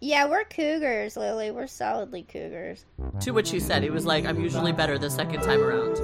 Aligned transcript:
Yeah, 0.00 0.28
we're 0.28 0.44
cougars, 0.44 1.16
Lily. 1.16 1.50
We're 1.50 1.66
solidly 1.66 2.22
cougars. 2.24 2.84
To 3.20 3.30
which 3.30 3.50
he 3.50 3.60
said, 3.60 3.82
he 3.82 3.90
was 3.90 4.04
like, 4.04 4.24
I'm 4.26 4.40
usually 4.40 4.72
better 4.72 4.98
the 4.98 5.10
second 5.10 5.40
time 5.42 5.62
around. 5.62 5.96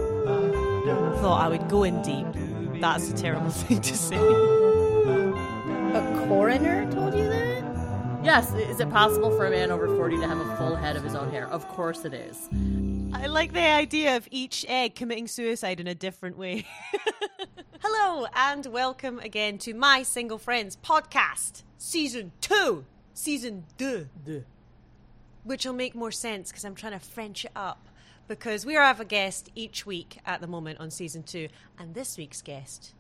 Thought 1.21 1.41
I 1.45 1.49
would 1.49 1.69
go 1.69 1.83
in 1.85 2.01
deep. 2.03 2.27
That's 2.81 3.11
a 3.11 3.15
terrible 3.15 3.51
thing 3.51 3.81
to 3.81 3.97
say. 3.97 4.17
A 4.17 6.25
coroner 6.29 6.91
told 6.91 7.15
you 7.15 7.25
that? 7.29 7.61
Yes, 8.23 8.53
is 8.55 8.81
it 8.81 8.91
possible 8.91 9.31
for 9.31 9.47
a 9.47 9.51
man 9.51 9.71
over 9.71 9.87
40 9.97 10.19
to 10.19 10.29
have 10.29 10.39
a 10.39 10.57
full 10.57 10.77
head 10.77 10.97
of 10.97 11.03
his 11.03 11.15
own 11.15 11.31
hair? 11.31 11.49
Of 11.49 11.67
course 11.69 12.05
it 12.05 12.15
is. 12.15 12.49
I 13.13 13.27
like 13.27 13.53
the 13.53 13.61
idea 13.61 14.17
of 14.17 14.29
each 14.31 14.65
egg 14.69 14.95
committing 14.95 15.27
suicide 15.27 15.81
in 15.81 15.87
a 15.87 15.95
different 15.95 16.39
way. 16.39 16.67
Hello, 17.83 18.27
and 18.35 18.67
welcome 18.67 19.19
again 19.19 19.59
to 19.59 19.75
My 19.75 20.03
Single 20.03 20.39
Friends 20.39 20.77
podcast, 20.83 21.65
season 21.79 22.33
two, 22.41 22.85
season 23.21 23.65
deux, 23.77 24.09
which 25.45 25.65
will 25.65 25.73
make 25.75 25.95
more 25.95 26.11
sense 26.11 26.51
because 26.51 26.65
I'm 26.65 26.75
trying 26.75 26.93
to 26.93 26.99
French 26.99 27.45
it 27.45 27.53
up. 27.55 27.87
Because 28.29 28.65
we 28.65 28.75
have 28.75 29.01
a 29.01 29.05
guest 29.05 29.51
each 29.57 29.85
week 29.85 30.19
at 30.25 30.41
the 30.41 30.47
moment 30.47 30.79
on 30.79 30.91
season 30.91 31.25
two, 31.25 31.49
and 31.79 31.95
this 31.95 32.17
week's 32.17 32.43
guest 32.43 32.95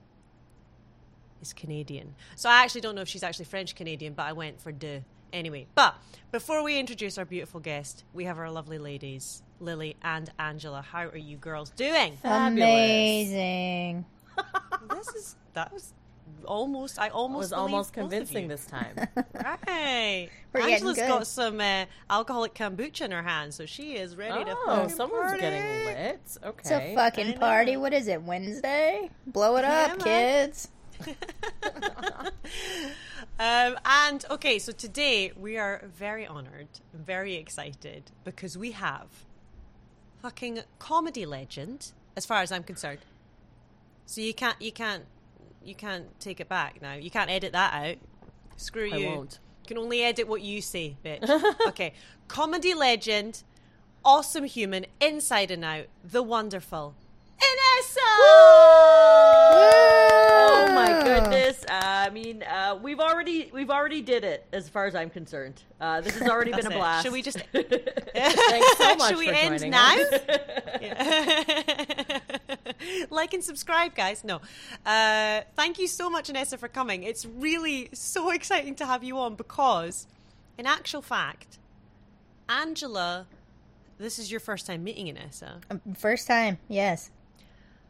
is 1.40 1.52
Canadian. 1.52 2.14
So 2.34 2.48
I 2.48 2.64
actually 2.64 2.80
don't 2.80 2.96
know 2.96 3.02
if 3.02 3.08
she's 3.08 3.22
actually 3.22 3.44
French 3.44 3.76
Canadian, 3.76 4.14
but 4.14 4.26
I 4.26 4.32
went 4.32 4.60
for 4.60 4.72
deux 4.72 5.04
anyway. 5.32 5.68
But 5.76 5.94
before 6.32 6.64
we 6.64 6.78
introduce 6.78 7.16
our 7.16 7.24
beautiful 7.24 7.60
guest, 7.60 8.04
we 8.12 8.24
have 8.24 8.38
our 8.38 8.50
lovely 8.50 8.78
ladies, 8.78 9.42
Lily 9.60 9.96
and 10.02 10.30
Angela. 10.38 10.82
How 10.82 11.04
are 11.04 11.16
you 11.16 11.36
girls 11.36 11.70
doing? 11.70 12.16
Fabulous. 12.16 12.68
Amazing. 12.68 14.04
this 14.90 15.08
is 15.14 15.36
that 15.54 15.72
was 15.72 15.92
almost 16.44 16.98
I 16.98 17.06
I 17.06 17.08
almost 17.10 17.40
was 17.40 17.52
almost 17.52 17.92
convincing 17.92 18.48
this 18.48 18.66
time. 18.66 18.94
Right. 19.34 20.28
We're 20.52 20.60
getting 20.60 20.74
Angela's 20.74 20.96
good. 20.96 21.08
got 21.08 21.26
some 21.26 21.60
uh, 21.60 21.84
alcoholic 22.08 22.54
kombucha 22.54 23.02
in 23.02 23.10
her 23.12 23.22
hand, 23.22 23.54
so 23.54 23.66
she 23.66 23.94
is 23.96 24.16
ready 24.16 24.44
to 24.44 24.50
oh, 24.56 24.66
fucking 24.66 24.88
someone's 24.90 25.24
party. 25.26 25.40
getting 25.40 25.84
lit. 25.86 26.38
Okay. 26.44 26.58
It's 26.60 26.70
a 26.70 26.94
fucking 26.94 27.32
party. 27.38 27.76
What 27.76 27.92
is 27.92 28.08
it, 28.08 28.22
Wednesday? 28.22 29.10
Blow 29.26 29.56
it 29.56 29.62
Yeah, 29.62 29.88
up, 29.92 30.04
man. 30.04 30.48
kids. 30.48 30.68
Um, 33.38 33.78
and 33.86 34.22
okay, 34.30 34.58
so 34.58 34.70
today 34.70 35.32
we 35.34 35.56
are 35.56 35.82
very 35.96 36.26
honored, 36.26 36.68
very 36.92 37.36
excited 37.36 38.10
because 38.22 38.58
we 38.58 38.72
have 38.72 39.06
fucking 40.20 40.60
comedy 40.78 41.24
legend, 41.24 41.92
as 42.18 42.26
far 42.26 42.42
as 42.42 42.52
I'm 42.52 42.62
concerned. 42.62 42.98
So 44.04 44.20
you 44.20 44.34
can't, 44.34 44.60
you 44.60 44.72
can't, 44.72 45.04
you 45.64 45.74
can't 45.74 46.18
take 46.20 46.40
it 46.40 46.48
back 46.48 46.80
now. 46.82 46.94
You 46.94 47.10
can't 47.10 47.30
edit 47.30 47.52
that 47.52 47.74
out. 47.74 47.96
Screw 48.56 48.90
I 48.92 48.96
you. 48.96 49.06
won't. 49.06 49.38
You 49.62 49.68
can 49.68 49.78
only 49.78 50.02
edit 50.02 50.26
what 50.28 50.42
you 50.42 50.60
say, 50.60 50.96
bitch. 51.04 51.28
okay, 51.68 51.92
comedy 52.28 52.74
legend, 52.74 53.42
awesome 54.04 54.44
human, 54.44 54.86
inside 55.00 55.50
and 55.50 55.64
out, 55.64 55.86
the 56.04 56.22
wonderful 56.22 56.94
Inessa. 57.40 57.96
Oh 60.32 60.72
my 60.74 61.02
goodness! 61.02 61.64
Uh, 61.64 61.80
I 61.82 62.10
mean, 62.10 62.42
uh, 62.42 62.78
we've 62.82 63.00
already 63.00 63.50
we've 63.52 63.70
already 63.70 64.02
did 64.02 64.24
it 64.24 64.46
as 64.52 64.68
far 64.68 64.86
as 64.86 64.94
I'm 64.94 65.08
concerned. 65.08 65.62
Uh, 65.80 66.00
this 66.02 66.18
has 66.18 66.28
already 66.28 66.50
been 66.50 66.60
That's 66.64 66.74
a 66.74 66.76
it. 66.76 66.78
blast. 66.78 67.04
Should 67.04 67.12
we 67.12 67.22
just 67.22 67.38
Thanks 67.52 68.78
so 68.78 68.96
much 68.96 69.08
Should 69.08 69.18
we 69.18 69.26
for 69.28 69.32
end 69.32 69.58
joining 69.58 69.70
now? 69.70 69.96
Us. 72.50 72.74
like 73.10 73.34
and 73.34 73.42
subscribe, 73.44 73.94
guys. 73.94 74.24
No. 74.24 74.40
Uh, 74.84 75.40
thank 75.56 75.78
you 75.78 75.86
so 75.86 76.10
much, 76.10 76.28
Inessa, 76.28 76.58
for 76.58 76.68
coming. 76.68 77.02
It's 77.04 77.24
really 77.26 77.88
so 77.92 78.30
exciting 78.38 78.74
to 78.76 78.86
have 78.86 79.02
you 79.04 79.18
on 79.18 79.34
because, 79.36 80.06
in 80.58 80.66
actual 80.66 81.02
fact, 81.02 81.58
Angela, 82.48 83.26
this 83.98 84.18
is 84.18 84.30
your 84.30 84.40
first 84.40 84.66
time 84.66 84.82
meeting 84.84 85.06
Inessa. 85.14 85.60
Um, 85.70 85.80
First 85.98 86.26
time, 86.26 86.58
yes. 86.68 87.10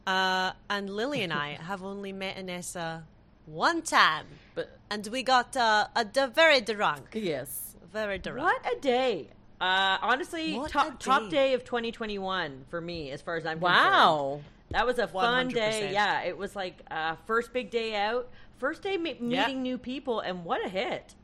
Uh, 0.07 0.53
and 0.69 0.91
Lily 0.91 1.23
and 1.23 1.33
I 1.33 1.51
have 1.61 1.83
only 1.83 2.13
met 2.13 2.37
Inessa 2.37 3.03
one 3.47 3.83
time. 3.83 4.27
But 4.55 4.77
And 4.91 5.07
we 5.09 5.23
got 5.23 5.57
uh, 5.57 5.87
a 5.97 6.05
d- 6.05 6.27
very 6.35 6.61
drunk. 6.61 7.11
yes. 7.15 7.67
Very 7.93 8.19
drunk. 8.19 8.39
What 8.41 8.77
a 8.77 8.81
day! 8.81 9.29
Uh, 9.61 9.99
honestly, 10.01 10.55
What 10.57 10.71
a 10.71 10.73
top 10.73 10.99
top 11.01 11.23
day. 11.25 11.29
day 11.31 11.55
of 11.55 11.65
2021 11.65 12.65
for 12.71 12.81
me, 12.81 13.11
as 13.11 13.21
far 13.21 13.37
as 13.37 13.45
I'm 13.45 13.61
concerned. 13.61 13.75
Wow. 13.85 14.41
that 14.71 14.87
was 14.87 14.99
a 14.99 15.07
fun 15.07 15.51
100%. 15.51 15.55
day. 15.55 15.93
Yeah, 15.93 16.23
it 16.23 16.39
was 16.39 16.57
like 16.57 16.77
uh, 16.91 17.17
first 17.27 17.53
big 17.53 17.71
day 17.71 17.95
out, 17.95 18.29
first 18.59 18.83
day 18.83 18.97
me- 18.97 19.19
Yeah. 19.21 19.47
meeting 19.47 19.63
new 19.63 19.77
people, 19.77 20.21
and 20.21 20.45
what 20.45 20.65
a 20.65 20.69
hit! 20.69 21.15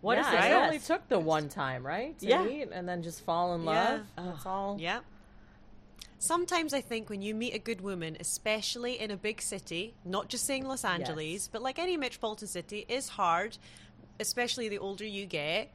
What 0.00 0.16
a 0.18 0.20
yeah, 0.20 0.30
success! 0.30 0.50
it 0.50 0.54
only 0.54 0.78
took 0.78 1.08
the 1.08 1.18
one 1.18 1.48
time, 1.48 1.84
right? 1.84 2.16
To 2.20 2.26
Yeah. 2.26 2.42
meet 2.44 2.68
and 2.72 2.88
then 2.88 3.02
just 3.02 3.22
fall 3.22 3.54
in 3.54 3.64
Yeah. 3.64 3.70
love. 3.70 4.00
That's 4.16 4.46
all. 4.46 4.76
Yeah. 4.78 5.00
Sometimes 6.18 6.72
I 6.74 6.80
think 6.82 7.08
when 7.10 7.22
you 7.22 7.34
meet 7.34 7.54
a 7.54 7.58
good 7.58 7.80
woman, 7.80 8.16
especially 8.20 8.98
in 9.00 9.10
a 9.10 9.16
big 9.16 9.40
city, 9.42 9.94
not 10.04 10.28
just 10.28 10.44
saying 10.44 10.66
Los 10.66 10.84
Angeles, 10.84 11.32
Yes. 11.32 11.48
but 11.48 11.62
like 11.62 11.78
any 11.78 11.96
metropolitan 11.96 12.46
city, 12.46 12.84
is 12.88 13.08
hard, 13.10 13.56
especially 14.20 14.68
the 14.68 14.78
older 14.78 15.04
you 15.06 15.24
get. 15.26 15.70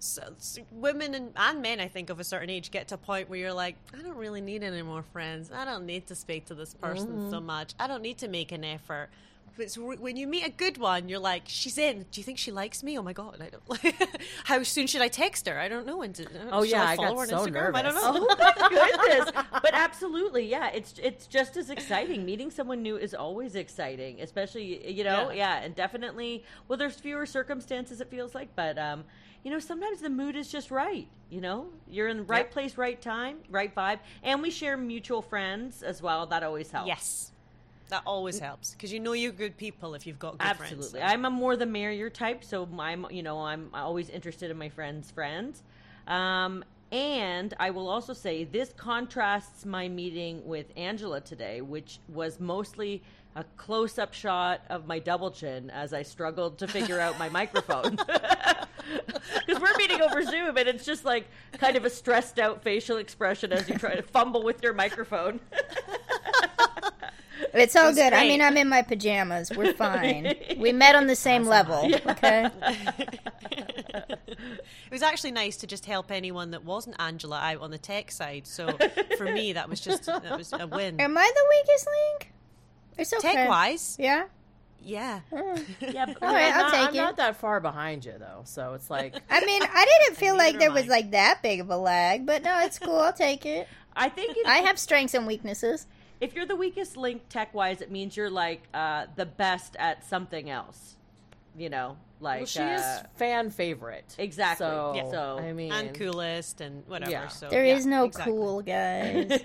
So, 0.00 0.22
so 0.38 0.62
women 0.70 1.14
and, 1.14 1.32
and 1.36 1.60
men, 1.60 1.80
I 1.80 1.88
think, 1.88 2.08
of 2.10 2.20
a 2.20 2.24
certain 2.24 2.50
age 2.50 2.70
get 2.70 2.88
to 2.88 2.94
a 2.94 2.98
point 2.98 3.28
where 3.28 3.38
you're 3.38 3.52
like, 3.52 3.74
I 3.92 4.00
don't 4.02 4.16
really 4.16 4.40
need 4.40 4.62
any 4.62 4.82
more 4.82 5.02
friends. 5.02 5.50
I 5.52 5.64
don't 5.64 5.86
need 5.86 6.06
to 6.08 6.14
speak 6.14 6.46
to 6.46 6.54
this 6.54 6.74
person 6.74 7.30
so 7.30 7.40
much. 7.40 7.74
I 7.80 7.86
don't 7.88 8.02
need 8.02 8.18
to 8.18 8.28
make 8.28 8.52
an 8.52 8.64
effort. 8.64 9.08
But 9.56 9.64
it's, 9.64 9.76
when 9.76 10.16
you 10.16 10.28
meet 10.28 10.46
a 10.46 10.50
good 10.50 10.78
one, 10.78 11.08
you're 11.08 11.18
like, 11.18 11.42
she's 11.46 11.78
in. 11.78 12.06
Do 12.12 12.20
you 12.20 12.22
think 12.22 12.38
she 12.38 12.52
likes 12.52 12.84
me? 12.84 12.96
Oh 12.96 13.02
my 13.02 13.12
god! 13.12 13.42
I 13.42 13.48
don't. 13.50 13.96
How 14.44 14.62
soon 14.62 14.86
should 14.86 15.02
I 15.02 15.08
text 15.08 15.48
her? 15.48 15.58
I 15.58 15.68
don't 15.68 15.84
know. 15.84 15.96
When 15.96 16.12
to, 16.12 16.26
Oh, 16.52 16.62
yeah, 16.62 16.84
I 16.84 16.92
I 16.92 16.96
got 16.96 17.12
her 17.14 17.20
on 17.22 17.26
so 17.26 17.38
Instagram? 17.38 17.74
I 17.74 17.82
don't 17.82 17.94
nervous. 17.94 18.02
know. 18.04 18.26
Oh 18.30 18.36
my 18.38 18.98
goodness! 19.08 19.32
But 19.50 19.70
absolutely, 19.74 20.46
yeah. 20.48 20.68
It's 20.68 20.94
it's 21.02 21.26
just 21.26 21.56
as 21.56 21.70
exciting. 21.70 22.24
Meeting 22.24 22.52
someone 22.52 22.82
new 22.82 22.96
is 22.98 23.14
always 23.14 23.56
exciting, 23.56 24.20
especially 24.20 24.92
you 24.92 25.02
know, 25.02 25.30
Yeah. 25.30 25.56
yeah, 25.58 25.64
and 25.64 25.74
definitely. 25.74 26.44
Well, 26.68 26.76
there's 26.76 26.94
fewer 26.94 27.26
circumstances. 27.26 28.00
It 28.00 28.10
feels 28.10 28.36
like, 28.36 28.50
but 28.54 28.78
um, 28.78 29.02
you 29.42 29.50
know, 29.50 29.58
sometimes 29.58 30.00
the 30.00 30.10
mood 30.10 30.36
is 30.36 30.50
just 30.50 30.70
right. 30.70 31.08
You 31.30 31.40
know, 31.42 31.66
you're 31.86 32.08
in 32.08 32.18
the 32.18 32.22
right 32.22 32.46
Yep. 32.46 32.52
place, 32.52 32.78
right 32.78 33.00
time, 33.00 33.38
right 33.50 33.74
vibe, 33.74 33.98
and 34.22 34.40
we 34.40 34.50
share 34.50 34.76
mutual 34.76 35.20
friends 35.20 35.82
as 35.82 36.00
well. 36.00 36.26
That 36.26 36.42
always 36.42 36.70
helps. 36.70 36.88
Yes. 36.88 37.32
That 37.90 38.02
always 38.06 38.38
helps 38.38 38.72
because 38.72 38.92
you 38.92 39.00
know 39.00 39.12
you're 39.12 39.32
good 39.32 39.56
people 39.56 39.94
if 39.94 40.06
you've 40.06 40.18
got 40.18 40.38
good 40.38 40.46
Absolutely. 40.46 41.00
friends. 41.00 41.12
I'm 41.12 41.24
a 41.24 41.30
more 41.30 41.56
the 41.56 41.66
merrier 41.66 42.10
type, 42.10 42.44
so 42.44 42.68
I'm 42.78 43.06
you 43.10 43.22
know 43.22 43.40
I'm 43.40 43.70
always 43.72 44.10
interested 44.10 44.50
in 44.50 44.58
my 44.58 44.68
friends' 44.68 45.10
friends. 45.10 45.62
Um, 46.06 46.64
and 46.90 47.54
I 47.60 47.70
will 47.70 47.88
also 47.88 48.14
say 48.14 48.44
this 48.44 48.72
contrasts 48.74 49.66
my 49.66 49.88
meeting 49.88 50.46
with 50.46 50.66
Angela 50.76 51.20
today, 51.20 51.60
which 51.60 51.98
was 52.08 52.40
mostly 52.40 53.02
a 53.38 53.44
close-up 53.56 54.12
shot 54.14 54.62
of 54.68 54.88
my 54.88 54.98
double 54.98 55.30
chin 55.30 55.70
as 55.70 55.94
I 55.94 56.02
struggled 56.02 56.58
to 56.58 56.66
figure 56.66 56.98
out 56.98 57.18
my 57.18 57.28
microphone. 57.40 57.98
Because 59.46 59.60
we're 59.60 59.76
meeting 59.76 60.00
over 60.00 60.22
Zoom, 60.22 60.56
and 60.56 60.66
it's 60.66 60.86
just 60.86 61.04
like 61.04 61.26
kind 61.52 61.76
of 61.76 61.84
a 61.84 61.90
stressed 61.90 62.38
out 62.38 62.62
facial 62.62 62.96
expression 62.96 63.52
as 63.52 63.68
you 63.68 63.76
try 63.76 63.94
to 63.94 64.02
fumble 64.02 64.42
with 64.42 64.62
your 64.62 64.72
microphone. 64.72 65.40
It's 67.54 67.76
all 67.76 67.88
was 67.88 67.96
good. 67.96 68.12
I 68.12 68.24
mean, 68.24 68.42
I'm 68.42 68.56
in 68.56 68.68
my 68.68 68.82
pajamas. 68.82 69.50
We're 69.54 69.72
fine. 69.72 70.34
we 70.58 70.72
met 70.72 70.96
on 70.96 71.06
the 71.06 71.14
same 71.16 71.44
level. 71.44 71.90
Okay. 72.06 72.50
It 74.88 74.92
was 74.92 75.02
actually 75.02 75.30
nice 75.30 75.56
to 75.58 75.66
just 75.66 75.86
help 75.86 76.10
anyone 76.10 76.50
that 76.50 76.64
wasn't 76.64 76.96
Angela 76.98 77.38
out 77.38 77.60
on 77.60 77.70
the 77.70 77.78
tech 77.78 78.10
side. 78.10 78.46
So 78.46 78.76
for 79.16 79.24
me, 79.24 79.52
that 79.54 79.68
was 79.68 79.80
just 79.80 80.06
that 80.06 80.36
was 80.36 80.52
a 80.52 80.66
win. 80.66 81.00
Am 81.00 81.16
I 81.16 81.32
the 81.34 81.46
weakest 81.50 81.86
link? 81.86 82.32
It's 82.98 83.12
okay. 83.14 83.32
Tech 83.32 83.48
wise, 83.48 83.96
Yeah. 83.98 84.24
yeah. 84.82 85.20
yeah, 85.32 86.06
but- 86.06 86.22
All 86.22 86.32
right, 86.34 86.52
I'm 86.52 86.54
I'll 86.54 86.62
not, 86.62 86.70
take 86.72 86.88
I'm 86.88 86.94
it. 86.94 86.98
not 86.98 87.16
that 87.18 87.36
far 87.36 87.60
behind 87.60 88.04
you 88.04 88.14
though, 88.18 88.42
so 88.44 88.74
it's 88.74 88.90
like 88.90 89.14
I 89.30 89.44
mean, 89.44 89.62
I 89.62 89.86
didn't 90.04 90.16
feel 90.18 90.36
like 90.36 90.58
there 90.58 90.68
am 90.68 90.74
was 90.74 90.86
like 90.86 91.12
that 91.12 91.40
big 91.42 91.60
of 91.60 91.70
a 91.70 91.76
lag, 91.76 92.26
but 92.26 92.42
no, 92.42 92.58
it's 92.60 92.78
cool. 92.78 92.96
I'll 92.98 93.12
take 93.12 93.46
it. 93.46 93.68
I 93.96 94.08
think 94.08 94.36
it, 94.36 94.46
I 94.46 94.58
have 94.58 94.78
strengths 94.78 95.14
and 95.14 95.26
weaknesses. 95.26 95.86
if 96.20 96.34
you're 96.34 96.46
the 96.46 96.56
weakest 96.56 96.96
link 96.96 97.22
tech 97.28 97.54
wise, 97.54 97.80
it 97.80 97.90
means 97.90 98.16
you're 98.16 98.30
like 98.30 98.62
uh, 98.74 99.06
the 99.16 99.26
best 99.26 99.76
at 99.78 100.04
something 100.04 100.50
else. 100.50 100.96
You 101.56 101.68
know, 101.70 101.96
like 102.20 102.38
well, 102.40 102.46
she 102.46 102.60
uh, 102.60 102.76
is 102.78 103.02
fan 103.16 103.50
favorite. 103.50 104.14
exactly. 104.18 104.64
So, 104.66 104.92
Yeah. 104.94 105.10
So- 105.10 105.38
I 105.40 105.52
mean, 105.52 105.72
and 105.72 105.92
coolest 105.94 106.60
and 106.60 106.84
whatever. 106.86 107.10
Yeah. 107.10 107.28
So 107.28 107.48
There 107.48 107.64
is 107.64 107.84
yeah, 107.84 107.90
no 107.90 108.04
exactly. 108.04 108.32
cool 108.32 108.62
guys. 108.62 109.40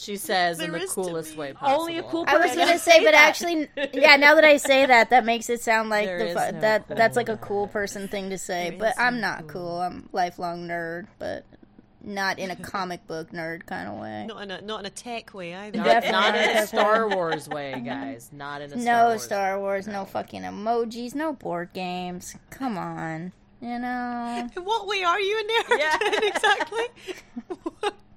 She 0.00 0.16
says 0.16 0.60
in 0.60 0.72
the 0.72 0.86
coolest 0.88 1.36
way 1.36 1.52
possible. 1.52 1.80
Only 1.80 1.98
a 1.98 2.02
cool 2.02 2.24
person. 2.24 2.40
I 2.40 2.46
was 2.46 2.56
gonna 2.56 2.78
say, 2.78 3.04
but 3.04 3.14
actually, 3.14 3.68
yeah. 3.92 4.16
Now 4.16 4.34
that 4.34 4.44
I 4.44 4.56
say 4.56 4.86
that, 4.86 5.10
that 5.10 5.24
makes 5.24 5.50
it 5.50 5.60
sound 5.60 5.90
like 5.90 6.08
the, 6.08 6.24
no 6.24 6.60
that 6.60 6.88
cool 6.88 6.96
that's 6.96 7.16
like 7.16 7.28
a 7.28 7.36
cool 7.36 7.68
person 7.68 8.08
thing 8.08 8.30
to 8.30 8.38
say. 8.38 8.70
There 8.70 8.78
But 8.78 8.94
I'm 8.98 9.16
no 9.16 9.28
not 9.28 9.46
cool. 9.48 9.80
I'm 9.80 10.08
lifelong 10.12 10.66
nerd, 10.66 11.06
but 11.18 11.44
not 12.02 12.38
in 12.38 12.50
a 12.50 12.56
comic 12.56 13.06
book 13.06 13.30
nerd 13.30 13.66
kind 13.66 13.88
of 13.88 13.98
way. 13.98 14.26
Not 14.26 14.42
in 14.42 14.50
a 14.50 14.60
not 14.62 14.80
in 14.80 14.86
a 14.86 14.90
tech 14.90 15.34
way 15.34 15.54
either. 15.54 15.78
Not, 15.78 16.04
not 16.04 16.34
in 16.34 16.56
a. 16.56 16.66
Star 16.66 17.08
Wars 17.08 17.48
way, 17.48 17.80
guys. 17.84 18.30
Not 18.32 18.62
in 18.62 18.72
a 18.72 18.80
Star 18.80 18.84
No 18.84 19.08
Wars 19.08 19.22
Star 19.22 19.60
Wars, 19.60 19.86
no 19.86 20.04
fucking 20.04 20.42
emojis, 20.42 21.14
no 21.14 21.32
board 21.32 21.70
games. 21.72 22.36
Come 22.50 22.78
on. 22.78 23.32
You 23.60 23.78
know, 23.78 24.48
In 24.56 24.64
what 24.64 24.86
way 24.86 25.02
are 25.02 25.20
you 25.20 25.38
a 25.38 25.42
nerd? 25.42 25.78
Yeah. 25.78 25.98
exactly. 26.28 27.90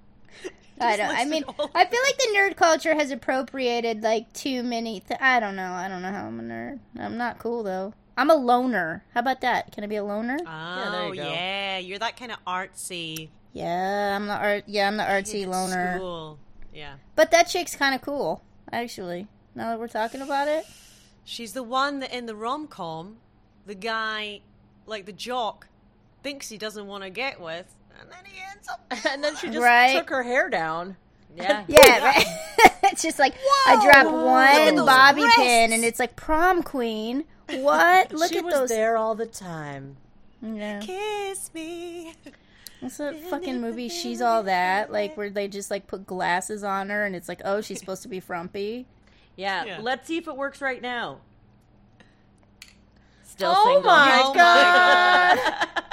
I 0.84 0.98
don't. 0.98 1.16
I 1.16 1.26
mean, 1.26 1.44
I 1.48 1.86
feel 1.86 2.00
like 2.04 2.18
the 2.18 2.34
nerd 2.36 2.56
culture 2.56 2.96
has 2.96 3.12
appropriated 3.12 4.04
like 4.04 4.32
too 4.34 4.64
many. 4.64 5.00
Th- 5.00 5.20
I 5.22 5.40
don't 5.40 5.56
know. 5.56 5.72
I 5.72 5.88
don't 5.88 6.02
know 6.02 6.12
how 6.12 6.26
I'm 6.26 6.40
a 6.40 6.44
nerd. 6.44 6.80
I'm 7.00 7.18
not 7.18 7.40
cool 7.40 7.64
though. 7.64 7.94
I'm 8.16 8.30
a 8.30 8.36
loner. 8.36 9.04
How 9.14 9.22
about 9.22 9.42
that? 9.42 9.72
Can 9.72 9.84
I 9.84 9.88
be 9.88 9.96
a 9.96 10.04
loner? 10.04 10.38
Oh, 10.46 10.92
there 10.92 11.14
you 11.14 11.22
yeah. 11.22 11.78
You're 11.80 12.00
that 12.00 12.18
kind 12.18 12.32
of 12.32 12.38
artsy. 12.46 13.30
Yeah, 13.54 14.16
I'm 14.16 14.28
the 14.28 14.34
art. 14.36 14.64
Yeah, 14.68 14.88
I'm 14.88 14.98
the 14.98 15.04
artsy 15.04 15.42
kid 15.42 15.48
loner. 15.48 15.98
School. 15.98 16.40
Yeah. 16.74 16.96
But 17.16 17.32
that 17.32 17.48
chick's 17.48 17.76
kind 17.76 17.96
of 17.96 18.02
cool, 18.02 18.44
actually. 18.72 19.28
Now 19.56 19.70
that 19.70 19.80
we're 19.80 19.88
talking 19.88 20.22
about 20.22 20.48
it, 20.48 20.66
She's 21.26 21.54
the 21.54 21.64
one 21.64 22.00
that 22.00 22.14
in 22.14 22.26
the 22.26 22.36
rom 22.36 22.68
com, 22.68 23.18
the 23.66 23.76
guy, 23.76 24.42
like 24.86 25.06
the 25.06 25.14
jock, 25.14 25.68
thinks 26.22 26.50
he 26.50 26.58
doesn't 26.58 26.86
want 26.86 27.04
to 27.04 27.10
get 27.10 27.40
with, 27.40 27.74
and 28.04 28.12
then 28.12 28.26
he 28.26 28.40
ends 28.52 28.68
up. 28.70 28.86
and 29.12 29.24
then 29.24 29.36
she 29.38 29.48
just 29.48 29.60
Right. 29.60 29.96
took 29.98 30.10
her 30.10 30.24
hair 30.24 30.50
down. 30.50 30.96
Yeah. 31.36 31.64
yeah, 31.68 32.04
right. 32.06 32.26
it's 32.84 33.02
just 33.02 33.18
like 33.20 33.34
I 33.68 33.84
drop 33.84 34.06
one 34.14 34.86
bobby 34.86 35.22
breasts. 35.22 35.38
pin, 35.40 35.74
and 35.74 35.84
it's 35.84 36.00
like 36.00 36.16
prom 36.16 36.62
queen. 36.64 37.24
What? 37.50 38.14
Look 38.14 38.32
she 38.32 38.38
at 38.38 38.46
was 38.46 38.54
those. 38.54 38.70
there 38.70 38.98
all 38.98 39.16
the 39.16 39.26
time. 39.26 39.98
Yeah. 40.42 40.80
Kiss 40.80 41.52
me. 41.54 42.14
What's 42.82 43.00
a 43.00 43.14
fucking 43.14 43.62
movie? 43.62 43.88
She's 43.90 44.22
all 44.22 44.44
that, 44.44 44.92
like 44.92 45.16
where 45.18 45.30
they 45.30 45.48
just 45.48 45.72
like 45.72 45.88
put 45.88 46.06
glasses 46.06 46.64
on 46.64 46.90
her, 46.90 47.06
and 47.06 47.16
it's 47.16 47.30
like, 47.30 47.42
oh, 47.46 47.62
she's 47.62 47.80
supposed 47.80 48.02
to 48.04 48.10
be 48.10 48.20
frumpy. 48.20 48.86
Yeah, 49.38 49.64
Yeah. 49.66 49.80
let's 49.82 50.06
see 50.08 50.18
if 50.18 50.28
it 50.28 50.36
works 50.36 50.62
right 50.62 50.82
now. 50.82 51.20
Oh 52.66 52.76
Still 53.24 53.54
Oh 53.56 53.66
single. 53.74 53.84
my 53.92 54.22
Oh 54.24 54.34
my 54.34 54.36
god! 54.36 55.93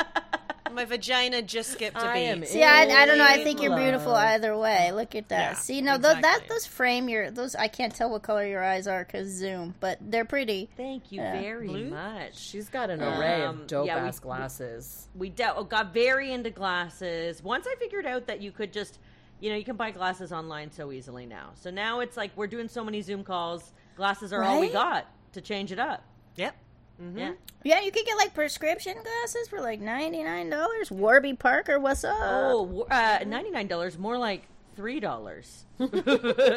My 0.80 0.86
vagina 0.86 1.42
just 1.42 1.72
skipped 1.72 1.98
a 1.98 2.06
I 2.06 2.14
beat. 2.14 2.26
am 2.28 2.44
See, 2.46 2.62
I, 2.64 2.84
I 3.02 3.04
don't 3.04 3.18
know. 3.18 3.26
I 3.26 3.44
think 3.44 3.60
you're 3.60 3.76
beautiful 3.76 4.14
either 4.14 4.56
way. 4.56 4.92
Look 4.92 5.14
at 5.14 5.28
that. 5.28 5.38
Yeah, 5.38 5.54
See, 5.54 5.82
no, 5.82 5.98
tho- 5.98 6.18
that 6.18 6.44
those 6.48 6.64
frame 6.66 7.06
your 7.10 7.30
those. 7.30 7.54
I 7.54 7.68
can't 7.68 7.94
tell 7.94 8.08
what 8.10 8.22
color 8.22 8.46
your 8.46 8.64
eyes 8.64 8.86
are 8.86 9.04
because 9.04 9.28
zoom, 9.28 9.74
but 9.78 9.98
they're 10.00 10.24
pretty. 10.24 10.70
Thank 10.78 11.12
you 11.12 11.20
Yeah. 11.20 11.38
very 11.38 11.66
Blue? 11.66 11.90
much. 11.90 12.34
She's 12.38 12.70
got 12.70 12.88
an 12.88 13.02
array 13.02 13.42
Um, 13.42 13.60
of 13.60 13.66
dope 13.66 13.86
yeah, 13.88 14.00
we- 14.02 14.08
ass 14.08 14.20
glasses. 14.20 15.08
we 15.14 15.28
de- 15.28 15.54
oh, 15.54 15.64
got 15.64 15.92
very 15.92 16.32
into 16.32 16.48
glasses. 16.48 17.42
Once 17.44 17.66
I 17.70 17.74
figured 17.74 18.06
out 18.06 18.26
that 18.28 18.40
you 18.40 18.50
could 18.50 18.72
just, 18.72 18.98
you 19.38 19.50
know, 19.50 19.56
you 19.56 19.64
can 19.64 19.76
buy 19.76 19.90
glasses 19.90 20.32
online 20.32 20.72
so 20.72 20.92
easily 20.92 21.26
now. 21.26 21.50
So 21.56 21.70
now 21.70 22.00
it's 22.00 22.16
like 22.16 22.30
we're 22.36 22.46
doing 22.46 22.68
so 22.68 22.82
many 22.82 23.02
Zoom 23.02 23.22
calls. 23.22 23.74
Glasses 23.96 24.32
are 24.32 24.42
all 24.42 24.58
we 24.60 24.70
got 24.70 25.06
to 25.32 25.42
change 25.42 25.72
it 25.72 25.78
up. 25.78 26.02
Yep. 26.36 26.54
Mm-hmm. 27.00 27.18
Yeah. 27.18 27.32
Yeah, 27.62 27.80
you 27.80 27.90
could 27.92 28.06
get 28.06 28.16
like 28.16 28.34
prescription 28.34 28.94
glasses 29.02 29.48
for 29.48 29.60
like 29.60 29.80
ninety 29.80 30.22
nine 30.22 30.50
dollars. 30.50 30.90
Warby 30.90 31.34
Parker, 31.34 31.78
what's 31.78 32.04
up? 32.04 32.16
Oh, 32.20 32.86
uh, 32.90 33.18
ninety 33.26 33.50
nine 33.50 33.66
dollars, 33.66 33.98
more 33.98 34.16
like 34.18 34.46
three 34.76 35.00
dollars. 35.00 35.64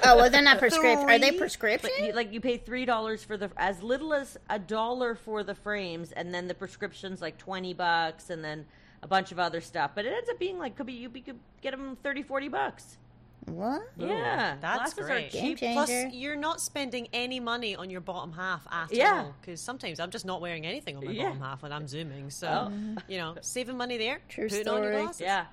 Oh, 0.05 0.17
well, 0.17 0.29
they're 0.29 0.41
not 0.41 0.59
prescription. 0.59 1.09
Are 1.09 1.17
they 1.19 1.31
prescription? 1.31 1.89
But 1.97 2.07
you, 2.07 2.13
like 2.13 2.33
you 2.33 2.41
pay 2.41 2.57
three 2.57 2.85
dollars 2.85 3.23
for 3.23 3.37
the 3.37 3.49
as 3.57 3.81
little 3.81 4.13
as 4.13 4.37
a 4.49 4.59
dollar 4.59 5.15
for 5.15 5.43
the 5.43 5.55
frames, 5.55 6.11
and 6.11 6.33
then 6.33 6.47
the 6.47 6.53
prescriptions 6.53 7.21
like 7.21 7.37
twenty 7.37 7.73
bucks, 7.73 8.29
and 8.29 8.43
then 8.43 8.65
a 9.01 9.07
bunch 9.07 9.31
of 9.31 9.39
other 9.39 9.61
stuff. 9.61 9.91
But 9.95 10.05
it 10.05 10.13
ends 10.13 10.29
up 10.29 10.39
being 10.39 10.57
like 10.59 10.75
could 10.75 10.87
be 10.87 10.93
you 10.93 11.09
could 11.09 11.39
get 11.61 11.71
them 11.71 11.97
30, 12.03 12.23
40 12.23 12.47
bucks. 12.49 12.97
What? 13.45 13.81
Yeah, 13.97 14.55
That's 14.61 14.93
glasses 14.93 15.05
great. 15.05 15.27
are 15.27 15.29
cheap. 15.29 15.59
Game 15.59 15.73
Plus, 15.73 15.89
changer. 15.89 16.15
you're 16.15 16.35
not 16.35 16.61
spending 16.61 17.07
any 17.13 17.39
money 17.39 17.75
on 17.75 17.89
your 17.89 18.01
bottom 18.01 18.31
half 18.33 18.65
at 18.71 18.91
Yeah. 18.93 19.23
all. 19.25 19.35
Because 19.41 19.59
sometimes 19.61 19.99
I'm 19.99 20.09
just 20.11 20.25
not 20.25 20.41
wearing 20.41 20.65
anything 20.65 20.97
on 20.97 21.05
my 21.05 21.11
Yeah. 21.11 21.23
bottom 21.25 21.41
half 21.41 21.61
when 21.63 21.71
I'm 21.73 21.87
zooming. 21.87 22.29
So, 22.29 22.69
Oh. 22.71 23.01
you 23.07 23.17
know, 23.17 23.35
saving 23.41 23.77
money 23.77 23.97
there. 23.97 24.19
True 24.29 24.47
putting 24.49 24.67
on 24.67 24.81
your 24.83 24.91
story. 24.91 25.03
glasses. 25.03 25.21
Yeah. 25.21 25.45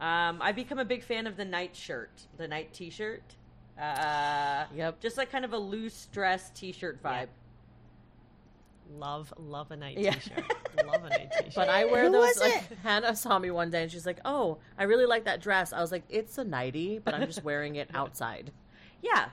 Um, 0.00 0.42
I've 0.42 0.56
become 0.56 0.78
a 0.78 0.84
big 0.84 1.04
fan 1.04 1.26
of 1.26 1.36
the 1.36 1.44
night 1.44 1.76
shirt, 1.76 2.26
the 2.36 2.48
night 2.48 2.72
T-shirt. 2.72 3.22
Uh, 3.80 4.64
Yep. 4.74 5.00
Just 5.00 5.16
like 5.16 5.30
kind 5.30 5.44
of 5.44 5.52
a 5.52 5.58
loose 5.58 6.06
dress 6.06 6.50
T-shirt 6.50 7.02
vibe. 7.02 7.28
Love, 8.98 9.32
love 9.38 9.70
a 9.70 9.76
night 9.76 9.98
Yeah. 9.98 10.12
t-shirt. 10.12 10.44
love 10.86 11.04
a 11.04 11.08
night 11.08 11.30
t-shirt. 11.38 11.54
But 11.54 11.68
I 11.68 11.84
wear 11.86 12.04
Who 12.04 12.12
those. 12.12 12.26
was 12.36 12.40
Like 12.40 12.70
it? 12.70 12.78
Hanna 12.82 13.14
saw 13.16 13.38
me 13.38 13.50
one 13.50 13.70
day 13.70 13.82
and 13.82 13.90
she's 13.92 14.06
like, 14.06 14.20
"Oh, 14.24 14.58
I 14.78 14.84
really 14.84 15.06
like 15.06 15.24
that 15.24 15.40
dress." 15.40 15.72
I 15.72 15.80
was 15.80 15.90
like, 15.92 16.04
"It's 16.08 16.38
a 16.38 16.44
nightie, 16.44 16.98
but 16.98 17.14
I'm 17.14 17.26
just 17.26 17.42
wearing 17.44 17.76
it 17.76 17.90
outside." 17.94 18.52
Yeah. 19.02 19.26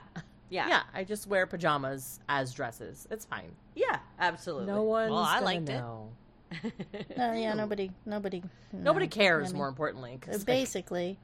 Yeah. 0.48 0.66
Yeah, 0.68 0.82
I 0.92 1.04
just 1.04 1.26
wear 1.28 1.46
pajamas 1.46 2.18
as 2.28 2.52
dresses. 2.52 3.06
It's 3.10 3.24
fine. 3.24 3.52
Yeah. 3.76 3.98
Absolutely. 4.18 4.66
No 4.66 4.82
one. 4.82 5.10
Well, 5.10 5.18
I 5.20 5.34
gonna 5.34 5.44
liked 5.44 5.68
it. 5.68 5.78
No, 5.78 6.08
yeah, 7.16 7.54
nobody, 7.54 7.92
nobody, 8.04 8.42
Nobody 8.72 9.06
no. 9.06 9.10
cares. 9.10 9.46
I 9.46 9.52
mean, 9.52 9.58
more 9.58 9.68
importantly, 9.68 10.18
'cause, 10.20 10.38
like, 10.38 10.46
Basically, 10.46 11.16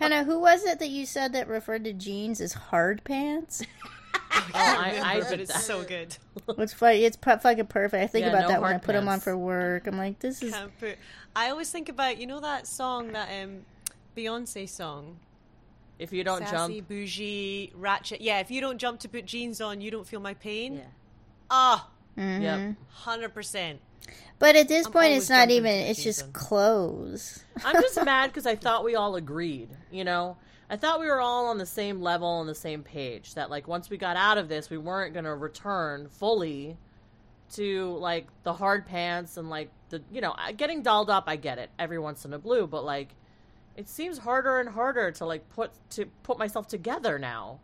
Hanna, 0.00 0.24
who 0.24 0.40
was 0.40 0.64
it 0.64 0.80
that 0.80 0.88
you 0.88 1.06
said 1.06 1.32
that 1.34 1.46
referred 1.46 1.84
to 1.84 1.92
jeans 1.92 2.40
as 2.40 2.54
hard 2.54 3.04
pants? 3.04 3.62
Oh, 4.36 4.50
I, 4.54 5.00
I 5.16 5.20
but 5.20 5.40
it's 5.40 5.52
that. 5.52 5.62
so 5.62 5.82
good. 5.84 6.16
It's 6.58 6.72
funny. 6.72 7.04
It's 7.04 7.16
pu- 7.16 7.38
fucking 7.38 7.66
perfect. 7.66 8.02
I 8.02 8.06
think 8.06 8.24
Yeah, 8.26 8.30
about 8.30 8.42
no 8.42 8.48
that 8.48 8.62
when 8.62 8.74
I 8.74 8.78
put 8.78 8.92
them 8.92 9.08
on 9.08 9.20
for 9.20 9.36
work. 9.36 9.86
I'm 9.86 9.96
like, 9.96 10.18
this 10.18 10.42
is 10.42 10.54
put. 10.80 10.98
I 11.36 11.50
always 11.50 11.70
think 11.70 11.88
about 11.88 12.18
you 12.18 12.26
know 12.26 12.40
that 12.40 12.66
song 12.66 13.12
that 13.12 13.28
um, 13.42 13.60
Beyonce 14.16 14.68
song. 14.68 15.16
If 15.98 16.12
you 16.12 16.24
don't 16.24 16.40
Sassy, 16.46 16.76
jump, 16.78 16.88
bougie, 16.88 17.72
ratchet. 17.76 18.20
Yeah, 18.20 18.40
if 18.40 18.50
you 18.50 18.60
don't 18.60 18.78
jump 18.78 19.00
to 19.00 19.08
put 19.08 19.26
jeans 19.26 19.60
on, 19.60 19.80
you 19.80 19.90
don't 19.90 20.06
feel 20.06 20.20
my 20.20 20.34
pain. 20.34 20.74
Yeah. 20.76 20.82
Ah, 21.50 21.88
Mhm. 22.18 22.42
yep. 22.42 22.76
hundred 22.90 23.32
percent. 23.34 23.80
But 24.40 24.56
at 24.56 24.66
this 24.68 24.86
I'm 24.86 24.92
point, 24.92 25.12
it's 25.12 25.30
not 25.30 25.50
even. 25.50 25.84
for 25.84 25.90
It's 25.90 26.02
just 26.02 26.18
season. 26.18 26.32
clothes. 26.32 27.44
I'm 27.64 27.80
just 27.80 28.04
mad 28.04 28.28
because 28.30 28.44
I 28.46 28.56
thought 28.56 28.84
we 28.84 28.96
all 28.96 29.14
agreed. 29.16 29.68
You 29.92 30.04
know, 30.04 30.36
I 30.74 30.76
thought 30.76 30.98
we 30.98 31.06
were 31.06 31.20
all 31.20 31.46
on 31.46 31.58
the 31.58 31.66
same 31.66 32.00
level, 32.00 32.26
on 32.26 32.48
the 32.48 32.54
same 32.54 32.82
page. 32.82 33.34
That 33.34 33.48
like 33.48 33.68
once 33.68 33.88
we 33.88 33.96
got 33.96 34.16
out 34.16 34.38
of 34.38 34.48
this, 34.48 34.70
we 34.70 34.76
weren't 34.76 35.12
going 35.12 35.24
to 35.24 35.32
return 35.36 36.08
fully 36.08 36.76
to 37.52 37.96
like 37.98 38.26
the 38.42 38.54
hard 38.54 38.84
pants 38.84 39.36
and 39.36 39.48
like 39.48 39.70
the 39.90 40.02
you 40.10 40.20
know 40.20 40.34
getting 40.56 40.82
dolled 40.82 41.10
up. 41.10 41.24
I 41.28 41.36
get 41.36 41.58
it 41.58 41.70
every 41.78 42.00
once 42.00 42.24
in 42.24 42.32
a 42.32 42.40
blue, 42.40 42.66
but 42.66 42.84
like 42.84 43.14
it 43.76 43.88
seems 43.88 44.18
harder 44.18 44.58
and 44.58 44.68
harder 44.68 45.12
to 45.12 45.24
like 45.24 45.48
put 45.48 45.70
to 45.90 46.06
put 46.24 46.40
myself 46.40 46.66
together 46.66 47.20
now 47.20 47.60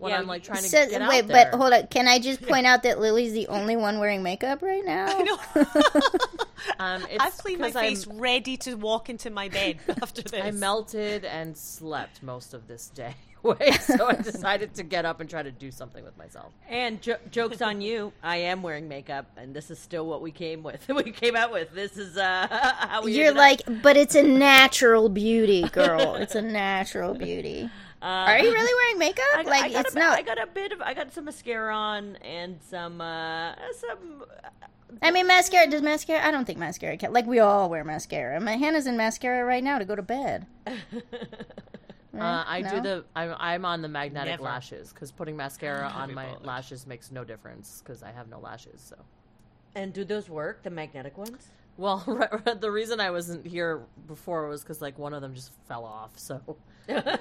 when 0.00 0.10
Yeah, 0.10 0.18
I'm 0.18 0.26
like 0.26 0.42
trying 0.42 0.62
to 0.62 0.68
So, 0.68 0.88
get 0.88 1.00
wait, 1.08 1.22
out 1.24 1.28
there. 1.28 1.50
but 1.52 1.58
hold 1.58 1.72
on. 1.72 1.86
Can 1.88 2.08
I 2.08 2.18
just 2.18 2.42
point 2.48 2.66
out 2.66 2.82
that 2.82 2.98
Lily's 3.00 3.32
the 3.32 3.46
only 3.48 3.76
one 3.76 3.98
wearing 4.00 4.22
makeup 4.22 4.62
right 4.62 4.84
now? 4.84 5.06
I 5.08 5.22
know. 5.22 5.38
um, 6.78 7.02
it's 7.10 7.22
I've 7.22 7.36
cleaned 7.38 7.60
my 7.60 7.68
'cause 7.68 7.76
I'm- 7.76 7.88
face, 7.90 8.06
ready 8.06 8.56
to 8.58 8.74
walk 8.74 9.08
into 9.10 9.30
my 9.30 9.48
bed 9.48 9.78
after 10.02 10.22
this. 10.22 10.42
I 10.42 10.50
melted 10.50 11.24
and 11.24 11.56
slept 11.56 12.22
most 12.22 12.54
of 12.54 12.66
this 12.66 12.88
day 12.88 13.14
away, 13.44 13.72
so 13.72 14.06
I 14.06 14.14
decided 14.14 14.74
to 14.74 14.82
get 14.82 15.04
up 15.06 15.20
and 15.20 15.28
try 15.28 15.42
to 15.42 15.50
do 15.50 15.70
something 15.70 16.04
with 16.04 16.16
myself. 16.18 16.52
And 16.68 17.00
jo- 17.00 17.16
jokes 17.30 17.62
on 17.62 17.80
you. 17.80 18.12
I 18.22 18.36
am 18.38 18.62
wearing 18.62 18.88
makeup, 18.88 19.26
and 19.36 19.54
this 19.54 19.70
is 19.70 19.78
still 19.78 20.06
what 20.06 20.20
we 20.22 20.30
came 20.30 20.62
with. 20.62 20.86
we 20.88 21.10
came 21.12 21.36
out 21.36 21.50
with. 21.52 21.72
This 21.74 21.96
is 21.96 22.16
uh, 22.18 22.46
how 22.50 23.02
we. 23.02 23.12
You're 23.12 23.28
ended 23.28 23.38
up. 23.62 23.68
like, 23.68 23.82
but 23.82 23.96
it's 23.96 24.14
a 24.14 24.22
natural 24.22 25.08
beauty, 25.08 25.62
girl. 25.68 26.14
It's 26.16 26.34
a 26.34 26.42
natural 26.42 27.14
beauty. 27.14 27.70
Uh, 28.02 28.04
Are 28.28 28.38
you 28.38 28.50
really 28.52 28.74
wearing 28.74 28.98
makeup? 28.98 29.24
I, 29.34 29.42
like 29.42 29.62
I 29.64 29.68
got 29.70 29.86
it's 29.86 29.94
a, 29.94 29.98
not. 29.98 30.18
I 30.18 30.22
got 30.22 30.42
a 30.42 30.46
bit 30.46 30.72
of. 30.72 30.80
I 30.80 30.94
got 30.94 31.12
some 31.12 31.26
mascara 31.26 31.74
on 31.74 32.16
and 32.16 32.58
some 32.62 33.00
uh, 33.00 33.54
some. 33.78 34.24
I 35.02 35.10
mean, 35.10 35.26
mascara. 35.26 35.68
Does 35.68 35.82
mascara? 35.82 36.26
I 36.26 36.30
don't 36.30 36.44
think 36.44 36.58
mascara. 36.58 36.96
Can, 36.96 37.12
like 37.12 37.26
we 37.26 37.38
all 37.38 37.68
wear 37.68 37.84
mascara. 37.84 38.40
My 38.40 38.56
Hanna's 38.56 38.86
in 38.86 38.96
mascara 38.96 39.44
right 39.44 39.62
now 39.62 39.78
to 39.78 39.84
go 39.84 39.94
to 39.96 40.02
bed. 40.02 40.46
Uh, 42.12 42.44
I 42.46 42.62
do 42.62 42.80
the. 42.80 43.04
I'm, 43.14 43.34
I'm 43.38 43.64
on 43.64 43.82
the 43.82 43.88
magnetic 43.88 44.32
Never. 44.32 44.42
lashes 44.42 44.92
because 44.92 45.12
putting 45.12 45.36
mascara 45.36 45.86
on 45.86 46.12
my 46.12 46.26
bothered. 46.26 46.44
lashes 46.46 46.86
makes 46.86 47.12
no 47.12 47.22
difference 47.24 47.82
because 47.84 48.02
I 48.02 48.10
have 48.10 48.28
no 48.28 48.40
lashes. 48.40 48.80
So, 48.80 48.96
And 49.76 49.92
do 49.92 50.04
those 50.04 50.28
work? 50.28 50.62
The 50.64 50.70
magnetic 50.70 51.16
ones? 51.16 51.48
well, 51.76 51.98
the 52.60 52.70
reason 52.70 53.00
I 53.00 53.10
wasn't 53.10 53.46
here 53.46 53.82
before 54.08 54.48
was 54.48 54.62
because 54.62 54.82
like 54.82 54.98
one 54.98 55.14
of 55.14 55.22
them 55.22 55.34
just 55.34 55.52
fell 55.68 55.84
off. 55.84 56.18
So, 56.18 56.56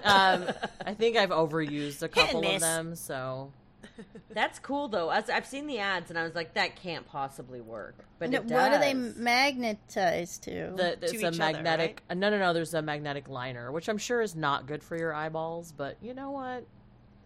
um, 0.03 0.45
I 0.85 0.93
think 0.93 1.17
I've 1.17 1.29
overused 1.29 2.01
a 2.03 2.07
couple 2.07 2.45
of 2.47 2.61
them. 2.61 2.95
So, 2.95 3.51
That's 4.33 4.59
cool 4.59 4.87
though. 4.87 5.09
As 5.09 5.29
I've 5.29 5.45
seen 5.45 5.67
the 5.67 5.79
ads, 5.79 6.09
and 6.09 6.17
I 6.19 6.23
was 6.23 6.35
like, 6.35 6.53
that 6.53 6.75
can't 6.75 7.05
possibly 7.07 7.61
work. 7.61 7.95
But 8.17 8.29
No, 8.29 8.37
it 8.39 8.45
what 8.45 8.71
are 8.73 8.79
they 8.79 8.93
does. 8.93 9.15
magnetized 9.17 10.43
to? 10.43 10.73
the, 10.75 10.97
it's 11.01 11.13
each 11.13 11.23
a 11.23 11.27
other, 11.27 11.37
magnetic. 11.37 12.03
uh, 12.09 12.13
no, 12.13 12.29
no, 12.29 12.37
no. 12.37 12.53
There's 12.53 12.73
a 12.73 12.81
magnetic 12.81 13.27
liner, 13.29 13.71
which 13.71 13.87
I'm 13.89 13.97
sure 13.97 14.21
is 14.21 14.35
not 14.35 14.67
good 14.67 14.83
for 14.83 14.97
your 14.97 15.13
eyeballs. 15.13 15.73
But 15.75 15.97
you 16.01 16.13
know 16.13 16.31
what? 16.31 16.65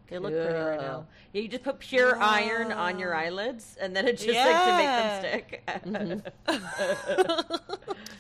They 0.10 0.20
look 0.20 0.34
pretty 0.34 0.54
right 0.54 0.80
now. 0.80 1.08
Yeah, 1.32 1.42
you 1.42 1.48
just 1.48 1.64
put 1.64 1.80
pure 1.80 2.22
iron 2.22 2.72
on 2.72 3.00
your 3.00 3.16
eyelids, 3.16 3.78
and 3.82 3.96
then 3.96 4.08
it 4.08 4.20
just 4.20 4.38
like 4.38 4.66
to 4.66 4.78
make 4.78 4.86
them 4.86 5.20
stick. 5.20 5.64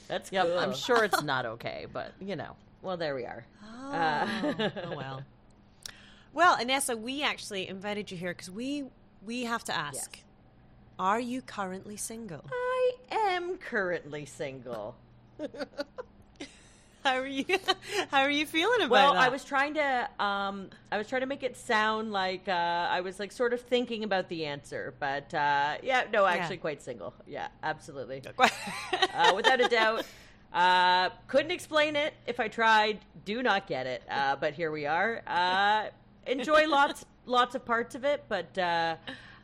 That's 0.07 0.27
Yep. 0.31 0.47
I'm 0.57 0.73
sure 0.73 1.03
it's 1.03 1.21
not 1.21 1.45
okay, 1.45 1.85
but 1.91 2.13
you 2.19 2.35
know. 2.35 2.55
Well, 2.81 2.97
there 2.97 3.13
we 3.15 3.25
are. 3.25 3.45
Oh, 3.83 3.91
Uh, 3.91 4.69
oh 4.85 4.95
well. 4.95 5.21
Well, 6.35 6.57
Inessa, 6.57 6.99
we 6.99 7.21
actually 7.21 7.67
invited 7.69 8.09
you 8.09 8.17
here 8.17 8.31
because 8.31 8.49
we 8.49 8.85
we 9.23 9.43
have 9.43 9.63
to 9.65 9.75
ask. 9.75 10.17
Are 10.97 11.19
you 11.19 11.43
currently 11.43 11.95
single? 11.95 12.43
I 12.51 12.91
am 13.11 13.57
currently 13.57 14.25
single. 14.25 14.95
How 17.03 17.15
are 17.17 17.27
you? 17.27 17.45
How 18.11 18.21
are 18.21 18.31
you 18.31 18.45
feeling 18.45 18.81
about 18.81 18.85
it? 18.85 18.89
Well, 18.89 19.13
that? 19.13 19.23
I 19.23 19.29
was 19.29 19.43
trying 19.43 19.73
to 19.73 20.09
um, 20.23 20.69
I 20.91 20.97
was 20.97 21.07
trying 21.07 21.21
to 21.21 21.27
make 21.27 21.43
it 21.43 21.57
sound 21.57 22.13
like 22.13 22.47
uh, 22.47 22.51
I 22.89 23.01
was 23.01 23.19
like 23.19 23.31
sort 23.33 23.53
of 23.53 23.59
thinking 23.61 24.03
about 24.05 24.29
the 24.29 24.45
answer, 24.45 24.93
but 24.99 25.33
uh, 25.33 25.75
yeah, 25.83 26.05
no, 26.13 26.25
actually 26.25 26.57
quite 26.57 26.81
single. 26.81 27.13
Yeah, 27.27 27.49
absolutely, 27.61 28.21
uh, 28.39 29.33
without 29.35 29.59
a 29.59 29.67
doubt. 29.67 30.05
Uh, 30.53 31.09
couldn't 31.27 31.51
explain 31.51 31.95
it 31.95 32.13
if 32.27 32.39
I 32.39 32.47
tried. 32.47 32.99
Do 33.25 33.41
not 33.41 33.67
get 33.67 33.87
it, 33.87 34.03
uh, 34.09 34.35
but 34.35 34.53
here 34.53 34.71
we 34.71 34.85
are. 34.85 35.21
Uh, 35.25 35.85
enjoy 36.27 36.67
lots 36.69 37.05
lots 37.25 37.55
of 37.55 37.65
parts 37.65 37.95
of 37.95 38.03
it, 38.03 38.23
but. 38.29 38.57
Uh, 38.57 38.95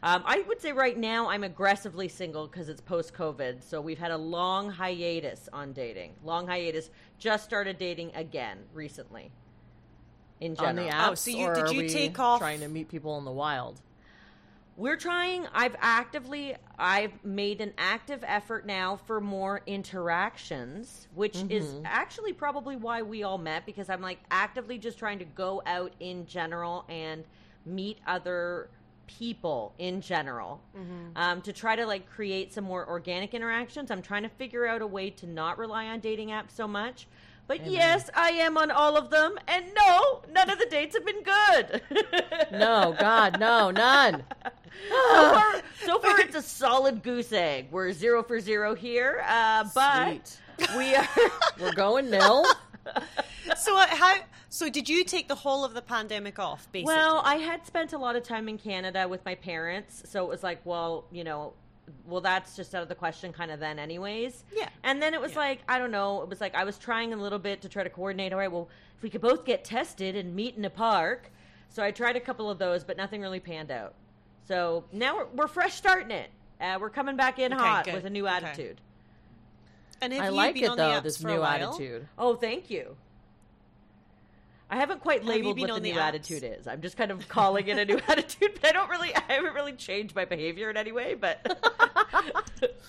um, 0.02 0.24
I 0.26 0.46
would 0.48 0.62
say 0.62 0.72
right 0.72 0.98
now 0.98 1.28
I'm 1.30 1.44
aggressively 1.44 2.08
single 2.08 2.48
because 2.48 2.70
it's 2.70 2.80
post 2.80 3.14
COVID. 3.14 3.62
So 3.62 3.82
we've 3.82 4.00
had 4.00 4.12
a 4.12 4.18
long 4.18 4.70
hiatus 4.70 5.50
on 5.52 5.74
dating. 5.74 6.14
Long 6.24 6.48
hiatus. 6.48 6.90
Just 7.18 7.44
started 7.44 7.78
dating 7.78 8.12
again 8.16 8.60
recently. 8.74 9.30
In 10.40 10.52
on 10.52 10.78
general, 10.78 10.88
the 10.88 10.94
apps, 10.94 11.10
Oh, 11.10 11.16
so 11.16 11.32
you- 11.32 11.54
did 11.54 11.72
you 11.74 11.90
take 11.90 12.18
off- 12.18 12.40
trying 12.40 12.62
to 12.62 12.70
meet 12.70 12.88
people 12.88 13.18
in 13.18 13.26
the 13.26 13.32
wild? 13.32 13.82
We're 14.80 14.96
trying. 14.96 15.46
I've 15.54 15.76
actively, 15.80 16.56
I've 16.78 17.12
made 17.26 17.60
an 17.60 17.74
active 17.78 18.24
effort 18.26 18.66
now 18.66 18.96
for 18.96 19.20
more 19.20 19.62
interactions, 19.68 21.08
which 21.14 21.36
is 21.50 21.76
actually 21.86 22.32
probably 22.32 22.78
why 22.78 23.02
we 23.02 23.24
all 23.24 23.38
met 23.38 23.66
because 23.66 23.90
I'm 23.90 24.02
like 24.02 24.20
actively 24.32 24.78
just 24.78 24.98
trying 24.98 25.20
to 25.20 25.26
go 25.26 25.62
out 25.66 25.92
in 26.00 26.26
general 26.26 26.86
and 26.88 27.26
meet 27.66 28.00
other 28.08 28.70
people 29.06 29.74
in 29.80 30.00
general. 30.00 30.62
Um, 31.18 31.42
to 31.42 31.52
try 31.52 31.76
to 31.76 31.86
like 31.86 32.10
create 32.10 32.54
some 32.54 32.64
more 32.64 32.88
organic 32.88 33.34
interactions. 33.34 33.92
I'm 33.92 34.02
trying 34.02 34.24
to 34.24 34.30
figure 34.30 34.66
out 34.66 34.82
a 34.82 34.88
way 34.88 35.10
to 35.10 35.28
not 35.28 35.58
rely 35.58 35.88
on 35.88 36.00
dating 36.00 36.30
apps 36.30 36.52
so 36.52 36.68
much 36.68 37.08
but 37.50 37.66
yes 37.66 38.10
i 38.14 38.30
am 38.30 38.58
on 38.58 38.72
all 38.72 38.96
of 38.96 39.10
them 39.10 39.38
and 39.50 39.66
no 39.76 40.22
none 40.32 40.50
of 40.50 40.58
the 40.58 40.66
dates 40.68 40.96
have 40.96 41.06
been 41.06 41.22
good 41.24 41.82
No, 42.52 42.96
God, 43.00 43.40
no, 43.40 43.70
none. 43.72 44.24
so 44.90 45.34
far, 45.34 45.62
so 45.86 46.00
far 46.00 46.20
it's 46.22 46.36
a 46.36 46.42
solid 46.42 47.04
goose 47.04 47.34
egg 47.34 47.68
we're 47.72 47.92
zero 47.92 48.24
for 48.24 48.40
zero 48.40 48.74
here 48.76 49.24
uh, 49.28 49.66
but 49.76 50.40
Sweet. 50.58 50.78
we 50.78 50.96
are 50.96 51.08
We're 51.60 51.74
going 51.74 52.10
nil. 52.10 52.46
so 53.58 53.78
uh, 53.78 53.86
how? 53.88 54.16
So 54.50 54.70
did 54.70 54.90
you 54.90 55.04
take 55.04 55.28
the 55.28 55.36
whole 55.36 55.64
of 55.64 55.74
the 55.74 55.82
pandemic 55.82 56.40
off? 56.40 56.68
Basically, 56.72 56.94
Well, 56.94 57.22
I 57.24 57.36
had 57.36 57.66
spent 57.68 57.94
a 57.94 57.98
lot 57.98 58.16
of 58.16 58.24
time 58.24 58.50
in 58.50 58.58
Canada 58.58 59.08
with 59.08 59.24
my 59.26 59.36
parents, 59.36 60.04
so 60.08 60.26
it 60.26 60.30
was 60.30 60.42
like, 60.44 60.60
well, 60.66 61.06
you 61.12 61.24
know, 61.24 61.54
well, 62.06 62.22
that's 62.22 62.56
just 62.56 62.74
out 62.76 62.82
of 62.84 62.90
the 62.90 62.96
question, 62.96 63.32
kind 63.34 63.52
of 63.52 63.60
then, 63.60 63.80
anyways. 63.80 64.44
Yeah. 64.56 64.70
And 64.84 65.02
then 65.02 65.14
it 65.14 65.22
was 65.22 65.32
Yeah. 65.34 65.40
like, 65.40 65.60
I 65.68 65.78
don't 65.80 65.92
know, 65.92 66.22
it 66.22 66.30
was 66.30 66.42
like 66.42 66.56
I 66.56 66.64
was 66.64 66.78
trying 66.78 67.14
a 67.14 67.18
little 67.18 67.40
bit 67.40 67.62
to 67.62 67.70
try 67.70 67.84
to 67.84 67.90
coordinate. 67.90 68.34
All 68.34 68.40
right, 68.40 68.52
well, 68.52 68.70
if 68.98 69.04
we 69.04 69.10
could 69.10 69.22
both 69.22 69.46
get 69.46 69.64
tested 69.64 70.16
and 70.16 70.36
meet 70.36 70.56
in 70.58 70.66
a 70.66 70.70
park, 70.70 71.32
so 71.70 71.84
I 71.84 71.92
tried 71.92 72.16
a 72.16 72.20
couple 72.20 72.50
of 72.50 72.58
those, 72.60 72.84
but 72.84 72.98
nothing 72.98 73.22
really 73.22 73.40
panned 73.40 73.72
out. 73.72 73.94
So 74.48 74.84
now 74.92 75.16
we're, 75.16 75.26
we're 75.36 75.48
fresh 75.48 75.76
starting 75.76 76.12
it. 76.12 76.30
Uh, 76.60 76.78
we're 76.82 76.90
coming 76.90 77.16
back 77.16 77.40
in 77.40 77.54
Okay, 77.54 77.62
hot 77.64 77.86
good. 77.86 77.94
with 77.94 78.06
a 78.06 78.10
new 78.10 78.28
Okay. 78.28 78.36
attitude. 78.36 78.82
and 80.02 80.12
have 80.14 80.24
I 80.24 80.26
you 80.30 80.32
like 80.34 80.54
been 80.56 80.64
it 80.64 80.70
on 80.72 80.78
though. 80.78 81.00
This 81.02 81.24
new 81.24 81.40
while? 81.42 81.44
attitude. 81.46 82.08
Oh, 82.18 82.36
thank 82.36 82.70
you. 82.70 82.96
I 84.72 84.76
haven't 84.76 85.02
quite 85.02 85.26
labeled 85.26 85.60
what 85.60 85.74
the 85.74 85.80
new 85.80 85.98
attitude 86.00 86.44
is. 86.44 86.68
I'm 86.68 86.82
just 86.82 86.96
kind 86.96 87.10
of 87.12 87.28
calling 87.28 87.68
it 87.68 87.78
a 87.80 87.86
new 87.86 88.00
attitude, 88.08 88.52
but 88.62 88.70
I 88.70 88.72
don't 88.72 88.90
really, 88.90 89.14
I 89.16 89.22
haven't 89.28 89.56
really 89.56 89.74
changed 89.74 90.16
my 90.16 90.26
behavior 90.26 90.70
in 90.70 90.78
any 90.78 90.92
way. 90.92 91.16
But 91.16 91.44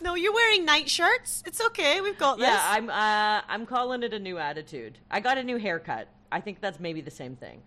No, 0.00 0.14
you're 0.14 0.32
wearing 0.32 0.64
night 0.64 0.88
shirts. 0.88 1.42
It's 1.46 1.60
okay. 1.66 2.00
We've 2.00 2.18
got 2.18 2.38
this. 2.38 2.48
yeah, 2.48 2.62
I'm, 2.64 2.88
uh, 2.88 3.42
I'm 3.48 3.66
calling 3.66 4.02
it 4.02 4.14
a 4.14 4.18
new 4.18 4.38
attitude. 4.38 4.98
I 5.10 5.20
got 5.20 5.38
a 5.38 5.42
new 5.42 5.58
haircut. 5.58 6.08
I 6.30 6.40
think 6.40 6.60
that's 6.60 6.80
maybe 6.80 7.00
the 7.00 7.10
same 7.10 7.36
thing. 7.36 7.60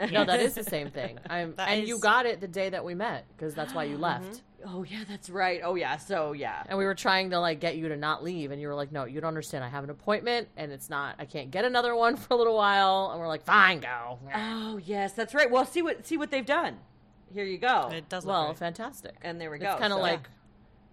No, 0.12 0.24
that 0.24 0.40
is 0.40 0.54
the 0.54 0.64
same 0.64 0.90
thing. 0.90 1.18
I'm, 1.30 1.54
That 1.56 1.68
and 1.68 1.86
you 1.88 1.98
got 1.98 2.26
it 2.26 2.40
the 2.40 2.48
day 2.48 2.70
that 2.70 2.84
we 2.84 2.94
met 2.94 3.24
because 3.36 3.54
that's 3.54 3.74
why 3.74 3.84
you 3.84 3.94
mm-hmm. 3.94 4.02
left. 4.02 4.42
Oh 4.66 4.82
yeah, 4.82 5.04
that's 5.08 5.28
right. 5.28 5.60
Oh 5.62 5.74
yeah, 5.74 5.96
so 5.98 6.32
yeah. 6.32 6.62
And 6.66 6.78
we 6.78 6.84
were 6.84 6.94
trying 6.94 7.30
to 7.30 7.38
like 7.38 7.60
get 7.60 7.76
you 7.76 7.88
to 7.88 7.96
not 7.96 8.24
leave, 8.24 8.50
and 8.50 8.60
you 8.60 8.68
were 8.68 8.74
like, 8.74 8.90
"No, 8.90 9.04
you 9.04 9.20
don't 9.20 9.28
understand. 9.28 9.62
I 9.62 9.68
have 9.68 9.84
an 9.84 9.90
appointment, 9.90 10.48
and 10.56 10.72
it's 10.72 10.88
not. 10.88 11.16
I 11.18 11.26
can't 11.26 11.50
get 11.50 11.64
another 11.64 11.94
one 11.94 12.16
for 12.16 12.34
a 12.34 12.36
little 12.36 12.56
while." 12.56 13.10
And 13.10 13.20
we're 13.20 13.28
like, 13.28 13.44
"Fine, 13.44 13.80
go." 13.80 14.18
Oh 14.34 14.78
yes, 14.84 15.12
that's 15.12 15.34
right. 15.34 15.50
Well, 15.50 15.66
see 15.66 15.82
what 15.82 16.06
see 16.06 16.16
what 16.16 16.30
they've 16.30 16.46
done. 16.46 16.78
Here 17.32 17.44
you 17.44 17.58
go. 17.58 17.90
It 17.92 18.08
does 18.08 18.24
look 18.24 18.32
Well, 18.32 18.46
great. 18.46 18.58
fantastic. 18.58 19.16
And 19.22 19.40
there 19.40 19.50
we 19.50 19.58
go. 19.58 19.72
It's 19.72 19.80
kind 19.80 19.92
of 19.92 19.98
So- 19.98 20.02
like 20.02 20.28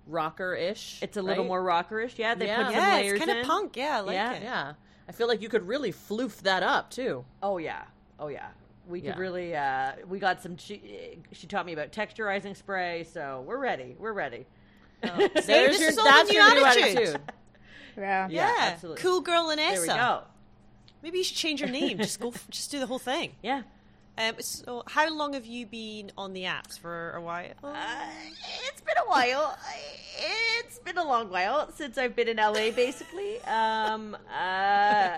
rocker-ish. 0.07 0.99
It's 1.01 1.17
a 1.17 1.21
little 1.21 1.43
right? 1.43 1.47
more 1.47 1.63
rockerish. 1.63 2.17
Yeah, 2.17 2.35
they 2.35 2.47
Yeah. 2.47 2.57
put 2.57 2.65
some 2.67 2.73
yeah, 2.75 2.95
layers 2.95 3.11
it's 3.13 3.19
kind 3.25 3.31
in. 3.31 3.37
of 3.37 3.47
punk. 3.47 3.77
Yeah, 3.77 3.97
I 3.97 3.99
like 4.01 4.13
Yeah. 4.15 4.33
it. 4.33 4.43
Yeah, 4.43 4.73
I 5.07 5.11
feel 5.11 5.27
like 5.27 5.41
you 5.41 5.49
could 5.49 5.67
really 5.67 5.91
floof 5.93 6.37
that 6.41 6.63
up 6.63 6.89
too. 6.89 7.23
Oh 7.41 7.57
yeah, 7.57 7.83
oh 8.19 8.27
yeah. 8.27 8.47
We 8.87 8.99
could 9.01 9.07
Yeah. 9.09 9.17
really. 9.17 9.55
Uh, 9.55 9.91
we 10.07 10.19
got 10.19 10.41
some. 10.41 10.57
She, 10.57 11.19
she 11.31 11.47
taught 11.47 11.65
me 11.65 11.73
about 11.73 11.91
texturizing 11.91 12.55
spray, 12.57 13.03
so 13.03 13.43
we're 13.47 13.57
ready. 13.59 13.95
We're 13.99 14.13
ready. 14.13 14.45
There's 15.01 15.29
this 15.43 15.47
your 15.79 15.89
is 15.89 15.95
that's 15.95 16.29
new 16.29 16.35
your 16.37 16.53
new 16.55 16.65
attitude. 16.65 16.97
attitude. 16.97 17.21
Yeah. 17.97 18.27
Yeah, 18.29 18.55
absolutely. 18.59 19.01
cool 19.01 19.21
girl 19.21 19.47
Vanessa. 19.49 19.71
There 19.73 19.81
we 19.81 19.87
go. 19.87 20.21
Maybe 21.03 21.17
you 21.19 21.23
should 21.23 21.37
change 21.37 21.59
your 21.61 21.69
name. 21.69 21.97
just 21.97 22.19
go. 22.19 22.33
Just 22.49 22.69
do 22.71 22.79
the 22.79 22.85
whole 22.87 22.99
thing. 22.99 23.33
Yeah. 23.41 23.63
Um, 24.17 24.35
so, 24.39 24.83
how 24.87 25.09
long 25.13 25.33
have 25.33 25.45
you 25.45 25.65
been 25.65 26.11
on 26.17 26.33
the 26.33 26.43
apps 26.43 26.77
for 26.77 27.11
a 27.11 27.21
while? 27.21 27.53
Uh, 27.63 27.75
it's 28.67 28.81
been 28.81 28.97
a 29.05 29.09
while. 29.09 29.57
It's 30.63 30.79
been 30.79 30.97
a 30.97 31.03
long 31.03 31.29
while 31.29 31.71
since 31.71 31.97
I've 31.97 32.15
been 32.15 32.27
in 32.27 32.37
LA, 32.37 32.71
basically. 32.71 33.39
Um, 33.43 34.15
uh, 34.29 35.17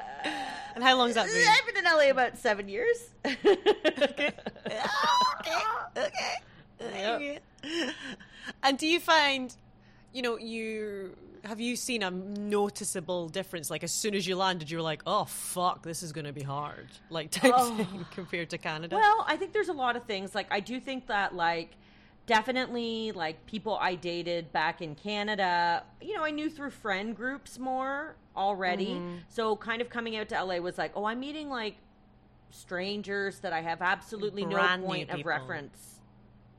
and 0.76 0.84
how 0.84 0.96
long's 0.98 1.16
that 1.16 1.26
been? 1.26 1.44
I've 1.48 1.66
been 1.74 1.78
in 1.86 1.92
LA 1.92 2.10
about 2.12 2.38
seven 2.38 2.70
years. 2.70 2.98
okay. 3.26 4.32
Okay. 6.82 7.40
And 8.62 8.78
do 8.78 8.88
you 8.88 9.00
find, 9.00 9.56
you 10.12 10.22
know, 10.22 10.38
you 10.38 11.16
have 11.44 11.60
you 11.60 11.76
seen 11.76 12.04
a 12.04 12.12
noticeable 12.12 13.28
difference? 13.30 13.70
Like 13.70 13.84
as 13.84 13.92
soon 13.92 14.16
as 14.16 14.26
you 14.26 14.36
landed, 14.36 14.72
you 14.72 14.78
were 14.78 14.84
like, 14.84 15.02
"Oh 15.06 15.26
fuck, 15.26 15.84
this 15.84 16.02
is 16.02 16.12
going 16.14 16.26
to 16.26 16.34
be 16.34 16.44
hard," 16.44 16.88
like 17.10 17.32
type 17.32 17.54
Oh. 17.56 17.76
thing 17.76 18.06
compared 18.12 18.50
to 18.52 18.58
Canada. 18.58 18.96
Well, 18.96 19.26
I 19.28 19.36
think 19.36 19.52
there's 19.54 19.70
a 19.70 19.74
lot 19.74 19.96
of 19.96 20.04
things. 20.06 20.34
Like, 20.34 20.48
I 20.52 20.60
do 20.60 20.80
think 20.80 21.08
that, 21.08 21.36
like, 21.36 21.72
definitely, 22.26 23.12
like, 23.12 23.46
people 23.46 23.78
I 23.80 23.96
dated 23.96 24.52
back 24.54 24.82
in 24.82 24.96
Canada, 24.96 25.84
you 26.02 26.16
know, 26.16 26.24
I 26.24 26.32
knew 26.32 26.50
through 26.50 26.72
friend 26.72 27.16
groups 27.16 27.60
more 27.60 28.16
already. 28.36 28.92
Mm-hmm. 28.92 29.18
So, 29.28 29.56
kind 29.58 29.82
of 29.82 29.90
coming 29.90 30.16
out 30.16 30.30
to 30.30 30.42
LA 30.44 30.58
was 30.58 30.78
like, 30.78 30.94
oh, 30.96 31.06
I'm 31.06 31.20
meeting, 31.20 31.50
like, 31.50 31.76
strangers 32.52 33.40
that 33.40 33.52
I 33.52 33.62
have 33.62 33.82
absolutely 33.82 34.46
Brand 34.46 34.84
no 34.84 34.88
point 34.88 35.10
of 35.10 35.26
reference 35.26 36.00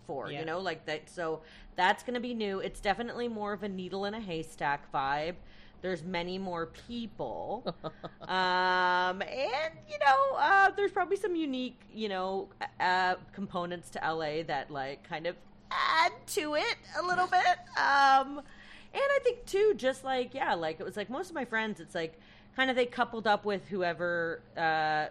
for, 0.06 0.30
Yeah. 0.30 0.40
you 0.40 0.44
know, 0.46 0.61
like 0.61 0.87
that. 0.87 1.08
So, 1.08 1.40
that's 1.76 2.02
going 2.02 2.14
to 2.14 2.20
be 2.20 2.34
new. 2.34 2.61
It's 2.61 2.80
definitely 2.80 3.28
more 3.28 3.52
of 3.52 3.62
a 3.62 3.68
needle 3.68 4.04
in 4.04 4.14
a 4.14 4.20
haystack 4.20 4.92
vibe. 4.92 5.34
There's 5.82 6.02
many 6.02 6.38
more 6.38 6.66
people. 6.66 7.75
um, 8.23 9.20
and, 9.23 9.75
you 9.88 9.99
know, 10.04 10.37
uh, 10.38 10.70
there's 10.76 10.92
probably 10.92 11.16
some 11.16 11.34
unique, 11.37 11.80
you 11.92 12.08
know, 12.08 12.49
uh, 12.80 13.16
components 13.32 13.90
to 13.90 13.99
LA 14.00 14.42
that, 14.44 14.70
like, 14.70 15.06
kind 15.08 15.26
of 15.26 15.37
add 15.70 16.12
to 16.28 16.54
it 16.54 16.76
a 16.99 17.02
little 17.06 17.26
bit. 17.26 17.58
Um, 17.76 18.38
and 18.38 19.02
I 19.02 19.18
think, 19.25 19.44
too, 19.44 19.75
just 19.76 20.04
like, 20.04 20.32
yeah, 20.34 20.54
like, 20.54 20.80
it 20.80 20.84
was 20.84 20.96
like 20.96 21.11
most 21.11 21.28
of 21.28 21.34
my 21.34 21.44
friends, 21.44 21.80
it's 21.80 21.94
like 21.94 22.18
kind 22.56 22.70
of 22.70 22.76
they 22.76 22.87
coupled 22.87 23.26
up 23.26 23.44
with 23.44 23.66
whoever 23.68 24.40
uh, 24.56 25.06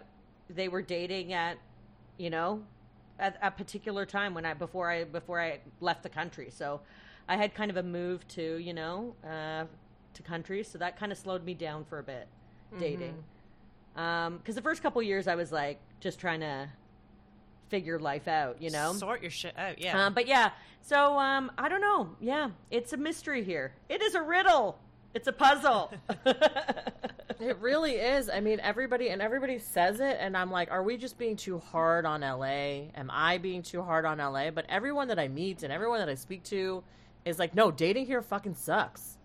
they 0.48 0.68
were 0.68 0.82
dating 0.82 1.32
at, 1.34 1.58
you 2.16 2.30
know, 2.30 2.62
at 3.18 3.38
a 3.42 3.50
particular 3.50 4.06
time 4.06 4.34
when 4.34 4.44
I 4.44 4.54
before 4.54 4.90
I 4.90 5.04
before 5.04 5.40
I 5.40 5.60
left 5.80 6.02
the 6.02 6.08
country. 6.08 6.48
So 6.50 6.80
I 7.28 7.36
had 7.36 7.54
kind 7.54 7.70
of 7.70 7.76
a 7.76 7.82
move 7.82 8.26
to 8.28 8.58
you 8.58 8.74
know 8.74 9.14
uh, 9.24 9.64
to 10.14 10.22
countries, 10.22 10.68
so 10.68 10.78
that 10.78 10.98
kind 10.98 11.12
of 11.12 11.18
slowed 11.18 11.44
me 11.44 11.54
down 11.54 11.84
for 11.84 11.98
a 11.98 12.02
bit 12.02 12.28
dating. 12.78 13.22
Because 13.94 14.54
the 14.54 14.62
first 14.62 14.82
couple 14.82 15.00
years 15.02 15.28
I 15.28 15.34
was 15.34 15.52
like 15.52 15.78
just 16.00 16.18
trying 16.18 16.40
to 16.40 16.68
figure 17.68 17.98
life 17.98 18.28
out, 18.28 18.60
you 18.60 18.70
know. 18.70 18.92
sort 18.92 19.22
your 19.22 19.30
shit 19.30 19.56
out. 19.58 19.80
Yeah. 19.80 20.06
Um, 20.06 20.14
but 20.14 20.26
yeah, 20.26 20.50
so 20.82 21.18
um, 21.18 21.50
I 21.56 21.68
don't 21.68 21.80
know. 21.80 22.10
Yeah, 22.20 22.50
it's 22.70 22.92
a 22.92 22.96
mystery 22.96 23.42
here. 23.42 23.72
It 23.88 24.02
is 24.02 24.14
a 24.14 24.22
riddle. 24.22 24.78
It's 25.14 25.28
a 25.28 25.32
puzzle. 25.32 25.92
It 27.40 27.58
really 27.58 27.94
is. 27.94 28.30
I 28.30 28.40
mean, 28.40 28.60
everybody 28.60 29.08
and 29.08 29.20
everybody 29.20 29.58
says 29.58 29.98
it, 30.00 30.16
and 30.20 30.36
I'm 30.36 30.50
like, 30.50 30.70
are 30.70 30.82
we 30.82 30.96
just 30.96 31.18
being 31.18 31.36
too 31.36 31.58
hard 31.58 32.06
on 32.06 32.20
LA? 32.20 32.86
Am 32.94 33.10
I 33.10 33.38
being 33.38 33.62
too 33.62 33.82
hard 33.82 34.04
on 34.06 34.18
LA? 34.18 34.50
But 34.50 34.66
everyone 34.68 35.08
that 35.08 35.18
I 35.18 35.28
meet 35.28 35.62
and 35.62 35.72
everyone 35.72 35.98
that 35.98 36.08
I 36.08 36.14
speak 36.14 36.44
to 36.44 36.84
is 37.24 37.38
like, 37.38 37.54
no, 37.54 37.70
dating 37.70 38.06
here 38.06 38.22
fucking 38.22 38.54
sucks. 38.54 39.18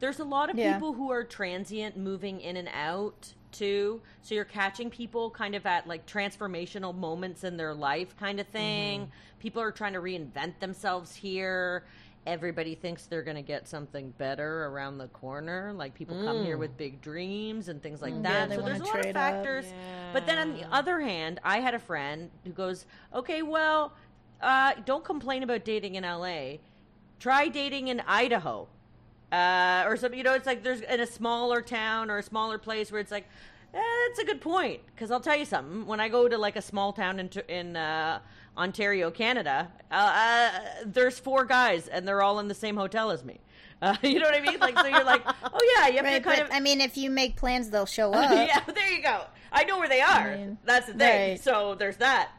There's 0.00 0.18
a 0.18 0.24
lot 0.24 0.50
of 0.50 0.58
Yeah. 0.58 0.74
people 0.74 0.92
who 0.94 1.10
are 1.12 1.22
transient 1.24 1.96
moving 1.96 2.40
in 2.40 2.56
and 2.56 2.68
out 2.74 3.32
too. 3.52 4.02
So 4.22 4.34
you're 4.34 4.44
catching 4.44 4.90
people 4.90 5.30
kind 5.30 5.54
of 5.54 5.64
at 5.64 5.86
like 5.86 6.06
transformational 6.06 6.94
moments 6.94 7.44
in 7.44 7.56
their 7.56 7.72
life, 7.72 8.16
kind 8.18 8.40
of 8.40 8.48
thing. 8.48 9.02
Mm-hmm. 9.02 9.10
People 9.38 9.62
are 9.62 9.70
trying 9.70 9.92
to 9.92 10.00
reinvent 10.00 10.58
themselves 10.58 11.14
here. 11.14 11.84
Everybody 12.26 12.74
thinks 12.74 13.06
they're 13.06 13.22
going 13.22 13.36
to 13.36 13.42
get 13.42 13.68
something 13.68 14.12
better 14.16 14.66
around 14.66 14.98
the 14.98 15.08
corner. 15.08 15.72
Like 15.74 15.94
people 15.94 16.22
come 16.22 16.44
here 16.44 16.56
with 16.56 16.76
big 16.76 17.02
dreams 17.02 17.68
and 17.68 17.82
things 17.82 18.00
like 18.00 18.22
that. 18.22 18.46
Mm. 18.46 18.48
they 18.48 18.56
so 18.56 18.62
there's 18.62 18.80
a 18.80 18.84
lot 18.84 19.04
of 19.04 19.12
factors. 19.12 19.66
But 20.12 20.26
then 20.26 20.38
on 20.38 20.56
the 20.56 20.64
other 20.74 21.00
hand, 21.00 21.40
I 21.44 21.60
had 21.60 21.74
a 21.74 21.78
friend 21.78 22.30
who 22.44 22.50
goes, 22.50 22.86
"Okay, 23.14 23.42
well, 23.42 23.92
uh, 24.40 24.72
don't 24.86 25.04
complain 25.04 25.42
about 25.42 25.64
dating 25.64 25.96
in 25.96 26.04
LA. 26.04 26.58
Try 27.18 27.48
dating 27.48 27.88
in 27.88 28.00
Idaho." 28.00 28.68
uh, 29.34 29.84
or 29.86 29.96
something. 29.96 30.16
You 30.16 30.24
know, 30.24 30.34
it's 30.34 30.46
like 30.46 30.62
there's 30.62 30.80
in 30.82 31.00
a 31.00 31.06
smaller 31.06 31.60
town 31.60 32.10
or 32.10 32.18
a 32.18 32.22
smaller 32.22 32.58
place 32.58 32.92
where 32.92 33.00
it's 33.00 33.10
like, 33.10 33.26
eh, 33.74 33.80
that's 34.08 34.20
a 34.20 34.24
good 34.24 34.40
point. 34.40 34.80
Because 34.94 35.10
I'll 35.10 35.20
tell 35.20 35.36
you 35.36 35.44
something. 35.44 35.86
When 35.86 36.00
I 36.00 36.08
go 36.08 36.28
to 36.28 36.38
like 36.38 36.56
a 36.56 36.62
small 36.62 36.92
town 36.92 37.18
in 37.18 37.30
in 37.48 37.76
uh, 37.76 38.20
Ontario, 38.56 39.10
Canada, 39.10 39.70
uh, 39.90 39.94
uh, 39.94 40.50
there's 40.86 41.18
four 41.18 41.44
guys 41.44 41.88
and 41.88 42.06
they're 42.06 42.22
all 42.22 42.38
in 42.38 42.48
the 42.48 42.54
same 42.54 42.76
hotel 42.76 43.10
as 43.10 43.24
me. 43.24 43.40
Uh, 43.82 43.96
you 44.02 44.18
know 44.18 44.26
what 44.26 44.34
I 44.34 44.40
mean? 44.40 44.60
Like, 44.60 44.78
so 44.78 44.86
you're 44.86 45.04
like, 45.04 45.22
oh 45.26 45.74
yeah, 45.76 45.88
you 45.88 45.96
have 45.96 46.04
Right, 46.04 46.14
to 46.18 46.20
kind 46.20 46.38
but 46.40 46.46
of. 46.50 46.52
I 46.52 46.60
mean, 46.60 46.80
if 46.80 46.96
you 46.96 47.10
make 47.10 47.36
plans, 47.36 47.70
they'll 47.70 47.84
show 47.86 48.12
up. 48.14 48.30
yeah, 48.30 48.60
there 48.74 48.92
you 48.92 49.02
go. 49.02 49.22
I 49.52 49.64
know 49.64 49.78
where 49.78 49.88
they 49.88 50.00
are. 50.00 50.36
mean, 50.36 50.58
that's 50.64 50.86
the 50.86 50.94
thing. 50.94 51.30
right. 51.32 51.40
So 51.42 51.74
there's 51.74 51.96
that. 51.98 52.30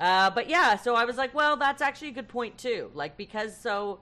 Uh, 0.00 0.30
but 0.30 0.48
yeah, 0.48 0.76
so 0.76 0.94
I 0.94 1.04
was 1.04 1.16
like, 1.16 1.34
well, 1.34 1.56
that's 1.56 1.82
actually 1.82 2.08
a 2.08 2.12
good 2.12 2.28
point 2.28 2.56
too. 2.56 2.90
Like 2.94 3.16
because 3.16 3.56
so 3.56 4.00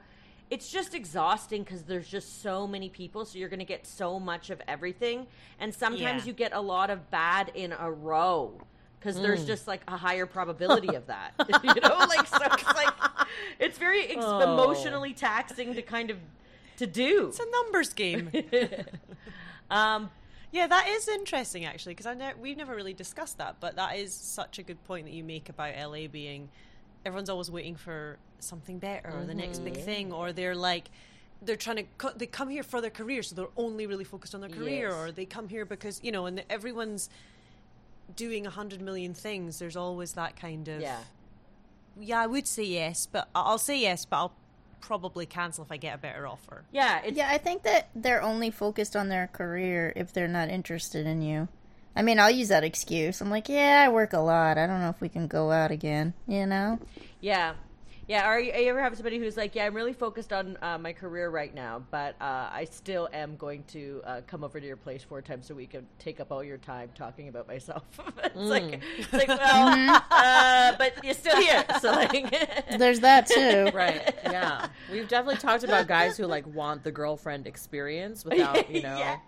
it's 0.51 0.71
just 0.71 0.95
exhausting 0.95 1.65
because 1.65 1.83
there's 1.83 2.07
just 2.07 2.43
so 2.43 2.67
many 2.67 2.89
people, 2.89 3.25
so 3.25 3.39
you're 3.39 3.49
going 3.49 3.59
to 3.59 3.65
get 3.65 3.87
so 3.87 4.21
much 4.21 4.51
of 4.51 4.63
everything, 4.69 5.27
and 5.59 5.75
sometimes 5.75 6.23
Yeah. 6.23 6.29
you 6.29 6.33
get 6.35 6.53
a 6.53 6.61
lot 6.61 6.91
of 6.91 7.11
bad 7.11 7.51
in 7.55 7.73
a 7.73 7.91
row. 7.91 8.61
Because 9.07 9.23
there's 9.23 9.45
Mm. 9.45 9.47
just 9.47 9.69
like 9.69 9.83
a 9.87 9.97
higher 9.97 10.27
probability 10.37 10.95
of 10.97 11.07
that, 11.07 11.33
you 11.63 11.75
know. 11.81 11.97
Like 12.09 12.27
so, 12.27 12.39
it's 12.43 12.65
like 12.75 12.95
it's 13.61 13.79
very 13.79 14.05
ex- 14.07 14.17
Oh. 14.19 14.41
emotionally 14.41 15.13
taxing 15.13 15.75
to 15.75 15.83
kind 15.83 16.11
of 16.11 16.19
to 16.79 16.87
do. 16.89 17.29
It's 17.29 17.39
a 17.39 17.49
numbers 17.51 17.93
game. 17.93 18.31
Um, 19.71 20.11
yeah, 20.53 20.67
that 20.67 20.89
is 20.89 21.07
interesting 21.09 21.65
actually 21.65 21.93
because 21.95 22.07
I 22.07 22.15
know 22.15 22.31
we've 22.41 22.57
never 22.57 22.75
really 22.75 22.95
discussed 22.95 23.39
that, 23.39 23.57
but 23.61 23.77
that 23.77 23.97
is 23.97 24.13
such 24.15 24.59
a 24.59 24.63
good 24.65 24.83
point 24.85 25.07
that 25.07 25.13
you 25.13 25.23
make 25.25 25.49
about 25.49 25.75
LA 25.77 26.07
being 26.09 26.49
everyone's 27.05 27.31
always 27.31 27.51
waiting 27.51 27.77
for 27.77 28.17
something 28.41 28.79
better 28.81 29.13
or 29.17 29.25
the 29.25 29.35
next 29.35 29.61
big 29.61 29.77
thing, 29.77 30.13
or 30.13 30.33
they're 30.33 30.57
like 30.57 30.89
they're 31.43 31.55
trying 31.55 31.77
to 31.77 31.85
co- 31.99 32.13
they 32.17 32.27
come 32.27 32.49
here 32.49 32.63
for 32.65 32.81
their 32.81 32.91
career, 32.91 33.23
so 33.23 33.37
they're 33.37 33.47
only 33.57 33.87
really 33.87 34.03
focused 34.05 34.35
on 34.35 34.41
their 34.41 34.51
career, 34.51 34.89
Yes. 34.89 34.97
or 34.97 35.13
they 35.13 35.25
come 35.27 35.49
here 35.49 35.65
because 35.65 36.01
you 36.03 36.11
know, 36.11 36.27
and 36.27 36.43
everyone's 36.51 37.09
doing 38.15 38.47
a 38.47 38.51
hundred 38.51 38.81
million 38.81 39.15
things. 39.15 39.59
There's 39.59 39.77
always 39.77 40.13
that 40.13 40.37
kind 40.37 40.69
of 40.69 40.81
yeah. 40.81 40.99
yeah. 41.99 42.21
I 42.21 42.27
would 42.27 42.47
say 42.47 42.65
yes, 42.65 43.07
but 43.11 43.29
I- 43.35 43.43
I'll 43.43 43.59
say 43.59 43.79
yes, 43.81 44.05
but 44.05 44.17
I'll 44.17 44.33
probably 44.81 45.27
cancel 45.27 45.65
if 45.65 45.73
I 45.73 45.77
get 45.79 45.95
a 45.97 45.99
better 45.99 46.27
offer. 46.27 46.63
Yeah, 46.71 47.01
it's, 47.05 47.17
Yeah, 47.17 47.29
I 47.29 47.39
think 47.39 47.65
that 47.65 47.89
they're 47.95 48.23
only 48.23 48.51
focused 48.51 48.95
on 48.95 49.09
their 49.09 49.27
career 49.27 49.93
if 49.97 50.13
they're 50.13 50.29
not 50.29 50.49
interested 50.49 51.07
in 51.07 51.23
you. 51.23 51.49
I 51.97 52.03
mean, 52.03 52.21
I'll 52.21 52.31
use 52.31 52.49
that 52.49 52.63
excuse. 52.63 53.21
I'm 53.21 53.31
like, 53.31 53.49
yeah, 53.49 53.83
I 53.85 53.89
work 53.89 54.13
a 54.13 54.19
lot. 54.21 54.59
I 54.59 54.67
don't 54.67 54.81
know 54.81 54.91
if 54.91 55.01
we 55.01 55.09
can 55.09 55.27
go 55.27 55.51
out 55.51 55.71
again. 55.71 56.13
You 56.29 56.47
know? 56.47 56.79
Yeah. 57.21 57.55
Yeah, 58.09 58.25
are 58.25 58.39
you, 58.39 58.53
you 58.53 58.69
ever 58.71 58.81
have 58.81 58.95
somebody 58.95 59.19
who's 59.19 59.37
like, 59.37 59.57
yeah, 59.57 59.67
I'm 59.67 59.75
really 59.75 59.93
focused 59.93 60.33
on 60.33 60.57
uh, 60.63 60.79
my 60.79 60.93
career 60.93 61.29
right 61.29 61.53
now, 61.53 61.83
but 61.91 62.15
uh, 62.21 62.49
I 62.53 62.67
still 62.71 63.09
am 63.13 63.35
going 63.37 63.65
to 63.69 64.01
uh, 64.05 64.21
come 64.29 64.45
over 64.45 64.61
to 64.61 64.67
your 64.67 64.77
place 64.77 65.03
four 65.03 65.21
times 65.21 65.51
a 65.51 65.57
week 65.57 65.75
and 65.75 65.85
take 65.99 66.21
up 66.21 66.31
all 66.31 66.45
your 66.45 66.59
time 66.59 66.91
talking 66.95 67.27
about 67.29 67.49
myself. 67.49 67.83
it's 68.25 68.37
like, 68.37 68.81
it's 68.97 69.13
like, 69.13 69.27
well, 69.29 70.03
uh, 70.13 70.75
but 70.79 71.05
you're 71.05 71.15
still 71.15 71.37
here, 71.41 71.65
so 71.81 71.91
like, 71.91 72.31
There's 72.79 73.01
that 73.01 73.27
too. 73.27 73.71
Right. 73.75 74.15
Yeah. 74.23 74.69
We've 74.91 75.09
definitely 75.09 75.41
talked 75.41 75.65
about 75.65 75.89
guys 75.89 76.17
who 76.17 76.27
like 76.27 76.47
want 76.47 76.85
the 76.85 76.93
girlfriend 76.93 77.49
experience 77.49 78.25
without, 78.25 78.71
you 78.71 78.83
know, 78.83 78.99
Yeah. 78.99 79.19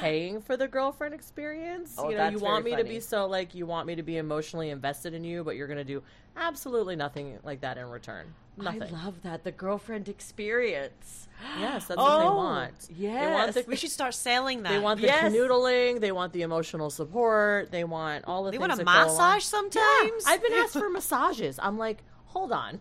paying 0.00 0.40
for 0.40 0.56
the 0.56 0.66
girlfriend 0.66 1.14
experience. 1.14 1.94
Oh, 1.96 2.10
you 2.10 2.16
know, 2.16 2.28
you 2.28 2.40
want 2.40 2.64
very 2.64 2.76
me 2.76 2.82
to 2.82 2.88
be 2.88 2.98
so 2.98 3.26
like 3.26 3.54
you 3.54 3.66
want 3.66 3.86
me 3.86 3.94
to 3.94 4.02
be 4.02 4.16
emotionally 4.16 4.70
invested 4.70 5.14
in 5.14 5.22
you, 5.22 5.44
but 5.44 5.54
you're 5.54 5.68
going 5.68 5.78
to 5.78 5.84
do 5.84 6.02
absolutely 6.36 6.96
nothing 6.96 7.38
like 7.42 7.60
that 7.60 7.78
in 7.78 7.86
return. 7.88 8.34
Nothing. 8.56 8.82
I 8.82 9.04
love 9.04 9.22
that 9.22 9.42
the 9.44 9.52
girlfriend 9.52 10.08
experience. 10.08 11.28
yes, 11.58 11.86
that's 11.86 11.96
what 11.96 12.18
they 12.20 12.26
Oh, 12.26 12.36
want. 12.36 12.88
They 12.90 13.04
want 13.06 13.46
yes. 13.46 13.54
the 13.54 13.64
We 13.66 13.76
should 13.76 13.90
start 13.90 14.12
selling 14.14 14.62
that. 14.64 14.70
they 14.72 14.78
want 14.78 15.00
the 15.00 15.06
Yes. 15.06 15.32
canoodling, 15.32 16.00
they 16.00 16.12
want 16.12 16.32
the 16.32 16.42
emotional 16.42 16.90
support, 16.90 17.70
they 17.70 17.84
want 17.84 18.24
all 18.26 18.46
of 18.46 18.52
the 18.52 18.58
They 18.58 18.58
want 18.58 18.72
a 18.72 18.76
that 18.76 18.84
go 18.84 18.92
along- 18.92 19.06
massage 19.06 19.44
sometimes. 19.44 20.24
I've 20.26 20.42
been 20.42 20.52
asked 20.54 20.74
for 20.74 20.88
massages. 20.90 21.58
I'm 21.62 21.78
like, 21.78 22.02
hold 22.26 22.52
on. 22.52 22.80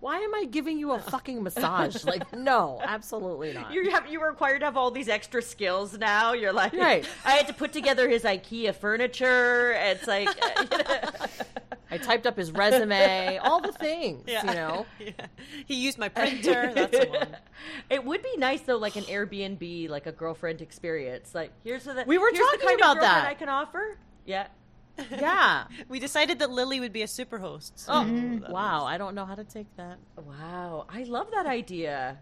Why 0.00 0.18
am 0.18 0.34
I 0.34 0.44
giving 0.44 0.78
you 0.78 0.92
a 0.92 0.98
fucking 0.98 1.42
massage? 1.42 2.04
Like, 2.04 2.30
no, 2.36 2.78
absolutely 2.82 3.54
not. 3.54 3.72
You 3.72 3.90
have 3.90 4.06
you 4.10 4.20
were 4.20 4.28
required 4.28 4.58
to 4.58 4.66
have 4.66 4.76
all 4.76 4.90
these 4.90 5.08
extra 5.08 5.40
skills 5.40 5.96
now. 5.96 6.32
You're 6.34 6.52
like, 6.52 6.74
Right. 6.74 7.08
I 7.24 7.32
had 7.32 7.46
to 7.46 7.54
put 7.54 7.72
together 7.72 8.06
his 8.08 8.24
IKEA 8.24 8.74
furniture. 8.74 9.72
It's 9.78 10.06
like, 10.06 10.28
you 10.28 10.78
know. 10.78 11.10
I 11.94 11.98
typed 11.98 12.26
up 12.26 12.36
his 12.36 12.50
resume, 12.52 13.38
all 13.42 13.60
the 13.60 13.72
things, 13.72 14.24
you 14.26 14.42
know. 14.44 14.86
Yeah. 14.98 15.26
He 15.66 15.74
used 15.76 15.98
my 15.98 16.08
printer. 16.08 16.72
That's 16.74 16.98
the 16.98 17.06
one. 17.06 17.36
It 17.90 18.04
would 18.04 18.22
be 18.22 18.36
nice 18.36 18.60
though, 18.62 18.76
like 18.78 18.96
an 18.96 19.04
Airbnb, 19.04 19.88
like 19.88 20.06
a 20.06 20.12
girlfriend 20.12 20.60
experience. 20.60 21.34
Like 21.34 21.52
here's 21.62 21.84
the 21.84 22.04
We 22.06 22.18
were 22.18 22.30
here's 22.32 22.38
the 22.38 22.56
talking 22.58 22.68
kind 22.68 22.80
about 22.80 22.96
of 22.96 23.02
that. 23.02 23.26
I 23.26 23.34
can 23.34 23.48
offer. 23.48 23.98
Yeah, 24.26 24.46
Yeah. 25.10 25.64
We 25.88 25.98
decided 26.00 26.38
that 26.40 26.50
Lily 26.50 26.80
would 26.80 26.92
be 26.92 27.02
a 27.02 27.08
super 27.08 27.38
host. 27.38 27.78
So 27.78 27.92
Oh, 27.92 28.04
that 28.40 28.50
wow. 28.50 28.84
I 28.84 28.96
don't 28.98 29.14
know 29.14 29.24
how 29.26 29.34
to 29.34 29.44
take 29.44 29.66
that. 29.76 29.98
wow, 30.16 30.86
I 30.88 31.02
love 31.04 31.30
that 31.32 31.46
idea. 31.46 32.18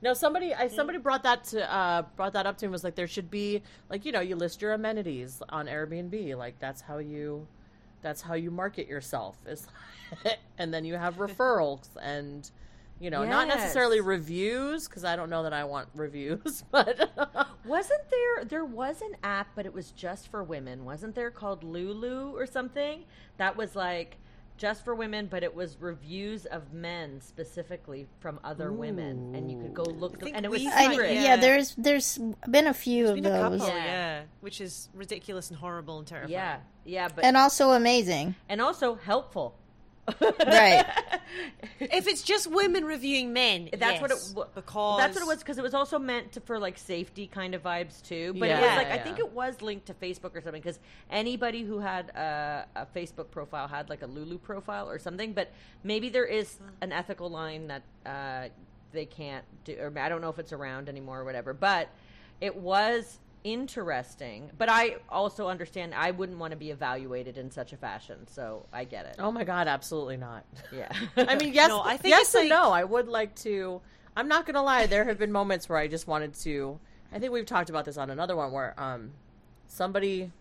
No, 0.00 0.14
somebody 0.14 0.54
I 0.54 0.68
somebody 0.68 0.98
brought 0.98 1.22
that 1.24 1.44
to 1.52 1.58
uh 1.72 2.02
brought 2.16 2.32
that 2.34 2.46
up 2.46 2.56
to 2.58 2.66
me 2.66 2.70
was 2.72 2.84
like 2.84 2.94
there 2.94 3.08
should 3.08 3.30
be 3.30 3.62
like 3.90 4.04
you 4.04 4.12
know 4.12 4.20
you 4.20 4.36
list 4.36 4.62
your 4.62 4.72
amenities 4.72 5.42
on 5.48 5.66
Airbnb 5.66 6.36
like 6.36 6.58
that's 6.60 6.80
how 6.80 6.98
you 6.98 7.46
that's 8.02 8.22
how 8.22 8.34
you 8.34 8.50
market 8.50 8.88
yourself 8.88 9.36
is 9.46 9.66
and 10.58 10.72
then 10.72 10.84
you 10.84 10.94
have 10.94 11.16
referrals 11.16 11.88
and 12.00 12.50
you 13.00 13.10
know 13.10 13.24
not 13.24 13.46
necessarily 13.48 14.00
reviews 14.00 14.88
because 14.88 15.04
I 15.04 15.16
don't 15.16 15.30
know 15.30 15.42
that 15.42 15.52
I 15.52 15.64
want 15.64 15.88
reviews 15.94 16.64
but 16.70 17.10
Wasn't 17.68 18.00
there? 18.10 18.44
There 18.46 18.64
was 18.64 19.02
an 19.02 19.14
app, 19.22 19.48
but 19.54 19.66
it 19.66 19.74
was 19.74 19.90
just 19.90 20.28
for 20.28 20.42
women. 20.42 20.86
Wasn't 20.86 21.14
there 21.14 21.30
called 21.30 21.62
Lulu 21.62 22.34
or 22.34 22.46
something? 22.46 23.04
That 23.36 23.58
was 23.58 23.76
like 23.76 24.16
just 24.58 24.84
for 24.84 24.94
women, 24.94 25.26
but 25.30 25.42
it 25.42 25.54
was 25.54 25.76
reviews 25.80 26.44
of 26.46 26.72
men 26.72 27.20
specifically 27.22 28.06
from 28.20 28.38
other 28.44 28.72
women, 28.72 29.34
and 29.34 29.50
you 29.50 29.58
could 29.58 29.72
go 29.72 29.84
look. 29.84 30.20
think 30.20 30.36
and 30.36 30.44
it 30.44 30.50
was 30.50 30.66
I, 30.66 30.90
secret. 30.90 31.14
yeah. 31.14 31.22
Yeah. 31.22 31.36
there's 31.36 31.74
there's 31.76 32.18
been 32.50 32.66
a 32.66 32.74
few 32.74 33.06
There's 33.06 33.18
of 33.18 33.22
been 33.22 33.34
a 33.34 33.38
couple, 33.40 33.58
those, 33.58 33.68
Yeah. 33.68 33.84
yeah. 33.84 34.22
which 34.40 34.60
is 34.60 34.88
ridiculous 34.94 35.48
and 35.50 35.58
horrible 35.58 35.98
and 35.98 36.06
terrifying. 36.06 36.32
yeah, 36.32 36.58
yeah, 36.84 37.08
but 37.14 37.24
and 37.24 37.36
also 37.36 37.70
amazing. 37.70 38.34
and 38.48 38.60
also 38.60 38.96
helpful. 38.96 39.54
Right. 40.20 40.84
If 41.80 42.08
it's 42.08 42.22
just 42.22 42.46
women 42.50 42.84
reviewing 42.84 43.32
men, 43.32 43.68
That's 43.72 44.00
what 44.00 44.10
it 44.10 44.14
yes, 44.14 44.34
wa- 44.34 44.46
because 44.54 44.98
That's 44.98 45.14
what 45.14 45.22
it 45.22 45.26
was 45.26 45.38
because 45.38 45.58
it 45.58 45.62
was 45.62 45.74
also 45.74 45.98
meant 45.98 46.32
to, 46.32 46.40
for 46.40 46.58
like 46.58 46.78
safety 46.78 47.26
kind 47.26 47.54
of 47.54 47.62
vibes 47.62 48.02
too. 48.02 48.34
But 48.34 48.48
it 48.48 48.54
was 48.54 48.76
like 48.76 48.88
yeah, 48.88 48.94
I 48.94 48.98
think 48.98 49.18
it 49.18 49.32
was 49.32 49.60
linked 49.62 49.86
to 49.86 49.94
Facebook 49.94 50.34
or 50.34 50.40
something 50.40 50.60
because 50.60 50.78
anybody 51.10 51.62
who 51.62 51.78
had 51.78 52.08
a, 52.10 52.66
a 52.74 52.86
Facebook 52.86 53.30
profile 53.30 53.68
had 53.68 53.88
like 53.90 54.02
a 54.02 54.06
Lulu 54.06 54.38
profile 54.38 54.88
or 54.88 54.98
something. 54.98 55.32
But 55.32 55.52
maybe 55.84 56.08
there 56.08 56.24
is 56.24 56.58
an 56.80 56.92
ethical 56.92 57.28
line 57.30 57.68
that 57.68 57.82
uh, 58.06 58.48
they 58.92 59.04
can't 59.06 59.44
do, 59.64 59.76
or 59.78 59.92
I 59.98 60.08
don't 60.08 60.20
know 60.20 60.30
if 60.30 60.38
it's 60.38 60.52
around 60.52 60.88
anymore 60.88 61.20
or 61.20 61.24
whatever. 61.24 61.52
But 61.52 61.90
it 62.40 62.56
was 62.56 63.18
interesting. 63.52 64.50
But 64.56 64.68
I 64.68 64.96
also 65.08 65.48
understand 65.48 65.94
I 65.94 66.10
wouldn't 66.10 66.38
want 66.38 66.50
to 66.52 66.56
be 66.56 66.70
evaluated 66.70 67.38
in 67.38 67.50
such 67.50 67.72
a 67.72 67.76
fashion, 67.76 68.26
so 68.26 68.66
I 68.72 68.84
get 68.84 69.06
it. 69.06 69.16
oh 69.18 69.32
my 69.32 69.44
god 69.44 69.68
absolutely 69.68 70.16
not 70.16 70.44
Yeah, 70.72 70.88
I 71.16 71.34
mean 71.36 71.52
yes 71.60 71.68
No, 71.68 71.80
I 71.82 71.96
think 71.96 72.12
yes 72.12 72.28
it's 72.28 72.34
and 72.34 72.48
like- 72.50 72.58
no 72.60 72.70
I 72.70 72.84
would 72.84 73.08
like 73.08 73.34
to 73.36 73.80
I'm 74.16 74.28
not 74.28 74.46
gonna 74.46 74.62
lie 74.62 74.86
there 74.86 75.04
have 75.04 75.18
been 75.18 75.32
moments 75.32 75.68
where 75.68 75.78
I 75.78 75.88
just 75.88 76.06
wanted 76.06 76.34
to 76.44 76.78
I 77.12 77.18
think 77.18 77.32
we've 77.32 77.46
talked 77.46 77.70
about 77.70 77.84
this 77.84 77.96
on 77.96 78.10
another 78.10 78.36
one 78.36 78.52
where 78.52 78.74
um 78.78 79.12
somebody 79.66 80.32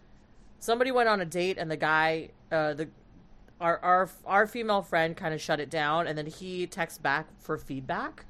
somebody 0.60 0.91
went 0.91 1.10
on 1.10 1.22
a 1.22 1.26
date 1.26 1.58
and 1.58 1.70
the 1.70 1.78
guy 1.78 2.30
uh 2.52 2.74
the 2.74 2.89
our 3.62 3.80
our 3.80 4.10
our 4.26 4.48
female 4.48 4.82
friend 4.82 5.15
kind 5.17 5.34
of 5.34 5.41
shut 5.41 5.60
it 5.60 5.70
down 5.70 6.08
and 6.08 6.17
then 6.17 6.26
he 6.28 6.67
texts 6.67 7.00
back 7.00 7.28
for 7.39 7.58
feedback 7.58 8.26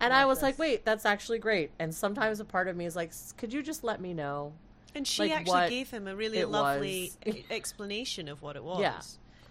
and 0.00 0.12
i 0.12 0.24
was 0.24 0.42
like 0.42 0.58
wait 0.58 0.84
that's 0.84 1.04
actually 1.04 1.38
great 1.38 1.70
and 1.78 1.94
sometimes 1.94 2.40
a 2.40 2.44
part 2.44 2.68
of 2.68 2.76
me 2.76 2.84
is 2.84 2.94
like 2.94 3.12
could 3.36 3.52
you 3.52 3.62
just 3.62 3.82
let 3.84 4.00
me 4.00 4.14
know 4.14 4.52
And 4.94 5.06
she 5.06 5.22
like, 5.22 5.32
actually 5.32 5.68
gave 5.70 5.90
him 5.90 6.08
a 6.08 6.16
really 6.16 6.44
lovely 6.44 7.12
explanation 7.50 8.28
of 8.28 8.42
what 8.42 8.56
it 8.56 8.64
was. 8.64 8.80
Yeah. 8.80 9.00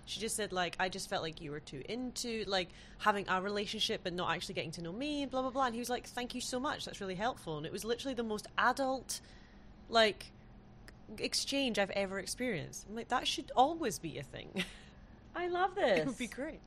She 0.06 0.20
just 0.20 0.36
said 0.36 0.52
like 0.54 0.76
I 0.80 0.90
just 0.90 1.10
felt 1.10 1.22
like 1.22 1.42
you 1.42 1.52
were 1.52 1.60
too 1.60 1.84
into 1.88 2.44
like 2.48 2.70
having 2.98 3.26
a 3.28 3.42
relationship 3.42 4.02
but 4.04 4.14
not 4.14 4.34
actually 4.34 4.56
getting 4.56 4.72
to 4.72 4.82
know 4.82 4.92
me 4.92 5.24
and 5.24 5.32
blah 5.32 5.42
blah 5.42 5.52
blah. 5.52 5.66
And 5.66 5.76
he 5.76 5.80
was 5.80 5.90
like, 5.90 6.08
"Thank 6.08 6.34
you 6.34 6.42
so 6.42 6.60
much. 6.60 6.86
That's 6.86 7.02
really 7.02 7.16
helpful." 7.16 7.58
And 7.58 7.66
it 7.66 7.72
was 7.72 7.84
literally 7.84 8.14
the 8.16 8.24
most 8.24 8.48
adult, 8.58 9.20
like 9.90 10.32
exchange 11.20 11.78
I've 11.78 11.92
ever 11.92 12.20
experienced. 12.20 12.86
I'm 12.90 12.96
like, 12.96 13.10
that 13.10 13.28
should 13.28 13.52
always 13.56 14.00
be 14.00 14.18
a 14.18 14.24
thing. 14.24 14.64
I 15.36 15.48
love 15.48 15.76
this. 15.76 16.00
it 16.02 16.08
would 16.08 16.18
be 16.18 16.28
great. 16.28 16.60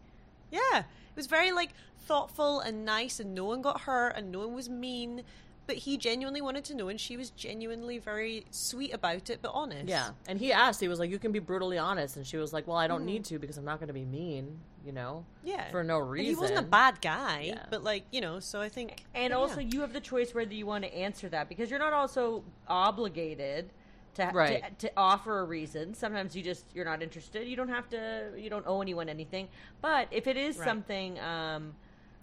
Yeah, 0.51 0.85
was 1.21 1.27
very 1.27 1.53
like 1.53 1.71
thoughtful 2.07 2.61
and 2.61 2.85
nice, 2.85 3.21
and 3.21 3.35
no 3.35 3.45
one 3.45 3.61
got 3.61 3.83
hurt, 3.83 4.15
and 4.17 4.33
no 4.33 4.41
one 4.41 4.55
was 4.55 4.69
mean. 4.69 5.23
But 5.67 5.77
he 5.77 5.99
genuinely 5.99 6.41
wanted 6.41 6.65
to 6.65 6.75
know, 6.75 6.89
and 6.89 6.99
she 6.99 7.17
was 7.17 7.31
genuinely 7.31 7.99
very 7.99 8.45
sweet 8.51 8.93
about 8.93 9.31
it, 9.31 9.39
but 9.41 9.53
honest. 9.55 9.89
Yeah, 9.89 10.11
and 10.27 10.41
he 10.41 10.53
asked. 10.53 10.81
He 10.81 10.89
was 10.89 10.99
like, 10.99 11.11
"You 11.11 11.19
can 11.19 11.31
be 11.31 11.39
brutally 11.39 11.79
honest," 11.79 12.17
and 12.17 12.27
she 12.27 12.39
was 12.39 12.53
like, 12.53 12.67
"Well, 12.67 12.79
I 12.79 12.89
don't 12.89 13.03
hmm. 13.03 13.07
need 13.07 13.25
to 13.27 13.39
because 13.39 13.57
I'm 13.59 13.65
not 13.67 13.79
going 13.79 13.89
to 13.89 13.95
be 13.95 14.05
mean." 14.05 14.59
You 14.83 14.93
know, 14.93 15.27
yeah, 15.45 15.71
for 15.71 15.85
no 15.85 16.01
And 16.01 16.11
reason. 16.11 16.35
he 16.35 16.41
wasn't 16.41 16.59
a 16.59 16.63
bad 16.63 17.03
guy, 17.03 17.43
Yeah. 17.49 17.67
but 17.69 17.85
like 17.85 18.05
you 18.11 18.23
know, 18.23 18.41
so 18.41 18.63
I 18.63 18.71
think, 18.71 19.05
And 19.15 19.33
but 19.35 19.39
also, 19.39 19.61
yeah. 19.61 19.69
you 19.73 19.81
have 19.83 19.93
the 19.93 20.01
choice 20.01 20.35
whether 20.35 20.55
you 20.55 20.65
want 20.65 20.85
to 20.85 20.95
answer 20.97 21.29
that 21.29 21.51
because 21.51 21.69
you're 21.69 21.79
not 21.79 21.93
also 21.93 22.43
obligated 22.67 23.71
to, 24.15 24.31
Right. 24.35 24.63
to 24.79 24.89
to 24.89 24.93
offer 24.97 25.41
a 25.41 25.45
reason. 25.45 25.95
Sometimes 25.95 26.35
you 26.37 26.43
just 26.43 26.65
you're 26.75 26.85
not 26.85 27.03
interested. 27.03 27.47
You 27.49 27.57
don't 27.57 27.69
have 27.69 27.89
to. 27.91 28.33
You 28.37 28.51
don't 28.51 28.67
owe 28.67 28.81
anyone 28.81 29.09
anything. 29.09 29.49
But 29.81 30.09
if 30.11 30.27
it 30.27 30.37
is 30.37 30.57
Right. 30.59 30.65
something 30.65 31.19
um, 31.21 31.75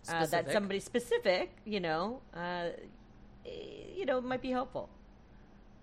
uh, 0.08 0.26
that 0.28 0.52
somebody 0.52 0.80
specific, 0.80 1.52
you 1.66 1.80
know, 1.80 2.22
uh, 2.36 2.70
eh, 3.46 3.50
you 3.96 4.06
know, 4.06 4.22
might 4.22 4.42
be 4.42 4.52
helpful. 4.52 4.90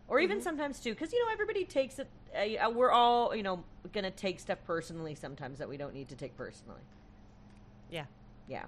Or 0.06 0.20
even 0.20 0.42
sometimes 0.42 0.80
too, 0.80 0.92
because 0.92 1.12
you 1.12 1.24
know 1.24 1.32
everybody 1.32 1.64
takes 1.64 1.98
it. 1.98 2.08
Uh, 2.36 2.70
we're 2.70 2.90
all 2.90 3.34
you 3.34 3.42
know 3.42 3.64
gonna 3.92 4.10
take 4.10 4.38
stuff 4.38 4.58
personally 4.66 5.14
sometimes 5.14 5.58
that 5.58 5.68
we 5.68 5.76
don't 5.78 5.94
need 5.94 6.08
to 6.10 6.16
take 6.16 6.36
personally. 6.36 6.82
yeah, 7.90 8.04
Yeah. 8.48 8.64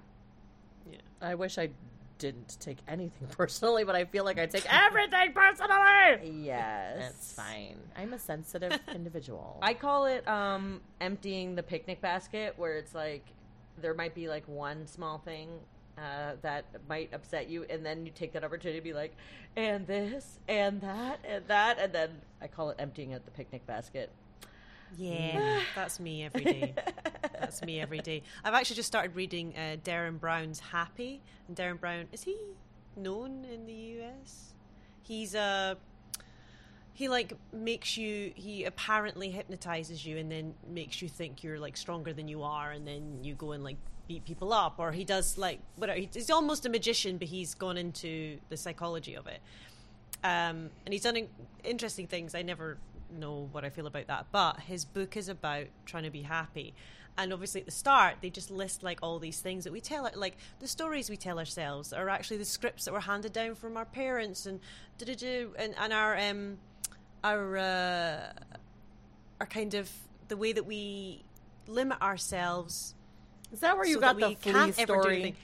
I 1.21 1.35
wish 1.35 1.57
I 1.57 1.69
didn't 2.17 2.57
take 2.59 2.77
anything 2.87 3.27
personally, 3.31 3.83
but 3.83 3.95
I 3.95 4.05
feel 4.05 4.23
like 4.23 4.39
I 4.39 4.45
take 4.45 4.65
everything 4.71 5.33
personally. 5.33 6.43
Yes. 6.45 7.13
It's 7.15 7.33
fine. 7.33 7.77
I'm 7.95 8.13
a 8.13 8.19
sensitive 8.19 8.79
individual. 8.93 9.59
I 9.61 9.73
call 9.73 10.05
it 10.05 10.27
um, 10.27 10.81
emptying 11.01 11.55
the 11.55 11.63
picnic 11.63 12.01
basket, 12.01 12.53
where 12.57 12.77
it's 12.77 12.95
like 12.95 13.25
there 13.79 13.93
might 13.93 14.15
be 14.15 14.27
like 14.27 14.47
one 14.47 14.87
small 14.87 15.19
thing 15.19 15.49
uh, 15.97 16.33
that 16.41 16.65
might 16.87 17.13
upset 17.13 17.49
you, 17.49 17.65
and 17.69 17.85
then 17.85 18.05
you 18.05 18.11
take 18.13 18.33
that 18.33 18.43
opportunity 18.43 18.79
to 18.79 18.83
be 18.83 18.93
like, 18.93 19.15
and 19.55 19.87
this, 19.87 20.39
and 20.47 20.81
that, 20.81 21.19
and 21.27 21.47
that, 21.47 21.79
and 21.79 21.91
then 21.93 22.09
I 22.41 22.47
call 22.47 22.69
it 22.69 22.77
emptying 22.79 23.13
at 23.13 23.25
the 23.25 23.31
picnic 23.31 23.65
basket. 23.65 24.11
Yeah, 24.95 25.59
that's 25.75 25.99
me 25.99 26.23
every 26.23 26.43
day. 26.43 26.73
That's 27.39 27.61
me 27.61 27.79
every 27.79 27.99
day. 27.99 28.23
I've 28.43 28.53
actually 28.53 28.77
just 28.77 28.87
started 28.87 29.15
reading 29.15 29.53
uh, 29.55 29.77
Derren 29.83 30.19
Brown's 30.19 30.59
Happy. 30.59 31.21
And 31.47 31.57
Darren 31.57 31.79
Brown 31.79 32.05
is 32.11 32.23
he 32.23 32.37
known 32.95 33.45
in 33.45 33.65
the 33.65 33.73
US? 34.01 34.53
He's 35.01 35.35
a 35.35 35.77
he 36.93 37.09
like 37.09 37.33
makes 37.53 37.95
you 37.95 38.31
he 38.35 38.63
apparently 38.63 39.29
hypnotizes 39.29 40.03
you 40.05 40.17
and 40.17 40.31
then 40.31 40.55
makes 40.67 41.01
you 41.01 41.07
think 41.07 41.43
you're 41.43 41.59
like 41.59 41.77
stronger 41.77 42.11
than 42.11 42.27
you 42.27 42.41
are 42.41 42.71
and 42.71 42.87
then 42.87 43.19
you 43.23 43.35
go 43.35 43.51
and 43.51 43.63
like 43.63 43.77
beat 44.07 44.25
people 44.25 44.51
up 44.51 44.79
or 44.79 44.91
he 44.91 45.03
does 45.03 45.37
like 45.37 45.59
whatever 45.75 45.99
he's 45.99 46.31
almost 46.31 46.65
a 46.65 46.69
magician 46.69 47.19
but 47.19 47.27
he's 47.27 47.53
gone 47.53 47.77
into 47.77 48.39
the 48.49 48.57
psychology 48.57 49.13
of 49.13 49.27
it 49.27 49.41
um, 50.23 50.69
and 50.85 50.93
he's 50.93 51.03
done 51.03 51.27
interesting 51.63 52.07
things. 52.07 52.33
I 52.33 52.41
never 52.41 52.77
know 53.11 53.49
what 53.51 53.65
I 53.65 53.69
feel 53.69 53.87
about 53.87 54.07
that, 54.07 54.27
but 54.31 54.61
his 54.61 54.85
book 54.85 55.17
is 55.17 55.29
about 55.29 55.65
trying 55.85 56.03
to 56.03 56.09
be 56.09 56.23
happy. 56.23 56.73
And 57.19 57.33
obviously, 57.33 57.61
at 57.61 57.65
the 57.65 57.71
start, 57.71 58.17
they 58.21 58.29
just 58.29 58.51
list 58.51 58.83
like 58.83 58.99
all 59.01 59.17
these 59.17 59.39
things 59.39 59.63
that 59.63 59.73
we 59.73 59.81
tell, 59.81 60.07
like 60.15 60.37
the 60.59 60.67
stories 60.67 61.09
we 61.09 61.17
tell 61.17 61.39
ourselves 61.39 61.91
are 61.91 62.09
actually 62.09 62.37
the 62.37 62.45
scripts 62.45 62.85
that 62.85 62.93
were 62.93 62.99
handed 62.99 63.33
down 63.33 63.55
from 63.55 63.75
our 63.75 63.85
parents, 63.85 64.45
and 64.45 64.59
do 64.99 65.53
and 65.57 65.73
and 65.79 65.93
our 65.93 66.15
um 66.17 66.57
our 67.23 67.57
uh, 67.57 68.33
our 69.39 69.47
kind 69.47 69.73
of 69.73 69.89
the 70.27 70.37
way 70.37 70.53
that 70.53 70.65
we 70.65 71.23
limit 71.67 72.01
ourselves 72.01 72.93
Is 73.51 73.61
that 73.61 73.75
where 73.75 73.85
you 73.85 73.95
so 73.95 74.01
got 74.01 74.19
the 74.19 74.35
flea 74.35 74.71
story? 74.73 75.35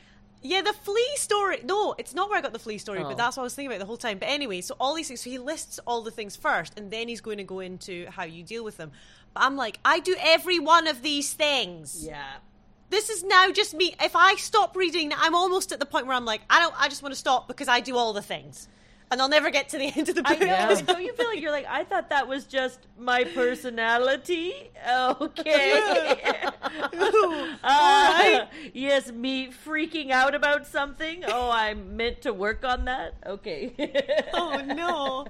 Yeah, 0.43 0.61
the 0.61 0.73
flea 0.73 1.15
story. 1.15 1.61
No, 1.63 1.95
it's 1.97 2.13
not 2.13 2.29
where 2.29 2.37
I 2.37 2.41
got 2.41 2.53
the 2.53 2.59
flea 2.59 2.77
story, 2.77 2.99
Oh. 2.99 3.07
but 3.07 3.17
that's 3.17 3.37
what 3.37 3.43
I 3.43 3.45
was 3.45 3.55
thinking 3.55 3.71
about 3.71 3.79
the 3.79 3.85
whole 3.85 3.97
time. 3.97 4.17
But 4.19 4.27
anyway, 4.29 4.61
so 4.61 4.75
all 4.79 4.93
these 4.93 5.07
things. 5.07 5.21
So 5.21 5.29
he 5.29 5.39
lists 5.39 5.79
all 5.87 6.01
the 6.01 6.11
things 6.11 6.35
first, 6.35 6.77
and 6.77 6.91
then 6.91 7.07
he's 7.07 7.21
going 7.21 7.37
to 7.37 7.43
go 7.43 7.59
into 7.61 8.05
how 8.11 8.23
you 8.23 8.43
deal 8.43 8.63
with 8.63 8.77
them. 8.77 8.91
But 9.33 9.43
I'm 9.43 9.55
like, 9.55 9.79
I 9.85 9.99
do 9.99 10.15
every 10.19 10.59
one 10.59 10.85
of 10.87 11.01
these 11.01 11.33
things. 11.33 12.05
Yeah. 12.05 12.21
This 12.89 13.09
is 13.09 13.23
now 13.23 13.49
just 13.51 13.73
me. 13.73 13.95
If 14.01 14.15
I 14.15 14.35
stop 14.35 14.75
reading, 14.75 15.13
I'm 15.17 15.33
almost 15.33 15.71
at 15.71 15.79
the 15.79 15.85
point 15.85 16.05
where 16.05 16.15
I'm 16.15 16.25
like, 16.25 16.41
I 16.49 16.59
don't. 16.59 16.75
I 16.79 16.89
just 16.89 17.01
want 17.01 17.13
to 17.13 17.19
stop 17.19 17.47
because 17.47 17.67
I 17.67 17.79
do 17.79 17.95
all 17.97 18.13
the 18.13 18.21
things, 18.21 18.67
and 19.13 19.21
I'll 19.21 19.29
never 19.29 19.49
get 19.49 19.69
to 19.69 19.77
the 19.77 19.85
end 19.95 20.09
of 20.09 20.15
the 20.15 20.21
I 20.25 20.31
book. 20.33 20.39
know. 20.41 20.45
Yeah. 20.45 20.81
Don't 20.85 21.01
you 21.03 21.13
feel 21.13 21.27
like 21.27 21.39
you're 21.41 21.51
like, 21.51 21.65
I 21.69 21.83
thought 21.85 22.09
that 22.09 22.27
was 22.27 22.45
just 22.45 22.79
my 22.97 23.23
personality? 23.23 24.53
Okay. 24.89 25.73
Ooh, 26.95 27.47
Uh. 27.63 28.45
Yes, 28.73 29.11
me 29.11 29.49
freaking 29.65 30.11
out 30.11 30.35
about 30.35 30.67
something. 30.67 31.23
Oh, 31.27 31.49
I'm 31.51 31.95
meant 31.95 32.21
to 32.23 32.33
work 32.33 32.65
on 32.65 32.85
that. 32.85 33.13
Okay. 33.25 33.73
oh 34.33 34.61
no. 34.65 35.27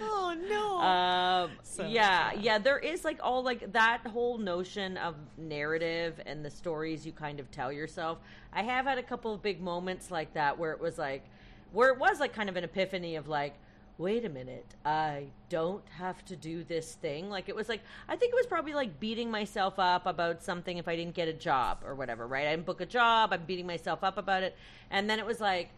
Oh 0.00 0.36
no. 0.48 0.78
Um, 0.78 1.50
So, 1.64 1.82
yeah, 1.82 2.32
yeah. 2.34 2.40
yeah, 2.40 2.58
there 2.58 2.78
is 2.78 3.04
like 3.04 3.18
all 3.22 3.42
like 3.42 3.72
that 3.72 4.06
whole 4.06 4.38
notion 4.38 4.96
of 4.96 5.16
narrative 5.36 6.20
and 6.24 6.44
the 6.44 6.50
stories 6.50 7.04
you 7.04 7.10
kind 7.12 7.40
of 7.40 7.50
tell 7.50 7.72
yourself. 7.72 8.18
I 8.52 8.62
have 8.62 8.84
had 8.86 8.98
a 8.98 9.02
couple 9.02 9.34
of 9.34 9.42
big 9.42 9.60
moments 9.60 10.10
like 10.10 10.34
that 10.34 10.56
where 10.56 10.70
it 10.72 10.80
was 10.80 10.98
like, 10.98 11.24
where 11.72 11.90
it 11.90 11.98
was 11.98 12.20
like 12.20 12.32
kind 12.32 12.48
of 12.48 12.56
an 12.56 12.64
epiphany 12.64 13.16
of 13.16 13.28
like, 13.28 13.54
wait 13.98 14.24
a 14.24 14.28
minute, 14.28 14.74
I 14.84 15.24
don't 15.48 15.82
have 15.88 16.24
to 16.26 16.36
do 16.36 16.62
this 16.62 16.94
thing. 16.94 17.28
Like 17.30 17.48
it 17.48 17.56
was 17.56 17.68
like, 17.68 17.80
I 18.08 18.14
think 18.14 18.32
it 18.32 18.36
was 18.36 18.46
probably 18.46 18.72
like 18.72 19.00
beating 19.00 19.30
myself 19.30 19.74
up 19.78 20.06
about 20.06 20.42
something 20.42 20.78
if 20.78 20.86
I 20.86 20.94
didn't 20.94 21.14
get 21.14 21.26
a 21.26 21.32
job 21.32 21.78
or 21.84 21.96
whatever, 21.96 22.26
right? 22.26 22.46
I 22.46 22.50
didn't 22.50 22.66
book 22.66 22.80
a 22.80 22.86
job, 22.86 23.32
I'm 23.32 23.44
beating 23.44 23.66
myself 23.66 24.04
up 24.04 24.16
about 24.16 24.44
it. 24.44 24.56
And 24.90 25.10
then 25.10 25.18
it 25.18 25.26
was 25.26 25.40
like, 25.40 25.70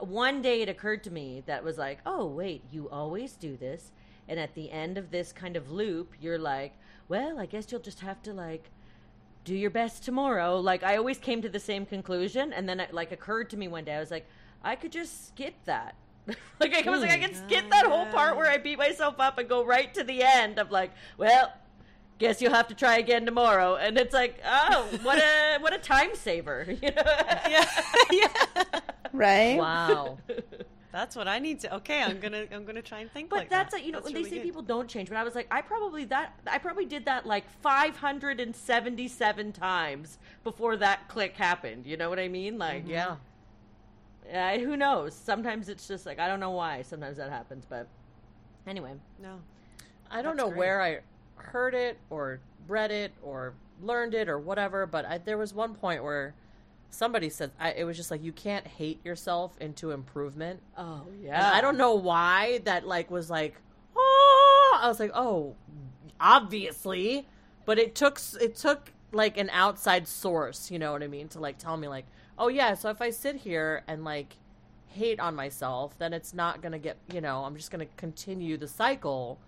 one 0.00 0.42
day 0.42 0.62
it 0.62 0.68
occurred 0.68 1.04
to 1.04 1.12
me 1.12 1.42
that 1.46 1.62
was 1.62 1.78
like, 1.78 2.00
oh, 2.06 2.26
wait, 2.26 2.64
you 2.72 2.88
always 2.90 3.34
do 3.34 3.56
this. 3.56 3.92
And 4.28 4.40
at 4.40 4.54
the 4.54 4.70
end 4.70 4.98
of 4.98 5.10
this 5.10 5.32
kind 5.32 5.56
of 5.56 5.70
loop, 5.70 6.14
you're 6.20 6.38
like, 6.38 6.74
well, 7.08 7.38
I 7.38 7.46
guess 7.46 7.70
you'll 7.70 7.80
just 7.80 8.00
have 8.00 8.22
to 8.22 8.32
like 8.32 8.70
do 9.44 9.54
your 9.54 9.70
best 9.70 10.04
tomorrow. 10.04 10.58
Like 10.58 10.82
I 10.82 10.96
always 10.96 11.18
came 11.18 11.42
to 11.42 11.48
the 11.48 11.60
same 11.60 11.86
conclusion, 11.86 12.52
and 12.52 12.68
then 12.68 12.80
it 12.80 12.94
like 12.94 13.12
occurred 13.12 13.50
to 13.50 13.56
me 13.56 13.68
one 13.68 13.84
day. 13.84 13.94
I 13.94 14.00
was 14.00 14.10
like, 14.10 14.26
I 14.62 14.76
could 14.76 14.92
just 14.92 15.28
skip 15.28 15.54
that. 15.64 15.94
like 16.60 16.86
I 16.86 16.90
was 16.90 17.00
like, 17.00 17.10
I 17.10 17.18
could 17.18 17.36
skip 17.36 17.70
that 17.70 17.86
whole 17.86 18.06
part 18.06 18.36
where 18.36 18.48
I 18.50 18.58
beat 18.58 18.78
myself 18.78 19.16
up 19.18 19.38
and 19.38 19.48
go 19.48 19.64
right 19.64 19.92
to 19.94 20.04
the 20.04 20.22
end 20.22 20.58
of 20.58 20.70
like, 20.70 20.90
well, 21.18 21.52
guess 22.18 22.40
you'll 22.40 22.52
have 22.52 22.68
to 22.68 22.74
try 22.74 22.98
again 22.98 23.26
tomorrow. 23.26 23.76
And 23.76 23.98
it's 23.98 24.14
like, 24.14 24.40
oh, 24.46 24.86
what 25.02 25.18
a 25.18 25.58
what 25.60 25.72
a 25.72 25.78
time 25.78 26.14
saver, 26.14 26.66
you 26.82 26.90
know? 26.90 27.02
yeah, 27.48 27.66
yeah. 28.12 28.28
Right? 29.12 29.56
Wow. 29.56 30.18
That's 30.92 31.14
what 31.14 31.28
I 31.28 31.38
need 31.38 31.60
to. 31.60 31.76
Okay, 31.76 32.02
I'm 32.02 32.18
gonna 32.18 32.46
I'm 32.52 32.64
gonna 32.64 32.82
try 32.82 33.00
and 33.00 33.10
think. 33.12 33.30
But 33.30 33.38
like 33.40 33.50
that's 33.50 33.74
that. 33.74 33.82
a, 33.82 33.84
you 33.84 33.92
know 33.92 33.98
That's 33.98 34.06
when 34.06 34.14
they 34.14 34.20
really 34.20 34.30
say 34.30 34.36
good. 34.36 34.44
people 34.44 34.62
don't 34.62 34.88
change. 34.88 35.08
But 35.08 35.18
I 35.18 35.24
was 35.24 35.34
like, 35.36 35.46
I 35.50 35.62
probably 35.62 36.04
that 36.06 36.34
I 36.46 36.58
probably 36.58 36.84
did 36.84 37.04
that 37.04 37.26
like 37.26 37.48
577 37.62 39.52
times 39.52 40.18
before 40.42 40.76
that 40.76 41.08
click 41.08 41.36
happened. 41.36 41.86
You 41.86 41.96
know 41.96 42.10
what 42.10 42.18
I 42.18 42.28
mean? 42.28 42.58
Like, 42.58 42.82
mm-hmm. 42.82 42.90
yeah. 42.90 43.16
Uh, 44.32 44.58
who 44.58 44.76
knows? 44.76 45.14
Sometimes 45.14 45.68
it's 45.68 45.86
just 45.88 46.06
like 46.06 46.18
I 46.18 46.28
don't 46.28 46.40
know 46.40 46.50
why. 46.52 46.82
Sometimes 46.82 47.16
that 47.18 47.30
happens, 47.30 47.64
but 47.68 47.86
anyway. 48.66 48.92
no. 49.22 49.40
I 50.10 50.22
don't 50.22 50.36
That's 50.36 50.46
know 50.48 50.50
great. 50.50 50.58
where 50.58 50.82
I 50.82 50.98
heard 51.36 51.74
it 51.74 51.96
or 52.10 52.40
read 52.66 52.90
it 52.90 53.12
or 53.22 53.54
learned 53.80 54.14
it 54.14 54.28
or 54.28 54.38
whatever, 54.38 54.84
but 54.86 55.04
I, 55.04 55.18
there 55.18 55.38
was 55.38 55.54
one 55.54 55.74
point 55.74 56.02
where 56.02 56.34
somebody 56.90 57.28
said 57.30 57.52
I, 57.60 57.70
it 57.72 57.84
was 57.84 57.96
just 57.96 58.10
like 58.10 58.22
you 58.22 58.32
can't 58.32 58.66
hate 58.66 59.04
yourself 59.04 59.56
into 59.60 59.92
improvement. 59.92 60.60
Oh 60.76 61.02
And 61.08 61.24
yeah. 61.24 61.52
I 61.54 61.60
don't 61.60 61.76
know 61.76 61.94
why 61.94 62.58
that 62.64 62.86
like 62.86 63.10
was 63.10 63.30
like 63.30 63.54
oh 63.96 64.78
I 64.82 64.88
was 64.88 64.98
like 64.98 65.12
oh 65.14 65.54
obviously, 66.20 67.26
but 67.64 67.78
it 67.78 67.94
took 67.94 68.20
it 68.40 68.56
took 68.56 68.92
like 69.12 69.36
an 69.38 69.50
outside 69.50 70.06
source, 70.08 70.70
you 70.70 70.78
know 70.78 70.92
what 70.92 71.02
I 71.02 71.06
mean, 71.06 71.28
to 71.28 71.40
like 71.40 71.58
tell 71.58 71.76
me 71.76 71.88
like 71.88 72.06
oh 72.40 72.48
yeah, 72.48 72.74
so 72.74 72.90
if 72.90 73.00
I 73.00 73.10
sit 73.10 73.36
here 73.36 73.84
and 73.86 74.04
like 74.04 74.34
hate 74.88 75.20
on 75.20 75.36
myself, 75.36 75.96
then 75.98 76.12
it's 76.12 76.34
not 76.34 76.62
gonna 76.62 76.78
get 76.78 76.96
you 77.12 77.20
know 77.20 77.44
I'm 77.44 77.56
just 77.56 77.70
gonna 77.70 77.86
continue 77.96 78.56
the 78.56 78.66
cycle. 78.66 79.38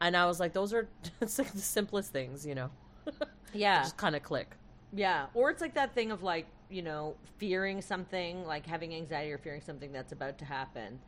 And 0.00 0.16
I 0.16 0.26
was 0.26 0.38
like, 0.38 0.52
those 0.52 0.72
are 0.72 0.88
it's 1.20 1.38
like 1.38 1.52
the 1.52 1.60
simplest 1.60 2.12
things, 2.12 2.46
you 2.46 2.54
know. 2.54 2.70
Yeah. 3.54 3.80
Just 3.82 3.96
kind 3.96 4.14
of 4.14 4.22
click. 4.22 4.56
Yeah, 4.92 5.26
or 5.32 5.50
it's 5.50 5.62
like 5.62 5.72
that 5.74 5.94
thing 5.94 6.10
of 6.10 6.22
like 6.22 6.46
you 6.70 6.82
know 6.82 7.16
fearing 7.38 7.80
something, 7.80 8.44
like 8.44 8.66
having 8.66 8.94
anxiety 8.94 9.32
or 9.32 9.38
fearing 9.38 9.62
something 9.62 9.92
that's 9.92 10.12
about 10.12 10.38
to 10.38 10.44
happen, 10.44 10.98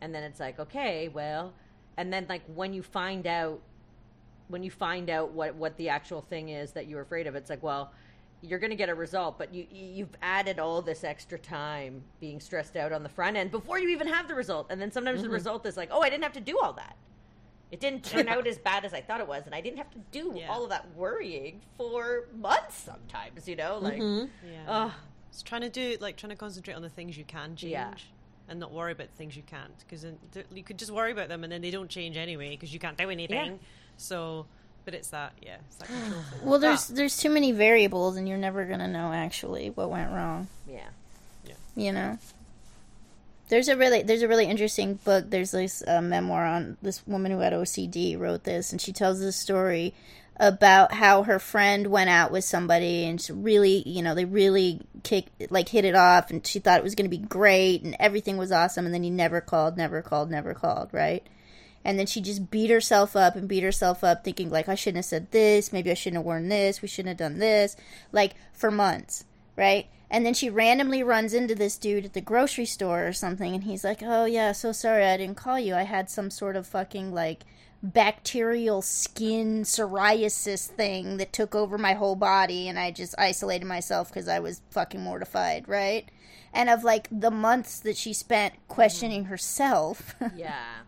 and 0.00 0.14
then 0.14 0.22
it's 0.22 0.40
like 0.40 0.58
okay, 0.58 1.08
well, 1.08 1.52
and 1.96 2.12
then 2.12 2.26
like 2.28 2.42
when 2.54 2.72
you 2.72 2.82
find 2.82 3.26
out, 3.26 3.60
when 4.48 4.62
you 4.62 4.70
find 4.70 5.10
out 5.10 5.32
what 5.32 5.54
what 5.56 5.76
the 5.76 5.88
actual 5.88 6.22
thing 6.22 6.50
is 6.50 6.72
that 6.72 6.86
you're 6.88 7.00
afraid 7.00 7.26
of, 7.26 7.34
it's 7.34 7.50
like 7.50 7.62
well, 7.62 7.92
you're 8.42 8.58
going 8.58 8.70
to 8.70 8.76
get 8.76 8.88
a 8.88 8.94
result, 8.94 9.38
but 9.38 9.52
you 9.52 9.66
you- 9.70 9.86
you've 9.86 10.16
added 10.22 10.58
all 10.58 10.80
this 10.82 11.02
extra 11.04 11.38
time 11.38 12.02
being 12.20 12.40
stressed 12.40 12.76
out 12.76 12.92
on 12.92 13.02
the 13.02 13.08
front 13.08 13.36
end 13.36 13.50
before 13.50 13.78
you 13.78 13.88
even 13.88 14.06
have 14.06 14.28
the 14.28 14.34
result, 14.34 14.66
and 14.70 14.80
then 14.80 14.90
sometimes 14.92 15.22
the 15.22 15.28
result 15.28 15.66
is 15.66 15.76
like 15.76 15.88
oh, 15.92 16.00
I 16.02 16.08
didn't 16.10 16.22
have 16.24 16.32
to 16.34 16.40
do 16.40 16.58
all 16.60 16.72
that. 16.74 16.96
it 17.70 17.80
didn't 17.80 18.02
turn 18.02 18.28
out 18.28 18.46
as 18.46 18.56
bad 18.56 18.86
as 18.86 18.94
I 18.94 19.02
thought 19.02 19.20
it 19.20 19.28
was, 19.28 19.42
and 19.44 19.54
I 19.54 19.60
didn't 19.60 19.76
have 19.76 19.90
to 19.90 19.98
do 20.10 20.32
Yeah. 20.34 20.48
all 20.48 20.64
of 20.64 20.70
that 20.70 20.86
worrying 20.96 21.60
for 21.76 22.26
months. 22.34 22.76
Sometimes, 22.76 23.46
you 23.46 23.56
know, 23.56 23.76
like, 23.78 24.00
Mhm. 24.00 24.30
Yeah. 24.50 24.64
ugh, 24.86 24.92
It's 25.28 25.42
trying 25.42 25.60
to 25.60 25.68
do 25.68 25.98
like 26.00 26.16
trying 26.16 26.30
to 26.30 26.36
concentrate 26.36 26.72
on 26.74 26.80
the 26.80 26.88
things 26.88 27.18
you 27.18 27.24
can 27.24 27.56
change. 27.56 27.72
Yeah. 27.72 27.92
And 28.48 28.58
not 28.58 28.72
worry 28.72 28.92
about 28.92 29.08
the 29.10 29.16
things 29.16 29.36
you 29.36 29.42
can't, 29.42 29.76
because 29.80 30.06
you 30.54 30.62
could 30.64 30.78
just 30.78 30.90
worry 30.90 31.12
about 31.12 31.28
them 31.28 31.44
and 31.44 31.52
then 31.52 31.60
they 31.60 31.70
don't 31.70 31.90
change 31.90 32.16
anyway 32.16 32.48
because 32.50 32.72
you 32.72 32.80
can't 32.80 32.96
do 32.96 33.10
anything. 33.10 33.60
So, 33.98 34.46
but 34.88 34.94
it's 34.94 35.08
that, 35.10 35.34
yeah, 35.42 35.56
it's 35.66 35.76
that 35.76 35.88
control 35.88 36.22
thing. 36.22 36.48
Well, 36.48 36.58
there's 36.58 36.90
Ah. 36.90 36.94
there's 36.94 37.18
too 37.18 37.28
many 37.28 37.52
variables, 37.52 38.16
and 38.16 38.26
you're 38.26 38.38
never 38.38 38.64
gonna 38.64 38.88
know 38.88 39.12
actually 39.12 39.68
what 39.68 39.90
went 39.90 40.10
wrong. 40.10 40.48
yeah, 40.66 40.88
You 41.76 41.92
know. 41.92 42.16
There's 43.50 43.68
a 43.68 43.76
really 43.76 44.02
there's 44.02 44.22
a 44.22 44.28
really 44.28 44.46
interesting 44.46 44.94
book. 45.04 45.26
There's 45.28 45.50
this 45.50 45.82
uh, 45.86 46.00
memoir 46.00 46.46
on 46.46 46.78
this 46.80 47.06
woman 47.06 47.32
who 47.32 47.40
had 47.40 47.52
OCD 47.52 48.18
wrote 48.18 48.44
this, 48.44 48.72
and 48.72 48.80
she 48.80 48.94
tells 48.94 49.20
this 49.20 49.36
story 49.36 49.92
about 50.40 50.94
how 50.94 51.24
her 51.24 51.38
friend 51.38 51.88
went 51.88 52.08
out 52.08 52.30
with 52.32 52.44
somebody 52.44 53.04
and 53.04 53.20
she 53.20 53.32
really 53.32 53.82
you 53.86 54.00
know 54.00 54.14
they 54.14 54.24
really 54.24 54.80
kick 55.02 55.26
like 55.50 55.68
hit 55.68 55.84
it 55.84 55.96
off 55.96 56.30
and 56.30 56.46
she 56.46 56.60
thought 56.60 56.78
it 56.78 56.84
was 56.84 56.94
going 56.94 57.10
to 57.10 57.14
be 57.14 57.22
great 57.22 57.82
and 57.82 57.94
everything 57.98 58.36
was 58.38 58.52
awesome 58.52 58.84
and 58.86 58.94
then 58.94 59.02
he 59.02 59.10
never 59.10 59.40
called 59.40 59.76
never 59.76 60.00
called 60.00 60.30
never 60.30 60.54
called 60.54 60.88
right 60.92 61.26
and 61.88 61.98
then 61.98 62.04
she 62.04 62.20
just 62.20 62.50
beat 62.50 62.68
herself 62.68 63.16
up 63.16 63.34
and 63.34 63.48
beat 63.48 63.62
herself 63.62 64.04
up 64.04 64.22
thinking 64.22 64.50
like 64.50 64.68
i 64.68 64.74
shouldn't 64.74 64.98
have 64.98 65.04
said 65.06 65.30
this. 65.30 65.72
Maybe 65.72 65.90
i 65.90 65.94
shouldn't 65.94 66.18
have 66.18 66.26
worn 66.26 66.50
this. 66.50 66.82
We 66.82 66.88
shouldn't 66.88 67.18
have 67.18 67.32
done 67.32 67.38
this. 67.38 67.76
Like 68.12 68.34
for 68.52 68.70
months 68.70 69.24
right? 69.56 69.86
And 70.10 70.24
then 70.24 70.34
she 70.34 70.50
randomly 70.50 71.02
runs 71.02 71.34
into 71.34 71.54
this 71.54 71.76
dude 71.78 72.04
at 72.04 72.12
the 72.12 72.20
grocery 72.20 72.66
store 72.66 73.08
or 73.08 73.14
something 73.14 73.54
and 73.54 73.64
he's 73.64 73.84
like 73.84 74.02
oh 74.02 74.26
yeah 74.26 74.52
so 74.52 74.70
sorry 74.70 75.06
i 75.06 75.16
didn't 75.16 75.38
call 75.38 75.58
you. 75.58 75.74
I 75.74 75.84
had 75.84 76.10
some 76.10 76.30
sort 76.30 76.56
of 76.56 76.66
fucking 76.66 77.14
like 77.14 77.44
bacterial 77.82 78.82
skin 78.82 79.62
psoriasis 79.62 80.66
thing 80.66 81.16
that 81.16 81.32
took 81.32 81.54
over 81.54 81.78
my 81.78 81.94
whole 81.94 82.16
body 82.16 82.68
and 82.68 82.76
i 82.76 82.90
just 82.90 83.14
isolated 83.16 83.64
myself 83.64 84.08
because 84.08 84.26
i 84.26 84.40
was 84.40 84.60
fucking 84.70 85.00
mortified 85.00 85.66
right? 85.66 86.10
And 86.52 86.68
of 86.68 86.84
like 86.84 87.08
the 87.10 87.30
months 87.30 87.80
that 87.80 87.96
she 87.96 88.12
spent 88.12 88.52
mm-hmm. 88.52 88.74
questioning 88.74 89.24
herself 89.24 90.14
yeah. 90.36 90.80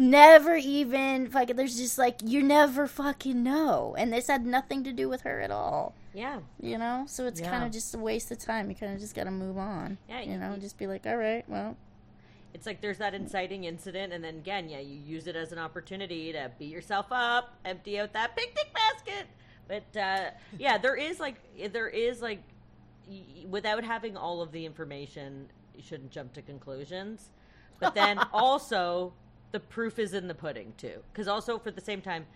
Never 0.00 0.56
even 0.56 1.28
fucking 1.28 1.54
there's 1.56 1.76
just 1.76 1.98
like 1.98 2.16
you 2.24 2.42
never 2.42 2.86
fucking 2.86 3.42
know 3.42 3.94
and 3.98 4.12
this 4.12 4.26
had 4.28 4.46
nothing 4.46 4.82
to 4.82 4.92
do 4.92 5.08
with 5.10 5.20
her 5.20 5.40
at 5.40 5.50
all 5.50 5.94
Yeah. 6.14 6.40
you 6.60 6.78
know 6.78 7.04
so 7.06 7.26
it's 7.26 7.38
Yeah. 7.40 7.50
kind 7.50 7.64
of 7.64 7.70
just 7.70 7.94
a 7.94 7.98
waste 7.98 8.30
of 8.30 8.38
time 8.38 8.70
you 8.70 8.74
kind 8.74 8.94
of 8.94 8.98
just 9.00 9.14
gotta 9.14 9.30
move 9.30 9.58
on 9.58 9.98
Yeah, 10.08 10.20
you 10.22 10.32
you- 10.32 10.38
know 10.38 10.54
you- 10.54 10.60
just 10.60 10.78
be 10.78 10.86
like 10.86 11.06
all 11.06 11.16
right 11.16 11.44
well 11.48 11.76
It's 12.54 12.64
like 12.66 12.80
there's 12.80 12.98
that 12.98 13.14
inciting 13.14 13.62
incident, 13.64 14.12
and 14.12 14.24
then 14.24 14.38
again, 14.38 14.68
yeah, 14.68 14.80
you 14.80 14.96
use 14.98 15.28
it 15.28 15.36
as 15.36 15.52
an 15.52 15.58
opportunity 15.60 16.32
to 16.32 16.50
beat 16.58 16.72
yourself 16.72 17.06
up, 17.12 17.54
empty 17.64 18.00
out 18.00 18.12
that 18.14 18.34
picnic 18.36 18.74
basket. 18.74 19.26
But 19.68 19.96
uh, 19.96 20.30
yeah, 20.58 20.76
there 20.76 20.96
is 20.96 21.20
like 21.20 21.36
there 21.72 21.86
is 21.88 22.20
like 22.20 22.42
without 23.48 23.84
having 23.84 24.16
all 24.16 24.42
of 24.42 24.50
the 24.50 24.66
information, 24.66 25.46
you 25.76 25.82
shouldn't 25.84 26.10
jump 26.10 26.32
to 26.34 26.42
conclusions. 26.42 27.30
But 27.78 27.94
then 27.94 28.18
also, 28.32 29.12
the 29.52 29.60
proof 29.60 29.98
is 29.98 30.14
in 30.14 30.28
the 30.28 30.34
pudding 30.34 30.72
too, 30.76 31.02
because 31.12 31.28
also 31.28 31.58
for 31.58 31.70
the 31.70 31.80
same 31.80 32.00
time, 32.00 32.26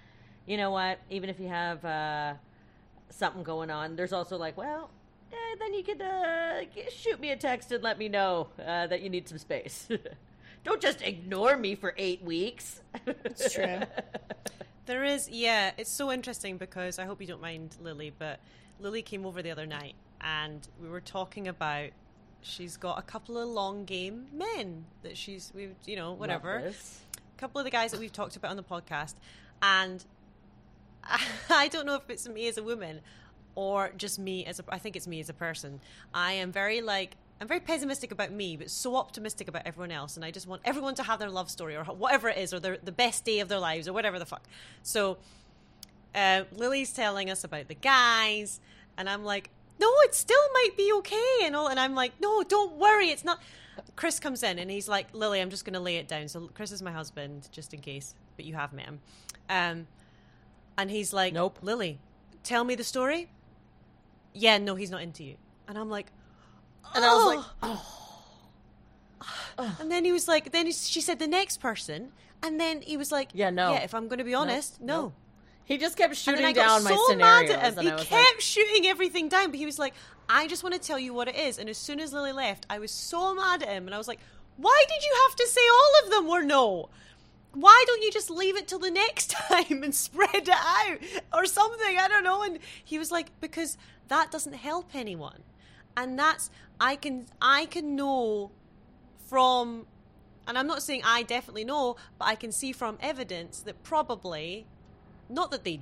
you 0.46 0.57
know 0.57 0.70
what? 0.70 0.98
Even 1.11 1.31
if 1.31 1.40
you 1.40 1.48
have 1.48 1.85
uh, 1.85 2.35
something 3.11 3.42
going 3.42 3.70
on, 3.70 3.96
there's 3.96 4.12
also 4.12 4.37
like, 4.37 4.57
well, 4.57 4.90
eh, 5.33 5.57
then 5.59 5.74
you 5.74 5.83
could 5.83 6.03
uh, 6.03 6.61
shoot 6.90 7.20
me 7.20 7.31
a 7.31 7.37
text 7.37 7.72
and 7.72 7.83
let 7.83 7.98
me 7.98 8.09
know 8.09 8.48
uh, 8.59 8.87
that 8.87 9.00
you 9.00 9.09
need 9.11 9.29
some 9.29 9.38
space. 9.38 9.88
Don't 10.64 10.81
just 10.81 11.03
ignore 11.03 11.57
me 11.57 11.74
for 11.74 11.94
eight 11.98 12.22
weeks. 12.22 12.81
it's 13.07 13.53
true 13.53 13.81
There 14.87 15.05
is, 15.05 15.31
yeah, 15.31 15.70
it's 15.79 15.90
so 15.90 16.12
interesting 16.12 16.59
because 16.59 16.98
I 16.98 17.07
hope 17.07 17.20
you 17.22 17.27
don't 17.27 17.40
mind 17.40 17.74
Lily, 17.81 18.12
but 18.18 18.38
Lily 18.81 19.00
came 19.00 19.24
over 19.24 19.40
the 19.40 19.50
other 19.50 19.64
night 19.64 19.94
and 20.20 20.66
we 20.81 20.90
were 20.90 21.00
talking 21.00 21.48
about 21.48 21.88
she's 22.42 22.77
got 22.77 22.98
a 22.98 23.03
couple 23.03 23.38
of 23.38 23.48
long 23.48 23.87
game 23.87 24.27
men 24.31 24.85
that 25.03 25.16
she's, 25.16 25.53
we, 25.55 25.70
you 25.87 25.96
know, 25.96 26.12
whatever. 26.12 26.57
Love 26.57 26.64
this. 26.64 27.00
Couple 27.37 27.59
of 27.59 27.64
the 27.64 27.70
guys 27.70 27.90
that 27.90 28.01
we've 28.01 28.12
talked 28.12 28.37
about 28.37 28.51
on 28.51 28.57
the 28.57 28.62
podcast, 28.62 29.14
and 29.61 30.05
I 31.51 31.68
don't 31.68 31.87
know 31.87 31.97
if 31.97 32.09
it's 32.09 32.29
me 32.29 32.49
as 32.49 32.59
a 32.59 32.62
woman 32.62 33.01
or 33.55 33.92
just 33.97 34.18
me 34.18 34.44
as 34.47 34.61
a. 34.61 34.64
I 34.68 34.79
think 34.79 34.97
it's 34.97 35.07
me 35.07 35.20
as 35.20 35.29
a 35.29 35.35
person. 35.35 35.81
I 36.12 36.33
am 36.33 36.53
very 36.53 36.81
like. 36.81 37.16
I'm 37.40 37.49
very 37.49 37.61
pessimistic 37.61 38.12
about 38.12 38.31
me, 38.31 38.57
but 38.57 38.70
so 38.70 38.94
optimistic 38.97 39.49
about 39.49 39.62
everyone 39.66 39.90
else, 39.90 40.16
and 40.16 40.25
I 40.25 40.31
just 40.31 40.47
want 40.47 40.62
everyone 40.64 40.94
to 40.94 41.03
have 41.03 41.18
their 41.18 41.31
love 41.31 41.51
story 41.51 41.77
or 41.77 41.85
whatever 41.85 42.29
it 42.29 42.38
is, 42.38 42.55
or 42.55 42.61
their, 42.61 42.79
the 42.79 42.92
best 42.92 43.25
day 43.25 43.40
of 43.40 43.49
their 43.49 43.59
lives, 43.59 43.88
or 43.88 43.92
whatever 43.92 44.20
the 44.20 44.25
fuck. 44.25 44.44
So, 44.83 45.18
uh, 46.14 46.44
Lily's 46.53 46.92
telling 46.92 47.29
us 47.31 47.42
about 47.42 47.66
the 47.66 47.75
guys, 47.75 48.61
and 48.97 49.11
I'm 49.11 49.25
like, 49.25 49.51
no, 49.81 49.92
it 50.05 50.14
still 50.14 50.40
might 50.55 50.77
be 50.77 50.92
okay, 50.99 51.38
and 51.42 51.57
all, 51.57 51.66
and 51.66 51.81
I'm 51.81 51.97
like, 51.97 52.12
no, 52.20 52.44
don't 52.44 52.77
worry, 52.77 53.09
it's 53.09 53.25
not. 53.25 53.40
Chris 53.96 54.18
comes 54.18 54.42
in 54.42 54.59
and 54.59 54.70
he's 54.70 54.88
like, 54.88 55.07
Lily, 55.12 55.40
I'm 55.40 55.50
just 55.50 55.64
going 55.64 55.74
to 55.74 55.80
lay 55.80 55.96
it 55.96 56.09
down. 56.09 56.28
So 56.28 56.50
Chris 56.54 56.72
is 56.72 56.83
my 56.83 56.92
husband, 56.92 57.48
just 57.52 57.72
in 57.74 57.80
case, 57.80 58.14
but 58.37 58.44
you 58.44 58.54
have 58.54 58.72
met 58.72 58.87
him. 58.87 59.00
Um, 59.48 59.87
and 60.76 60.90
he's 60.90 61.12
like, 61.12 61.33
Nope. 61.33 61.59
Lily, 61.62 61.98
tell 62.42 62.64
me 62.64 62.74
the 62.74 62.85
story. 62.85 63.28
Yeah, 64.33 64.59
no, 64.59 64.74
he's 64.74 64.90
not 64.90 65.02
into 65.02 65.22
you. 65.22 65.37
And 65.68 65.78
I'm 65.78 65.88
like, 65.90 66.07
And 66.94 67.04
I 67.04 67.14
was 67.14 67.37
like, 67.37 67.44
oh. 67.62 68.00
And 69.80 69.90
then 69.90 70.04
he 70.04 70.11
was 70.12 70.26
like, 70.26 70.50
then 70.50 70.70
she 70.72 71.00
said 71.00 71.20
the 71.20 71.28
next 71.28 71.59
person, 71.59 72.11
and 72.42 72.59
then 72.59 72.83
he 72.83 72.96
was 72.96 73.12
like, 73.12 73.30
Yeah, 73.33 73.50
no. 73.50 73.72
yeah. 73.72 73.83
If 73.85 73.94
I'm 73.94 74.09
going 74.09 74.18
to 74.18 74.24
be 74.24 74.35
honest, 74.35 74.80
no. 74.80 74.96
no. 74.96 75.12
He 75.66 75.78
just 75.78 75.96
kept 75.96 76.14
shooting 76.16 76.42
then 76.42 76.50
I 76.50 76.52
got 76.52 76.66
down 76.66 76.85
my 76.85 76.90
so 76.90 77.07
scenarios, 77.09 77.50
mad 77.50 77.59
at 77.59 77.74
him. 77.74 77.85
He 77.85 77.90
kept 77.90 78.11
like, 78.12 78.40
shooting 78.40 78.87
everything 78.87 79.28
down, 79.28 79.50
but 79.50 79.59
he 79.59 79.64
was 79.64 79.78
like, 79.78 79.94
"I 80.29 80.47
just 80.47 80.63
want 80.63 80.75
to 80.75 80.81
tell 80.81 80.99
you 80.99 81.15
what 81.15 81.29
it 81.29 81.37
is." 81.37 81.59
And 81.59 81.69
as 81.69 81.79
soon 81.79 82.01
as 82.01 82.13
Lily 82.13 82.33
left, 82.33 82.67
I 82.71 82.79
was 82.79 82.91
so 82.91 83.35
mad 83.35 83.63
at 83.63 83.69
him, 83.69 83.87
and 83.87 83.95
I 83.95 83.99
was 83.99 84.09
like, 84.09 84.21
"Why 84.57 84.85
did 84.89 85.03
you 85.03 85.15
have 85.27 85.37
to 85.37 85.47
say 85.47 85.61
all 85.73 86.05
of 86.05 86.11
them 86.11 86.29
were 86.29 86.43
no? 86.45 86.89
Why 87.53 87.85
don't 87.87 88.03
you 88.03 88.11
just 88.11 88.31
leave 88.31 88.57
it 88.57 88.67
till 88.67 88.79
the 88.79 88.91
next 89.05 89.31
time 89.31 89.83
and 89.83 89.95
spread 89.95 90.35
it 90.35 90.49
out 90.49 90.99
or 91.33 91.47
something? 91.47 91.99
I 91.99 92.09
don't 92.09 92.25
know." 92.25 92.43
And 92.43 92.59
he 92.85 92.99
was 92.99 93.11
like, 93.11 93.39
"Because 93.41 93.77
that 94.09 94.31
doesn't 94.31 94.55
help 94.55 94.95
anyone, 94.95 95.43
and 95.97 96.19
that's 96.19 96.51
I 96.81 96.97
can 96.97 97.27
I 97.41 97.67
can 97.67 97.97
know 97.97 98.51
from." 99.29 99.87
And 100.47 100.59
I'm 100.59 100.67
not 100.67 100.83
saying 100.83 101.03
I 101.05 101.23
definitely 101.23 101.65
know, 101.65 101.97
but 102.19 102.27
I 102.29 102.35
can 102.35 102.53
see 102.53 102.73
from 102.73 102.99
evidence 103.01 103.61
that 103.61 103.83
probably 103.83 104.67
not 105.31 105.51
that 105.51 105.65
they 105.65 105.81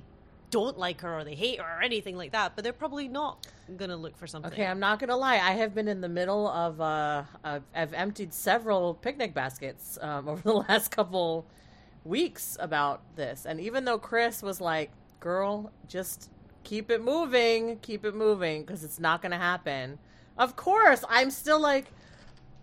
don't 0.49 0.77
like 0.77 1.01
her 1.01 1.17
or 1.17 1.23
they 1.23 1.35
hate 1.35 1.59
her 1.59 1.79
or 1.79 1.81
anything 1.81 2.15
like 2.15 2.31
that, 2.31 2.55
but 2.55 2.63
they're 2.63 2.73
probably 2.73 3.07
not 3.07 3.45
gonna 3.77 3.95
look 3.97 4.17
for 4.17 4.27
something. 4.27 4.51
Okay, 4.51 4.65
I'm 4.65 4.79
not 4.79 4.99
gonna 4.99 5.15
lie. 5.17 5.35
I 5.35 5.51
have 5.51 5.73
been 5.73 5.87
in 5.87 6.01
the 6.01 6.09
middle 6.09 6.47
of. 6.47 6.79
Uh, 6.81 7.23
I've, 7.43 7.63
I've 7.75 7.93
emptied 7.93 8.33
several 8.33 8.93
picnic 8.93 9.33
baskets 9.33 9.97
um, 10.01 10.27
over 10.31 10.41
the 10.41 10.53
last 10.53 10.91
couple 10.91 11.45
weeks 12.03 12.57
about 12.59 13.01
this, 13.15 13.45
and 13.45 13.59
even 13.59 13.85
though 13.85 13.97
Chris 13.99 14.41
was 14.43 14.59
like, 14.61 14.91
"Girl, 15.19 15.71
just 15.87 16.29
keep 16.63 16.91
it 16.91 17.01
moving, 17.03 17.77
keep 17.79 18.05
it 18.05 18.15
moving, 18.15 18.61
because 18.63 18.83
it's 18.83 18.99
not 18.99 19.21
gonna 19.21 19.37
happen." 19.37 19.97
Of 20.37 20.55
course, 20.55 21.03
I'm 21.09 21.29
still 21.31 21.59
like, 21.59 21.85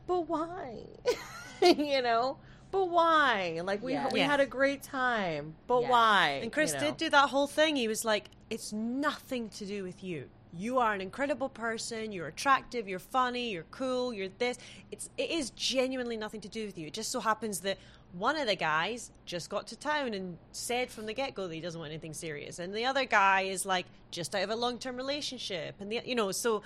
"But 0.07 0.29
why?" 0.29 0.85
you 1.63 2.03
know. 2.03 2.39
But 2.73 2.89
why? 2.89 3.61
Like 3.65 3.83
we 3.83 3.95
Yeah. 3.95 4.09
we 4.13 4.21
Yeah. 4.21 4.27
had 4.27 4.39
a 4.41 4.47
great 4.47 4.83
time. 4.83 5.57
But 5.67 5.83
Yeah. 5.83 5.91
why? 5.91 6.41
And 6.43 6.53
Chris 6.53 6.71
You 6.73 6.79
know? 6.79 6.87
did 6.87 6.97
do 6.99 7.11
that 7.11 7.31
whole 7.31 7.49
thing. 7.49 7.75
He 7.75 7.89
was 7.89 8.05
like, 8.05 8.31
"It's 8.49 8.73
nothing 8.73 9.49
to 9.51 9.67
do 9.67 9.83
with 9.83 10.05
you. 10.05 10.29
You 10.57 10.79
are 10.79 10.93
an 10.93 11.01
incredible 11.01 11.49
person. 11.49 12.13
You're 12.13 12.27
attractive. 12.27 12.89
You're 12.89 12.99
funny. 12.99 13.51
You're 13.51 13.67
cool. 13.71 14.13
You're 14.13 14.29
this. 14.39 14.59
It's 14.91 15.09
it 15.17 15.31
is 15.31 15.51
genuinely 15.51 16.17
nothing 16.17 16.41
to 16.43 16.49
do 16.49 16.67
with 16.67 16.77
you. 16.79 16.89
It 16.89 16.95
just 16.95 17.11
so 17.11 17.21
happens 17.21 17.61
that." 17.61 17.79
One 18.13 18.37
of 18.37 18.49
the 18.49 18.57
guys 18.57 19.13
just 19.25 19.51
got 19.51 19.69
to 19.69 19.77
town 19.77 20.15
and 20.15 20.37
said 20.51 20.91
from 20.91 21.07
the 21.07 21.13
get 21.15 21.33
go 21.33 21.47
that 21.47 21.55
he 21.55 21.61
doesn't 21.61 21.79
want 21.79 21.93
anything 21.93 22.13
serious, 22.13 22.59
and 22.59 22.75
the 22.75 22.85
other 22.85 23.05
guy 23.05 23.43
is 23.43 23.65
like 23.65 23.87
just 24.11 24.35
out 24.35 24.43
of 24.43 24.51
a 24.51 24.57
long 24.57 24.79
term 24.79 24.97
relationship, 24.97 25.77
and 25.79 25.93
the 25.93 26.01
you 26.05 26.17
know 26.17 26.33
so 26.33 26.63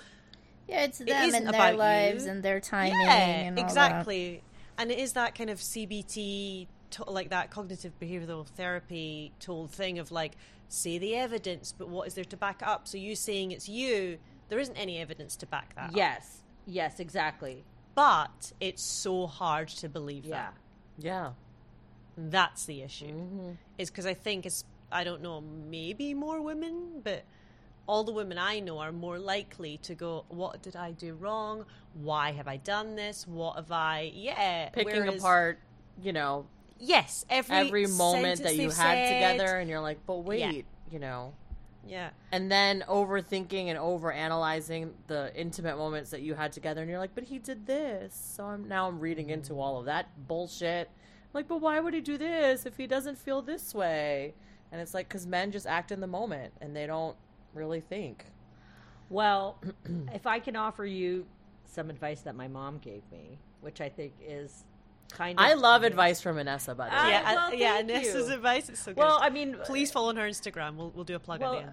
yeah 0.67 0.85
it's 0.85 0.97
them 0.97 1.07
isn't 1.07 1.45
and 1.45 1.53
their 1.53 1.71
you. 1.73 1.77
lives 1.77 2.25
and 2.25 2.41
their 2.41 2.59
timing 2.59 2.99
yeah, 2.99 3.13
and 3.13 3.59
all 3.59 3.63
exactly. 3.63 4.41
And 4.79 4.91
it 4.91 4.97
is 4.97 5.13
that 5.13 5.35
kind 5.35 5.49
of 5.49 5.59
CBT, 5.59 6.67
to, 6.91 7.09
like 7.09 7.29
that 7.29 7.51
cognitive 7.51 7.93
behavioral 7.99 8.45
therapy 8.45 9.31
tool 9.39 9.67
thing 9.67 9.99
of 9.99 10.11
like, 10.11 10.33
say 10.67 10.97
the 10.97 11.15
evidence, 11.15 11.73
but 11.77 11.87
what 11.89 12.07
is 12.07 12.13
there 12.15 12.23
to 12.25 12.37
back 12.37 12.61
it 12.61 12.67
up? 12.67 12.87
So 12.87 12.97
you 12.97 13.15
saying 13.15 13.51
it's 13.51 13.69
you, 13.69 14.17
there 14.49 14.59
isn't 14.59 14.75
any 14.75 14.99
evidence 14.99 15.35
to 15.37 15.45
back 15.45 15.75
that 15.75 15.89
up. 15.89 15.95
Yes. 15.95 16.41
Yes, 16.65 16.99
exactly. 16.99 17.63
But 17.93 18.51
it's 18.59 18.83
so 18.83 19.27
hard 19.27 19.67
to 19.69 19.89
believe 19.89 20.25
Yeah. 20.25 20.35
that. 20.35 20.53
Yeah. 20.97 21.31
That's 22.17 22.65
the 22.65 22.81
issue. 22.81 23.07
Mm-hmm. 23.07 23.51
Is 23.77 23.89
because 23.89 24.05
I 24.05 24.13
think 24.13 24.45
it's, 24.45 24.63
I 24.91 25.03
don't 25.03 25.21
know, 25.21 25.41
maybe 25.41 26.13
more 26.13 26.41
women, 26.41 27.01
but 27.03 27.23
all 27.87 28.03
the 28.03 28.11
women 28.13 28.37
I 28.37 28.59
know 28.59 28.79
are 28.79 28.91
more 28.91 29.19
likely 29.19 29.77
to 29.83 29.93
go, 29.95 30.25
what 30.29 30.61
did 30.63 30.75
I 30.75 30.91
do 30.91 31.13
wrong? 31.13 31.65
Why 31.93 32.31
have 32.31 32.47
I 32.47 32.57
done 32.57 32.95
this? 32.95 33.27
What 33.27 33.55
have 33.57 33.71
I, 33.71 34.11
yeah. 34.13 34.69
picking 34.69 34.95
whereas- 34.95 35.19
apart, 35.19 35.59
you 36.01 36.11
know, 36.13 36.47
yes, 36.79 37.25
every 37.29 37.55
every 37.55 37.87
moment 37.87 38.43
that 38.43 38.55
you 38.55 38.69
had 38.69 38.73
said. 38.73 39.13
together, 39.37 39.57
and 39.57 39.69
you're 39.69 39.81
like, 39.81 39.99
but 40.05 40.19
wait, 40.19 40.39
Yeah. 40.39 40.61
you 40.91 40.99
know. 40.99 41.33
Yeah. 41.87 42.09
And 42.31 42.51
then 42.51 42.83
overthinking 42.89 43.67
and 43.67 43.77
over 43.77 44.11
analyzing 44.11 44.95
the 45.07 45.31
intimate 45.35 45.77
moments 45.77 46.09
that 46.11 46.21
you 46.21 46.33
had 46.33 46.51
together, 46.51 46.81
and 46.81 46.89
you're 46.89 46.99
like, 46.99 47.13
but 47.13 47.25
he 47.25 47.37
did 47.37 47.67
this. 47.67 48.15
So 48.15 48.45
I'm 48.45 48.67
now 48.67 48.87
I'm 48.87 48.99
reading 48.99 49.29
into 49.29 49.53
all 49.59 49.79
of 49.79 49.85
that 49.85 50.27
bullshit. 50.27 50.89
like, 51.33 51.47
but 51.47 51.57
why 51.61 51.79
would 51.79 51.93
he 51.93 52.01
do 52.01 52.17
this 52.17 52.65
if 52.65 52.77
he 52.77 52.87
doesn't 52.87 53.17
feel 53.17 53.41
this 53.41 53.75
way? 53.75 54.33
And 54.71 54.81
it's 54.81 54.93
like, 54.95 55.07
because 55.07 55.27
men 55.27 55.51
just 55.51 55.67
act 55.67 55.91
in 55.91 55.99
the 56.01 56.07
moment 56.07 56.53
and 56.59 56.75
they 56.75 56.87
don't 56.87 57.15
really 57.53 57.81
think. 57.81 58.25
Well, 59.09 59.61
if 60.13 60.25
I 60.25 60.39
can 60.39 60.55
offer 60.55 60.85
you 60.85 61.25
some 61.65 61.89
advice 61.89 62.21
that 62.21 62.35
my 62.35 62.47
mom 62.47 62.79
gave 62.79 63.03
me, 63.11 63.37
which 63.61 63.79
I 63.79 63.89
think 63.89 64.13
is 64.25 64.63
kind 65.11 65.39
of 65.39 65.45
I 65.45 65.53
love 65.53 65.83
advice 65.83 66.21
from 66.21 66.37
Inessa, 66.37 66.75
by 66.75 66.89
the 66.89 66.95
way. 66.95 66.97
I- 67.01 67.09
Yeah, 67.09 67.35
well, 67.35 67.53
yeah, 67.53 67.75
thank 67.77 67.87
Nessa's 67.87 68.27
you. 68.29 68.33
advice 68.35 68.69
is 68.69 68.79
so 68.79 68.91
good. 68.91 68.97
Well, 68.97 69.19
I 69.21 69.29
mean, 69.29 69.57
please 69.63 69.91
follow 69.91 70.09
on 70.09 70.17
her 70.17 70.27
Instagram. 70.27 70.75
We'll, 70.75 70.91
we'll 70.91 71.03
do 71.05 71.15
a 71.15 71.19
plug 71.19 71.41
at 71.41 71.51
the 71.51 71.57
end. 71.59 71.71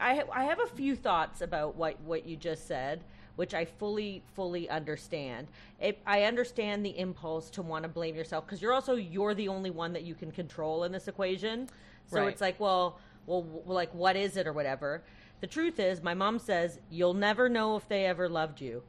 I 0.00 0.22
I 0.32 0.44
have 0.44 0.60
a 0.60 0.66
few 0.66 0.94
thoughts 0.96 1.40
about 1.40 1.76
what 1.76 1.98
what 2.02 2.26
you 2.26 2.36
just 2.36 2.66
said, 2.66 3.04
which 3.36 3.54
I 3.54 3.64
fully 3.64 4.22
fully 4.34 4.68
understand. 4.68 5.48
It, 5.80 5.98
I 6.06 6.24
understand 6.24 6.84
the 6.84 6.98
impulse 6.98 7.48
to 7.50 7.62
want 7.62 7.84
to 7.84 7.88
blame 7.88 8.14
yourself 8.14 8.44
because 8.44 8.60
you're 8.60 8.74
also 8.74 8.96
you're 8.96 9.34
the 9.34 9.48
only 9.48 9.70
one 9.70 9.92
that 9.94 10.02
you 10.02 10.14
can 10.14 10.30
control 10.30 10.84
in 10.84 10.92
this 10.92 11.08
equation. 11.08 11.68
So 12.08 12.20
Right. 12.20 12.28
it's 12.28 12.40
like, 12.40 12.60
well, 12.60 12.98
well, 13.26 13.46
like 13.64 13.92
what 13.94 14.14
is 14.16 14.36
it 14.36 14.46
or 14.46 14.52
whatever. 14.52 15.02
The 15.40 15.46
truth 15.46 15.80
is, 15.80 16.02
my 16.02 16.14
mom 16.14 16.38
says 16.38 16.78
you'll 16.90 17.14
never 17.14 17.48
know 17.48 17.76
if 17.76 17.88
they 17.88 18.06
ever 18.06 18.28
loved 18.28 18.60
you. 18.60 18.82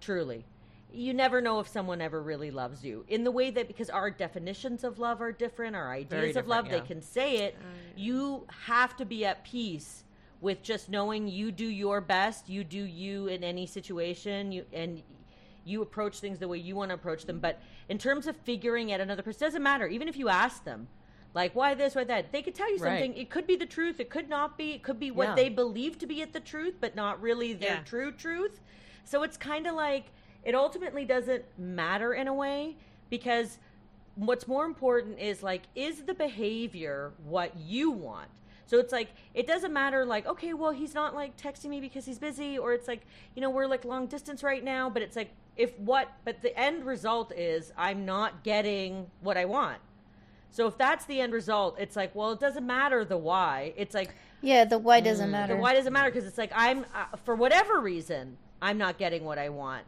Truly. 0.00 0.44
You 0.92 1.14
never 1.14 1.40
know 1.40 1.60
if 1.60 1.68
someone 1.68 2.00
ever 2.00 2.22
really 2.22 2.50
loves 2.50 2.84
you. 2.84 3.04
In 3.08 3.24
the 3.24 3.30
way 3.30 3.50
that, 3.50 3.68
because 3.68 3.90
our 3.90 4.10
definitions 4.10 4.84
of 4.84 4.98
love 4.98 5.20
are 5.20 5.32
different, 5.32 5.76
our 5.76 5.92
ideas 5.92 6.36
of 6.36 6.46
love, 6.46 6.64
different, 6.64 6.84
they 6.84 6.94
can 6.94 7.02
say 7.02 7.36
it. 7.38 7.56
You 7.96 8.46
have 8.66 8.96
to 8.96 9.04
be 9.04 9.24
at 9.24 9.44
peace 9.44 10.04
with 10.40 10.62
just 10.62 10.88
knowing 10.88 11.28
you 11.28 11.52
do 11.52 11.66
your 11.66 12.00
best, 12.00 12.48
you 12.48 12.64
do 12.64 12.82
you 12.82 13.26
in 13.28 13.44
any 13.44 13.66
situation, 13.66 14.52
you 14.52 14.64
and 14.72 15.02
you 15.64 15.82
approach 15.82 16.18
things 16.20 16.38
the 16.38 16.48
way 16.48 16.56
you 16.56 16.74
want 16.74 16.88
to 16.88 16.94
approach 16.94 17.26
them. 17.26 17.38
But 17.38 17.60
in 17.88 17.98
terms 17.98 18.26
of 18.26 18.36
figuring 18.36 18.92
out 18.92 19.00
another 19.00 19.22
person, 19.22 19.46
doesn't 19.46 19.62
matter. 19.62 19.86
Even 19.86 20.08
if 20.08 20.16
you 20.16 20.28
ask 20.30 20.64
them, 20.64 20.88
like 21.34 21.54
why 21.54 21.74
this, 21.74 21.94
why 21.94 22.04
that, 22.04 22.32
they 22.32 22.42
could 22.42 22.54
tell 22.54 22.70
you 22.72 22.78
Right. 22.78 22.92
something. 22.92 23.14
It 23.14 23.30
could 23.30 23.46
be 23.46 23.56
the 23.56 23.66
truth. 23.66 24.00
It 24.00 24.08
could 24.10 24.28
not 24.28 24.56
be. 24.56 24.72
It 24.72 24.82
could 24.82 24.98
be 24.98 25.10
what 25.10 25.28
Yeah. 25.28 25.34
they 25.34 25.48
believe 25.50 25.98
to 25.98 26.06
be 26.06 26.22
it 26.22 26.32
the 26.32 26.40
truth, 26.40 26.76
but 26.80 26.96
not 26.96 27.20
really 27.20 27.52
their 27.52 27.74
Yeah. 27.74 27.82
true 27.84 28.10
truth. 28.10 28.60
So 29.04 29.22
it's 29.22 29.36
kind 29.36 29.66
of 29.66 29.74
like 29.74 30.12
it 30.44 30.54
ultimately 30.54 31.04
doesn't 31.04 31.44
matter 31.58 32.14
in 32.14 32.28
a 32.28 32.34
way 32.34 32.76
because 33.10 33.58
what's 34.16 34.46
more 34.48 34.64
important 34.64 35.18
is 35.18 35.42
like 35.42 35.62
is 35.74 36.02
the 36.02 36.14
behavior 36.14 37.12
what 37.24 37.56
you 37.58 37.90
want? 37.90 38.28
So 38.66 38.78
it's 38.78 38.92
like 38.92 39.08
it 39.34 39.46
doesn't 39.48 39.72
matter 39.72 40.04
like 40.04 40.26
okay 40.26 40.54
well 40.54 40.70
he's 40.70 40.94
not 40.94 41.14
like 41.14 41.36
texting 41.36 41.70
me 41.70 41.80
because 41.80 42.04
he's 42.06 42.18
busy 42.20 42.56
or 42.56 42.72
it's 42.72 42.86
like 42.86 43.02
you 43.34 43.42
know 43.42 43.50
we're 43.50 43.66
like 43.66 43.84
long 43.84 44.06
distance 44.06 44.42
right 44.44 44.62
now 44.62 44.88
but 44.88 45.02
it's 45.02 45.16
like 45.16 45.30
if 45.56 45.76
what 45.80 46.08
but 46.24 46.40
the 46.40 46.56
end 46.58 46.84
result 46.84 47.32
is 47.36 47.72
i'm 47.76 48.04
not 48.06 48.44
getting 48.44 49.06
what 49.22 49.36
i 49.36 49.44
want. 49.44 49.78
So 50.52 50.66
if 50.66 50.76
that's 50.78 51.04
the 51.04 51.20
end 51.20 51.32
result 51.32 51.76
it's 51.80 51.96
like 51.96 52.14
well 52.14 52.30
it 52.32 52.40
doesn't 52.40 52.66
matter 52.66 53.04
the 53.04 53.18
why. 53.18 53.72
It's 53.76 53.94
like 53.94 54.14
Yeah, 54.40 54.64
the 54.64 54.78
why 54.78 55.00
doesn't 55.00 55.30
matter. 55.32 55.54
the 55.54 55.60
why 55.60 55.74
doesn't 55.74 55.92
matter 55.92 56.10
because 56.10 56.26
it's 56.26 56.38
like 56.38 56.52
i'm 56.54 56.86
uh, 56.94 57.16
for 57.24 57.34
whatever 57.34 57.80
reason 57.80 58.36
i'm 58.62 58.78
not 58.78 58.98
getting 58.98 59.24
what 59.24 59.38
i 59.38 59.48
want 59.48 59.84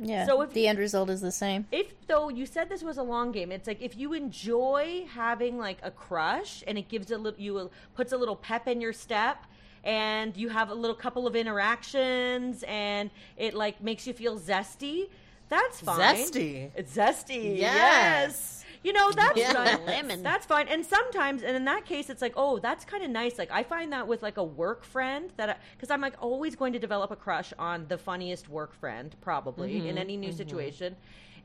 yeah. 0.00 0.26
so 0.26 0.40
if- 0.42 0.52
the 0.52 0.66
end 0.68 0.78
result 0.78 1.10
is 1.10 1.20
the 1.20 1.32
same. 1.32 1.66
if 1.72 1.94
though 2.06 2.28
you 2.28 2.46
said 2.46 2.68
this 2.68 2.82
was 2.82 2.98
a 2.98 3.02
long 3.02 3.32
game 3.32 3.50
it's 3.52 3.66
like 3.66 3.80
if 3.82 3.96
you 3.96 4.12
enjoy 4.12 5.04
having 5.12 5.58
like 5.58 5.78
a 5.82 5.90
crush 5.90 6.62
and 6.66 6.76
it 6.78 6.88
gives 6.88 7.10
a 7.10 7.18
little 7.18 7.40
you 7.40 7.58
a, 7.58 7.68
puts 7.94 8.12
a 8.12 8.16
little 8.16 8.36
pep 8.36 8.66
in 8.68 8.80
your 8.80 8.92
step 8.92 9.44
and 9.84 10.36
you 10.36 10.48
have 10.50 10.68
a 10.70 10.74
little 10.74 10.94
couple 10.96 11.26
of 11.26 11.34
interactions 11.34 12.62
and 12.66 13.10
it 13.36 13.54
like 13.54 13.82
makes 13.82 14.06
you 14.06 14.12
feel 14.12 14.38
zesty 14.38 15.08
that's 15.48 15.80
fine 15.80 16.16
Zesty. 16.16 16.70
it's 16.76 16.94
zesty 16.96 17.58
Yes. 17.58 17.60
yes, 17.60 18.59
You 18.82 18.94
know, 18.94 19.12
that's 19.12 19.40
fine. 19.52 19.86
Lemon. 19.86 20.22
That's 20.22 20.46
fine. 20.46 20.66
And 20.68 20.84
sometimes, 20.84 21.42
and 21.42 21.54
in 21.54 21.64
that 21.66 21.84
case, 21.84 22.08
it's 22.08 22.22
like, 22.22 22.32
oh, 22.36 22.58
that's 22.58 22.84
kind 22.84 23.04
of 23.04 23.10
nice. 23.10 23.38
Like 23.38 23.50
I 23.50 23.62
find 23.62 23.92
that 23.92 24.08
with 24.08 24.22
like 24.22 24.38
a 24.38 24.44
work 24.44 24.84
friend 24.84 25.30
that, 25.36 25.60
because 25.76 25.90
I'm 25.90 26.00
like 26.00 26.14
always 26.20 26.56
going 26.56 26.72
to 26.72 26.78
develop 26.78 27.10
a 27.10 27.16
crush 27.16 27.52
on 27.58 27.86
the 27.88 27.98
funniest 27.98 28.48
work 28.48 28.72
friend, 28.72 29.14
probably 29.20 29.76
in 29.76 29.82
mm-hmm. 29.82 29.98
any 29.98 30.16
new 30.16 30.28
mm-hmm. 30.28 30.36
situation. 30.36 30.96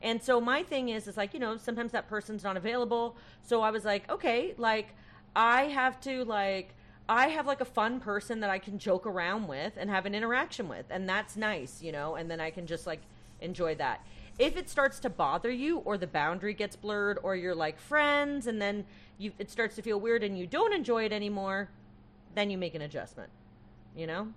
And 0.02 0.22
so 0.22 0.40
my 0.40 0.62
thing 0.62 0.88
is, 0.90 1.06
is 1.06 1.16
like 1.16 1.34
you 1.34 1.40
know, 1.40 1.56
sometimes 1.56 1.92
that 1.92 2.08
person's 2.08 2.42
not 2.42 2.56
available. 2.56 3.16
So 3.42 3.60
I 3.60 3.70
was 3.70 3.84
like, 3.84 4.10
okay, 4.10 4.54
like 4.56 4.88
I 5.34 5.64
have 5.64 6.00
to 6.02 6.24
like. 6.24 6.70
I 7.08 7.28
have 7.28 7.46
like 7.46 7.60
a 7.60 7.64
fun 7.64 8.00
person 8.00 8.40
that 8.40 8.50
I 8.50 8.58
can 8.58 8.80
joke 8.80 9.06
around 9.06 9.46
with 9.46 9.74
and 9.76 9.88
have 9.88 10.06
an 10.06 10.14
interaction 10.16 10.68
with, 10.68 10.86
and 10.90 11.08
that's 11.08 11.36
nice, 11.36 11.80
you 11.80 11.92
know. 11.92 12.16
And 12.16 12.28
then 12.28 12.40
I 12.40 12.50
can 12.50 12.66
just 12.66 12.84
like 12.84 12.98
enjoy 13.40 13.76
that. 13.76 14.04
If 14.38 14.56
it 14.56 14.68
starts 14.68 15.00
to 15.00 15.10
bother 15.10 15.50
you, 15.50 15.78
or 15.78 15.96
the 15.96 16.06
boundary 16.06 16.52
gets 16.54 16.76
blurred, 16.76 17.18
or 17.22 17.34
you're 17.36 17.54
like 17.54 17.78
friends, 17.78 18.46
and 18.46 18.60
then 18.60 18.84
you 19.18 19.32
it 19.38 19.50
starts 19.50 19.76
to 19.76 19.82
feel 19.82 19.98
weird, 19.98 20.22
and 20.22 20.38
you 20.38 20.46
don't 20.46 20.74
enjoy 20.74 21.04
it 21.04 21.12
anymore, 21.12 21.70
then 22.34 22.50
you 22.50 22.58
make 22.58 22.74
an 22.74 22.82
adjustment. 22.82 23.30
You 23.96 24.06
know. 24.06 24.28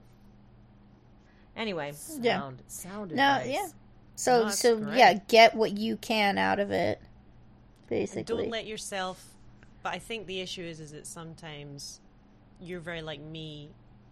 Anyway, 1.55 1.93
Yeah. 2.21 2.39
Sound, 2.39 2.63
sound 2.67 3.11
No, 3.11 3.35
advice. 3.35 3.49
yeah. 3.53 3.67
So 4.15 4.43
No, 4.45 4.49
so 4.51 4.77
great. 4.77 4.97
yeah, 4.97 5.13
get 5.27 5.55
what 5.55 5.77
you 5.77 5.97
can 5.97 6.37
out 6.37 6.59
of 6.59 6.71
it. 6.71 6.99
And 6.99 7.89
Basically. 7.89 8.23
don't 8.23 8.49
let 8.49 8.65
yourself. 8.65 9.35
But 9.83 9.93
I 9.93 9.99
think 9.99 10.27
the 10.27 10.39
issue 10.41 10.61
is, 10.63 10.79
is 10.79 10.91
that 10.91 11.07
sometimes 11.07 11.99
you're 12.61 12.79
very 12.79 13.01
like 13.01 13.19
me. 13.19 13.69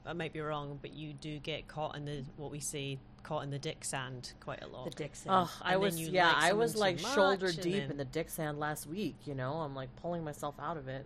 I 0.08 0.14
might 0.14 0.34
be 0.34 0.40
wrong, 0.40 0.80
but 0.82 0.94
you 0.94 1.14
do 1.14 1.38
get 1.40 1.68
caught 1.68 1.96
in 1.98 2.06
the 2.06 2.24
what 2.38 2.50
we 2.52 2.60
say 2.60 2.98
caught 3.24 3.44
in 3.44 3.50
the 3.50 3.60
dick 3.60 3.84
sand 3.84 4.32
quite 4.40 4.64
a 4.64 4.68
lot. 4.68 4.86
the 4.86 4.92
dick 4.92 5.16
sand. 5.16 5.36
Oh, 5.36 5.52
I 5.62 5.76
was 5.78 6.00
yeah, 6.00 6.28
like 6.28 6.44
I 6.44 6.54
was 6.54 6.76
like 6.78 6.98
too 6.98 7.08
shoulder 7.10 7.52
deep 7.52 7.74
then- 7.82 7.92
in 7.92 7.98
the 7.98 8.06
dick 8.06 8.30
sand 8.30 8.58
last 8.60 8.88
week. 8.88 9.16
You 9.26 9.36
know, 9.36 9.56
I'm 9.56 9.76
like 9.76 9.90
pulling 9.98 10.24
myself 10.24 10.56
out 10.60 10.78
of 10.78 10.88
it. 10.88 11.06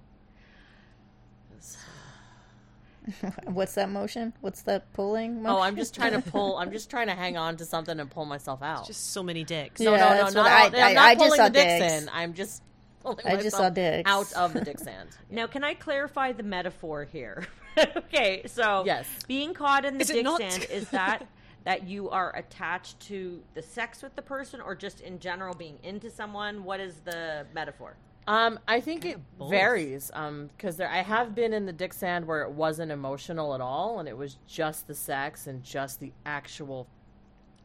What's 3.46 3.74
that 3.76 3.90
motion? 3.90 4.34
What's 4.42 4.62
that 4.64 4.94
pulling? 4.94 5.42
Motion? 5.42 5.58
Oh, 5.58 5.60
I'm 5.62 5.76
just 5.76 5.96
trying 5.96 6.12
to 6.14 6.22
pull. 6.22 6.58
I'm 6.58 6.72
just 6.78 6.90
trying 6.92 7.08
to 7.08 7.14
hang 7.16 7.36
on 7.36 7.58
to 7.58 7.66
something 7.66 8.00
and 8.00 8.10
pull 8.12 8.26
myself 8.26 8.62
out. 8.62 8.86
Just 8.86 9.12
so 9.12 9.24
many 9.24 9.44
dicks. 9.44 9.82
no, 9.82 9.92
Yeah, 9.94 9.98
no, 9.98 10.10
no, 10.10 10.16
that's 10.22 10.34
not 10.36 10.46
I- 10.48 10.66
I'm 10.66 10.94
not 10.94 11.04
I 11.06 11.14
just 11.16 11.24
pulling 11.26 11.38
saw 11.38 11.44
the 11.46 11.50
dicks 11.50 11.80
dicks. 11.80 12.04
in. 12.04 12.10
I'm 12.14 12.34
just 12.36 12.62
pulling 12.62 12.71
I 13.26 13.38
just 13.38 13.56
saw 13.58 13.70
dicks. 13.70 14.10
out 14.10 14.32
of 14.34 14.54
the 14.54 14.62
dick 14.62 14.80
sand. 14.88 15.10
Now, 15.30 15.48
can 15.48 15.64
I 15.64 15.74
clarify 15.74 16.32
the 16.32 16.44
metaphor 16.44 17.06
here? 17.06 17.48
okay, 17.98 18.44
so 18.48 18.84
Yes. 18.86 19.08
being 19.28 19.54
caught 19.54 19.86
in 19.86 19.96
the 19.98 20.02
Is 20.02 20.08
dick 20.10 20.24
not? 20.24 20.40
sand 20.40 20.66
is 20.72 20.90
that 20.90 21.26
that 21.64 21.88
you 21.88 22.10
are 22.10 22.36
attached 22.36 23.00
to 23.02 23.40
the 23.54 23.62
sex 23.62 24.02
with 24.02 24.16
the 24.16 24.22
person, 24.22 24.60
or 24.62 24.74
just 24.76 25.00
in 25.02 25.20
general 25.20 25.54
being 25.54 25.78
into 25.84 26.10
someone? 26.10 26.64
What 26.64 26.80
is 26.80 26.96
the 27.06 27.46
metaphor? 27.54 27.96
Um, 28.28 28.60
I 28.68 28.80
think 28.82 29.06
it 29.06 29.20
varies. 29.40 30.10
Um, 30.14 30.50
because 30.58 30.78
there, 30.78 30.90
I 30.90 31.02
have 31.04 31.34
been 31.36 31.54
in 31.54 31.66
the 31.68 31.72
dick 31.74 31.94
sand 31.94 32.26
where 32.26 32.42
it 32.42 32.52
wasn't 32.52 32.92
emotional 32.92 33.54
at 33.54 33.62
all, 33.62 34.00
and 34.00 34.10
it 34.10 34.18
was 34.18 34.38
just 34.48 34.88
the 34.88 34.96
sex 34.96 35.46
and 35.48 35.64
just 35.64 36.00
the 36.00 36.12
actual 36.26 36.88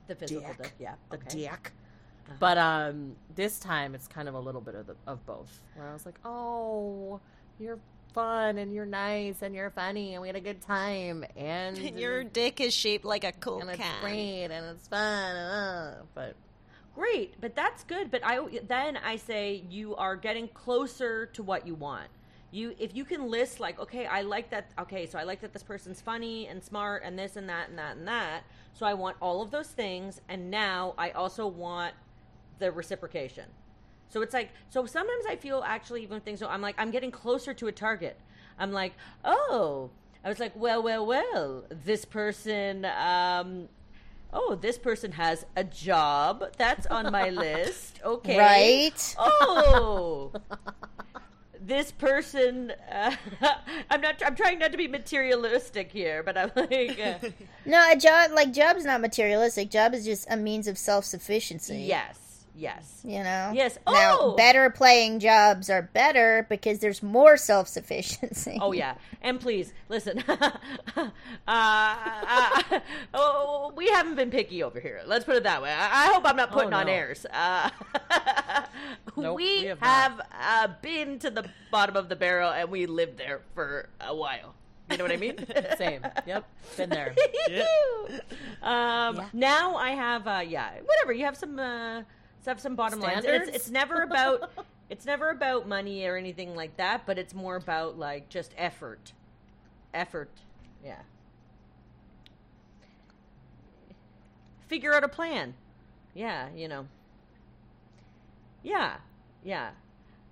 The 0.08 0.14
physical 0.14 0.42
dick. 0.48 0.62
dick, 0.62 0.74
yeah, 0.78 0.94
the 1.10 1.16
okay. 1.16 1.40
dick. 1.44 1.72
But 2.38 2.58
um, 2.58 3.16
this 3.34 3.58
time 3.58 3.94
it's 3.94 4.08
kind 4.08 4.28
of 4.28 4.34
a 4.34 4.40
little 4.40 4.60
bit 4.60 4.74
of 4.74 4.86
the, 4.86 4.96
of 5.06 5.24
both. 5.26 5.60
Where 5.74 5.88
I 5.88 5.92
was 5.92 6.06
like, 6.06 6.18
"Oh, 6.24 7.20
you're 7.58 7.78
fun 8.14 8.58
and 8.58 8.72
you're 8.72 8.86
nice 8.86 9.42
and 9.42 9.54
you're 9.54 9.70
funny 9.70 10.14
and 10.14 10.22
we 10.22 10.28
had 10.28 10.36
a 10.36 10.40
good 10.40 10.62
time 10.62 11.22
and 11.36 11.76
Your 11.98 12.24
dick 12.24 12.60
is 12.60 12.72
shaped 12.72 13.04
like 13.04 13.24
a 13.24 13.32
coke 13.32 13.60
and 13.60 13.70
it's 13.70 13.78
can. 13.78 14.00
great 14.00 14.44
and 14.44 14.66
it's 14.66 14.88
fun." 14.88 15.36
Uh, 15.36 16.02
but 16.14 16.34
Great, 16.96 17.38
but 17.42 17.54
that's 17.54 17.84
good. 17.84 18.10
But 18.10 18.22
I 18.24 18.40
then 18.66 18.96
I 18.96 19.16
say 19.16 19.62
you 19.68 19.94
are 19.96 20.16
getting 20.16 20.48
closer 20.48 21.26
to 21.26 21.42
what 21.42 21.66
you 21.66 21.74
want. 21.74 22.08
You 22.52 22.74
if 22.78 22.96
you 22.96 23.04
can 23.04 23.30
list 23.30 23.60
like, 23.60 23.78
okay, 23.78 24.06
I 24.06 24.22
like 24.22 24.48
that. 24.48 24.70
Okay, 24.78 25.04
so 25.04 25.18
I 25.18 25.24
like 25.24 25.42
that 25.42 25.52
this 25.52 25.62
person's 25.62 26.00
funny 26.00 26.46
and 26.46 26.64
smart 26.64 27.02
and 27.04 27.18
this 27.18 27.36
and 27.36 27.46
that 27.50 27.68
and 27.68 27.78
that 27.78 27.98
and 27.98 28.08
that. 28.08 28.44
So 28.72 28.86
I 28.86 28.94
want 28.94 29.18
all 29.20 29.42
of 29.42 29.50
those 29.50 29.68
things, 29.68 30.22
and 30.30 30.50
now 30.50 30.94
I 30.96 31.10
also 31.10 31.46
want 31.46 31.92
the 32.58 32.72
reciprocation. 32.72 33.44
So 34.08 34.22
it's 34.22 34.34
like 34.34 34.50
so 34.70 34.86
sometimes 34.86 35.24
I 35.28 35.36
feel 35.36 35.62
actually 35.66 36.02
even 36.02 36.20
things. 36.20 36.38
So 36.40 36.48
I'm 36.48 36.62
like 36.62 36.76
I'm 36.78 36.90
getting 36.90 37.10
closer 37.10 37.52
to 37.54 37.66
a 37.66 37.72
target. 37.72 38.18
I'm 38.58 38.72
like, 38.72 38.94
oh, 39.24 39.90
I 40.24 40.28
was 40.28 40.38
like, 40.40 40.52
well, 40.56 40.82
well, 40.82 41.04
well, 41.06 41.64
this 41.70 42.04
person. 42.04 42.84
Um, 42.84 43.68
Oh, 44.32 44.54
this 44.54 44.76
person 44.76 45.12
has 45.12 45.46
a 45.56 45.64
job. 45.64 46.44
That's 46.58 46.84
on 46.88 47.10
my 47.12 47.30
list. 47.44 48.00
Okay. 48.04 48.36
Right? 48.36 49.14
Oh. 49.18 50.32
this 51.60 51.90
person 51.90 52.72
uh, 52.92 53.14
I'm 53.90 54.00
not 54.00 54.22
I'm 54.24 54.34
trying 54.36 54.58
not 54.58 54.72
to 54.72 54.78
be 54.78 54.88
materialistic 54.88 55.90
here, 55.90 56.22
but 56.22 56.36
I'm 56.36 56.50
like 56.54 57.00
uh, 57.00 57.28
No, 57.64 57.90
a 57.90 57.96
job 57.96 58.32
like 58.32 58.52
job's 58.52 58.84
not 58.84 59.00
materialistic. 59.00 59.70
Job 59.70 59.94
is 59.94 60.04
just 60.04 60.26
a 60.30 60.36
means 60.36 60.66
of 60.68 60.76
self 60.76 61.04
sufficiency. 61.04 61.78
yes. 61.78 62.18
Yes. 62.58 63.02
You 63.04 63.22
know? 63.22 63.52
Yes. 63.54 63.78
Now, 63.86 64.16
Oh! 64.18 64.34
better 64.34 64.70
playing 64.70 65.20
jobs 65.20 65.68
are 65.68 65.82
better 65.82 66.46
because 66.48 66.78
there's 66.78 67.02
more 67.02 67.36
self 67.36 67.68
sufficiency. 67.68 68.58
Oh 68.60 68.72
yeah, 68.72 68.94
and 69.20 69.38
please 69.38 69.74
listen. 69.90 70.24
uh, 70.28 71.10
uh, 71.46 72.62
oh, 73.14 73.72
we 73.76 73.88
haven't 73.88 74.14
been 74.14 74.30
picky 74.30 74.62
over 74.62 74.80
here. 74.80 75.02
Let's 75.06 75.24
put 75.24 75.36
it 75.36 75.42
that 75.42 75.62
way. 75.62 75.70
I, 75.70 76.04
I 76.08 76.12
hope 76.14 76.22
I'm 76.24 76.36
not 76.36 76.50
putting 76.50 76.72
on 76.72 76.86
no. 76.86 76.92
airs. 76.92 77.26
Uh, 77.30 77.70
Nope, 79.18 79.36
we, 79.36 79.60
we 79.62 79.66
have 79.66 79.80
have, 79.80 80.16
not. 80.18 80.26
uh, 80.40 80.68
been 80.82 81.18
to 81.20 81.30
the 81.30 81.48
bottom 81.70 81.96
of 81.96 82.08
the 82.08 82.16
barrel, 82.16 82.50
and 82.50 82.70
we 82.70 82.86
lived 82.86 83.16
there 83.18 83.40
for 83.54 83.88
a 84.00 84.14
while. 84.14 84.54
You 84.90 84.98
know 84.98 85.04
what 85.04 85.12
I 85.12 85.16
mean? 85.16 85.36
Same. 85.78 86.02
Yep. 86.26 86.46
Been 86.76 86.90
there. 86.90 87.14
Um, 88.62 89.16
Yeah. 89.16 89.28
Now 89.32 89.76
I 89.76 89.90
have, 89.90 90.26
uh, 90.26 90.42
yeah, 90.46 90.70
whatever. 90.84 91.12
You 91.12 91.24
have 91.24 91.36
some, 91.36 91.58
uh, 91.58 92.02
have 92.46 92.60
some 92.60 92.76
bottom 92.76 93.00
lines. 93.00 93.24
It's, 93.24 93.48
it's 93.48 93.70
never 93.70 94.02
about, 94.02 94.50
it's 94.90 95.04
never 95.04 95.30
about 95.30 95.68
money 95.68 96.06
or 96.06 96.16
anything 96.16 96.54
like 96.54 96.76
that. 96.76 97.06
But 97.06 97.18
it's 97.18 97.34
more 97.34 97.56
about 97.56 97.98
like 97.98 98.28
just 98.28 98.52
effort, 98.56 99.12
effort. 99.92 100.30
Yeah. 100.84 101.00
Figure 104.66 104.94
out 104.94 105.04
a 105.04 105.08
plan. 105.08 105.54
Yeah, 106.14 106.48
you 106.54 106.68
know. 106.68 106.86
Yeah, 108.62 108.96
yeah. 109.44 109.70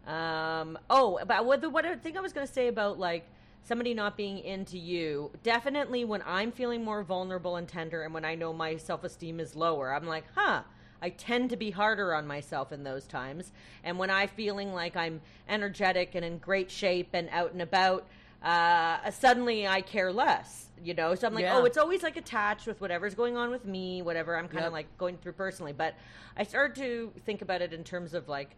Um, 0.07 0.79
oh, 0.91 1.21
but 1.27 1.45
what 1.45 1.61
the 1.61 1.71
what 1.71 1.87
I 1.87 1.95
think 1.97 2.17
I 2.17 2.21
was 2.21 2.33
going 2.33 2.47
to 2.47 2.53
say 2.53 2.69
about 2.69 2.99
like 2.99 3.27
somebody 3.63 3.95
not 3.95 4.17
being 4.17 4.39
into 4.39 4.79
you. 4.79 5.31
Definitely, 5.43 6.05
when 6.05 6.23
I'm 6.27 6.53
feeling 6.53 6.85
more 6.85 7.03
vulnerable 7.03 7.57
and 7.57 7.67
tender, 7.67 8.03
and 8.03 8.13
when 8.13 8.25
I 8.25 8.35
know 8.35 8.53
my 8.53 8.77
self 8.77 9.05
esteem 9.05 9.41
is 9.41 9.57
lower, 9.57 9.95
I'm 9.95 10.07
like, 10.07 10.25
huh. 10.35 10.63
I 11.05 11.11
tend 11.11 11.51
to 11.51 11.57
be 11.57 11.71
harder 11.71 12.15
on 12.15 12.27
myself 12.27 12.73
in 12.73 12.83
those 12.83 13.07
times. 13.07 13.53
And 13.85 13.99
when 13.99 14.09
I'm 14.09 14.27
feeling 14.29 14.73
like 14.73 14.97
I'm 14.97 15.21
energetic 15.51 16.15
and 16.15 16.25
in 16.25 16.39
great 16.39 16.71
shape 16.71 17.11
and 17.13 17.29
out 17.31 17.53
and 17.53 17.61
about, 17.61 18.07
uh, 18.43 19.11
suddenly 19.11 19.69
I 19.69 19.83
care 19.83 20.11
less, 20.11 20.69
you 20.83 20.95
know? 20.95 21.15
So 21.15 21.27
I'm 21.27 21.35
like, 21.35 21.43
Yeah. 21.43 21.59
oh, 21.59 21.67
it's 21.67 21.77
always 21.77 22.03
like 22.03 22.17
attached 22.17 22.67
with 22.67 22.81
whatever's 22.81 23.15
going 23.15 23.37
on 23.37 23.51
with 23.51 23.67
me, 23.67 24.01
whatever 24.01 24.35
I'm 24.39 24.49
kind 24.49 24.61
of 24.65 24.71
Yep. 24.71 24.73
like 24.73 24.97
going 24.97 25.19
through 25.19 25.35
personally. 25.35 25.75
But 25.75 25.95
I 26.39 26.43
started 26.45 26.75
to 26.77 27.13
think 27.27 27.43
about 27.43 27.61
it 27.61 27.75
in 27.75 27.85
terms 27.85 28.15
of 28.15 28.27
like, 28.27 28.57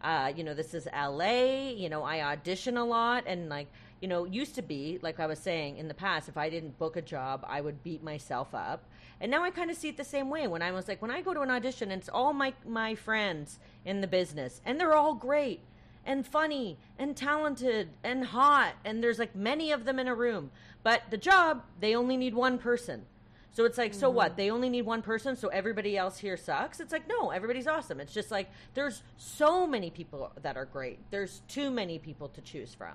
uh, 0.00 0.32
you 0.36 0.44
know, 0.44 0.54
this 0.54 0.74
is 0.74 0.86
LA, 0.92 1.70
you 1.70 1.88
know, 1.88 2.04
I 2.04 2.20
audition 2.20 2.76
a 2.76 2.84
lot 2.84 3.24
and 3.26 3.48
like, 3.48 3.66
you 4.00 4.06
know, 4.06 4.24
used 4.24 4.54
to 4.54 4.62
be, 4.62 5.00
like 5.02 5.18
I 5.18 5.26
was 5.26 5.40
saying 5.40 5.78
in 5.78 5.88
the 5.88 5.94
past, 5.94 6.28
if 6.28 6.36
I 6.36 6.48
didn't 6.48 6.78
book 6.78 6.96
a 6.96 7.02
job, 7.02 7.44
I 7.48 7.60
would 7.60 7.82
beat 7.82 8.04
myself 8.04 8.54
up. 8.54 8.84
And 9.20 9.30
now 9.30 9.42
I 9.42 9.50
kind 9.50 9.70
of 9.70 9.76
see 9.76 9.88
it 9.88 9.96
the 9.96 10.04
same 10.04 10.30
way. 10.30 10.46
When 10.46 10.62
I 10.62 10.70
was 10.70 10.86
like, 10.86 11.02
when 11.02 11.10
I 11.10 11.20
go 11.22 11.34
to 11.34 11.40
an 11.40 11.50
audition, 11.50 11.90
it's 11.90 12.08
all 12.08 12.32
my 12.32 12.54
my 12.66 12.94
friends 12.94 13.58
in 13.84 14.00
the 14.00 14.06
business, 14.06 14.60
and 14.64 14.78
they're 14.78 14.94
all 14.94 15.14
great 15.14 15.60
and 16.06 16.26
funny 16.26 16.78
and 16.98 17.16
talented 17.16 17.90
and 18.02 18.24
hot, 18.26 18.74
and 18.84 19.02
there's 19.02 19.18
like 19.18 19.34
many 19.34 19.72
of 19.72 19.84
them 19.84 19.98
in 19.98 20.08
a 20.08 20.14
room. 20.14 20.50
But 20.82 21.02
the 21.10 21.18
job, 21.18 21.64
they 21.80 21.94
only 21.94 22.16
need 22.16 22.34
one 22.34 22.58
person. 22.58 23.04
So 23.50 23.64
it's 23.64 23.76
like, 23.76 23.92
so 23.92 24.08
what? 24.08 24.36
They 24.36 24.50
only 24.50 24.68
need 24.68 24.82
one 24.82 25.02
person, 25.02 25.34
so 25.34 25.48
everybody 25.48 25.96
else 25.96 26.18
here 26.18 26.36
sucks. 26.36 26.78
It's 26.78 26.92
like, 26.92 27.08
no, 27.08 27.30
everybody's 27.30 27.66
awesome. 27.66 27.98
It's 27.98 28.14
just 28.14 28.30
like 28.30 28.48
there's 28.74 29.02
so 29.16 29.66
many 29.66 29.90
people 29.90 30.30
that 30.42 30.56
are 30.56 30.64
great. 30.64 30.98
There's 31.10 31.42
too 31.48 31.70
many 31.70 31.98
people 31.98 32.28
to 32.28 32.40
choose 32.40 32.72
from. 32.72 32.94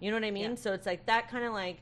You 0.00 0.10
know 0.10 0.16
what 0.16 0.24
I 0.24 0.30
mean? 0.30 0.50
Yeah. 0.50 0.56
So 0.56 0.72
it's 0.72 0.86
like 0.86 1.04
that 1.06 1.30
kind 1.30 1.44
of 1.44 1.52
like 1.52 1.78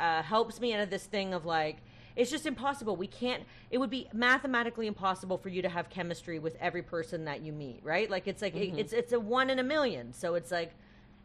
uh, 0.00 0.22
helps 0.22 0.60
me 0.60 0.74
out 0.74 0.80
of 0.80 0.90
this 0.90 1.04
thing 1.04 1.32
of 1.32 1.46
like 1.46 1.76
it's 2.20 2.30
just 2.30 2.44
impossible. 2.44 2.96
We 2.96 3.06
can't. 3.06 3.44
It 3.70 3.78
would 3.78 3.88
be 3.88 4.06
mathematically 4.12 4.86
impossible 4.86 5.38
for 5.38 5.48
you 5.48 5.62
to 5.62 5.70
have 5.70 5.88
chemistry 5.88 6.38
with 6.38 6.54
every 6.60 6.82
person 6.82 7.24
that 7.24 7.40
you 7.40 7.50
meet, 7.50 7.80
right? 7.82 8.10
Like 8.10 8.28
it's 8.28 8.42
like 8.42 8.54
it- 8.54 8.70
mm-hmm. 8.70 8.78
it's 8.78 8.92
it's 8.92 9.12
a 9.12 9.18
one 9.18 9.48
in 9.48 9.58
a 9.58 9.62
million. 9.62 10.12
So 10.12 10.34
it's 10.34 10.50
like 10.50 10.74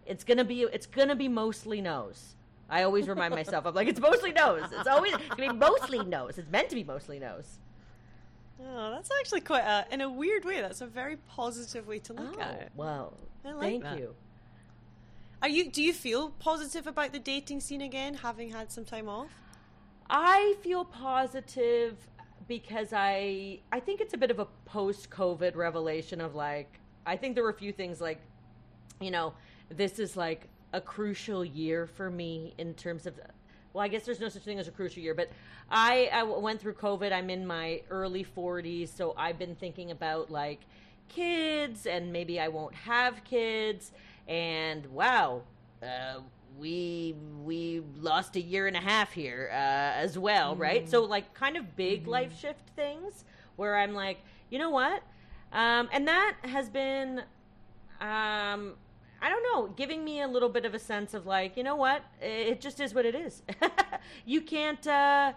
it's 0.06 0.24
gonna 0.24 0.46
be 0.46 0.62
it's 0.62 0.86
gonna 0.86 1.16
be 1.16 1.28
mostly 1.28 1.82
no's. 1.82 2.36
I 2.70 2.84
always 2.84 3.10
remind 3.10 3.36
myself. 3.42 3.66
I'm 3.66 3.76
like 3.76 3.90
it's 3.90 4.00
mostly 4.00 4.32
no's. 4.32 4.72
It's 4.72 4.88
always 4.88 5.14
it's 5.16 5.28
gonna 5.36 5.52
be 5.52 5.58
mostly 5.58 6.00
no's. 6.00 6.38
It's 6.38 6.50
meant 6.50 6.70
to 6.70 6.76
be 6.76 6.86
mostly 6.86 7.20
no's. 7.20 7.60
Oh, 8.66 8.92
that's 8.92 9.10
actually 9.20 9.42
quite 9.42 9.66
a, 9.66 9.86
in 9.92 10.00
a 10.00 10.10
weird 10.10 10.46
way. 10.46 10.62
That's 10.62 10.80
a 10.80 10.88
very 10.88 11.18
positive 11.18 11.88
way 11.88 12.00
to 12.00 12.14
look 12.14 12.40
at 12.40 12.58
oh, 12.58 12.62
it. 12.62 12.72
wow! 12.74 13.14
I 13.44 13.52
like 13.52 13.62
Thank 13.62 13.84
that. 13.84 14.00
you. 14.00 14.16
Are 15.42 15.50
you? 15.50 15.70
Do 15.70 15.84
you 15.84 15.92
feel 15.92 16.30
positive 16.30 16.88
about 16.88 17.12
the 17.12 17.20
dating 17.20 17.60
scene 17.60 17.82
again, 17.82 18.14
having 18.14 18.52
had 18.52 18.72
some 18.72 18.86
time 18.86 19.10
off? 19.10 19.30
I 20.10 20.56
feel 20.62 20.86
positive 20.86 21.96
because 22.48 22.94
I 22.94 23.60
I 23.72 23.80
think 23.80 24.02
it's 24.02 24.14
a 24.14 24.18
bit 24.18 24.30
of 24.32 24.40
a 24.40 24.46
post 24.66 25.10
COVID 25.10 25.56
revelation 25.56 26.22
of 26.22 26.36
like 26.36 26.80
I 27.06 27.18
think 27.18 27.36
there 27.36 27.44
were 27.44 27.50
a 27.50 27.54
few 27.54 27.72
things 27.72 28.02
like 28.02 28.20
you 29.02 29.12
know 29.12 29.34
this 29.70 29.98
is 30.00 30.16
like 30.16 30.48
a 30.74 30.82
crucial 30.82 31.44
year 31.44 31.88
for 31.88 32.10
me 32.12 32.54
in 32.58 32.74
terms 32.76 33.08
of 33.08 33.20
well 33.74 33.84
I 33.84 33.88
guess 33.88 34.06
there's 34.06 34.20
no 34.20 34.30
such 34.30 34.44
thing 34.44 34.60
as 34.60 34.68
a 34.68 34.72
crucial 34.72 35.02
year 35.02 35.16
but 35.16 35.30
I 35.72 36.10
I 36.14 36.24
went 36.24 36.62
through 36.62 36.74
COVID. 36.74 37.12
I'm 37.12 37.32
in 37.32 37.48
my 37.48 37.82
early 37.90 38.24
40s 38.24 38.90
so 38.96 39.16
I've 39.18 39.40
been 39.40 39.56
thinking 39.56 39.90
about 39.90 40.30
like 40.30 40.62
kids 41.10 41.88
and 41.88 42.14
maybe 42.14 42.40
I 42.40 42.48
won't 42.48 42.76
have 42.76 43.24
kids. 43.24 43.92
And 44.28 44.86
wow 44.88 45.42
uh, 45.82 46.20
we 46.60 47.16
we 47.44 47.82
lost 47.98 48.36
a 48.36 48.42
year 48.42 48.68
and 48.68 48.76
a 48.76 48.82
half 48.82 49.12
here 49.12 49.50
uh, 49.52 49.56
as 49.56 50.18
well, 50.18 50.56
right? 50.56 50.90
So 50.90 51.04
like 51.04 51.34
kind 51.34 51.58
of 51.58 51.76
big 51.76 52.08
life 52.08 52.40
shift 52.40 52.70
things 52.76 53.26
where 53.56 53.78
I'm 53.78 53.94
like, 53.94 54.20
you 54.50 54.60
know 54.60 54.70
what, 54.70 55.04
um, 55.52 55.90
and 55.92 56.08
that 56.08 56.36
has 56.44 56.70
been, 56.70 57.20
um, 58.02 58.74
I 59.22 59.30
don't 59.30 59.44
know, 59.44 59.68
giving 59.76 60.04
me 60.04 60.22
a 60.22 60.28
little 60.28 60.50
bit 60.50 60.66
of 60.66 60.74
a 60.74 60.80
sense 60.80 61.14
of 61.14 61.26
like, 61.26 61.56
you 61.56 61.64
know 61.64 61.76
what, 61.76 62.04
it 62.22 62.62
just 62.62 62.80
is 62.80 62.94
what 62.94 63.06
it 63.06 63.16
is. 63.16 63.42
you 64.26 64.42
can't. 64.42 64.86
Uh, 64.86 65.34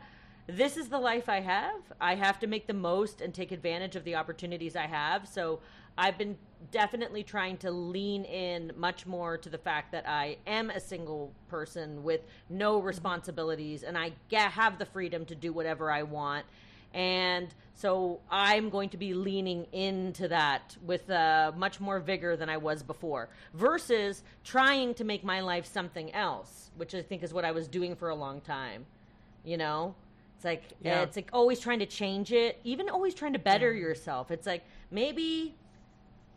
this 0.49 0.79
is 0.79 0.89
the 0.89 0.99
life 0.99 1.29
I 1.29 1.41
have. 1.41 1.81
I 2.01 2.15
have 2.15 2.39
to 2.41 2.47
make 2.47 2.67
the 2.67 2.75
most 2.75 3.21
and 3.21 3.35
take 3.35 3.53
advantage 3.53 3.97
of 3.97 4.05
the 4.05 4.15
opportunities 4.15 4.77
I 4.77 4.87
have. 4.87 5.29
So 5.29 5.61
I've 5.99 6.17
been 6.17 6.39
definitely 6.71 7.25
trying 7.25 7.57
to 7.59 7.71
lean 7.71 8.25
in 8.25 8.73
much 8.77 9.05
more 9.05 9.37
to 9.39 9.49
the 9.49 9.59
fact 9.59 9.93
that 9.93 10.09
I 10.09 10.37
am 10.47 10.71
a 10.71 10.81
single 10.81 11.33
person 11.49 12.05
with 12.05 12.21
no 12.49 12.79
responsibilities 12.79 13.83
and 13.83 13.99
I 13.99 14.13
ga- 14.29 14.49
have 14.51 14.79
the 14.79 14.87
freedom 14.87 15.25
to 15.27 15.35
do 15.35 15.53
whatever 15.53 15.91
I 15.91 16.05
want. 16.05 16.47
And 16.95 17.49
so 17.75 18.21
I'm 18.31 18.71
going 18.71 18.89
to 18.91 18.97
be 18.97 19.13
leaning 19.13 19.67
into 19.73 20.29
that 20.29 20.77
with 20.87 21.11
uh, 21.11 21.53
much 21.57 21.81
more 21.81 22.01
vigor 22.01 22.37
than 22.37 22.49
I 22.49 22.57
was 22.57 22.83
before, 22.83 23.29
versus 23.55 24.23
trying 24.43 24.95
to 24.95 25.05
make 25.05 25.23
my 25.23 25.41
life 25.41 25.67
something 25.67 26.15
else, 26.15 26.71
which 26.77 26.95
I 26.95 27.03
think 27.03 27.23
is 27.23 27.35
what 27.35 27.45
I 27.45 27.51
was 27.51 27.69
doing 27.69 27.95
for 27.95 28.09
a 28.09 28.15
long 28.15 28.41
time. 28.41 28.87
You 29.45 29.59
know, 29.59 29.95
it's 30.37 30.45
like 30.45 30.63
Yeah. 30.83 31.03
it's 31.03 31.17
like 31.17 31.29
always 31.33 31.61
trying 31.61 31.81
to 31.81 31.87
change 31.87 32.33
it, 32.33 32.59
even 32.65 32.89
always 32.89 33.15
trying 33.15 33.35
to 33.35 33.39
better 33.39 33.73
yourself. 33.75 34.31
It's 34.31 34.47
like 34.47 34.65
maybe, 34.91 35.55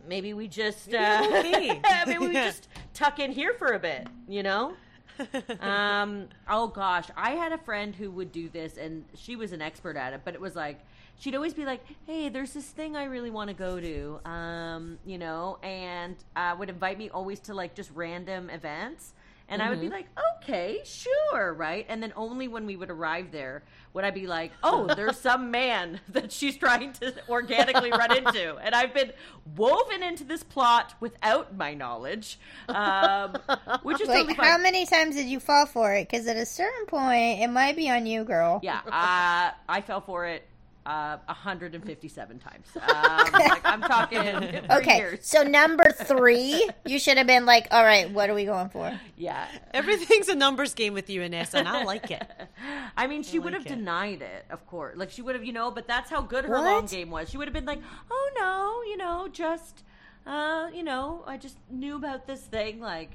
maybe 0.07 0.33
we 0.33 0.47
just 0.47 0.93
uh, 0.93 1.27
maybe 1.43 2.17
we 2.17 2.33
just 2.33 2.67
tuck 2.93 3.19
in 3.19 3.31
here 3.31 3.53
for 3.53 3.73
a 3.73 3.79
bit. 3.79 4.07
You 4.27 4.43
know. 4.43 4.73
um 5.59 6.27
oh 6.49 6.67
gosh 6.67 7.05
i 7.15 7.31
had 7.31 7.51
a 7.51 7.57
friend 7.57 7.93
who 7.95 8.09
would 8.09 8.31
do 8.31 8.49
this 8.49 8.77
and 8.77 9.03
she 9.13 9.35
was 9.35 9.51
an 9.51 9.61
expert 9.61 9.95
at 9.95 10.13
it 10.13 10.21
but 10.23 10.33
it 10.33 10.41
was 10.41 10.55
like 10.55 10.79
she'd 11.19 11.35
always 11.35 11.53
be 11.53 11.65
like 11.65 11.81
hey 12.07 12.29
there's 12.29 12.53
this 12.53 12.65
thing 12.65 12.95
i 12.95 13.03
really 13.03 13.29
want 13.29 13.47
to 13.47 13.53
go 13.53 13.79
to 13.79 14.19
um 14.25 14.97
you 15.05 15.17
know 15.17 15.59
and 15.61 16.15
uh, 16.35 16.55
would 16.57 16.69
invite 16.69 16.97
me 16.97 17.09
always 17.09 17.39
to 17.39 17.53
like 17.53 17.75
just 17.75 17.91
random 17.93 18.49
events 18.49 19.13
and 19.51 19.61
I 19.61 19.69
would 19.69 19.81
be 19.81 19.89
like, 19.89 20.07
okay, 20.37 20.79
sure, 20.85 21.53
right? 21.53 21.85
And 21.89 22.01
then 22.01 22.13
only 22.15 22.47
when 22.47 22.65
we 22.65 22.75
would 22.75 22.89
arrive 22.89 23.31
there 23.31 23.63
would 23.93 24.05
I 24.05 24.11
be 24.11 24.25
like, 24.25 24.51
oh, 24.63 24.87
there's 24.95 25.19
some 25.19 25.51
man 25.51 25.99
that 26.09 26.31
she's 26.31 26.57
trying 26.57 26.93
to 26.93 27.13
organically 27.29 27.91
run 27.91 28.15
into. 28.15 28.55
And 28.55 28.73
I've 28.73 28.93
been 28.93 29.11
woven 29.57 30.01
into 30.01 30.23
this 30.23 30.43
plot 30.43 30.93
without 30.99 31.55
my 31.57 31.73
knowledge, 31.73 32.39
um, 32.69 33.35
which 33.83 33.99
is 34.01 34.07
totally 34.07 34.27
Like, 34.27 34.37
fine. 34.37 34.45
how 34.45 34.57
many 34.57 34.85
times 34.85 35.15
did 35.15 35.27
you 35.27 35.39
fall 35.39 35.65
for 35.65 35.93
it? 35.93 36.09
Because 36.09 36.27
at 36.27 36.37
a 36.37 36.45
certain 36.45 36.85
point, 36.85 37.41
it 37.41 37.49
might 37.49 37.75
be 37.75 37.89
on 37.89 38.05
you, 38.05 38.23
girl. 38.23 38.61
Yeah, 38.63 38.79
uh, 38.87 39.51
I 39.67 39.81
fell 39.85 40.01
for 40.01 40.25
it 40.25 40.47
uh, 40.85 41.17
157 41.25 42.39
times. 42.39 42.67
Um, 42.75 43.31
like, 43.33 43.61
I'm 43.65 43.81
talking 43.81 44.21
for 44.67 44.73
Okay, 44.77 44.97
years. 44.97 45.19
so 45.27 45.43
number 45.43 45.91
three, 45.91 46.69
you 46.85 46.97
should 46.99 47.17
have 47.17 47.27
been 47.27 47.45
like, 47.45 47.67
all 47.71 47.83
right, 47.83 48.09
what 48.11 48.29
are 48.29 48.33
we 48.33 48.45
going 48.45 48.69
for? 48.69 48.99
Yeah. 49.15 49.47
Everything's 49.73 50.27
a 50.29 50.35
numbers 50.35 50.73
game 50.73 50.93
with 50.93 51.09
you, 51.09 51.21
Inessa, 51.21 51.55
and 51.55 51.67
I 51.67 51.83
like 51.83 52.09
it. 52.11 52.23
I 52.97 53.07
mean, 53.07 53.23
she 53.23 53.37
would 53.39 53.53
like 53.53 53.63
have 53.63 53.71
it. 53.71 53.75
denied 53.75 54.21
it, 54.21 54.45
of 54.49 54.65
course. 54.67 54.97
Like 54.97 55.11
she 55.11 55.21
would 55.21 55.35
have, 55.35 55.45
you 55.45 55.53
know, 55.53 55.71
but 55.71 55.87
that's 55.87 56.09
how 56.09 56.21
good 56.21 56.45
her 56.45 56.51
What? 56.51 56.63
long 56.63 56.85
game 56.87 57.09
was. 57.11 57.29
She 57.29 57.37
would 57.37 57.47
have 57.47 57.53
been 57.53 57.65
like, 57.65 57.81
"Oh 58.09 58.31
no, 58.37 58.89
you 58.89 58.97
know, 58.97 59.27
just 59.31 59.83
uh, 60.25 60.69
you 60.73 60.83
know, 60.83 61.23
I 61.27 61.37
just 61.37 61.57
knew 61.69 61.95
about 61.95 62.27
this 62.27 62.41
thing 62.41 62.79
like 62.79 63.11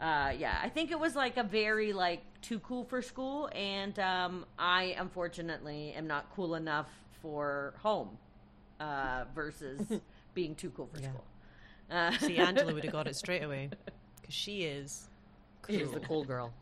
uh 0.00 0.32
yeah, 0.36 0.58
I 0.62 0.68
think 0.68 0.90
it 0.90 0.98
was 1.00 1.16
like 1.16 1.36
a 1.36 1.42
very 1.42 1.92
like 1.92 2.22
too 2.42 2.58
cool 2.60 2.84
for 2.84 3.02
school 3.02 3.48
and 3.54 3.98
um 3.98 4.46
I 4.58 4.94
unfortunately 4.98 5.92
am 5.96 6.06
not 6.06 6.30
cool 6.34 6.54
enough 6.54 6.88
for 7.20 7.74
home 7.82 8.16
uh 8.80 9.24
versus 9.34 9.80
being 10.34 10.54
too 10.54 10.70
cool 10.70 10.86
for 10.86 11.00
Yeah. 11.00 11.08
school. 11.08 11.24
Uh, 11.90 12.12
See, 12.26 12.38
Angela 12.38 12.74
would 12.74 12.84
have 12.84 12.92
got 12.92 13.06
it 13.08 13.16
straight 13.16 13.42
away 13.42 13.70
because 14.20 14.34
she 14.34 14.62
is. 14.64 15.08
Cool. 15.62 15.78
She's 15.78 15.90
the 15.92 16.00
cool 16.00 16.24
girl. 16.24 16.52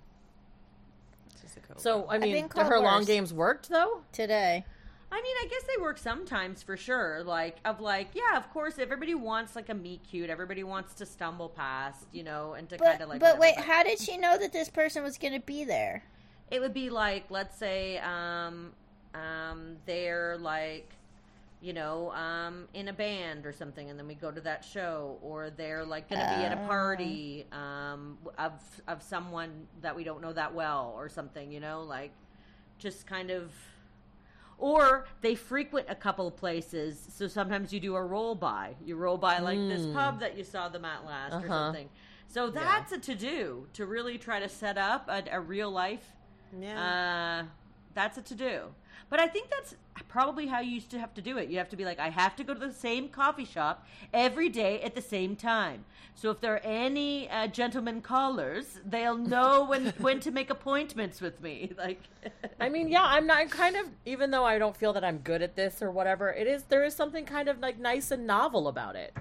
She's 1.41 1.53
the 1.53 1.61
cool 1.61 1.79
So 1.79 1.99
girl. 2.03 2.07
I 2.11 2.19
mean, 2.19 2.33
been 2.33 2.49
called 2.49 2.69
her 2.69 2.79
long 2.81 3.05
games 3.05 3.35
worked 3.35 3.69
though. 3.69 4.01
Today. 4.13 4.65
I 5.13 5.23
mean, 5.23 5.37
I 5.41 5.47
guess 5.49 5.63
they 5.63 5.81
work 5.81 5.99
sometimes 5.99 6.63
for 6.63 6.77
sure. 6.77 7.23
Like, 7.25 7.59
of 7.65 7.81
like, 7.81 8.09
yeah, 8.15 8.37
of 8.37 8.51
course, 8.53 8.79
everybody 8.79 9.15
wants 9.15 9.55
like 9.55 9.69
a 9.69 9.75
meet 9.75 10.03
cute. 10.03 10.31
Everybody 10.31 10.65
wants 10.65 10.95
to 10.95 11.07
stumble 11.07 11.49
past, 11.49 12.07
you 12.13 12.25
know, 12.25 12.55
and 12.55 12.69
to 12.71 12.77
kind 12.77 13.01
of 13.01 13.09
like. 13.09 13.21
but 13.21 13.39
whatever, 13.39 13.57
wait, 13.59 13.65
how 13.65 13.83
did 13.85 14.01
she 14.01 14.17
know 14.17 14.37
that 14.37 14.53
this 14.53 14.69
person 14.69 15.03
was 15.05 15.17
going 15.17 15.35
to 15.35 15.41
be 15.41 15.65
there? 15.65 16.03
It 16.51 16.61
would 16.61 16.75
be 16.75 16.91
like, 16.91 17.25
let's 17.31 17.57
say, 17.57 17.99
um, 17.99 18.73
um, 19.15 19.77
they're 19.87 20.37
like, 20.39 20.91
you 21.61 21.73
know, 21.73 22.11
um, 22.13 22.69
in 22.75 22.89
a 22.89 22.93
band 22.93 23.47
or 23.47 23.53
something, 23.53 23.89
and 23.89 23.99
then 23.99 24.07
we 24.07 24.15
go 24.15 24.31
to 24.31 24.41
that 24.43 24.65
show, 24.65 25.19
or 25.23 25.51
they're 25.51 25.85
like 25.85 26.09
going 26.11 26.21
to 26.21 26.37
be 26.37 26.45
at 26.45 26.53
a 26.53 26.67
party 26.67 27.47
um, 27.53 28.19
of 28.39 28.53
of 28.89 29.03
someone 29.03 29.67
that 29.83 29.95
we 29.95 30.05
don't 30.05 30.21
know 30.21 30.33
that 30.33 30.53
well, 30.53 30.93
or 30.97 31.09
something, 31.09 31.51
you 31.53 31.61
know, 31.61 31.83
like 31.83 32.11
just 32.79 33.07
kind 33.07 33.31
of. 33.31 33.53
Or 34.59 35.07
they 35.21 35.35
frequent 35.35 35.87
a 35.91 35.95
couple 35.95 36.27
of 36.27 36.37
places, 36.37 36.99
so 37.15 37.27
sometimes 37.29 37.73
you 37.73 37.81
do 37.81 37.95
a 37.95 38.03
roll 38.03 38.35
by. 38.35 38.75
You 38.85 38.97
roll 38.97 39.19
by 39.19 39.39
like 39.39 39.59
this 39.59 39.87
pub 39.87 40.21
that 40.21 40.37
you 40.39 40.45
saw 40.45 40.69
them 40.69 40.85
at 40.85 41.05
last, 41.05 41.35
or 41.35 41.37
Uh-huh. 41.39 41.49
something. 41.49 41.89
So 42.29 42.51
that's 42.51 42.91
a 42.93 42.99
to 42.99 43.15
do 43.15 43.67
to 43.75 43.87
really 43.87 44.17
try 44.19 44.41
to 44.41 44.49
set 44.49 44.79
up 44.79 45.09
a, 45.09 45.23
a 45.31 45.41
real 45.41 45.71
life 45.71 46.13
Yeah. 46.59 47.43
uh, 47.45 47.47
that's 47.95 48.17
a 48.19 48.23
to 48.23 48.35
do. 48.35 48.61
But 49.09 49.21
I 49.21 49.29
think 49.29 49.51
that's 49.51 49.77
probably 50.09 50.47
how 50.47 50.61
you 50.61 50.71
used 50.71 50.91
to 50.91 50.99
have 50.99 51.15
to 51.15 51.23
do 51.23 51.39
it. 51.39 51.49
You 51.49 51.59
have 51.59 51.69
to 51.69 51.77
be 51.77 51.85
like, 51.85 51.99
I 51.99 52.09
have 52.09 52.35
to 52.37 52.45
go 52.45 52.55
to 52.55 52.61
the 52.61 52.73
same 52.73 53.09
coffee 53.09 53.45
shop 53.45 53.87
every 54.13 54.49
day 54.49 54.81
at 54.81 54.95
the 54.95 55.03
same 55.03 55.37
time. 55.37 55.85
So 56.15 56.31
if 56.31 56.41
there 56.41 56.55
are 56.55 56.61
any 56.65 57.29
uh, 57.29 57.47
gentlemen 57.49 58.01
callers, 58.01 58.81
they'll 58.85 59.17
know 59.19 59.65
when 59.69 59.89
when 59.99 60.21
to 60.21 60.31
make 60.31 60.51
appointments 60.51 61.21
with 61.21 61.41
me. 61.43 61.73
Like, 61.87 62.03
I 62.59 62.69
mean, 62.69 62.89
yeah, 62.89 63.05
I'm 63.05 63.27
not 63.27 63.51
kind 63.51 63.77
of 63.77 63.87
even 64.07 64.31
though 64.31 64.45
I 64.45 64.59
don't 64.59 64.75
feel 64.77 64.93
that 64.95 65.05
I'm 65.05 65.19
good 65.19 65.43
at 65.43 65.55
this 65.55 65.83
or 65.83 65.91
whatever. 65.91 66.33
It 66.33 66.47
is 66.47 66.65
there 66.65 66.85
is 66.85 66.97
something 66.97 67.25
kind 67.25 67.49
of 67.49 67.61
like 67.61 67.79
nice 67.79 68.11
and 68.11 68.27
novel 68.27 68.67
about 68.67 68.97
it. 68.97 69.15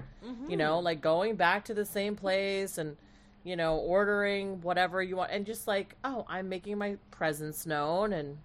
You 0.48 0.56
know, 0.56 0.80
like 0.80 1.00
going 1.00 1.36
back 1.36 1.64
to 1.66 1.74
the 1.74 1.84
same 1.84 2.16
place 2.16 2.78
and 2.78 2.96
you 3.44 3.54
know 3.54 3.76
ordering 3.76 4.60
whatever 4.62 5.02
you 5.02 5.16
want 5.16 5.30
and 5.30 5.46
just 5.46 5.68
like 5.68 5.94
oh, 6.02 6.24
I'm 6.28 6.48
making 6.48 6.78
my 6.78 6.96
presence 7.10 7.66
known 7.66 8.12
and 8.14 8.38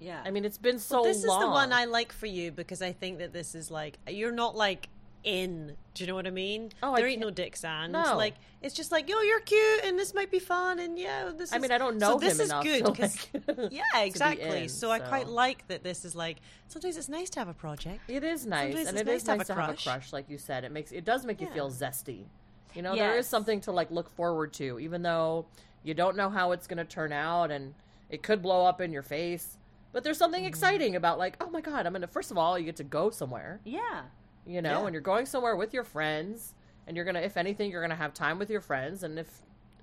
yeah, 0.00 0.22
I 0.24 0.30
mean 0.30 0.44
it's 0.44 0.58
been 0.58 0.78
so 0.78 0.96
long. 0.96 1.04
this 1.04 1.24
long. 1.24 1.40
is 1.40 1.44
the 1.46 1.50
one 1.50 1.72
I 1.72 1.84
like 1.86 2.12
for 2.12 2.26
you 2.26 2.52
because 2.52 2.82
I 2.82 2.92
think 2.92 3.18
that 3.18 3.32
this 3.32 3.54
is 3.54 3.70
like 3.70 3.98
you're 4.08 4.32
not 4.32 4.56
like 4.56 4.88
in. 5.24 5.76
Do 5.94 6.04
you 6.04 6.06
know 6.06 6.14
what 6.14 6.26
I 6.28 6.30
mean? 6.30 6.70
Oh, 6.82 6.92
I 6.94 6.98
there 6.98 7.06
ain't 7.08 7.20
can't- 7.20 7.26
no 7.28 7.30
dicks 7.34 7.64
and 7.64 7.92
No. 7.92 8.16
like 8.16 8.34
it's 8.62 8.74
just 8.74 8.92
like 8.92 9.08
yo, 9.08 9.20
you're 9.22 9.40
cute 9.40 9.84
and 9.84 9.98
this 9.98 10.14
might 10.14 10.30
be 10.30 10.38
fun 10.38 10.78
and 10.78 10.96
yeah, 10.98 11.30
this. 11.36 11.50
Is... 11.50 11.52
I 11.54 11.58
mean, 11.58 11.72
I 11.72 11.78
don't 11.78 11.98
so 11.98 12.12
know 12.12 12.18
this 12.20 12.38
him 12.38 12.44
is 12.44 12.52
good 12.62 12.84
to, 12.86 12.92
'cause- 12.92 13.26
like, 13.48 13.72
yeah, 13.72 13.82
exactly. 14.02 14.62
in, 14.62 14.68
so 14.68 14.90
I 14.92 15.00
quite 15.00 15.26
like 15.28 15.66
that. 15.68 15.82
This 15.82 16.04
is 16.04 16.14
like 16.14 16.36
sometimes 16.68 16.96
it's 16.96 17.08
nice 17.08 17.30
to 17.30 17.40
have 17.40 17.48
a 17.48 17.54
project. 17.54 18.00
It 18.08 18.22
is 18.22 18.46
nice, 18.46 18.72
Sometimes 18.74 18.88
and 18.88 18.96
it's 18.98 19.02
it 19.02 19.06
nice 19.10 19.16
is 19.16 19.22
to 19.24 19.30
have 19.32 19.38
nice 19.38 19.50
a 19.50 19.54
to 19.54 19.60
have 19.60 19.70
a 19.70 19.82
crush. 19.82 20.12
like 20.12 20.30
you 20.30 20.38
said. 20.38 20.62
It 20.64 20.70
makes 20.72 20.92
it 20.92 21.04
does 21.04 21.24
make 21.26 21.40
you 21.40 21.48
Yeah. 21.48 21.54
feel 21.54 21.70
zesty. 21.70 22.24
You 22.74 22.82
know, 22.82 22.94
there 22.94 23.16
is 23.18 23.26
something 23.26 23.60
to 23.62 23.72
like 23.72 23.90
look 23.90 24.08
forward 24.10 24.52
to, 24.54 24.78
even 24.78 25.02
though 25.02 25.46
you 25.82 25.94
don't 25.94 26.16
know 26.16 26.30
how 26.30 26.52
it's 26.52 26.66
going 26.68 26.78
to 26.78 26.84
turn 26.84 27.12
out, 27.12 27.50
and 27.50 27.74
it 28.10 28.22
could 28.22 28.40
blow 28.42 28.64
up 28.66 28.80
in 28.80 28.92
your 28.92 29.02
face. 29.02 29.56
But 29.92 30.04
there's 30.04 30.18
something 30.18 30.42
Mm-hmm. 30.42 30.48
exciting 30.48 30.96
about 30.96 31.18
like, 31.18 31.36
oh 31.40 31.50
my 31.50 31.60
god, 31.60 31.86
I'm 31.86 31.92
gonna. 31.92 32.06
First 32.06 32.30
of 32.30 32.38
all, 32.38 32.58
you 32.58 32.64
get 32.64 32.76
to 32.76 32.84
go 32.84 33.10
somewhere, 33.10 33.60
yeah, 33.64 34.02
you 34.46 34.60
know, 34.62 34.80
Yeah. 34.80 34.84
and 34.86 34.92
you're 34.92 35.00
going 35.02 35.26
somewhere 35.26 35.56
with 35.56 35.72
your 35.74 35.84
friends, 35.84 36.54
and 36.86 36.96
you're 36.96 37.04
gonna, 37.06 37.20
if 37.20 37.36
anything, 37.36 37.70
you're 37.70 37.80
gonna 37.82 37.94
have 37.96 38.12
time 38.14 38.38
with 38.38 38.50
your 38.50 38.60
friends, 38.60 39.02
and 39.02 39.18
if 39.18 39.28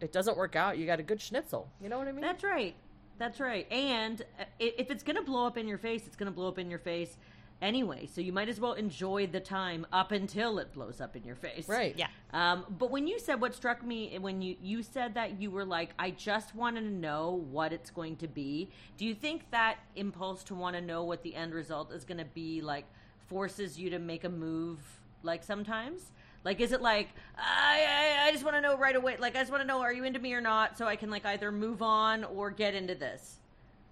it 0.02 0.12
doesn't 0.12 0.38
work 0.38 0.56
out, 0.56 0.78
you 0.78 0.86
got 0.86 1.00
a 1.00 1.04
good 1.04 1.22
schnitzel. 1.22 1.70
You 1.82 1.90
know 1.90 1.98
what 1.98 2.08
I 2.08 2.12
mean? 2.12 2.22
that's 2.22 2.44
right. 2.44 2.76
That's 3.18 3.40
right. 3.40 3.66
And 3.72 4.22
uh, 4.40 4.44
if 4.60 4.92
it's 4.92 5.02
going 5.02 5.16
to 5.16 5.22
blow 5.22 5.48
up 5.48 5.58
in 5.58 5.70
your 5.70 5.78
face, 5.78 6.06
it's 6.06 6.18
going 6.18 6.30
to 6.30 6.36
blow 6.36 6.50
up 6.50 6.60
in 6.60 6.70
your 6.70 6.80
face 6.80 7.16
anyway. 7.62 8.08
So 8.12 8.22
you 8.22 8.34
might 8.34 8.50
as 8.50 8.60
well 8.60 8.74
enjoy 8.74 9.28
the 9.28 9.40
time 9.40 9.86
up 9.92 10.12
until 10.12 10.60
it 10.60 10.74
blows 10.74 11.02
up 11.02 11.16
in 11.16 11.24
your 11.24 11.36
face. 11.36 11.68
right. 11.68 11.96
Yeah. 11.98 12.08
Um, 12.34 12.66
but 12.78 12.92
when 12.92 13.08
you 13.08 13.20
said 13.20 13.42
what 13.42 13.56
struck 13.56 13.84
me 13.84 14.18
when 14.20 14.42
you 14.42 14.56
you 14.62 14.84
said 14.84 15.14
that 15.16 15.42
you 15.42 15.52
were 15.52 15.66
like, 15.66 15.92
I 15.98 16.12
just 16.12 16.56
wanted 16.56 16.82
to 16.82 16.92
know 16.92 17.44
what 17.50 17.74
it's 17.74 17.90
going 17.90 18.18
to 18.18 18.28
be. 18.28 18.70
Do 18.98 19.06
you 19.06 19.16
think 19.16 19.50
that 19.52 19.78
impulse 19.96 20.44
to 20.46 20.56
want 20.56 20.76
to 20.76 20.82
know 20.82 21.04
what 21.04 21.24
the 21.24 21.36
end 21.36 21.54
result 21.54 21.92
is 21.92 22.04
going 22.04 22.18
to 22.18 22.26
be 22.26 22.62
like 22.62 22.86
forces 23.28 23.80
you 23.80 23.90
to 23.92 24.00
make 24.00 24.24
a 24.24 24.30
move? 24.30 24.80
Like 25.24 25.44
sometimes, 25.44 26.12
like 26.44 26.60
is 26.60 26.72
it 26.72 26.82
like 26.82 27.10
I 27.38 28.22
I, 28.24 28.28
I 28.28 28.32
just 28.32 28.44
want 28.44 28.56
to 28.56 28.62
know 28.62 28.78
right 28.78 28.96
away? 28.96 29.18
Like 29.18 29.36
I 29.36 29.40
just 29.40 29.52
want 29.52 29.64
to 29.64 29.68
know 29.68 29.82
are 29.82 29.94
you 29.94 30.04
into 30.04 30.20
me 30.20 30.34
or 30.34 30.42
not, 30.42 30.78
so 30.78 30.86
I 30.86 30.96
can 30.96 31.10
like 31.10 31.26
either 31.26 31.52
move 31.52 31.82
on 31.82 32.24
or 32.24 32.52
get 32.52 32.76
into 32.76 32.96
this. 32.96 33.40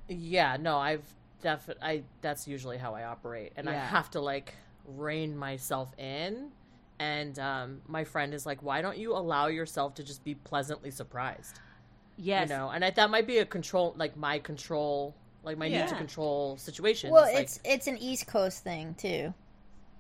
Yeah, 0.09 0.57
no, 0.59 0.78
I've 0.78 1.01
definitely 1.44 1.84
I 1.84 2.04
that's 2.22 2.48
usually 2.48 2.78
how 2.78 2.96
I 2.96 3.04
operate 3.04 3.54
and 3.56 3.70
I 3.70 3.76
have 3.76 4.10
to 4.12 4.22
like 4.22 4.56
rein 4.86 5.38
myself 5.38 5.94
in 6.00 6.50
and 7.00 7.38
um 7.38 7.82
my 7.88 8.04
friend 8.04 8.34
is 8.34 8.46
like 8.46 8.64
why 8.64 8.82
don't 8.82 8.98
you 8.98 9.14
allow 9.16 9.48
yourself 9.48 9.96
to 9.96 10.04
just 10.04 10.24
be 10.24 10.34
pleasantly 10.34 10.89
surprised? 10.89 11.60
Yes, 12.16 12.50
You 12.50 12.56
know, 12.56 12.70
and 12.70 12.86
I, 12.86 12.91
that 12.91 13.10
might 13.10 13.28
be 13.28 13.39
a 13.39 13.46
control 13.46 13.94
like 13.98 14.18
my 14.18 14.39
control 14.39 15.16
like 15.44 15.58
my 15.58 15.68
need 15.68 15.88
to 15.88 15.96
control 15.96 16.58
situation. 16.58 17.12
Well, 17.12 17.24
like, 17.24 17.44
it's 17.44 17.60
it's 17.64 17.88
an 17.88 17.98
East 17.98 18.28
Coast 18.28 18.64
thing 18.64 18.96
too. 18.96 19.34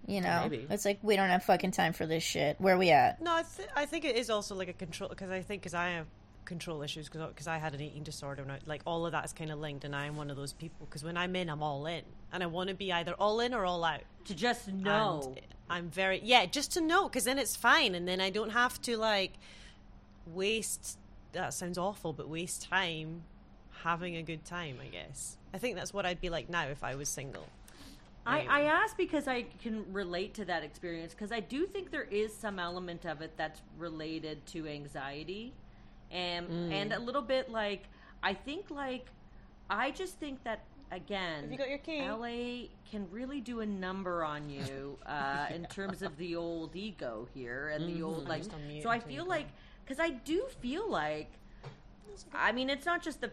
You 0.05 0.21
know, 0.21 0.47
Maybe. 0.49 0.67
it's 0.69 0.85
like 0.85 0.99
we 1.01 1.15
don't 1.15 1.29
have 1.29 1.43
fucking 1.43 1.71
time 1.71 1.93
for 1.93 2.05
this 2.05 2.23
shit. 2.23 2.59
Where 2.59 2.77
we 2.77 2.89
at? 2.89 3.21
No, 3.21 3.35
I, 3.35 3.43
th- 3.43 3.69
I 3.75 3.85
think 3.85 4.03
it 4.03 4.17
is 4.17 4.29
also 4.29 4.53
like 4.55 4.67
a 4.67 4.73
control 4.73 5.09
because 5.09 5.29
I 5.29 5.41
think 5.41 5.61
because 5.61 5.73
I 5.73 5.89
have 5.91 6.07
control 6.45 6.81
issues 6.81 7.09
because 7.09 7.47
I 7.47 7.57
had 7.57 7.73
an 7.73 7.81
eating 7.81 8.03
disorder 8.03 8.41
and 8.41 8.51
I, 8.51 8.59
like 8.65 8.81
all 8.85 9.05
of 9.05 9.11
that 9.11 9.25
is 9.25 9.33
kind 9.33 9.51
of 9.51 9.59
linked 9.59 9.83
and 9.83 9.95
I'm 9.95 10.15
one 10.15 10.29
of 10.29 10.37
those 10.37 10.53
people 10.53 10.85
because 10.85 11.03
when 11.03 11.17
I'm 11.17 11.35
in 11.35 11.49
I'm 11.49 11.63
all 11.63 11.85
in 11.85 12.03
and 12.31 12.43
I 12.43 12.45
want 12.45 12.69
to 12.69 12.75
be 12.75 12.91
either 12.91 13.13
all 13.13 13.39
in 13.39 13.53
or 13.53 13.65
all 13.65 13.83
out. 13.83 14.01
to 14.25 14.35
just 14.35 14.67
know. 14.67 15.33
And 15.35 15.45
I'm 15.69 15.89
very 15.89 16.21
yeah, 16.23 16.45
just 16.45 16.71
to 16.73 16.81
know 16.81 17.07
because 17.07 17.23
then 17.23 17.39
it's 17.39 17.55
fine 17.55 17.95
and 17.95 18.07
then 18.07 18.21
I 18.21 18.29
don't 18.29 18.51
have 18.51 18.81
to 18.83 18.97
like 18.97 19.33
waste. 20.27 20.97
That 21.31 21.53
sounds 21.53 21.77
awful, 21.77 22.13
but 22.13 22.29
waste 22.29 22.69
time 22.69 23.23
having 23.83 24.15
a 24.15 24.23
good 24.23 24.45
time. 24.45 24.77
I 24.81 24.87
guess 24.87 25.37
I 25.53 25.57
think 25.57 25.75
that's 25.75 25.93
what 25.93 26.05
I'd 26.05 26.21
be 26.21 26.29
like 26.29 26.49
now 26.49 26.67
if 26.67 26.83
I 26.83 26.95
was 26.95 27.09
single. 27.09 27.45
I, 28.25 28.45
I 28.49 28.61
ask 28.61 28.95
because 28.95 29.27
I 29.27 29.43
can 29.61 29.85
relate 29.91 30.33
to 30.35 30.45
that 30.45 30.63
experience 30.63 31.13
because 31.13 31.31
I 31.31 31.41
do 31.41 31.65
think 31.65 31.91
there 31.91 32.07
is 32.09 32.33
some 32.33 32.57
element 32.57 33.05
of 33.05 33.21
it 33.21 33.33
that's 33.35 33.61
related 33.77 34.45
to 34.47 34.65
anxiety 34.65 35.53
and 36.13 36.71
and 36.71 36.93
a 36.93 36.99
little 36.99 37.21
bit 37.21 37.51
like 37.51 37.83
I 38.21 38.33
think 38.33 38.69
like 38.69 39.07
I 39.69 39.91
just 39.91 40.19
think 40.19 40.43
that 40.43 40.63
again 40.91 41.43
Have 41.43 41.51
you 41.51 41.57
got 41.57 41.69
your 41.69 41.79
key? 41.79 42.01
LA 42.01 42.67
can 42.89 43.07
really 43.11 43.41
do 43.41 43.61
a 43.61 43.65
number 43.65 44.23
on 44.23 44.49
you 44.49 44.97
uh, 45.05 45.47
in 45.53 45.65
terms 45.65 46.01
of 46.01 46.15
the 46.17 46.35
old 46.35 46.75
ego 46.75 47.27
here 47.33 47.69
and 47.69 47.89
the 47.93 48.03
old 48.03 48.27
like 48.29 48.43
so 48.83 48.89
I 48.89 48.99
feel 48.99 49.25
like 49.25 49.47
because 49.83 49.99
I 49.99 50.11
do 50.11 50.45
feel 50.61 50.89
like 50.89 51.31
I 52.33 52.51
mean, 52.51 52.69
it's 52.69 52.85
not 52.85 53.01
just 53.01 53.21
the, 53.21 53.31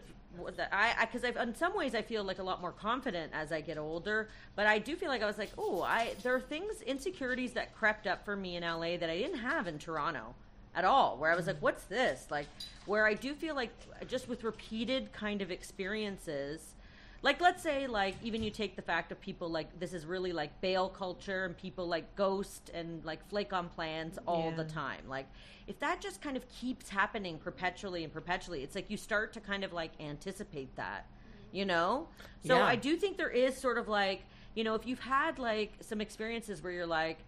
the 0.55 0.73
I 0.73 1.05
because 1.05 1.23
I've 1.23 1.37
in 1.37 1.53
some 1.55 1.75
ways 1.75 1.93
I 1.93 2.01
feel 2.01 2.23
like 2.23 2.39
a 2.39 2.43
lot 2.43 2.61
more 2.61 2.71
confident 2.71 3.31
as 3.33 3.51
I 3.51 3.61
get 3.61 3.77
older, 3.77 4.29
but 4.55 4.65
I 4.65 4.79
do 4.79 4.95
feel 4.95 5.09
like 5.09 5.21
I 5.21 5.27
was 5.27 5.37
like, 5.37 5.51
oh, 5.57 5.81
I 5.83 6.15
there 6.23 6.33
are 6.33 6.39
things 6.39 6.81
insecurities 6.81 7.53
that 7.53 7.75
crept 7.75 8.07
up 8.07 8.25
for 8.25 8.35
me 8.35 8.55
in 8.55 8.63
LA 8.63 8.97
that 8.97 9.09
I 9.09 9.17
didn't 9.17 9.39
have 9.39 9.67
in 9.67 9.77
Toronto 9.77 10.33
at 10.75 10.85
all. 10.85 11.17
Where 11.17 11.31
I 11.31 11.35
was 11.35 11.47
like, 11.47 11.61
what's 11.61 11.83
this? 11.85 12.27
Like, 12.29 12.47
where 12.85 13.05
I 13.05 13.13
do 13.13 13.33
feel 13.33 13.55
like 13.55 13.71
just 14.07 14.27
with 14.27 14.43
repeated 14.43 15.11
kind 15.11 15.41
of 15.41 15.51
experiences. 15.51 16.75
Like 17.23 17.39
let's 17.39 17.61
say 17.61 17.85
like 17.85 18.15
even 18.23 18.41
you 18.41 18.49
take 18.49 18.75
the 18.75 18.81
fact 18.81 19.11
of 19.11 19.21
people 19.21 19.47
like 19.47 19.79
this 19.79 19.93
is 19.93 20.07
really 20.07 20.33
like 20.33 20.59
bail 20.59 20.89
culture 20.89 21.45
and 21.45 21.55
people 21.55 21.87
like 21.87 22.15
ghost 22.15 22.71
and 22.73 23.05
like 23.05 23.23
flake 23.29 23.53
on 23.53 23.69
plans 23.69 24.17
all 24.25 24.51
the 24.51 24.63
time. 24.63 25.01
Like 25.07 25.27
if 25.67 25.79
that 25.81 26.01
just 26.01 26.19
kind 26.19 26.35
of 26.35 26.49
keeps 26.49 26.89
happening 26.89 27.37
perpetually 27.37 28.03
and 28.03 28.11
perpetually, 28.11 28.63
it's 28.63 28.73
like 28.73 28.89
you 28.89 28.97
start 28.97 29.33
to 29.33 29.39
kind 29.39 29.63
of 29.63 29.71
like 29.71 29.91
anticipate 29.99 30.75
that, 30.77 31.05
you 31.51 31.63
know? 31.63 32.07
So 32.43 32.57
Yeah. 32.57 32.65
I 32.65 32.75
do 32.75 32.95
think 32.97 33.17
there 33.17 33.29
is 33.29 33.55
sort 33.55 33.77
of 33.77 33.87
like, 33.87 34.23
you 34.55 34.63
know, 34.63 34.73
if 34.73 34.87
you've 34.87 34.99
had 34.99 35.37
like 35.37 35.73
some 35.81 36.01
experiences 36.01 36.63
where 36.63 36.73
you're 36.73 36.87
like, 36.87 37.19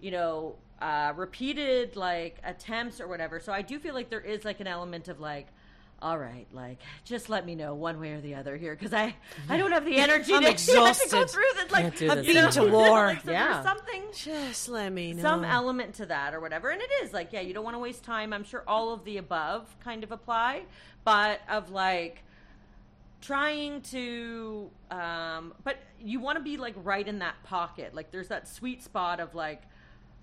you 0.00 0.10
know, 0.10 0.56
uh, 0.80 1.12
repeated 1.16 1.96
like 1.96 2.38
attempts 2.44 3.00
or 3.00 3.08
whatever. 3.08 3.40
So 3.40 3.52
I 3.52 3.62
do 3.62 3.78
feel 3.78 3.94
like 3.94 4.10
there 4.10 4.20
is 4.20 4.44
like 4.44 4.60
an 4.60 4.66
element 4.66 5.08
of 5.08 5.20
like, 5.20 5.46
all 6.02 6.16
right, 6.18 6.46
like 6.52 6.78
just 7.04 7.28
let 7.28 7.44
me 7.44 7.54
know 7.54 7.74
one 7.74 8.00
way 8.00 8.12
or 8.12 8.20
the 8.22 8.34
other 8.36 8.56
here 8.56 8.74
because 8.74 8.94
I 8.94 9.14
I 9.50 9.58
don't 9.58 9.72
have 9.72 9.84
the 9.84 9.96
energy 9.98 10.32
I'm 10.34 10.42
to, 10.42 10.54
to 10.54 11.08
go 11.10 11.26
through 11.26 11.42
that. 11.56 11.70
Like 11.70 11.82
Can't 11.82 11.96
do 11.96 12.10
I've 12.10 12.16
this 12.18 12.26
been 12.26 12.36
anymore. 12.38 12.52
to 12.66 12.72
war. 12.72 13.06
like, 13.08 13.22
so 13.22 13.30
Yeah. 13.32 13.52
there's 13.52 13.64
something 13.64 14.02
Just 14.14 14.68
let 14.70 14.90
me 14.92 15.12
know. 15.12 15.20
some 15.22 15.44
element 15.44 15.94
to 15.96 16.06
that 16.06 16.32
or 16.34 16.40
whatever 16.40 16.70
and 16.70 16.80
it 16.80 16.90
is 17.02 17.12
like 17.12 17.32
yeah 17.34 17.40
you 17.40 17.52
don't 17.52 17.64
want 17.64 17.74
to 17.74 17.78
waste 17.78 18.02
time 18.02 18.32
i'm 18.32 18.44
sure 18.44 18.64
all 18.66 18.94
of 18.94 19.04
the 19.04 19.18
above 19.18 19.76
kind 19.84 20.02
of 20.02 20.10
apply 20.12 20.62
but 21.04 21.40
of 21.50 21.70
like 21.70 22.22
trying 23.20 23.82
to 23.82 24.70
um 24.90 25.52
but 25.62 25.76
you 26.00 26.18
want 26.20 26.38
to 26.38 26.42
be 26.42 26.56
like 26.56 26.74
right 26.82 27.06
in 27.06 27.18
that 27.18 27.34
pocket 27.44 27.94
like 27.94 28.10
there's 28.10 28.28
that 28.28 28.48
sweet 28.48 28.82
spot 28.82 29.20
of 29.20 29.34
like 29.34 29.62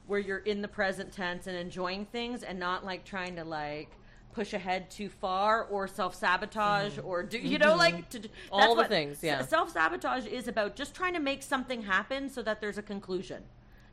where 0.08 0.20
you're 0.20 0.40
in 0.40 0.62
the 0.62 0.68
present 0.68 1.12
tense 1.12 1.48
and 1.48 1.56
enjoying 1.56 2.06
things 2.06 2.44
and 2.44 2.58
not 2.58 2.86
like 2.86 3.04
trying 3.04 3.36
to 3.36 3.44
like 3.44 3.92
push 4.34 4.54
ahead 4.54 4.90
too 4.90 5.10
far 5.10 5.64
or 5.66 5.88
self 5.88 6.14
sabotage 6.16 6.98
or 7.04 7.24
do 7.24 7.40
you 7.40 7.58
know 7.58 7.76
like 7.76 8.08
to, 8.10 8.20
Mm-hmm. 8.20 8.28
All 8.52 8.76
the 8.76 8.86
things, 8.86 9.24
yeah. 9.24 9.42
self 9.44 9.72
sabotage 9.72 10.26
is 10.26 10.48
about 10.48 10.76
just 10.76 10.94
trying 10.94 11.14
to 11.14 11.20
make 11.20 11.44
something 11.44 11.82
happen 11.82 12.30
so 12.30 12.42
that 12.44 12.62
there's 12.62 12.78
a 12.78 12.82
conclusion. 12.84 13.44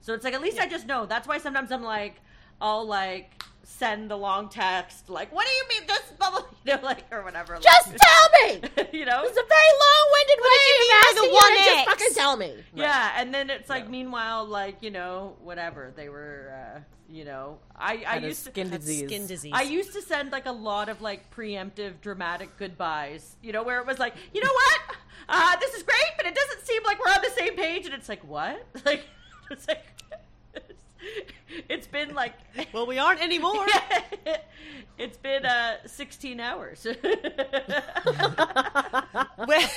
So 0.01 0.13
it's 0.13 0.25
like 0.25 0.35
at 0.35 0.43
least 0.43 0.59
I 0.59 0.67
just 0.69 0.87
know. 0.87 1.07
That's 1.07 1.27
why 1.27 1.39
sometimes 1.39 1.73
I'm 1.73 1.83
like, 1.83 2.21
I'll 2.61 2.87
like 2.87 3.43
send 3.65 4.11
the 4.11 4.17
long 4.17 4.49
text, 4.49 5.09
like, 5.11 5.33
"What 5.33 5.47
do 5.47 5.53
you 5.53 5.65
mean 5.81 5.89
this 5.89 6.13
bubble?" 6.19 6.47
You 6.65 6.77
know, 6.77 6.81
like 6.83 7.05
or 7.11 7.23
whatever. 7.25 7.59
Just 7.61 7.89
like, 7.89 7.99
tell 8.01 8.29
me. 8.49 8.53
you 8.99 9.05
know, 9.05 9.23
It's 9.25 9.39
a 9.39 9.49
very 9.49 9.73
long-winded 9.85 10.39
way 10.39 10.59
you 10.69 10.81
mean 10.81 10.91
of 10.91 11.01
by 11.01 11.07
asking 11.09 11.23
the 11.23 11.27
you 11.29 11.33
one 11.35 11.53
to 11.53 11.65
just 11.65 11.85
fucking 11.89 12.15
tell 12.15 12.37
me. 12.37 12.55
yeah. 12.75 13.13
And 13.17 13.35
then 13.35 13.51
it's 13.51 13.69
like, 13.69 13.89
meanwhile, 13.91 14.45
like 14.47 14.83
you 14.83 14.91
know, 14.91 15.37
whatever 15.43 15.93
they 15.97 16.09
were, 16.09 16.53
uh, 16.77 16.81
you 17.09 17.25
know, 17.25 17.59
I 17.77 18.03
I 18.07 18.15
Had 18.15 18.23
used 18.25 18.45
to. 18.45 18.51
skin 18.51 18.71
That's 18.71 18.85
disease. 18.87 19.09
skin 19.09 19.27
disease. 19.27 19.53
I 19.55 19.63
used 19.63 19.93
to 19.95 20.03
send 20.03 20.33
like 20.33 20.47
a 20.47 20.53
lot 20.53 20.89
of 20.89 21.01
like 21.03 21.35
preemptive 21.35 22.01
dramatic 22.01 22.57
goodbyes, 22.57 23.37
you 23.43 23.53
know, 23.53 23.63
where 23.63 23.81
it 23.81 23.87
was 23.87 23.99
like, 23.99 24.15
you 24.33 24.43
know 24.43 24.51
what, 24.53 24.81
uh, 25.29 25.57
this 25.61 25.75
is 25.75 25.83
great, 25.83 26.13
but 26.17 26.27
it 26.27 26.35
doesn't 26.35 26.67
seem 26.67 26.83
like 26.85 26.99
we're 27.05 27.13
on 27.13 27.21
the 27.23 27.31
same 27.31 27.57
page, 27.57 27.85
and 27.87 27.95
it's 27.95 28.09
like, 28.09 28.23
what? 28.27 28.65
Like, 28.85 29.05
it's 29.51 29.69
like, 29.69 29.85
it's 31.69 31.87
been 31.87 32.15
like, 32.15 32.35
well, 32.73 32.87
we 32.87 32.99
aren't 32.99 33.23
anymore. 33.23 33.67
it's 34.99 35.17
been 35.19 35.45
uh 35.47 35.77
16 35.87 36.41
hours. 36.41 36.87
when, 39.37 39.69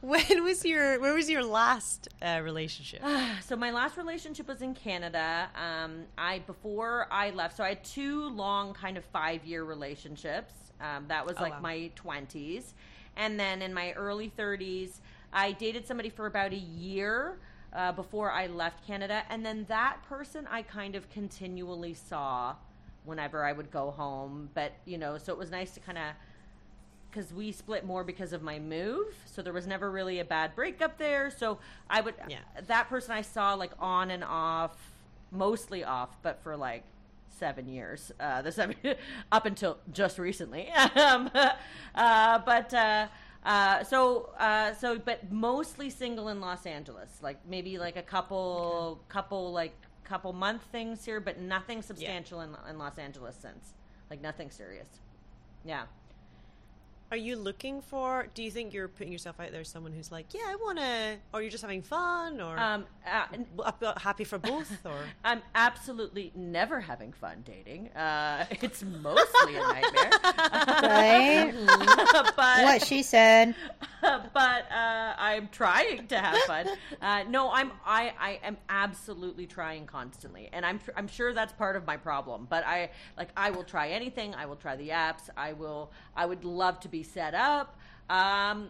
when 0.00 0.44
was 0.44 0.64
your 0.64 1.00
where 1.00 1.14
was 1.14 1.28
your 1.30 1.44
last 1.44 2.08
uh, 2.22 2.40
relationship? 2.42 3.02
so 3.44 3.56
my 3.56 3.70
last 3.70 3.96
relationship 3.96 4.48
was 4.48 4.62
in 4.62 4.74
Canada. 4.74 5.48
Um, 5.54 6.04
I 6.16 6.40
before 6.40 7.06
I 7.10 7.30
left, 7.30 7.56
so 7.56 7.64
I 7.64 7.70
had 7.70 7.84
two 7.84 8.28
long 8.30 8.74
kind 8.74 8.96
of 8.96 9.04
five 9.06 9.44
year 9.44 9.64
relationships. 9.64 10.52
Um, 10.80 11.06
that 11.08 11.26
was 11.26 11.36
Oh, 11.38 11.42
like 11.42 11.54
wow. 11.54 11.60
my 11.60 11.90
twenties, 11.96 12.74
and 13.16 13.38
then 13.38 13.62
in 13.62 13.74
my 13.74 13.92
early 13.92 14.28
thirties, 14.36 15.00
I 15.32 15.52
dated 15.52 15.86
somebody 15.86 16.08
for 16.08 16.26
about 16.26 16.52
a 16.52 16.56
year 16.56 17.38
uh, 17.72 17.92
before 17.92 18.30
I 18.30 18.46
left 18.46 18.86
Canada, 18.86 19.22
and 19.30 19.44
then 19.44 19.66
that 19.68 19.98
person 20.08 20.46
I 20.50 20.62
kind 20.62 20.94
of 20.94 21.08
continually 21.10 21.94
saw 21.94 22.54
whenever 23.04 23.44
I 23.44 23.52
would 23.52 23.70
go 23.70 23.90
home. 23.90 24.50
But 24.54 24.72
you 24.84 24.98
know, 24.98 25.18
so 25.18 25.32
it 25.32 25.38
was 25.38 25.50
nice 25.50 25.72
to 25.72 25.80
kind 25.80 25.98
of 25.98 26.04
because 27.10 27.32
we 27.32 27.52
split 27.52 27.84
more 27.86 28.04
because 28.04 28.34
of 28.34 28.42
my 28.42 28.58
move 28.58 29.06
so 29.24 29.40
there 29.40 29.52
was 29.54 29.66
never 29.66 29.90
really 29.90 30.18
a 30.20 30.24
bad 30.26 30.54
breakup 30.54 30.98
there 30.98 31.30
so 31.30 31.58
i 31.88 32.02
would 32.02 32.14
Yeah. 32.28 32.36
that 32.66 32.90
person 32.90 33.12
i 33.12 33.22
saw 33.22 33.54
like 33.54 33.70
on 33.78 34.10
and 34.10 34.22
off 34.22 34.76
mostly 35.30 35.82
off 35.82 36.10
but 36.22 36.38
for 36.42 36.54
like 36.54 36.82
seven 37.30 37.66
years 37.66 38.12
uh 38.20 38.42
the 38.42 38.52
seven 38.52 38.76
up 39.32 39.46
until 39.46 39.78
just 39.90 40.18
recently 40.18 40.68
um 40.96 41.30
uh 41.94 42.38
but 42.40 42.74
uh 43.44 43.84
so, 43.84 44.30
uh, 44.38 44.74
so, 44.74 44.98
but 44.98 45.30
mostly 45.30 45.90
single 45.90 46.28
in 46.28 46.40
Los 46.40 46.66
Angeles. 46.66 47.10
Like 47.22 47.38
maybe 47.48 47.78
like 47.78 47.96
a 47.96 48.02
couple, 48.02 49.00
couple 49.08 49.52
like 49.52 49.74
couple 50.04 50.32
month 50.32 50.62
things 50.72 51.04
here, 51.04 51.20
but 51.20 51.38
nothing 51.38 51.82
substantial 51.82 52.40
in, 52.40 52.56
in 52.68 52.78
Los 52.78 52.98
Angeles 52.98 53.36
since. 53.40 53.74
Like 54.10 54.22
nothing 54.22 54.50
serious. 54.50 54.88
Yeah. 55.64 55.84
Are 57.10 57.16
you 57.16 57.36
looking 57.36 57.80
for? 57.80 58.26
Do 58.34 58.42
you 58.42 58.50
think 58.50 58.74
you're 58.74 58.86
putting 58.86 59.10
yourself 59.12 59.40
out 59.40 59.50
there 59.50 59.62
as 59.62 59.68
someone 59.68 59.92
who's 59.92 60.12
like, 60.12 60.34
yeah, 60.34 60.42
I 60.46 60.56
want 60.56 60.78
to, 60.78 61.16
or 61.32 61.40
you're 61.40 61.50
just 61.50 61.62
having 61.62 61.80
fun, 61.80 62.38
or 62.38 62.58
Um, 62.58 62.84
uh, 63.06 63.24
uh, 63.64 63.98
happy 63.98 64.24
for 64.24 64.36
both, 64.38 64.70
or 64.84 64.98
I'm 65.24 65.40
absolutely 65.54 66.32
never 66.34 66.80
having 66.80 67.12
fun 67.12 67.42
dating. 67.46 67.88
Uh, 67.96 68.44
it's 68.60 68.82
mostly 68.82 69.56
a 69.56 69.60
nightmare. 69.60 70.10
Right? 70.82 71.52
but 72.36 72.64
what 72.64 72.86
she 72.86 73.02
said. 73.02 73.54
but 74.02 74.70
uh, 74.70 75.14
I'm 75.18 75.48
trying 75.48 76.06
to 76.08 76.18
have 76.18 76.36
fun. 76.42 76.68
Uh, 77.00 77.24
no, 77.28 77.50
I'm 77.50 77.72
I, 77.86 78.12
I 78.20 78.40
am 78.44 78.58
absolutely 78.68 79.46
trying 79.46 79.86
constantly, 79.86 80.50
and 80.52 80.66
I'm 80.66 80.78
I'm 80.94 81.08
sure 81.08 81.32
that's 81.32 81.54
part 81.54 81.76
of 81.76 81.86
my 81.86 81.96
problem. 81.96 82.46
But 82.50 82.66
I 82.66 82.90
like 83.16 83.30
I 83.36 83.50
will 83.50 83.64
try 83.64 83.88
anything. 83.88 84.34
I 84.34 84.44
will 84.44 84.56
try 84.56 84.76
the 84.76 84.90
apps. 84.90 85.30
I 85.36 85.54
will. 85.54 85.90
I 86.14 86.26
would 86.26 86.44
love 86.44 86.80
to 86.80 86.88
be 86.88 86.97
set 87.02 87.34
up. 87.34 87.76
Um, 88.10 88.68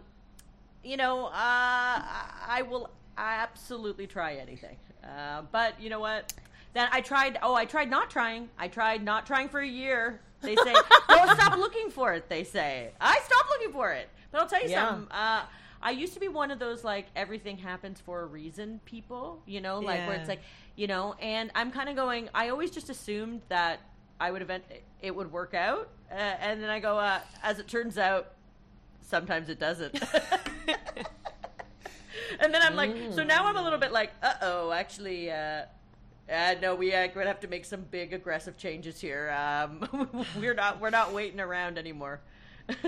you 0.83 0.97
know, 0.97 1.25
uh, 1.27 1.31
I 1.33 2.63
will 2.69 2.89
absolutely 3.17 4.07
try 4.07 4.35
anything. 4.35 4.77
Uh, 5.03 5.43
but 5.51 5.79
you 5.81 5.89
know 5.89 5.99
what? 5.99 6.33
Then 6.73 6.87
I 6.91 7.01
tried. 7.01 7.37
Oh, 7.41 7.55
I 7.55 7.65
tried 7.65 7.89
not 7.89 8.09
trying. 8.09 8.49
I 8.57 8.67
tried 8.67 9.03
not 9.03 9.25
trying 9.25 9.49
for 9.49 9.59
a 9.59 9.67
year. 9.67 10.21
They 10.41 10.55
say, 10.55 10.73
"Don't 11.09 11.29
stop 11.31 11.57
looking 11.57 11.89
for 11.89 12.13
it." 12.13 12.29
They 12.29 12.43
say, 12.43 12.91
"I 13.01 13.19
stopped 13.25 13.49
looking 13.49 13.71
for 13.73 13.91
it." 13.91 14.07
But 14.31 14.41
I'll 14.41 14.47
tell 14.47 14.61
you 14.63 14.69
Yeah. 14.69 14.87
something. 14.89 15.11
Uh, 15.11 15.43
I 15.81 15.91
used 15.91 16.13
to 16.13 16.19
be 16.19 16.27
one 16.27 16.51
of 16.51 16.59
those 16.59 16.83
like 16.83 17.07
everything 17.15 17.57
happens 17.57 17.99
for 17.99 18.21
a 18.21 18.25
reason 18.25 18.79
people. 18.85 19.41
You 19.47 19.61
know, 19.61 19.79
like 19.79 20.05
where 20.07 20.15
it's 20.17 20.29
like 20.29 20.41
you 20.75 20.87
know, 20.87 21.15
and 21.21 21.51
I'm 21.55 21.71
kind 21.71 21.89
of 21.89 21.95
going. 21.95 22.29
I 22.33 22.49
always 22.49 22.69
just 22.71 22.89
assumed 22.89 23.41
that 23.49 23.79
I 24.19 24.31
would 24.31 24.41
event 24.41 24.63
it 25.01 25.15
would 25.15 25.31
work 25.31 25.53
out, 25.53 25.89
uh, 26.11 26.15
and 26.15 26.61
then 26.61 26.69
I 26.69 26.79
go. 26.79 26.97
Uh, 26.97 27.19
as 27.43 27.59
it 27.59 27.67
turns 27.67 27.97
out, 27.97 28.33
sometimes 29.01 29.49
it 29.49 29.59
doesn't. 29.59 29.93
and 32.39 32.53
then 32.53 32.61
I'm 32.61 32.75
like, 32.75 32.95
so 33.13 33.23
now 33.23 33.45
I'm 33.45 33.55
a 33.55 33.61
little 33.61 33.79
bit 33.79 33.91
like, 33.91 34.11
uh 34.21 34.33
oh, 34.41 34.71
actually, 34.71 35.31
uh, 35.31 35.63
uh, 36.31 36.55
no, 36.61 36.75
we 36.75 36.93
uh, 36.93 37.07
gonna 37.07 37.27
have 37.27 37.39
to 37.41 37.47
make 37.47 37.65
some 37.65 37.85
big 37.89 38.13
aggressive 38.13 38.57
changes 38.57 39.01
here. 39.01 39.31
Um, 39.31 40.25
we're 40.39 40.53
not, 40.53 40.79
we're 40.79 40.89
not 40.89 41.13
waiting 41.13 41.39
around 41.39 41.77
anymore. 41.77 42.21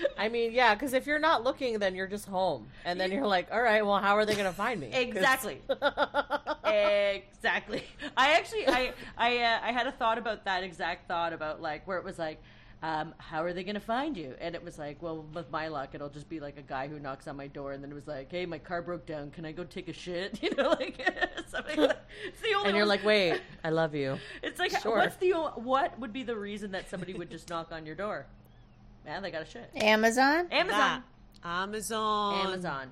I 0.18 0.28
mean, 0.28 0.52
yeah, 0.52 0.74
because 0.74 0.92
if 0.92 1.06
you're 1.06 1.18
not 1.18 1.44
looking, 1.44 1.78
then 1.78 1.94
you're 1.94 2.06
just 2.06 2.26
home, 2.26 2.68
and 2.84 3.00
then 3.00 3.12
you're 3.12 3.26
like, 3.26 3.48
all 3.52 3.62
right, 3.62 3.84
well, 3.84 3.98
how 3.98 4.16
are 4.16 4.24
they 4.24 4.34
going 4.34 4.46
to 4.46 4.52
find 4.52 4.80
me? 4.80 4.90
Exactly. 4.92 5.60
exactly. 6.64 7.84
I 8.16 8.34
actually, 8.34 8.68
I, 8.68 8.92
I, 9.16 9.38
uh, 9.38 9.60
I 9.62 9.72
had 9.72 9.86
a 9.86 9.92
thought 9.92 10.18
about 10.18 10.44
that 10.44 10.62
exact 10.64 11.08
thought 11.08 11.32
about 11.32 11.60
like 11.60 11.86
where 11.86 11.98
it 11.98 12.04
was 12.04 12.18
like, 12.18 12.40
um, 12.82 13.14
how 13.18 13.42
are 13.42 13.52
they 13.52 13.64
going 13.64 13.74
to 13.74 13.80
find 13.80 14.16
you? 14.16 14.34
And 14.38 14.54
it 14.54 14.62
was 14.62 14.78
like, 14.78 15.02
well, 15.02 15.24
with 15.32 15.50
my 15.50 15.68
luck, 15.68 15.94
it'll 15.94 16.10
just 16.10 16.28
be 16.28 16.40
like 16.40 16.58
a 16.58 16.62
guy 16.62 16.88
who 16.88 17.00
knocks 17.00 17.26
on 17.26 17.36
my 17.36 17.46
door, 17.46 17.72
and 17.72 17.82
then 17.82 17.90
it 17.90 17.94
was 17.94 18.06
like, 18.06 18.30
hey, 18.30 18.44
my 18.44 18.58
car 18.58 18.82
broke 18.82 19.06
down. 19.06 19.30
Can 19.30 19.44
I 19.44 19.52
go 19.52 19.64
take 19.64 19.88
a 19.88 19.92
shit? 19.92 20.38
You 20.46 20.54
know, 20.54 20.70
like 20.70 21.00
something. 21.48 21.80
Like, 21.80 21.98
it's 22.24 22.40
the 22.40 22.54
only. 22.54 22.68
and 22.68 22.76
you're 22.76 22.84
one- 22.84 22.88
like, 22.88 23.04
wait, 23.04 23.40
I 23.64 23.70
love 23.70 23.94
you. 23.94 24.18
it's 24.42 24.60
like, 24.60 24.70
sure. 24.80 24.98
what's 24.98 25.16
the 25.16 25.32
what 25.32 25.98
would 25.98 26.12
be 26.12 26.22
the 26.22 26.36
reason 26.36 26.70
that 26.72 26.88
somebody 26.88 27.14
would 27.14 27.30
just 27.30 27.48
knock 27.48 27.72
on 27.72 27.84
your 27.84 27.96
door? 27.96 28.26
Man, 29.06 29.22
they 29.22 29.30
got 29.30 29.42
a 29.42 29.46
shit. 29.46 29.70
Amazon? 29.76 30.48
Amazon. 30.50 31.02
That. 31.42 31.48
Amazon, 31.48 32.46
Amazon. 32.46 32.88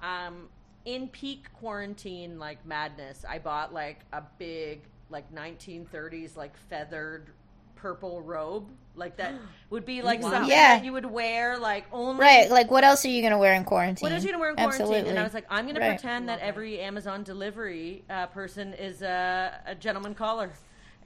Um, 0.00 0.48
in 0.84 1.08
peak 1.08 1.46
quarantine 1.58 2.38
like 2.38 2.64
madness, 2.64 3.24
I 3.28 3.38
bought 3.40 3.74
like 3.74 4.00
a 4.12 4.22
big 4.38 4.82
like 5.10 5.32
1930s 5.34 6.36
like 6.36 6.56
feathered 6.70 7.30
purple 7.74 8.20
robe 8.22 8.66
like 8.96 9.16
that 9.16 9.34
would 9.70 9.84
be 9.86 10.02
like 10.02 10.20
Wow. 10.22 10.30
something 10.30 10.50
Yeah. 10.50 10.76
that 10.76 10.84
you 10.84 10.92
would 10.92 11.06
wear 11.06 11.58
like 11.58 11.86
only 11.92 12.20
Right, 12.20 12.50
like 12.50 12.70
what 12.70 12.84
else 12.84 13.04
are 13.04 13.08
you 13.08 13.20
going 13.22 13.32
to 13.32 13.38
wear 13.38 13.54
in 13.54 13.64
quarantine? 13.64 14.04
what 14.04 14.12
else 14.12 14.22
are 14.22 14.26
you 14.26 14.32
gonna 14.32 14.40
wear 14.40 14.50
in 14.50 14.56
quarantine? 14.56 14.82
Absolutely. 14.82 15.10
And 15.10 15.18
I 15.18 15.22
was 15.24 15.34
like, 15.34 15.46
I'm 15.50 15.66
gonna 15.66 15.80
Right. 15.80 15.90
pretend 15.98 16.28
that 16.28 16.40
every 16.40 16.78
Amazon 16.80 17.22
delivery 17.24 18.04
uh, 18.10 18.26
person 18.26 18.72
is 18.74 19.02
a, 19.02 19.60
a 19.66 19.74
gentleman 19.74 20.14
caller, 20.14 20.50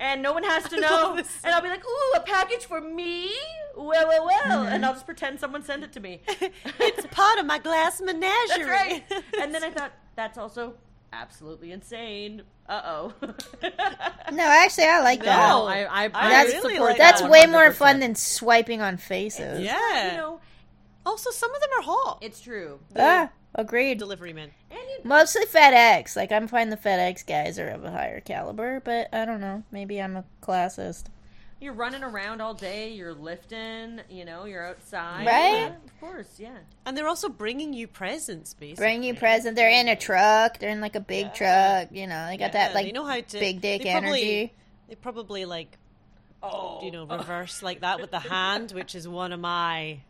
and 0.03 0.21
no 0.21 0.33
one 0.33 0.43
has 0.43 0.65
to 0.69 0.81
know. 0.87 1.17
and 1.17 1.55
I'll 1.55 1.63
be 1.63 1.69
like, 1.69 1.85
ooh, 1.87 2.13
a 2.17 2.21
package 2.21 2.67
for 2.67 2.81
me? 2.81 3.31
Well, 3.77 4.07
well, 4.09 4.27
well, 4.27 4.65
Mm-hmm. 4.65 4.73
and 4.75 4.85
I'll 4.85 4.93
just 4.93 5.07
pretend 5.07 5.41
someone 5.41 5.63
sent 5.63 5.83
it 5.85 5.93
to 5.95 6.01
me. 6.01 6.21
it's 6.79 7.07
part 7.13 7.39
of 7.39 7.47
my 7.47 7.59
glass 7.59 8.01
menagerie. 8.03 8.25
That's 8.49 8.69
right. 8.69 9.05
and 9.41 9.55
then 9.55 9.63
I 9.65 9.71
thought 9.71 9.93
that's 10.17 10.37
also 10.37 10.75
absolutely 11.13 11.73
insane. 11.73 12.43
Uh 12.69 12.83
oh. 12.85 13.13
No, 14.33 14.45
actually, 14.45 14.85
I 14.87 15.01
like 15.03 15.23
that. 15.25 15.49
No, 15.49 15.67
I, 15.67 15.81
I, 15.85 16.05
I 16.05 16.09
That's- 16.09 16.55
really 16.55 16.79
like 16.79 16.97
that 16.99 17.19
That's 17.19 17.31
way 17.31 17.47
more 17.47 17.71
fun 17.73 18.01
than 18.01 18.15
swiping 18.15 18.81
on 18.81 18.97
faces. 18.97 19.61
yeah. 19.61 20.13
you 20.13 20.17
know, 20.17 20.41
also, 21.05 21.31
some 21.31 21.55
of 21.55 21.61
them 21.61 21.71
are 21.79 21.83
hot. 21.83 22.19
it's 22.23 22.41
true. 22.41 22.79
Ah, 22.97 23.29
agreed. 23.55 23.99
Delivery 23.99 24.33
men. 24.33 24.51
Mostly 25.05 25.45
FedEx. 25.47 26.15
Like, 26.17 26.31
I'm 26.31 26.47
finding 26.47 26.71
the 26.71 26.89
FedEx 26.89 27.27
guys 27.27 27.59
are 27.59 27.69
of 27.69 27.85
a 27.85 27.91
higher 27.91 28.21
caliber, 28.21 28.81
but 28.85 29.09
I 29.13 29.25
don't 29.25 29.41
know. 29.41 29.65
Maybe 29.73 30.01
I'm 30.01 30.17
a 30.17 30.25
classist. 30.41 31.07
you're 31.61 31.73
running 31.73 32.05
around 32.05 32.41
all 32.41 32.55
day. 32.55 32.93
You're 32.93 33.13
lifting. 33.15 34.01
You 34.09 34.25
know, 34.25 34.45
you're 34.45 34.65
outside. 34.65 35.27
Right? 35.27 35.55
Yeah, 35.55 35.67
of 35.75 36.01
course, 36.01 36.39
yeah. 36.39 36.59
And 36.87 36.97
they're 36.97 37.09
also 37.09 37.29
bringing 37.29 37.73
you 37.73 37.89
presents, 37.89 38.55
basically. 38.55 38.81
Bring 38.83 39.03
you 39.03 39.15
presents. 39.15 39.57
They're 39.57 39.71
in 39.71 39.89
a 39.89 39.97
truck. 39.97 40.59
They're 40.59 40.71
in 40.71 40.81
like 40.81 40.95
a 40.95 41.01
big 41.01 41.35
truck. 41.35 41.89
You 41.91 42.07
know, 42.07 42.27
they 42.29 42.37
got 42.37 42.53
that 42.53 42.75
like 42.75 42.87
they 42.87 42.93
know 42.93 43.05
how 43.05 43.21
to 43.21 43.39
big 43.41 43.61
dick 43.61 43.83
they 43.83 43.91
probably- 43.91 44.09
energy. 44.23 44.53
They 44.89 44.95
probably 44.95 45.45
like 45.47 45.79
Oh, 46.45 46.81
you 46.83 46.91
know 46.91 47.07
reverse 47.07 47.63
like 47.63 47.81
that 47.83 48.01
with 48.01 48.11
the 48.11 48.19
hand, 48.19 48.73
which 48.73 48.95
is 48.97 49.07
one 49.07 49.33
of 49.33 49.39
my 49.39 50.01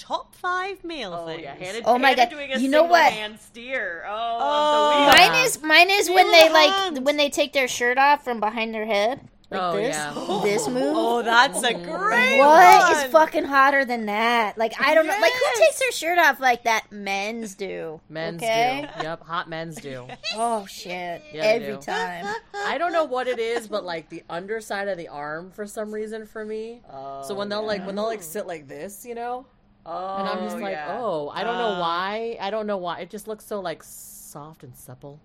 top 0.00 0.34
five 0.34 0.82
male 0.84 1.12
Oh 1.14 1.26
things. 1.26 1.42
yeah, 1.42 1.54
Hanna, 1.54 1.80
Oh 1.84 1.98
my 1.98 2.14
God. 2.14 2.30
doing 2.30 2.52
a 2.52 2.58
You 2.58 2.68
know 2.68 2.84
what? 2.84 3.12
hand 3.12 3.38
steer. 3.38 4.04
Oh, 4.08 4.38
Oh. 4.40 5.10
the. 5.10 5.16
Mine 5.18 5.44
is 5.44 5.62
mine 5.62 5.90
is 5.90 6.08
when 6.08 6.30
they 6.30 6.48
the 6.48 6.54
like 6.54 7.04
when 7.04 7.16
they 7.16 7.28
take 7.30 7.52
their 7.52 7.68
shirt 7.68 7.98
off 7.98 8.24
from 8.24 8.40
behind 8.40 8.74
their 8.74 8.86
head. 8.86 9.20
Like 9.50 9.60
Oh, 9.60 9.72
this. 9.76 9.96
yeah. 9.96 10.40
This 10.44 10.68
move. 10.76 10.94
Oh, 10.96 11.22
that's 11.22 11.60
a 11.64 11.74
great 11.74 12.38
What 12.38 12.92
is 12.92 13.02
one. 13.02 13.10
fucking 13.10 13.44
hotter 13.46 13.84
than 13.84 14.06
that? 14.06 14.56
Like 14.56 14.80
I 14.80 14.94
don't 14.94 15.08
know. 15.08 15.18
Like 15.20 15.32
who 15.32 15.60
takes 15.60 15.80
their 15.80 15.90
shirt 15.90 16.18
off 16.20 16.38
like 16.38 16.62
that? 16.64 16.92
Men's 16.92 17.56
do. 17.56 18.00
Men's 18.08 18.40
okay? 18.42 18.88
do. 18.98 19.02
Yep, 19.02 19.22
hot 19.24 19.48
men's 19.48 19.74
do. 19.80 20.06
Oh 20.36 20.64
shit! 20.66 21.20
Yeah, 21.32 21.42
Every 21.42 21.74
do. 21.74 21.78
time. 21.78 22.32
I 22.54 22.78
don't 22.78 22.92
know 22.92 23.02
what 23.04 23.26
it 23.26 23.40
is, 23.40 23.66
but 23.66 23.84
like 23.84 24.08
the 24.08 24.22
underside 24.30 24.86
of 24.86 24.96
the 24.96 25.08
arm 25.08 25.50
for 25.50 25.66
some 25.66 25.92
reason 25.92 26.26
for 26.26 26.44
me. 26.44 26.80
Oh, 26.88 27.24
so 27.26 27.34
when 27.34 27.48
they'll 27.48 27.66
like 27.66 27.84
when 27.84 27.96
they'll 27.96 28.06
like 28.06 28.22
sit 28.22 28.46
like 28.46 28.68
this, 28.68 29.04
you 29.04 29.16
know, 29.16 29.46
Oh, 29.86 30.16
and 30.18 30.28
I'm 30.28 30.44
just 30.44 30.58
like, 30.58 30.72
yeah. 30.72 30.98
oh, 31.00 31.30
I 31.30 31.42
don't 31.44 31.58
know 31.58 31.74
Uh. 31.76 31.80
why. 31.80 32.36
I 32.40 32.50
don't 32.50 32.66
know 32.66 32.76
why. 32.76 33.00
It 33.00 33.10
just 33.10 33.26
looks 33.28 33.44
so 33.46 33.60
like 33.60 33.82
soft 33.82 34.62
and 34.62 34.76
supple. 34.76 35.20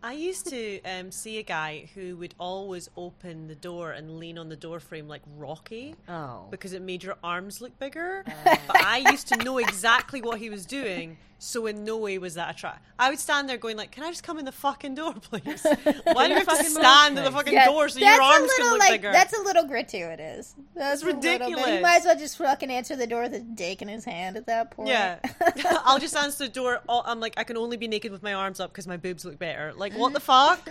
I 0.00 0.12
used 0.12 0.46
to 0.50 0.80
um, 0.84 1.10
see 1.10 1.38
a 1.38 1.42
guy 1.42 1.88
who 1.94 2.16
would 2.18 2.32
always 2.38 2.88
open 2.96 3.48
the 3.48 3.56
door 3.56 3.90
and 3.90 4.18
lean 4.20 4.38
on 4.38 4.48
the 4.48 4.54
door 4.54 4.78
frame 4.78 5.08
like 5.08 5.22
Rocky 5.36 5.96
Oh, 6.08 6.46
because 6.52 6.72
it 6.72 6.82
made 6.82 7.02
your 7.02 7.16
arms 7.24 7.60
look 7.60 7.76
bigger. 7.80 8.24
but 8.44 8.84
I 8.84 8.98
used 9.10 9.26
to 9.28 9.36
know 9.38 9.58
exactly 9.58 10.22
what 10.22 10.38
he 10.38 10.50
was 10.50 10.66
doing, 10.66 11.18
so 11.40 11.66
in 11.66 11.84
no 11.84 11.96
way 11.96 12.18
was 12.18 12.34
that 12.34 12.54
a 12.54 12.58
trap. 12.58 12.82
I 12.98 13.10
would 13.10 13.18
stand 13.20 13.48
there 13.48 13.56
going 13.58 13.76
like, 13.76 13.92
"Can 13.92 14.02
I 14.02 14.10
just 14.10 14.22
come 14.24 14.38
in 14.38 14.44
the 14.44 14.52
fucking 14.52 14.94
door, 14.96 15.14
please? 15.22 15.62
Why 16.04 16.26
do 16.26 16.32
you 16.32 16.38
have 16.38 16.38
to 16.40 16.44
fucking 16.56 16.66
stand 16.70 17.18
at 17.18 17.24
the 17.24 17.30
fucking 17.30 17.52
Yeah, 17.52 17.66
door 17.66 17.88
so 17.88 18.00
that's 18.00 18.12
your 18.16 18.20
a 18.20 18.24
arms 18.24 18.40
little, 18.42 18.56
can 18.56 18.70
look 18.72 18.78
like, 18.80 18.90
bigger?" 18.90 19.12
That's 19.12 19.38
a 19.38 19.42
little 19.42 19.64
gratuitous. 19.66 20.54
That's 20.74 21.02
It's 21.02 21.10
a 21.10 21.14
ridiculous. 21.14 21.66
You 21.68 21.80
might 21.80 21.98
as 22.00 22.04
well 22.04 22.16
just 22.18 22.38
fucking 22.38 22.70
answer 22.70 22.96
the 22.96 23.06
door 23.06 23.22
with 23.22 23.34
a 23.34 23.40
dick 23.40 23.82
in 23.82 23.88
his 23.88 24.04
hand 24.04 24.36
at 24.36 24.46
that 24.46 24.72
point. 24.72 24.88
Yeah, 24.88 25.18
I'll 25.84 25.98
just 26.00 26.16
answer 26.16 26.44
the 26.44 26.50
door. 26.52 26.80
I'm 26.88 27.20
like, 27.20 27.34
I 27.36 27.44
can 27.44 27.56
only 27.56 27.76
be 27.76 27.86
naked 27.88 28.10
with 28.10 28.22
my 28.22 28.34
arms 28.34 28.58
up 28.58 28.70
because 28.72 28.86
my 28.88 28.96
boobs 28.96 29.24
look 29.24 29.38
better. 29.38 29.72
Like, 29.76 29.94
what 29.94 30.12
the 30.12 30.20
fuck? 30.20 30.68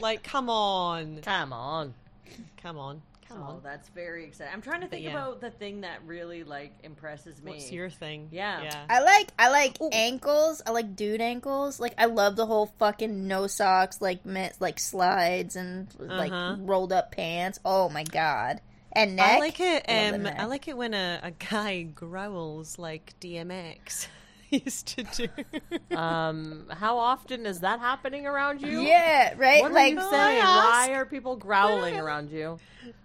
like, 0.00 0.22
come 0.22 0.50
on, 0.50 1.20
come 1.22 1.52
on. 1.52 1.94
come 2.62 2.76
on, 2.78 3.00
come 3.28 3.42
Oh, 3.42 3.50
on. 3.56 3.60
that's 3.62 3.88
very 3.90 4.24
exciting. 4.24 4.52
I'm 4.54 4.62
trying 4.62 4.80
to 4.80 4.86
think 4.88 5.04
yeah. 5.04 5.10
about 5.10 5.40
the 5.40 5.50
thing 5.50 5.82
that 5.82 5.98
really 6.06 6.44
like 6.44 6.72
impresses 6.82 7.42
me. 7.42 7.52
What's 7.52 7.70
your 7.70 7.90
thing? 7.90 8.28
Yeah. 8.32 8.62
yeah. 8.62 8.84
I 8.88 9.00
like 9.02 9.28
I 9.38 9.50
like 9.50 9.76
ankles. 9.92 10.62
I 10.66 10.70
like 10.70 10.96
dude 10.96 11.20
ankles. 11.20 11.78
Like 11.78 11.94
I 11.98 12.06
love 12.06 12.36
the 12.36 12.46
whole 12.46 12.66
fucking 12.78 13.26
no 13.28 13.46
socks, 13.46 14.00
like 14.00 14.24
mit, 14.26 14.56
like 14.60 14.78
slides 14.78 15.56
and 15.56 15.88
like 15.98 16.32
Uh-huh. 16.32 16.56
rolled 16.60 16.92
up 16.92 17.12
pants. 17.12 17.58
Oh 17.64 17.88
my 17.88 18.04
god! 18.04 18.60
And 18.92 19.16
neck. 19.16 19.36
I 19.36 19.38
like 19.38 19.60
it. 19.60 19.84
Love 19.88 20.14
Um, 20.14 20.22
neck. 20.22 20.36
I 20.38 20.44
like 20.46 20.66
it 20.68 20.76
when 20.76 20.94
a, 20.94 21.20
a 21.22 21.30
guy 21.30 21.82
growls 21.94 22.78
like 22.78 23.14
DMX 23.20 24.08
used 24.50 24.88
to 24.96 25.02
do. 25.04 25.28
Um, 25.96 26.66
how 26.70 26.98
often 26.98 27.44
is 27.46 27.60
that 27.60 27.80
happening 27.80 28.24
around 28.26 28.60
you? 28.62 28.82
Yeah, 28.82 29.34
right. 29.36 29.62
What 29.62 29.72
like 29.72 29.92
are 29.92 29.94
you 29.94 30.00
I 30.00 30.10
saying? 30.10 30.42
Why 30.44 30.90
are 30.94 31.04
people 31.06 31.34
growling 31.36 31.98
around 31.98 32.30
you? 32.30 32.58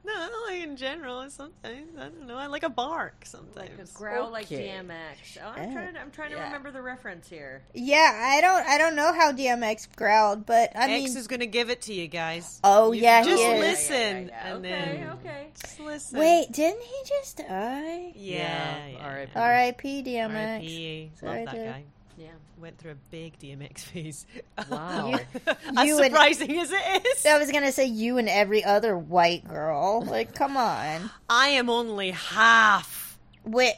no, 0.06 0.14
not 0.14 0.32
like 0.48 0.62
in 0.62 0.76
general. 0.76 1.28
Sometimes 1.30 1.98
I 1.98 2.04
don't 2.04 2.28
know. 2.28 2.38
I 2.38 2.46
like 2.48 2.62
a 2.64 2.70
bark 2.70 3.24
sometimes. 3.26 3.92
Growl 3.94 4.30
like 4.32 4.48
DMX. 4.48 5.38
Oh, 5.44 5.48
I'm 5.56 5.70
Yeah. 5.70 5.74
trying. 5.74 5.94
To, 5.96 6.00
I'm 6.02 6.12
trying 6.12 6.30
to 6.32 6.36
remember 6.38 6.70
the 6.72 6.82
reference 6.84 7.28
here. 7.28 7.64
yeah, 7.74 8.12
I 8.36 8.42
don't 8.42 8.68
I 8.68 8.78
don't 8.78 8.96
know 8.96 9.12
how 9.14 9.32
DMX 9.32 9.88
growled, 9.96 10.46
but 10.46 10.72
I 10.76 10.88
mean, 10.88 11.06
X 11.06 11.16
is 11.16 11.28
going 11.28 11.40
to 11.40 11.48
give 11.48 11.70
it 11.72 11.82
to 11.84 11.94
you 11.94 12.08
guys. 12.08 12.60
oh 12.64 12.92
You 12.92 13.02
yeah, 13.04 13.24
just 13.24 13.42
he 13.42 13.48
is. 13.50 13.60
listen. 13.60 13.96
Yeah, 13.96 14.10
yeah, 14.28 14.28
yeah. 14.28 14.56
and 14.56 14.66
okay, 14.66 14.70
then- 15.00 15.10
okay. 15.20 15.48
Just 15.60 15.80
listen. 15.80 16.20
Wait, 16.20 16.52
didn't 16.52 16.82
he 16.82 16.96
just 17.08 17.38
die? 17.38 18.12
Yeah. 18.16 18.88
yeah. 18.88 18.98
R.I.P. 19.06 19.32
R.I.P. 19.36 20.04
DMX. 20.04 20.30
R.I.P. 20.30 21.12
Love 21.40 21.46
Sorry, 21.46 21.46
that 21.46 21.56
dude. 21.56 21.66
guy. 21.74 21.84
Yeah. 22.16 22.28
Went 22.60 22.78
through 22.78 22.92
a 22.92 22.96
big 23.10 23.40
DMX 23.40 23.80
phase. 23.80 24.26
Wow. 24.70 25.14
as 25.48 25.88
You 25.88 25.98
and- 25.98 26.06
surprising 26.06 26.60
as 26.60 26.72
it 26.72 27.06
is. 27.06 27.26
I 27.26 27.38
was 27.40 27.52
gonna 27.52 27.72
say 27.72 27.86
you 27.86 28.18
and 28.20 28.30
every 28.30 28.64
other 28.64 28.98
white 28.98 29.48
girl. 29.48 30.04
Like, 30.04 30.36
come 30.36 30.56
on. 30.56 31.10
I 31.30 31.48
am 31.50 31.70
only 31.70 32.12
half. 32.12 33.18
Wait, 33.46 33.74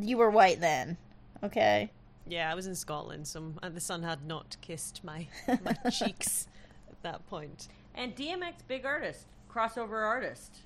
you 0.00 0.18
were 0.18 0.28
white 0.30 0.60
then, 0.60 0.96
okay? 1.42 1.90
Yeah, 2.26 2.50
I 2.50 2.54
was 2.54 2.66
in 2.66 2.74
Scotland, 2.74 3.26
so 3.26 3.52
uh, 3.62 3.70
the 3.70 3.80
sun 3.80 4.02
had 4.02 4.26
not 4.26 4.56
kissed 4.60 5.02
my 5.02 5.26
my 5.64 5.90
cheeks 5.90 6.46
at 6.90 7.02
that 7.02 7.26
point. 7.28 7.68
And 7.94 8.14
DMX, 8.14 8.54
big 8.68 8.84
artist, 8.84 9.26
crossover 9.50 10.04
artist. 10.06 10.58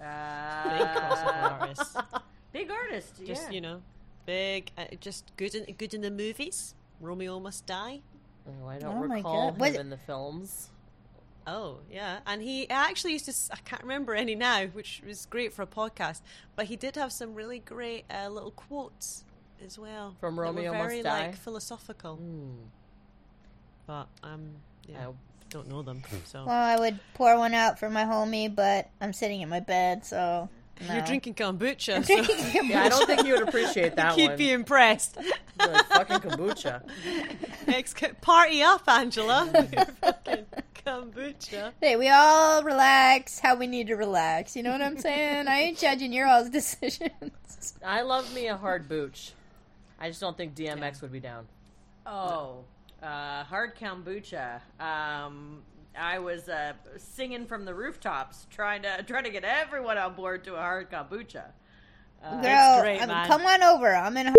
Uh, 0.00 0.78
Big 0.78 0.88
crossover 0.88 1.60
artist. 1.60 1.96
Big 2.52 2.70
artist. 2.70 3.24
Just 3.24 3.44
yeah. 3.44 3.50
you 3.50 3.60
know, 3.60 3.80
big, 4.26 4.70
uh, 4.76 4.84
just 5.00 5.32
good 5.36 5.54
in 5.54 5.72
good 5.76 5.94
in 5.94 6.02
the 6.02 6.10
movies. 6.10 6.74
Romeo 7.00 7.38
Must 7.40 7.64
Die. 7.66 8.00
Oh, 8.48 8.66
I 8.68 8.78
don't 8.78 8.96
Oh 8.96 9.00
recall 9.02 9.50
God. 9.52 9.60
Was 9.60 9.68
him 9.70 9.74
it- 9.76 9.80
in 9.80 9.90
the 9.90 9.96
films. 9.98 10.70
Oh 11.48 11.78
yeah, 11.90 12.18
and 12.26 12.42
he 12.42 12.68
actually 12.68 13.12
used 13.12 13.26
to—I 13.26 13.58
can't 13.64 13.82
remember 13.82 14.14
any 14.16 14.34
now, 14.34 14.66
which 14.66 15.00
was 15.06 15.26
great 15.26 15.52
for 15.52 15.62
a 15.62 15.66
podcast. 15.66 16.20
But 16.56 16.66
he 16.66 16.74
did 16.74 16.96
have 16.96 17.12
some 17.12 17.34
really 17.36 17.60
great 17.60 18.04
uh, 18.10 18.28
little 18.28 18.50
quotes 18.50 19.22
as 19.64 19.78
well 19.78 20.16
From 20.20 20.34
that 20.34 20.40
were 20.40 20.46
Romeo 20.46 20.72
Must 20.72 20.82
very 20.88 21.02
Die? 21.02 21.26
like 21.26 21.36
philosophical. 21.36 22.16
Hmm. 22.16 22.50
But 23.86 24.08
um, 24.24 24.56
yeah, 24.88 25.08
I- 25.08 25.12
don't 25.50 25.68
know 25.68 25.82
them. 25.82 26.02
So 26.24 26.44
Well, 26.44 26.50
I 26.50 26.76
would 26.76 26.98
pour 27.14 27.38
one 27.38 27.54
out 27.54 27.78
for 27.78 27.88
my 27.88 28.02
homie, 28.04 28.52
but 28.52 28.90
I'm 29.00 29.12
sitting 29.12 29.40
in 29.42 29.48
my 29.48 29.60
bed, 29.60 30.04
so 30.04 30.48
no. 30.86 30.94
you're 30.94 31.04
drinking 31.04 31.34
kombucha. 31.34 32.04
Drinking 32.04 32.36
so 32.36 32.60
Yeah, 32.62 32.84
I 32.84 32.88
don't 32.88 33.06
think 33.06 33.26
you 33.26 33.34
would 33.34 33.48
appreciate 33.48 33.96
that 33.96 34.08
one. 34.08 34.14
keep 34.16 34.30
one. 34.30 34.40
you 34.40 34.54
impressed. 34.54 35.16
Like 35.58 35.86
fucking 35.86 36.30
kombucha. 36.30 36.82
Ex- 37.66 37.94
party 38.20 38.62
up, 38.62 38.88
Angela. 38.88 39.46
Fucking 40.00 40.46
kombucha. 40.84 41.72
Hey, 41.80 41.96
we 41.96 42.08
all 42.08 42.62
relax 42.62 43.38
how 43.38 43.56
we 43.56 43.66
need 43.66 43.86
to 43.88 43.94
relax. 43.94 44.54
You 44.54 44.62
know 44.62 44.72
what 44.72 44.82
I'm 44.82 44.98
saying? 44.98 45.48
I 45.48 45.60
ain't 45.60 45.78
judging 45.78 46.12
your 46.12 46.26
all's 46.26 46.50
decisions. 46.50 47.74
I 47.84 48.02
love 48.02 48.32
me 48.34 48.46
a 48.48 48.56
hard 48.56 48.88
booch. 48.88 49.32
I 49.98 50.08
just 50.08 50.20
don't 50.20 50.36
think 50.36 50.54
DMX 50.54 51.00
would 51.00 51.12
be 51.12 51.20
down. 51.20 51.46
Oh, 52.04 52.64
uh, 53.02 53.44
hard 53.44 53.76
kombucha. 53.76 54.60
Um, 54.78 55.62
I 55.98 56.18
was 56.18 56.48
uh, 56.48 56.72
singing 56.96 57.46
from 57.46 57.64
the 57.64 57.74
rooftops, 57.74 58.46
trying 58.50 58.82
to 58.82 59.02
trying 59.02 59.24
to 59.24 59.30
get 59.30 59.44
everyone 59.44 59.98
on 59.98 60.14
board 60.14 60.44
to 60.44 60.54
a 60.54 60.58
hard 60.58 60.90
kombucha. 60.90 61.44
Uh, 62.22 62.40
Girl, 62.42 62.80
great, 62.82 63.00
I'm- 63.00 63.26
come 63.28 63.44
on 63.46 63.62
over. 63.62 63.94
I'm 63.94 64.16
in. 64.16 64.28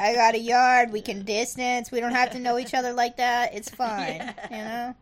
I 0.00 0.14
got 0.14 0.34
a 0.34 0.38
yard. 0.38 0.92
We 0.92 1.00
can 1.00 1.24
distance. 1.24 1.90
We 1.90 2.00
don't 2.00 2.12
have 2.12 2.30
to 2.30 2.38
know 2.38 2.58
each 2.58 2.74
other 2.74 2.92
like 2.92 3.16
that. 3.18 3.54
It's 3.54 3.68
fine. 3.84 4.34
You 4.50 4.56
know. 4.56 4.94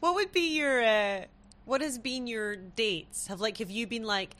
What 0.00 0.14
would 0.16 0.32
be 0.32 0.56
your? 0.56 0.82
Uh, 0.82 1.24
what 1.64 1.80
has 1.80 1.98
been 1.98 2.26
your 2.26 2.56
dates? 2.56 3.26
Have 3.28 3.40
like 3.40 3.58
have 3.58 3.70
you 3.70 3.86
been 3.86 4.04
like 4.04 4.36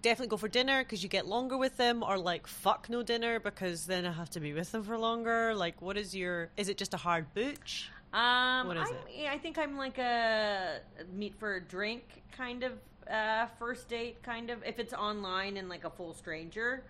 definitely 0.00 0.28
go 0.28 0.36
for 0.36 0.48
dinner 0.48 0.82
because 0.82 1.02
you 1.02 1.08
get 1.08 1.26
longer 1.26 1.56
with 1.56 1.76
them, 1.76 2.02
or 2.02 2.16
like 2.18 2.46
fuck 2.46 2.88
no 2.88 3.02
dinner 3.02 3.40
because 3.40 3.86
then 3.86 4.06
I 4.06 4.12
have 4.12 4.30
to 4.30 4.40
be 4.40 4.52
with 4.52 4.70
them 4.72 4.82
for 4.84 4.96
longer? 4.96 5.54
Like, 5.54 5.82
what 5.82 5.96
is 5.96 6.14
your? 6.14 6.50
Is 6.56 6.68
it 6.68 6.78
just 6.78 6.94
a 6.94 6.98
hard 6.98 7.32
booch? 7.34 7.90
Um, 8.14 8.68
What 8.68 8.76
is 8.76 8.88
I'm, 8.90 8.96
it? 9.08 9.28
I 9.28 9.38
think 9.38 9.58
I'm 9.58 9.76
like 9.76 9.98
a 9.98 10.80
meet 11.12 11.34
for 11.38 11.56
a 11.56 11.60
drink 11.60 12.22
kind 12.36 12.62
of 12.62 12.72
uh, 13.10 13.46
first 13.58 13.88
date, 13.88 14.22
kind 14.22 14.50
of. 14.50 14.62
If 14.64 14.78
it's 14.78 14.94
online 14.94 15.56
and 15.56 15.68
like 15.68 15.84
a 15.84 15.90
full 15.90 16.14
stranger, 16.14 16.84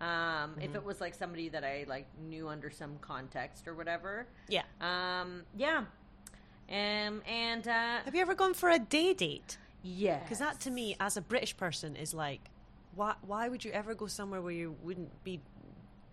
um, 0.00 0.54
if 0.60 0.68
Mm-hmm. 0.68 0.76
it 0.76 0.84
was 0.84 1.00
like 1.00 1.14
somebody 1.14 1.48
that 1.48 1.64
I 1.64 1.84
like 1.88 2.06
knew 2.28 2.48
under 2.48 2.70
some 2.70 2.96
context 3.00 3.66
or 3.66 3.74
whatever, 3.74 4.26
Yeah. 4.48 4.62
um, 4.80 5.42
yeah. 5.56 5.84
Um, 6.70 7.22
and 7.26 7.66
uh, 7.66 7.98
Have 8.04 8.14
you 8.14 8.20
ever 8.20 8.34
gone 8.34 8.54
for 8.54 8.70
a 8.70 8.78
day 8.78 9.14
date? 9.14 9.58
yeah, 9.82 10.18
Because 10.20 10.38
that 10.38 10.60
to 10.60 10.70
me, 10.70 10.96
as 11.00 11.16
a 11.16 11.20
British 11.22 11.56
person, 11.56 11.96
is 11.96 12.14
like, 12.14 12.40
why? 12.94 13.14
Why 13.26 13.48
would 13.48 13.64
you 13.64 13.72
ever 13.72 13.94
go 13.94 14.06
somewhere 14.06 14.40
where 14.42 14.52
you 14.52 14.76
wouldn't 14.82 15.24
be 15.24 15.40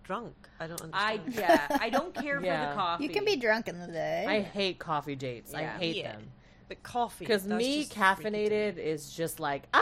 drunk? 0.05 0.35
I 0.59 0.67
don't 0.67 0.81
I 0.93 1.19
yeah, 1.31 1.67
I 1.81 1.89
don't 1.89 2.13
care 2.23 2.39
for 2.39 2.45
Yeah. 2.45 2.69
the 2.69 2.75
coffee. 2.75 3.03
You 3.03 3.09
can 3.09 3.25
be 3.25 3.35
drunk 3.35 3.67
in 3.67 3.79
the 3.79 3.87
day. 3.87 4.25
I 4.27 4.39
hate 4.41 4.79
coffee 4.79 5.15
dates. 5.15 5.53
I 5.53 5.61
Yeah. 5.61 5.77
hate 5.77 5.95
Yeah. 5.97 6.11
them. 6.13 6.31
but 6.67 6.81
coffee. 6.83 7.25
Because 7.25 7.43
that's 7.43 7.57
me, 7.59 7.83
just 7.83 7.93
freaky 7.93 8.21
to 8.23 8.31
me. 8.31 8.47
caffeinated 8.47 8.77
is 8.77 9.11
just 9.11 9.39
like! 9.39 9.63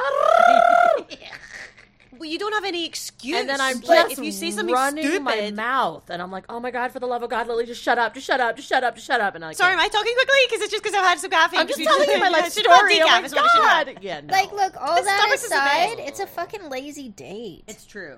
Well, 2.19 2.29
you 2.29 2.37
don't 2.37 2.53
have 2.53 2.63
any 2.63 2.85
excuse. 2.85 3.35
and 3.39 3.49
then 3.49 3.59
I'm 3.59 3.77
like, 3.81 4.07
just 4.09 4.19
if 4.19 4.19
you 4.23 4.31
say 4.31 4.51
something 4.51 4.71
running 4.73 5.03
stupid. 5.03 5.23
my 5.23 5.49
mouth, 5.49 6.11
and 6.11 6.21
I'm 6.21 6.29
like, 6.31 6.45
oh 6.47 6.59
my 6.59 6.69
god, 6.69 6.91
for 6.91 6.99
the 6.99 7.07
love 7.07 7.23
of 7.23 7.29
God, 7.31 7.47
Lily, 7.47 7.65
just 7.65 7.81
shut 7.81 7.97
up, 7.97 8.13
just 8.13 8.27
shut 8.27 8.39
up, 8.39 8.55
just 8.55 8.69
shut 8.69 8.83
up, 8.83 8.93
just 8.93 9.07
shut 9.07 9.19
up. 9.19 9.33
And 9.33 9.43
I 9.43 9.47
like, 9.47 9.57
Sorry, 9.57 9.73
am. 9.73 9.79
I 9.79 9.87
talking 9.87 10.13
quickly? 10.13 10.37
Because 10.47 10.61
it's 10.61 10.71
just 10.71 10.83
because 10.83 10.95
I've 10.95 11.05
had 11.05 11.19
some 11.19 11.31
caffeine. 11.31 11.59
I'm 11.61 11.67
just 11.67 11.79
'Cause 11.79 11.87
telling 12.05 12.09
you 12.09 12.19
my 12.19 12.29
life 12.29 12.53
should 12.53 12.67
have 12.67 12.77
story. 12.77 12.93
decaf, 12.97 13.01
Oh 13.07 13.19
my 13.19 13.25
is 13.25 13.33
what 13.33 13.45
it 13.45 13.51
should 13.55 13.63
have. 13.65 13.87
god! 13.87 13.97
Yeah, 14.03 14.21
no. 14.21 14.31
like, 14.31 14.51
look, 14.53 14.79
all 14.79 14.95
This 14.95 15.05
that 15.05 15.19
stomach 15.19 15.33
is 15.35 15.43
a 15.43 15.47
aside, 15.55 15.97
bit- 15.97 16.07
it's 16.07 16.19
a 16.19 16.27
fucking 16.27 16.69
lazy 16.69 17.09
date. 17.09 17.63
It's 17.67 17.83
true. 17.85 18.17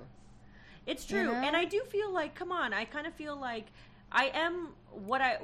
It's 0.86 1.04
true. 1.04 1.24
know? 1.24 1.32
And 1.32 1.56
I 1.56 1.64
do 1.64 1.82
feel 1.88 2.12
like, 2.12 2.34
come 2.34 2.52
on, 2.52 2.72
I 2.72 2.84
kind 2.84 3.06
of 3.06 3.14
feel 3.14 3.36
like 3.36 3.66
I 4.12 4.30
am 4.34 4.68
what 4.90 5.20
I 5.20 5.34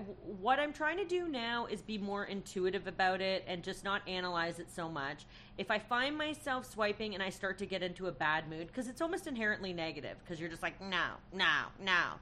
what 0.40 0.58
I'm 0.58 0.72
trying 0.72 0.96
to 0.96 1.04
do 1.04 1.28
now 1.28 1.66
is 1.66 1.82
be 1.82 1.98
more 1.98 2.24
intuitive 2.24 2.86
about 2.86 3.20
it 3.20 3.44
and 3.46 3.62
just 3.62 3.84
not 3.84 4.06
analyze 4.08 4.60
it 4.60 4.70
so 4.70 4.88
much. 4.88 5.26
If 5.58 5.70
I 5.70 5.78
find 5.78 6.16
myself 6.16 6.70
swiping 6.70 7.14
and 7.14 7.22
I 7.22 7.28
start 7.28 7.58
to 7.58 7.66
get 7.66 7.82
into 7.82 8.06
a 8.06 8.12
bad 8.12 8.48
mood 8.48 8.68
because 8.68 8.88
it's 8.88 9.02
almost 9.02 9.26
inherently 9.26 9.72
negative 9.72 10.16
because 10.24 10.40
you're 10.40 10.48
just 10.48 10.62
like 10.62 10.80
no, 10.80 11.06
no, 11.34 11.64
no. 11.82 12.14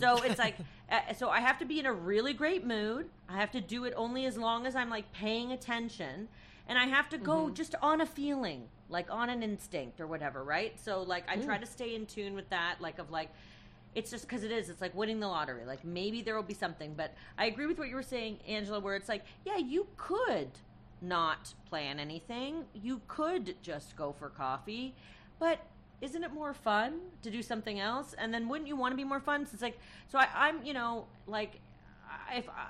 So 0.00 0.22
it's 0.24 0.38
like 0.38 0.56
uh, 0.90 1.12
so 1.14 1.28
I 1.28 1.40
have 1.40 1.58
to 1.58 1.66
be 1.66 1.78
in 1.78 1.86
a 1.86 1.92
really 1.92 2.32
great 2.32 2.66
mood. 2.66 3.10
I 3.28 3.36
have 3.38 3.52
to 3.52 3.60
do 3.60 3.84
it 3.84 3.92
only 3.96 4.24
as 4.24 4.38
long 4.38 4.66
as 4.66 4.74
I'm 4.74 4.88
like 4.88 5.12
paying 5.12 5.52
attention 5.52 6.28
and 6.68 6.78
I 6.78 6.86
have 6.86 7.08
to 7.10 7.18
go 7.18 7.46
mm-hmm. 7.46 7.54
just 7.54 7.74
on 7.82 8.00
a 8.00 8.06
feeling, 8.06 8.64
like 8.88 9.06
on 9.10 9.30
an 9.30 9.42
instinct 9.42 10.00
or 10.00 10.06
whatever, 10.06 10.42
right? 10.44 10.78
So 10.80 11.02
like 11.02 11.24
I 11.28 11.36
try 11.36 11.58
mm. 11.58 11.60
to 11.60 11.66
stay 11.66 11.94
in 11.94 12.06
tune 12.06 12.34
with 12.34 12.48
that 12.50 12.76
like 12.80 12.98
of 12.98 13.10
like 13.10 13.30
it's 13.94 14.10
just 14.10 14.26
because 14.26 14.42
it 14.42 14.50
is. 14.50 14.70
It's 14.70 14.80
like 14.80 14.94
winning 14.94 15.20
the 15.20 15.28
lottery. 15.28 15.64
Like 15.64 15.84
maybe 15.84 16.22
there 16.22 16.34
will 16.34 16.42
be 16.42 16.54
something, 16.54 16.94
but 16.96 17.14
I 17.36 17.46
agree 17.46 17.66
with 17.66 17.78
what 17.78 17.88
you 17.88 17.94
were 17.94 18.02
saying, 18.02 18.38
Angela. 18.48 18.80
Where 18.80 18.96
it's 18.96 19.08
like, 19.08 19.24
yeah, 19.44 19.58
you 19.58 19.86
could 19.96 20.50
not 21.02 21.52
plan 21.68 21.98
anything. 21.98 22.64
You 22.72 23.00
could 23.08 23.56
just 23.62 23.96
go 23.96 24.12
for 24.12 24.28
coffee, 24.30 24.94
but 25.38 25.60
isn't 26.00 26.24
it 26.24 26.32
more 26.32 26.54
fun 26.54 27.00
to 27.22 27.30
do 27.30 27.42
something 27.42 27.78
else? 27.78 28.14
And 28.18 28.32
then 28.32 28.48
wouldn't 28.48 28.68
you 28.68 28.76
want 28.76 28.92
to 28.92 28.96
be 28.96 29.04
more 29.04 29.20
fun? 29.20 29.46
So 29.46 29.50
it's 29.54 29.62
like, 29.62 29.78
so 30.08 30.18
I, 30.18 30.28
I'm, 30.34 30.64
you 30.64 30.72
know, 30.72 31.06
like 31.26 31.60
I- 32.08 32.38
if 32.38 32.48
I, 32.48 32.66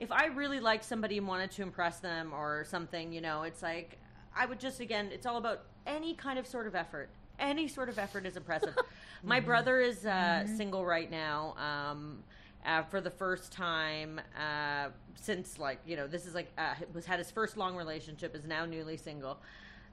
if 0.00 0.12
I 0.12 0.26
really 0.26 0.60
like 0.60 0.84
somebody 0.84 1.18
and 1.18 1.26
wanted 1.26 1.50
to 1.52 1.62
impress 1.62 1.98
them 2.00 2.32
or 2.32 2.64
something, 2.68 3.12
you 3.12 3.20
know, 3.20 3.42
it's 3.42 3.62
like 3.62 3.98
I 4.36 4.46
would 4.46 4.60
just 4.60 4.80
again, 4.80 5.10
it's 5.12 5.26
all 5.26 5.36
about 5.36 5.62
any 5.86 6.14
kind 6.14 6.38
of 6.38 6.46
sort 6.46 6.66
of 6.66 6.74
effort. 6.74 7.08
Any 7.38 7.68
sort 7.68 7.88
of 7.88 7.98
effort 7.98 8.26
is 8.26 8.36
impressive. 8.36 8.76
My 9.22 9.38
brother 9.40 9.80
is 9.80 10.04
uh, 10.04 10.44
single 10.56 10.84
right 10.84 11.10
now. 11.10 11.54
Um, 11.56 12.22
uh, 12.66 12.82
for 12.82 13.00
the 13.00 13.10
first 13.10 13.52
time 13.52 14.20
uh, 14.36 14.88
since 15.14 15.58
like 15.58 15.78
you 15.86 15.96
know 15.96 16.06
this 16.08 16.26
is 16.26 16.34
like 16.34 16.48
uh, 16.58 16.74
was 16.92 17.06
had 17.06 17.18
his 17.18 17.30
first 17.30 17.56
long 17.56 17.76
relationship 17.76 18.34
is 18.34 18.44
now 18.46 18.64
newly 18.66 18.96
single. 18.96 19.38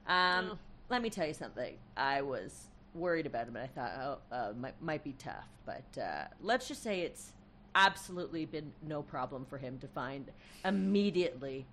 Um, 0.06 0.50
Oh. 0.52 0.58
Let 0.88 1.02
me 1.02 1.10
tell 1.10 1.26
you 1.26 1.34
something. 1.34 1.74
I 1.96 2.22
was 2.22 2.68
worried 2.94 3.26
about 3.26 3.48
him, 3.48 3.56
and 3.56 3.64
I 3.64 3.66
thought, 3.66 4.20
oh, 4.32 4.34
uh, 4.36 4.52
might 4.56 4.80
might 4.80 5.02
be 5.02 5.14
tough. 5.14 5.48
But 5.64 6.00
uh, 6.00 6.24
let's 6.40 6.68
just 6.68 6.82
say 6.82 7.00
it's 7.00 7.32
absolutely 7.76 8.44
been 8.46 8.72
no 8.88 9.02
problem 9.02 9.44
for 9.48 9.58
him 9.58 9.78
to 9.78 9.86
find 9.86 10.24
immediately 10.64 11.64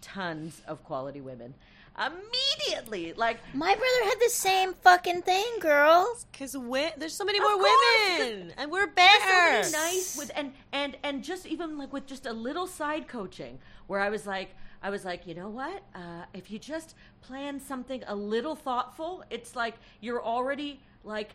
tons 0.00 0.62
of 0.66 0.82
quality 0.84 1.20
women. 1.20 1.52
Immediately, 1.98 3.12
like 3.14 3.38
My 3.54 3.74
brother 3.74 4.04
had 4.04 4.20
the 4.20 4.30
same 4.30 4.72
fucking 4.74 5.22
thing, 5.22 5.44
girls. 5.60 6.26
Because 6.30 6.56
we- 6.56 6.90
there's 6.96 7.14
so 7.14 7.24
many 7.24 7.38
Of 7.38 7.42
more 7.44 7.54
course, 7.56 8.18
women, 8.20 8.52
and 8.56 8.70
we're 8.70 8.86
so 8.86 8.92
better. 8.94 9.50
many 9.60 9.72
nice 9.72 10.16
with 10.16 10.30
and 10.36 10.52
and 10.72 10.96
and 11.02 11.24
just 11.24 11.44
even 11.46 11.76
like 11.76 11.92
with 11.92 12.06
just 12.06 12.24
a 12.26 12.32
little 12.32 12.66
side 12.68 13.08
coaching 13.08 13.58
where 13.88 14.00
I 14.00 14.10
was 14.10 14.26
like 14.26 14.50
I 14.80 14.90
was 14.90 15.04
like 15.04 15.26
you 15.26 15.34
know 15.34 15.48
what 15.48 15.82
uh, 15.94 16.24
if 16.32 16.50
you 16.52 16.58
just 16.60 16.94
plan 17.20 17.58
something 17.58 18.04
a 18.06 18.14
little 18.14 18.54
thoughtful 18.54 19.24
it's 19.28 19.56
like 19.56 19.74
you're 20.00 20.22
already 20.24 20.80
like 21.02 21.30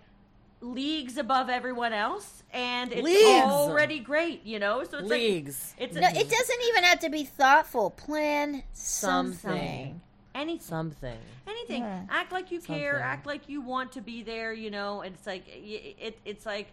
leagues 0.64 1.18
above 1.18 1.50
everyone 1.50 1.92
else 1.94 2.42
and 2.54 2.92
it's 2.94 3.02
Leagues. 3.02 3.44
already 3.46 4.00
great 4.00 4.44
you 4.46 4.60
know 4.60 4.84
so 4.84 5.00
it's 5.00 5.10
Leagues. 5.10 5.74
like 5.80 5.90
it's 5.90 5.96
No, 6.00 6.08
it 6.08 6.30
doesn't 6.30 6.62
even 6.70 6.84
have 6.86 7.00
to 7.00 7.10
be 7.10 7.24
thoughtful. 7.26 7.90
Plan 7.92 8.64
something. 8.72 9.34
Something. 9.40 10.02
anything 10.34 10.62
Something. 10.62 11.18
anything 11.48 11.84
Yeah. 11.84 12.06
act 12.10 12.32
like 12.32 12.50
you 12.52 12.62
care 12.62 13.00
act 13.00 13.26
like 13.26 13.50
you 13.50 13.62
want 13.62 13.92
to 13.94 14.02
be 14.02 14.24
there 14.24 14.54
you 14.54 14.72
know 14.72 15.02
and 15.02 15.14
it's 15.16 15.28
like 15.28 15.46
y- 15.48 15.96
it, 16.00 16.18
it's 16.26 16.46
like 16.46 16.68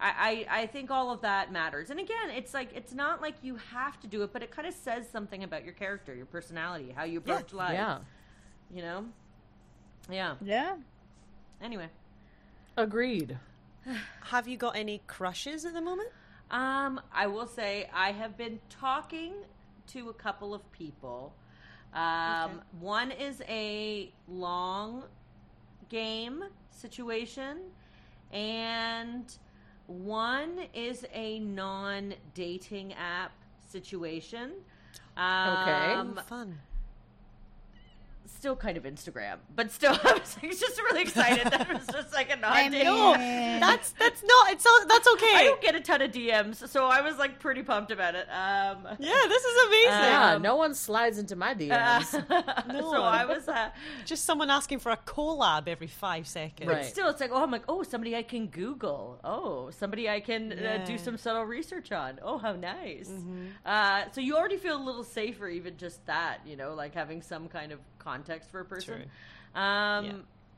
I, 0.00 0.46
I, 0.50 0.60
I 0.62 0.66
think 0.66 0.90
all 0.90 1.10
of 1.10 1.20
that 1.22 1.50
matters 1.52 1.90
and 1.90 1.98
again 1.98 2.30
it's 2.36 2.54
like 2.54 2.70
it's 2.74 2.92
not 2.94 3.20
like 3.20 3.34
you 3.42 3.56
have 3.56 3.98
to 4.00 4.06
do 4.06 4.22
it 4.22 4.32
but 4.32 4.42
it 4.42 4.50
kind 4.52 4.68
of 4.68 4.74
says 4.74 5.08
something 5.08 5.42
about 5.42 5.64
your 5.64 5.74
character 5.74 6.14
your 6.14 6.26
personality 6.26 6.92
how 6.94 7.04
you 7.04 7.18
approach 7.18 7.52
life 7.52 7.72
Yeah. 7.74 7.98
you 8.72 8.82
know 8.82 9.04
yeah 10.10 10.34
Yeah. 10.40 10.76
anyway 11.60 11.88
Agreed. 12.76 13.38
Have 14.24 14.48
you 14.48 14.56
got 14.56 14.76
any 14.76 15.02
crushes 15.06 15.64
at 15.64 15.74
the 15.74 15.80
moment? 15.80 16.08
Um, 16.50 17.00
I 17.12 17.26
will 17.26 17.46
say 17.46 17.88
I 17.94 18.12
have 18.12 18.36
been 18.36 18.60
talking 18.68 19.32
to 19.88 20.08
a 20.10 20.14
couple 20.14 20.54
of 20.54 20.70
people. 20.72 21.34
Um, 21.92 22.02
Okay. 22.50 22.52
One 22.80 23.10
is 23.10 23.42
a 23.48 24.12
long 24.28 25.04
game 25.88 26.44
situation, 26.70 27.58
and 28.32 29.24
one 29.86 30.60
is 30.72 31.04
a 31.12 31.40
non 31.40 32.14
dating 32.34 32.94
app 32.94 33.32
situation. 33.68 34.52
Um, 35.16 36.14
Oh, 36.16 36.22
fun. 36.22 36.58
Still 38.42 38.56
kind 38.56 38.76
of 38.76 38.82
Instagram, 38.82 39.36
but 39.54 39.70
still, 39.70 39.92
I 40.02 40.14
was 40.14 40.36
like, 40.42 40.50
just 40.50 40.76
really 40.90 41.02
excited 41.02 41.46
that 41.46 41.60
it 41.60 41.74
was 41.74 41.86
just 41.86 42.12
like 42.12 42.28
a 42.28 42.34
non 42.34 42.50
I 42.52 42.68
dating. 42.68 42.88
mean, 42.92 43.60
That's 43.60 43.92
that's 43.92 44.20
not. 44.24 44.50
It's 44.50 44.66
all, 44.66 44.80
that's 44.88 45.06
okay. 45.12 45.32
I 45.32 45.44
don't 45.44 45.60
get 45.60 45.76
a 45.76 45.80
ton 45.80 46.02
of 46.02 46.10
DMs, 46.10 46.68
so 46.68 46.86
I 46.86 47.02
was 47.02 47.18
like 47.18 47.38
pretty 47.38 47.62
pumped 47.62 47.92
about 47.92 48.16
it. 48.16 48.26
Um, 48.28 48.96
yeah, 48.98 49.14
this 49.28 49.44
is 49.44 49.66
amazing. 49.68 49.90
Yeah, 49.90 50.32
Um, 50.34 50.42
no 50.42 50.56
one 50.56 50.74
slides 50.74 51.18
into 51.18 51.36
my 51.36 51.54
DMs. 51.54 52.06
so 52.06 52.20
I 53.04 53.24
was 53.26 53.46
uh, 53.46 53.70
Just 54.06 54.24
someone 54.24 54.50
asking 54.50 54.80
for 54.80 54.90
a 54.90 54.96
collab 54.96 55.68
every 55.68 55.86
five 55.86 56.26
seconds. 56.26 56.68
Right. 56.68 56.84
still. 56.84 57.10
It's 57.10 57.20
like, 57.20 57.30
oh, 57.32 57.44
I'm 57.44 57.52
like, 57.52 57.66
oh, 57.68 57.84
somebody 57.84 58.16
I 58.16 58.24
can 58.24 58.48
Google. 58.48 59.20
Oh, 59.22 59.70
somebody 59.70 60.08
I 60.10 60.18
can 60.18 60.52
uh, 60.52 60.84
do 60.84 60.98
some 60.98 61.16
subtle 61.16 61.44
research 61.44 61.92
on. 61.92 62.18
Oh, 62.20 62.38
how 62.38 62.54
nice. 62.54 63.08
Mm-hmm. 63.08 63.44
Uh, 63.64 64.02
so 64.10 64.20
you 64.20 64.36
already 64.36 64.56
feel 64.56 64.76
a 64.76 64.82
little 64.82 65.04
safer, 65.04 65.46
even 65.48 65.76
just 65.76 66.04
that, 66.06 66.38
you 66.44 66.56
know, 66.56 66.74
like 66.74 66.92
having 66.92 67.22
some 67.22 67.46
kind 67.46 67.70
of 67.70 67.78
context 68.02 68.50
for 68.50 68.60
a 68.60 68.64
person. 68.64 69.04
Um, 69.54 70.04
Yeah. 70.04 70.12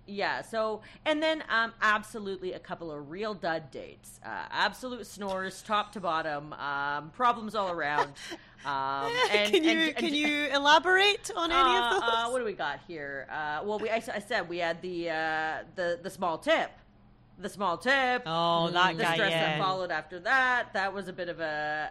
yeah. 0.07 0.43
So, 0.43 0.83
and 1.05 1.23
then 1.23 1.43
um, 1.49 1.73
absolutely 1.83 2.53
a 2.53 2.59
couple 2.59 2.91
of 2.93 3.11
real 3.11 3.35
dud 3.35 3.71
dates. 3.71 4.21
Uh, 4.25 4.29
absolute 4.51 5.07
snores, 5.07 5.63
top 5.63 5.93
to 5.93 6.01
bottom. 6.01 6.53
Um, 6.55 7.11
problems 7.11 7.55
all 7.55 7.71
around. 7.71 8.13
Um, 8.67 9.13
and, 9.31 9.53
can 9.53 9.63
you 9.63 9.71
and- 9.73 9.81
and- 9.89 9.97
can 9.99 10.15
you 10.15 10.47
elaborate 10.47 11.31
on 11.37 11.51
any 11.53 11.61
uh, 11.61 11.97
of 11.97 12.01
those? 12.01 12.11
uh, 12.15 12.29
what 12.31 12.39
do 12.39 12.47
we 12.47 12.55
got 12.55 12.81
here? 12.89 13.27
Uh, 13.31 13.61
well, 13.63 13.79
we 13.79 13.91
I, 13.91 13.97
I 13.97 14.21
said 14.21 14.49
we 14.49 14.57
had 14.57 14.81
the 14.81 15.11
uh, 15.11 15.65
the 15.75 15.99
the 16.03 16.09
small 16.09 16.39
tip, 16.39 16.71
the 17.39 17.51
small 17.51 17.77
tip. 17.77 18.23
Oh, 18.25 18.71
that 18.71 18.97
the 18.97 19.03
guy, 19.03 19.15
stress 19.17 19.33
yeah. 19.33 19.59
that 19.59 19.59
followed 19.61 19.91
after 19.91 20.19
that. 20.21 20.73
That 20.73 20.95
was 20.95 21.09
a 21.09 21.13
bit 21.13 21.29
of 21.29 21.41
a, 21.41 21.91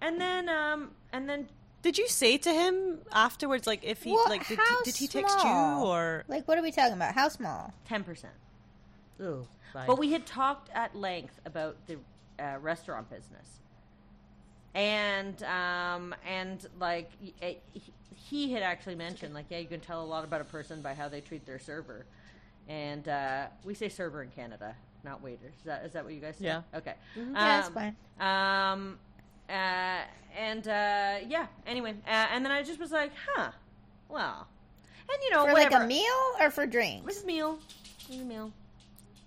and 0.00 0.20
then 0.20 0.48
um 0.48 0.92
and 1.12 1.28
then 1.28 1.48
Did 1.82 1.96
you 1.98 2.08
say 2.08 2.36
to 2.38 2.52
him 2.52 2.98
afterwards, 3.12 3.66
like 3.66 3.82
if 3.84 4.02
he 4.02 4.12
What? 4.12 4.28
like 4.28 4.46
did, 4.48 4.58
How 4.58 4.78
he, 4.84 4.90
did 4.90 4.96
he 4.96 5.06
text 5.08 5.42
you 5.44 5.50
or 5.50 6.24
Like, 6.28 6.46
what 6.46 6.58
are 6.58 6.62
we 6.62 6.72
talking 6.72 6.92
about? 6.94 7.14
How 7.14 7.28
small? 7.28 7.72
ten 7.86 8.04
percent. 8.04 8.34
Ooh, 9.20 9.46
fine. 9.72 9.86
But 9.86 9.98
we 9.98 10.12
had 10.12 10.26
talked 10.26 10.68
at 10.74 10.94
length 10.94 11.40
about 11.46 11.76
the 11.86 11.96
uh, 12.38 12.58
restaurant 12.60 13.08
business, 13.10 13.46
and 14.74 15.42
um, 15.42 16.14
and 16.26 16.66
like 16.78 17.10
y- 17.22 17.32
uh, 17.42 17.46
he, 17.72 17.92
he 18.14 18.52
had 18.52 18.62
actually 18.62 18.94
mentioned 18.94 19.34
like 19.34 19.46
yeah 19.48 19.58
you 19.58 19.66
can 19.66 19.80
tell 19.80 20.02
a 20.02 20.06
lot 20.06 20.24
about 20.24 20.40
a 20.40 20.44
person 20.44 20.80
by 20.82 20.94
how 20.94 21.08
they 21.08 21.20
treat 21.20 21.44
their 21.46 21.58
server, 21.58 22.06
and 22.68 23.08
uh, 23.08 23.46
we 23.64 23.74
say 23.74 23.88
server 23.88 24.22
in 24.22 24.30
Canada, 24.30 24.74
not 25.04 25.22
waiters. 25.22 25.54
Is 25.58 25.64
that 25.64 25.84
is 25.84 25.92
that 25.92 26.04
what 26.04 26.12
you 26.14 26.20
guys 26.20 26.36
say? 26.36 26.46
Yeah. 26.46 26.62
Okay. 26.74 26.94
Yeah, 27.16 27.24
that's 27.34 27.68
Um, 27.68 27.74
fine. 27.74 27.96
Um, 28.20 28.98
uh, 29.50 30.02
and 30.38 30.66
uh, 30.68 31.16
yeah. 31.28 31.46
Anyway, 31.66 31.94
uh, 32.06 32.10
and 32.32 32.44
then 32.44 32.52
I 32.52 32.62
just 32.62 32.78
was 32.78 32.92
like, 32.92 33.12
huh, 33.34 33.50
well, 34.08 34.46
and 35.12 35.18
you 35.24 35.30
know, 35.30 35.44
For 35.46 35.52
whatever. 35.52 35.74
like 35.76 35.84
a 35.84 35.86
meal 35.86 36.34
or 36.40 36.50
for 36.50 36.62
It 36.62 36.66
was 36.66 36.72
drinks? 36.72 37.22
a 37.22 37.26
meal. 37.26 37.58
It 38.08 38.16
was 38.18 38.24
meal. 38.24 38.52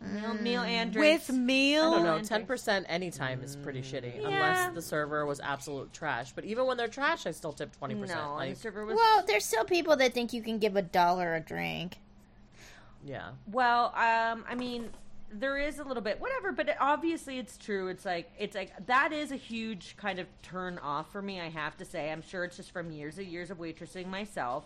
Meal, 0.06 0.34
meal 0.34 0.62
and 0.64 0.92
drinks. 0.92 1.30
with 1.30 1.38
meal? 1.38 1.86
I 1.94 1.96
don't 1.96 2.04
know. 2.04 2.20
Ten 2.22 2.46
percent 2.46 2.86
anytime 2.90 3.42
is 3.42 3.56
pretty 3.56 3.82
shitty, 3.82 4.20
Yeah. 4.22 4.28
unless 4.28 4.74
the 4.76 4.82
server 4.82 5.26
was 5.26 5.40
absolute 5.40 5.94
trash. 5.94 6.34
But 6.34 6.44
even 6.44 6.66
when 6.66 6.76
they're 6.76 6.90
trash, 6.90 7.26
I 7.26 7.32
still 7.32 7.54
tip 7.54 7.72
twenty 7.78 7.96
percent. 7.96 8.20
No, 8.20 8.36
Like, 8.36 8.56
the 8.56 8.60
server 8.60 8.86
was 8.86 8.96
Well, 8.98 9.24
there's 9.26 9.46
still 9.46 9.64
people 9.64 9.96
that 9.96 10.14
think 10.14 10.34
you 10.34 10.42
can 10.42 10.60
give 10.60 10.76
a 10.76 10.82
dollar 10.82 11.36
a 11.36 11.40
drink. 11.40 12.00
yeah, 13.06 13.30
Well, 13.50 13.94
um, 13.96 14.44
I 14.50 14.56
mean, 14.56 14.90
there 15.40 15.58
is 15.58 15.80
a 15.80 15.84
little 15.84 16.04
bit, 16.04 16.20
whatever, 16.22 16.52
but 16.52 16.70
it, 16.70 16.78
obviously 16.80 17.38
it's 17.38 17.58
true. 17.58 17.88
It's 17.88 18.06
like 18.06 18.32
it's 18.38 18.56
like 18.56 18.86
that 18.88 19.12
is 19.12 19.32
a 19.32 19.36
huge 19.36 19.96
kind 19.98 20.20
of 20.20 20.28
turn 20.42 20.78
off 20.80 21.12
for 21.12 21.22
me. 21.22 21.40
I 21.42 21.50
have 21.50 21.78
to 21.78 21.86
say, 21.86 22.12
I'm 22.12 22.22
sure 22.22 22.44
it's 22.44 22.58
just 22.58 22.72
from 22.72 22.92
years 22.92 23.18
and 23.18 23.28
years 23.28 23.50
of 23.52 23.58
waitressing 23.58 24.08
myself, 24.08 24.66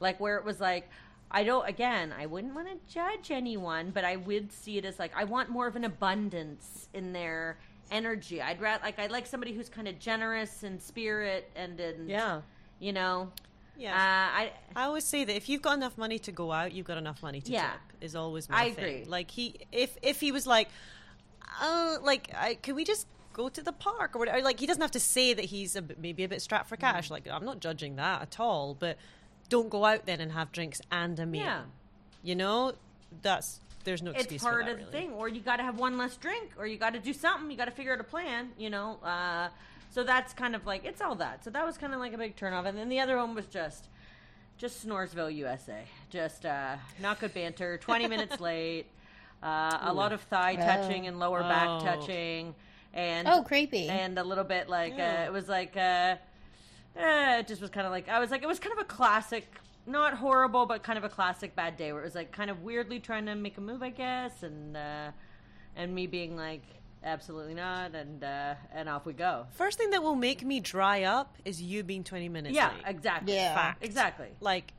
like 0.00 0.18
where 0.20 0.36
it 0.36 0.44
was 0.44 0.60
like. 0.60 0.88
I 1.30 1.44
don't. 1.44 1.68
Again, 1.68 2.14
I 2.18 2.24
wouldn't 2.24 2.54
want 2.54 2.68
to 2.68 2.76
judge 2.90 3.30
anyone, 3.30 3.90
but 3.90 4.02
I 4.02 4.16
would 4.16 4.50
see 4.50 4.78
it 4.78 4.86
as 4.86 4.98
like 4.98 5.12
I 5.14 5.24
want 5.24 5.50
more 5.50 5.66
of 5.66 5.76
an 5.76 5.84
abundance 5.84 6.88
in 6.94 7.12
their 7.12 7.58
energy. 7.90 8.40
I'd 8.40 8.60
rather 8.62 8.82
like 8.82 8.98
I'd 8.98 9.10
like 9.10 9.26
somebody 9.26 9.52
who's 9.52 9.68
kind 9.68 9.88
of 9.88 9.98
generous 9.98 10.62
in 10.62 10.80
spirit 10.80 11.50
and 11.54 11.78
in 11.78 12.08
yeah. 12.08 12.40
you 12.80 12.94
know. 12.94 13.30
Yeah. 13.76 13.92
Uh, 13.92 14.40
I 14.40 14.52
I 14.74 14.84
always 14.84 15.04
say 15.04 15.24
that 15.24 15.36
if 15.36 15.50
you've 15.50 15.60
got 15.60 15.76
enough 15.76 15.98
money 15.98 16.18
to 16.20 16.32
go 16.32 16.50
out, 16.50 16.72
you've 16.72 16.86
got 16.86 16.96
enough 16.96 17.22
money 17.22 17.42
to 17.42 17.52
Yeah. 17.52 17.72
tip. 17.72 17.80
Is 18.00 18.14
always 18.16 18.48
my 18.48 18.56
I 18.64 18.70
thing. 18.72 18.84
agree. 18.84 19.04
Like 19.04 19.30
he, 19.30 19.54
if 19.72 19.96
if 20.02 20.20
he 20.20 20.32
was 20.32 20.46
like, 20.46 20.68
oh, 21.60 21.98
like, 22.02 22.30
I, 22.36 22.54
can 22.54 22.74
we 22.74 22.84
just 22.84 23.06
go 23.32 23.48
to 23.48 23.62
the 23.62 23.72
park 23.72 24.16
or 24.16 24.18
whatever. 24.18 24.42
Like 24.42 24.58
he 24.58 24.66
doesn't 24.66 24.82
have 24.82 24.90
to 24.92 25.00
say 25.00 25.32
that 25.32 25.44
he's 25.46 25.76
a 25.76 25.82
bit, 25.82 26.00
maybe 26.00 26.24
a 26.24 26.28
bit 26.28 26.42
strapped 26.42 26.68
for 26.68 26.76
Mm. 26.76 26.80
cash. 26.80 27.10
Like 27.10 27.28
I'm 27.28 27.44
not 27.44 27.60
judging 27.60 27.96
that 27.96 28.20
at 28.22 28.40
all, 28.40 28.74
but 28.74 28.98
don't 29.48 29.70
go 29.70 29.84
out 29.84 30.06
then 30.06 30.20
and 30.20 30.32
have 30.32 30.50
drinks 30.52 30.80
and 30.90 31.18
a 31.20 31.24
meal. 31.26 31.42
Yeah. 31.42 31.62
You 32.22 32.34
know, 32.34 32.72
that's 33.22 33.60
there's 33.84 34.02
no 34.02 34.10
excuse 34.10 34.32
it's 34.32 34.44
for 34.44 34.50
part 34.50 34.66
that, 34.66 34.72
of 34.72 34.78
the 34.80 34.84
really. 34.86 34.92
thing 35.06 35.12
or 35.12 35.28
you 35.28 35.40
got 35.40 35.56
to 35.56 35.62
have 35.62 35.78
one 35.78 35.96
less 35.96 36.16
drink 36.16 36.50
or 36.58 36.66
you 36.66 36.76
got 36.76 36.92
to 36.92 36.98
do 36.98 37.12
something 37.14 37.50
you 37.50 37.56
got 37.56 37.64
to 37.66 37.70
figure 37.70 37.92
out 37.94 38.00
a 38.00 38.04
plan 38.04 38.50
you 38.58 38.68
know 38.68 38.98
uh, 39.02 39.48
so 39.90 40.02
that's 40.04 40.34
kind 40.34 40.54
of 40.54 40.66
like 40.66 40.84
it's 40.84 41.00
all 41.00 41.14
that 41.14 41.42
so 41.42 41.48
that 41.48 41.64
was 41.64 41.78
kind 41.78 41.94
of 41.94 42.00
like 42.00 42.12
a 42.12 42.18
big 42.18 42.36
turnoff 42.36 42.66
and 42.66 42.76
then 42.76 42.90
the 42.90 43.00
other 43.00 43.16
one 43.16 43.34
was 43.34 43.46
just 43.46 43.88
just 44.58 44.86
snoresville 44.86 45.34
usa 45.34 45.84
just 46.10 46.44
uh, 46.44 46.76
not 47.00 47.20
good 47.20 47.32
banter. 47.32 47.78
20 47.78 48.06
minutes 48.14 48.40
late. 48.40 48.86
Uh, 49.42 49.78
a 49.82 49.92
lot 49.92 50.12
of 50.12 50.20
thigh 50.22 50.56
touching 50.56 51.06
and 51.06 51.18
lower 51.20 51.40
back 51.42 51.68
Oh. 51.68 51.80
touching. 51.84 52.54
And 52.92 53.28
Oh, 53.28 53.42
creepy. 53.42 53.88
and 53.88 54.18
a 54.18 54.24
little 54.24 54.44
bit 54.44 54.68
like 54.68 54.94
Yeah. 54.96 55.22
uh, 55.22 55.26
it 55.26 55.32
was 55.32 55.48
like 55.48 55.76
uh, 55.76 56.16
eh, 56.96 57.38
it 57.38 57.46
just 57.46 57.60
was 57.60 57.70
kind 57.70 57.86
of 57.86 57.92
like 57.92 58.08
I 58.08 58.18
was 58.18 58.30
like 58.30 58.42
it 58.42 58.48
was 58.48 58.58
kind 58.58 58.72
of 58.72 58.78
a 58.80 58.84
classic, 58.84 59.46
not 59.86 60.14
horrible, 60.14 60.66
but 60.66 60.82
kind 60.82 60.98
of 60.98 61.04
a 61.04 61.08
classic 61.08 61.54
bad 61.54 61.76
day 61.76 61.92
where 61.92 62.00
it 62.02 62.04
was 62.04 62.14
like 62.16 62.32
kind 62.32 62.50
of 62.50 62.62
weirdly 62.62 62.98
trying 62.98 63.26
to 63.26 63.34
make 63.36 63.56
a 63.58 63.60
move, 63.60 63.82
I 63.82 63.90
guess, 63.90 64.42
and 64.42 64.76
uh, 64.76 65.10
and 65.76 65.94
me 65.94 66.06
being 66.08 66.36
like 66.36 66.62
absolutely 67.04 67.54
not, 67.54 67.94
and 67.94 68.22
uh, 68.22 68.54
and 68.72 68.88
off 68.88 69.06
we 69.06 69.12
go. 69.12 69.46
First 69.52 69.78
thing 69.78 69.90
that 69.90 70.02
will 70.02 70.14
make 70.16 70.44
me 70.44 70.60
dry 70.60 71.02
up 71.04 71.36
is 71.44 71.60
you 71.62 71.82
being 71.82 72.04
20 72.04 72.28
minutes 72.28 72.54
Yeah, 72.54 72.68
late. 72.70 72.82
exactly. 72.86 73.34
Yeah. 73.34 73.54
Fact. 73.54 73.84
exactly. 73.84 74.28
Like 74.40 74.72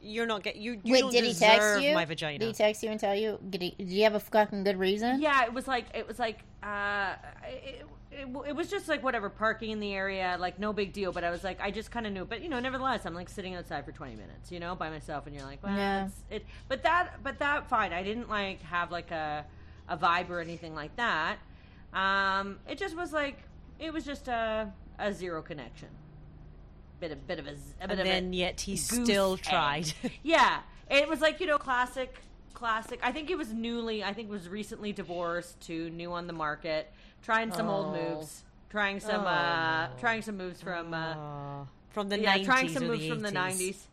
you're 0.00 0.26
not 0.26 0.42
get 0.44 0.56
you. 0.56 0.80
you 0.84 0.92
Wait, 0.92 1.00
don't 1.00 1.10
did 1.12 1.24
he 1.24 1.34
text 1.34 1.82
you? 1.82 1.92
My 1.94 2.04
vagina. 2.04 2.38
Did 2.38 2.46
he 2.46 2.52
text 2.52 2.82
you 2.82 2.90
and 2.90 3.00
tell 3.00 3.14
you? 3.16 3.38
Did, 3.50 3.62
he, 3.62 3.70
did 3.76 3.88
you 3.88 4.04
have 4.04 4.14
a 4.14 4.20
fucking 4.20 4.62
good 4.64 4.76
reason? 4.78 5.20
Yeah, 5.20 5.44
it 5.44 5.52
was 5.52 5.66
like 5.66 5.86
it 5.94 6.06
was 6.06 6.18
like 6.20 6.38
uh, 6.62 7.14
it, 7.44 7.84
it, 8.12 8.28
it 8.48 8.54
was 8.56 8.70
just 8.70 8.88
like 8.88 9.02
whatever 9.02 9.28
parking 9.28 9.70
in 9.70 9.80
the 9.80 9.92
area, 9.92 10.36
like 10.38 10.58
no 10.60 10.72
big 10.72 10.92
deal. 10.92 11.10
But 11.10 11.24
I 11.24 11.30
was 11.30 11.42
like, 11.42 11.60
I 11.60 11.72
just 11.72 11.90
kind 11.90 12.06
of 12.06 12.12
knew. 12.12 12.24
But 12.24 12.42
you 12.42 12.48
know, 12.48 12.60
nevertheless, 12.60 13.06
I'm 13.06 13.14
like 13.14 13.28
sitting 13.28 13.56
outside 13.56 13.84
for 13.84 13.90
20 13.92 14.12
minutes, 14.14 14.52
you 14.52 14.60
know, 14.60 14.76
by 14.76 14.88
myself, 14.88 15.26
and 15.26 15.34
you're 15.34 15.44
like, 15.44 15.62
well, 15.64 15.76
Yeah. 15.76 16.06
it's, 16.06 16.14
it. 16.30 16.46
But 16.68 16.84
that, 16.84 17.22
but 17.24 17.40
that, 17.40 17.68
fine. 17.68 17.92
I 17.92 18.02
didn't 18.04 18.28
like 18.28 18.62
have 18.62 18.92
like 18.92 19.10
a 19.10 19.44
a 19.88 19.96
vibe 19.96 20.30
or 20.30 20.38
anything 20.40 20.74
like 20.76 20.94
that. 20.96 21.38
Um, 21.92 22.58
it 22.68 22.78
just 22.78 22.96
was 22.96 23.12
like 23.12 23.38
it 23.78 23.92
was 23.92 24.04
just 24.04 24.28
a 24.28 24.72
a 24.98 25.12
zero 25.12 25.42
connection. 25.42 25.88
Bit 27.00 27.12
of 27.12 27.26
bit 27.26 27.38
of 27.38 27.46
a, 27.46 27.50
a 27.50 27.52
bit 27.52 27.58
and 27.80 27.92
of 27.92 27.98
then 28.06 28.32
yet 28.32 28.60
he 28.60 28.76
still 28.76 29.34
egg. 29.34 29.42
tried. 29.42 29.92
Yeah, 30.22 30.60
it 30.90 31.08
was 31.08 31.20
like 31.20 31.40
you 31.40 31.46
know 31.46 31.58
classic, 31.58 32.14
classic. 32.54 32.98
I 33.02 33.12
think 33.12 33.30
it 33.30 33.38
was 33.38 33.52
newly. 33.52 34.02
I 34.02 34.12
think 34.12 34.30
was 34.30 34.48
recently 34.48 34.92
divorced 34.92 35.60
to 35.62 35.90
new 35.90 36.12
on 36.12 36.26
the 36.26 36.32
market, 36.32 36.92
trying 37.22 37.52
some 37.52 37.68
old 37.68 37.96
Oh. 37.96 38.14
moves, 38.16 38.42
trying 38.70 38.98
some, 39.00 39.24
uh, 39.26 39.88
trying 40.00 40.22
some 40.22 40.36
moves 40.36 40.60
from, 40.60 40.92
uh, 40.92 41.64
from 41.90 42.08
the 42.08 42.18
yeah, 42.20 42.36
90s 42.38 42.44
trying 42.44 42.68
some 42.68 42.86
moves 42.88 43.00
the 43.02 43.08
from 43.10 43.20
the 43.20 43.30
nineties. 43.30 43.86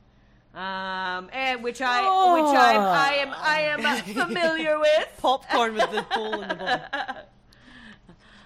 Um, 0.56 1.30
and 1.34 1.62
which 1.64 1.82
I, 1.82 2.00
which 2.34 2.56
I, 2.56 2.76
I 2.78 3.14
am, 3.16 3.34
I 3.36 3.60
am 3.62 3.86
uh, 3.86 4.26
familiar 4.26 4.80
with. 4.80 5.10
Popcorn 5.18 5.74
with 5.76 5.92
the 5.92 6.02
hole 6.04 6.42
in 6.42 6.48
the 6.48 6.56
bottom. 6.56 7.16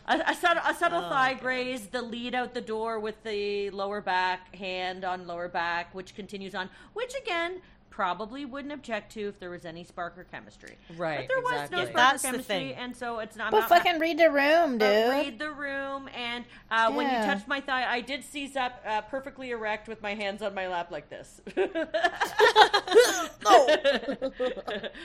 A, 0.10 0.24
a 0.32 0.34
subtle, 0.36 0.64
a 0.66 0.74
subtle 0.74 1.03
Oh, 1.05 1.10
thigh 1.10 1.34
God. 1.34 1.41
graze, 1.41 1.88
the 1.88 2.01
lead 2.01 2.34
out 2.34 2.53
the 2.55 2.62
door 2.62 2.99
with 2.99 3.22
the 3.24 3.70
lower 3.70 4.01
back 4.01 4.55
hand 4.55 5.05
on 5.05 5.28
lower 5.28 5.47
back, 5.47 5.93
which 5.93 6.16
continues 6.16 6.55
on, 6.55 6.70
which 6.93 7.14
again 7.16 7.62
probably 8.04 8.45
wouldn't 8.45 8.74
object 8.74 9.12
to 9.12 9.28
if 9.28 9.38
there 9.41 9.50
was 9.50 9.66
any 9.66 9.84
spark 9.84 10.18
or 10.18 10.24
chemistry. 10.24 10.78
Right, 10.95 11.28
But 11.28 11.28
there 11.28 11.41
was 11.43 11.52
exactly. 11.52 11.78
no 11.80 11.84
spark 11.84 11.95
that's 11.97 12.24
or 12.24 12.28
the 12.28 12.32
chemistry, 12.32 12.56
thing. 12.70 12.74
and 12.76 12.95
so 12.95 13.20
it's 13.20 13.36
not. 13.36 13.47
I'm 13.47 13.52
But 13.52 13.60
not- 13.60 13.68
fucking 13.70 14.00
read 14.00 14.18
the 14.18 14.32
room, 14.32 14.78
dude. 14.78 14.84
uh, 15.08 15.10
read 15.12 15.38
the 15.38 15.52
room, 15.52 16.08
and 16.16 16.45
uh, 16.72 16.93
when 16.93 17.08
you 17.08 17.18
touched 17.26 17.45
my 17.50 17.60
thigh, 17.60 17.86
I 17.91 18.00
did 18.00 18.24
seize 18.24 18.56
up 18.56 18.82
uh, 18.88 19.02
perfectly 19.02 19.50
erect 19.52 19.89
with 19.89 20.02
my 20.02 20.14
hands 20.16 20.41
on 20.41 20.54
my 20.56 20.70
lap 20.70 20.91
like 20.91 21.10
this. 21.10 21.41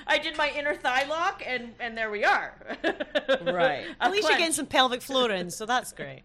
I 0.06 0.18
did 0.22 0.36
my 0.36 0.50
inner 0.56 0.74
thigh 0.76 1.04
lock, 1.08 1.42
and 1.44 1.72
and 1.80 1.96
there 1.98 2.10
we 2.12 2.24
are. 2.24 2.54
Right. 3.44 3.86
A 4.00 4.04
At 4.04 4.12
least 4.12 4.28
you're 4.28 4.38
getting 4.38 4.52
some 4.52 4.66
pelvic 4.66 5.02
floor 5.02 5.30
in, 5.32 5.50
so 5.50 5.66
that's 5.66 5.92
great. 5.92 6.22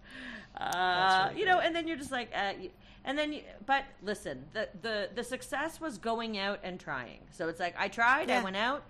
Uh, 0.56 1.28
really 1.30 1.40
you 1.42 1.46
know, 1.48 1.60
and 1.60 1.76
then 1.76 1.88
you're 1.88 1.98
just 1.98 2.12
like, 2.12 2.30
uh, 2.36 2.54
you- 2.60 2.70
and 3.10 3.18
then, 3.18 3.34
you, 3.34 3.42
but 3.66 3.84
listen, 4.04 4.46
the 4.54 4.70
the 4.82 5.10
the 5.16 5.24
success 5.24 5.82
was 5.82 5.98
going 5.98 6.38
out 6.38 6.60
and 6.64 6.80
trying. 6.80 7.20
So 7.32 7.50
it's 7.50 7.60
like 7.60 7.76
I 7.78 7.88
tried, 7.88 8.30
I 8.30 8.44
went 8.44 8.56
out. 8.56 8.84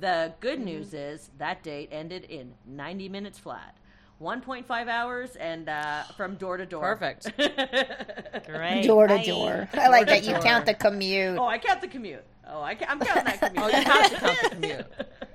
The 0.00 0.34
good 0.40 0.60
news 0.60 0.92
is 0.92 1.30
that 1.38 1.62
date 1.62 1.88
ended 1.92 2.24
in 2.24 2.52
90 2.66 3.08
minutes 3.08 3.38
flat. 3.38 3.76
1.5 4.20 4.86
hours 4.88 5.34
and 5.36 5.68
uh, 5.68 6.02
from 6.16 6.34
door 6.34 6.58
to 6.58 6.66
door. 6.66 6.82
Perfect. 6.94 7.32
Great. 8.46 8.82
door 8.86 9.06
to 9.06 9.22
door. 9.24 9.68
I 9.72 9.88
like 9.88 10.06
Door 10.06 10.16
that 10.16 10.24
you 10.24 10.32
door. 10.32 10.42
count 10.42 10.66
the 10.66 10.74
commute. 10.74 11.38
Oh, 11.38 11.46
I 11.46 11.56
count 11.58 11.80
the 11.80 11.88
commute. 11.88 12.22
Oh, 12.46 12.60
I 12.62 12.74
ca- 12.74 12.86
I'm 12.88 13.00
counting 13.00 13.24
that 13.24 13.40
commute. 13.54 13.64
Oh, 13.64 13.68
you 13.68 13.84
have 13.84 14.10
to 14.10 14.16
count 14.16 14.38
the 14.42 14.48
commute. 14.56 14.86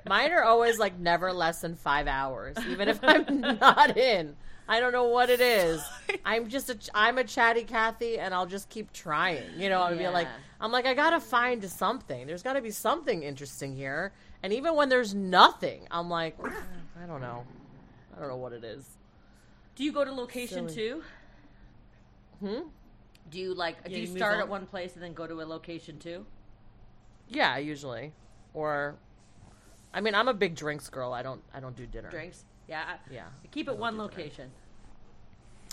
Mine 0.07 0.31
are 0.33 0.43
always 0.43 0.77
like 0.77 0.99
never 0.99 1.33
less 1.33 1.61
than 1.61 1.75
five 1.75 2.05
hours, 2.07 2.57
even 2.69 2.87
if 2.87 2.99
I'm 3.01 3.41
not 3.41 3.97
in. 3.97 4.35
I 4.67 4.79
don't 4.79 4.91
know 4.91 5.05
what 5.05 5.29
it 5.29 5.41
is. 5.41 5.83
I'm 6.25 6.49
just 6.49 6.69
a 6.69 6.77
I'm 6.93 7.17
a 7.17 7.23
chatty 7.23 7.63
Kathy, 7.63 8.17
and 8.17 8.33
I'll 8.33 8.45
just 8.45 8.69
keep 8.69 8.91
trying. 8.93 9.43
You 9.57 9.69
know, 9.69 9.81
I'll 9.81 9.97
be 9.97 10.07
like, 10.07 10.27
I'm 10.59 10.71
like, 10.71 10.85
I 10.85 10.93
gotta 10.93 11.19
find 11.19 11.63
something. 11.63 12.25
There's 12.25 12.43
got 12.43 12.53
to 12.53 12.61
be 12.61 12.71
something 12.71 13.23
interesting 13.23 13.75
here. 13.75 14.13
And 14.41 14.53
even 14.53 14.75
when 14.75 14.89
there's 14.89 15.13
nothing, 15.13 15.87
I'm 15.91 16.09
like, 16.09 16.37
I 16.43 17.05
don't 17.05 17.21
know. 17.21 17.45
I 18.15 18.19
don't 18.19 18.29
know 18.29 18.37
what 18.37 18.53
it 18.53 18.63
is. 18.63 18.97
Do 19.75 19.83
you 19.83 19.91
go 19.91 20.05
to 20.05 20.11
location 20.11 20.69
Silly. 20.69 20.89
two? 20.89 21.03
Hmm. 22.39 22.67
Do 23.29 23.39
you 23.39 23.53
like? 23.53 23.83
do 23.83 23.91
you 23.91 24.01
you 24.01 24.07
start 24.07 24.35
on. 24.35 24.41
at 24.41 24.49
one 24.49 24.65
place 24.65 24.93
and 24.93 25.03
then 25.03 25.13
go 25.13 25.27
to 25.27 25.41
a 25.41 25.45
location 25.45 25.99
two? 25.99 26.25
Yeah, 27.27 27.57
usually. 27.57 28.13
Or, 28.53 28.95
I 29.93 30.01
mean, 30.01 30.15
I'm 30.15 30.27
a 30.27 30.33
big 30.33 30.55
drinks 30.55 30.89
girl. 30.89 31.11
I 31.11 31.23
don't 31.23 31.41
I 31.53 31.59
don't 31.59 31.75
do 31.75 31.85
dinner. 31.85 32.09
Drinks? 32.09 32.45
Yeah. 32.67 32.83
I- 32.87 33.13
Yeah. 33.13 33.25
Keep 33.51 33.69
it 33.69 33.77
one 33.77 33.97
location. 33.97 34.51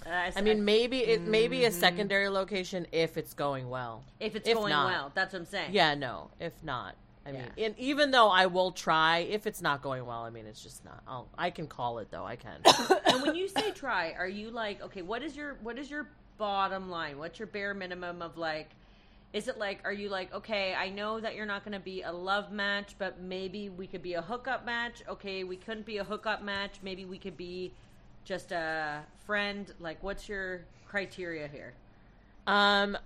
Uh, 0.05 0.31
I 0.35 0.41
mean, 0.41 0.65
maybe 0.65 0.99
it 1.01 1.23
maybe 1.23 1.65
a 1.65 1.71
secondary 1.71 2.29
location 2.29 2.87
if 2.91 3.17
it's 3.17 3.35
going 3.35 3.71
well. 3.71 4.03
if 4.19 4.35
it's 4.35 4.49
if 4.49 4.55
going 4.57 4.71
not- 4.71 4.87
well, 4.91 5.13
that's 5.15 5.33
what 5.33 5.41
I'm 5.41 5.47
saying. 5.47 5.73
Yeah, 5.73 5.95
no. 5.95 6.31
If 6.41 6.53
not, 6.65 6.97
I 7.25 7.31
mean, 7.31 7.45
and 7.57 7.79
even 7.79 8.11
though 8.11 8.29
I 8.29 8.47
will 8.47 8.73
try, 8.73 9.19
if 9.19 9.47
it's 9.47 9.63
not 9.63 9.81
going 9.81 10.05
well, 10.05 10.23
I 10.25 10.31
mean, 10.31 10.45
it's 10.47 10.61
just 10.61 10.85
not. 10.85 11.03
I'll, 11.07 11.29
I 11.39 11.51
can 11.51 11.69
call 11.69 11.99
it 11.99 12.11
though. 12.11 12.25
I 12.25 12.35
can. 12.35 12.61
and 13.07 13.23
when 13.23 13.37
you 13.37 13.47
say 13.47 13.71
try, 13.71 14.13
are 14.19 14.27
you 14.27 14.51
like, 14.51 14.83
okay, 14.83 15.03
what 15.03 15.23
is 15.23 15.37
your 15.37 15.55
what 15.63 15.79
is 15.79 15.89
your 15.89 16.09
bottom 16.37 16.91
line? 16.91 17.17
What's 17.19 17.39
your 17.39 17.47
bare 17.47 17.73
minimum 17.73 18.23
of 18.23 18.37
like? 18.37 18.71
Is 19.33 19.49
it 19.49 19.59
like, 19.59 19.81
are 19.85 19.93
you 19.93 20.09
like, 20.11 20.33
okay, 20.35 20.75
I 20.75 20.91
know 20.91 21.19
that 21.19 21.35
you're 21.35 21.47
not 21.47 21.65
going 21.65 21.73
to 21.73 21.81
be 21.81 22.03
a 22.03 22.13
love 22.13 22.53
match, 22.53 22.95
but 22.99 23.21
maybe 23.21 23.71
we 23.71 23.87
could 23.87 24.03
be 24.03 24.15
a 24.15 24.23
hookup 24.23 24.67
match. 24.67 25.03
Okay, 25.09 25.43
we 25.45 25.57
couldn't 25.57 25.87
be 25.87 25.99
a 25.99 26.05
hookup 26.05 26.43
match. 26.43 26.75
Maybe 26.83 27.05
we 27.07 27.19
could 27.19 27.37
be 27.37 27.73
just 28.25 28.53
a 28.53 29.03
friend. 29.25 29.73
Like, 29.81 30.03
what's 30.03 30.29
your 30.29 30.63
criteria 30.87 31.49
here? 31.49 31.73
um, 32.47 32.99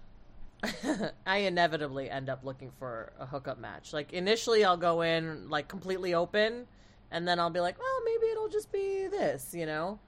I 1.27 1.39
inevitably 1.39 2.11
end 2.11 2.29
up 2.29 2.45
looking 2.45 2.70
for 2.79 3.12
a 3.18 3.27
hookup 3.27 3.59
match. 3.59 3.93
Like 3.93 4.12
initially, 4.12 4.64
I'll 4.64 4.77
go 4.77 5.03
in 5.03 5.49
like 5.51 5.68
completely 5.68 6.14
open, 6.14 6.66
and 7.11 7.27
then 7.27 7.39
I'll 7.39 7.51
be 7.51 7.61
like, 7.61 7.79
well, 7.79 8.01
maybe 8.05 8.31
it'll 8.33 8.49
just 8.49 8.72
be 8.72 9.07
this, 9.09 9.55
you 9.55 9.66
know. 9.66 9.99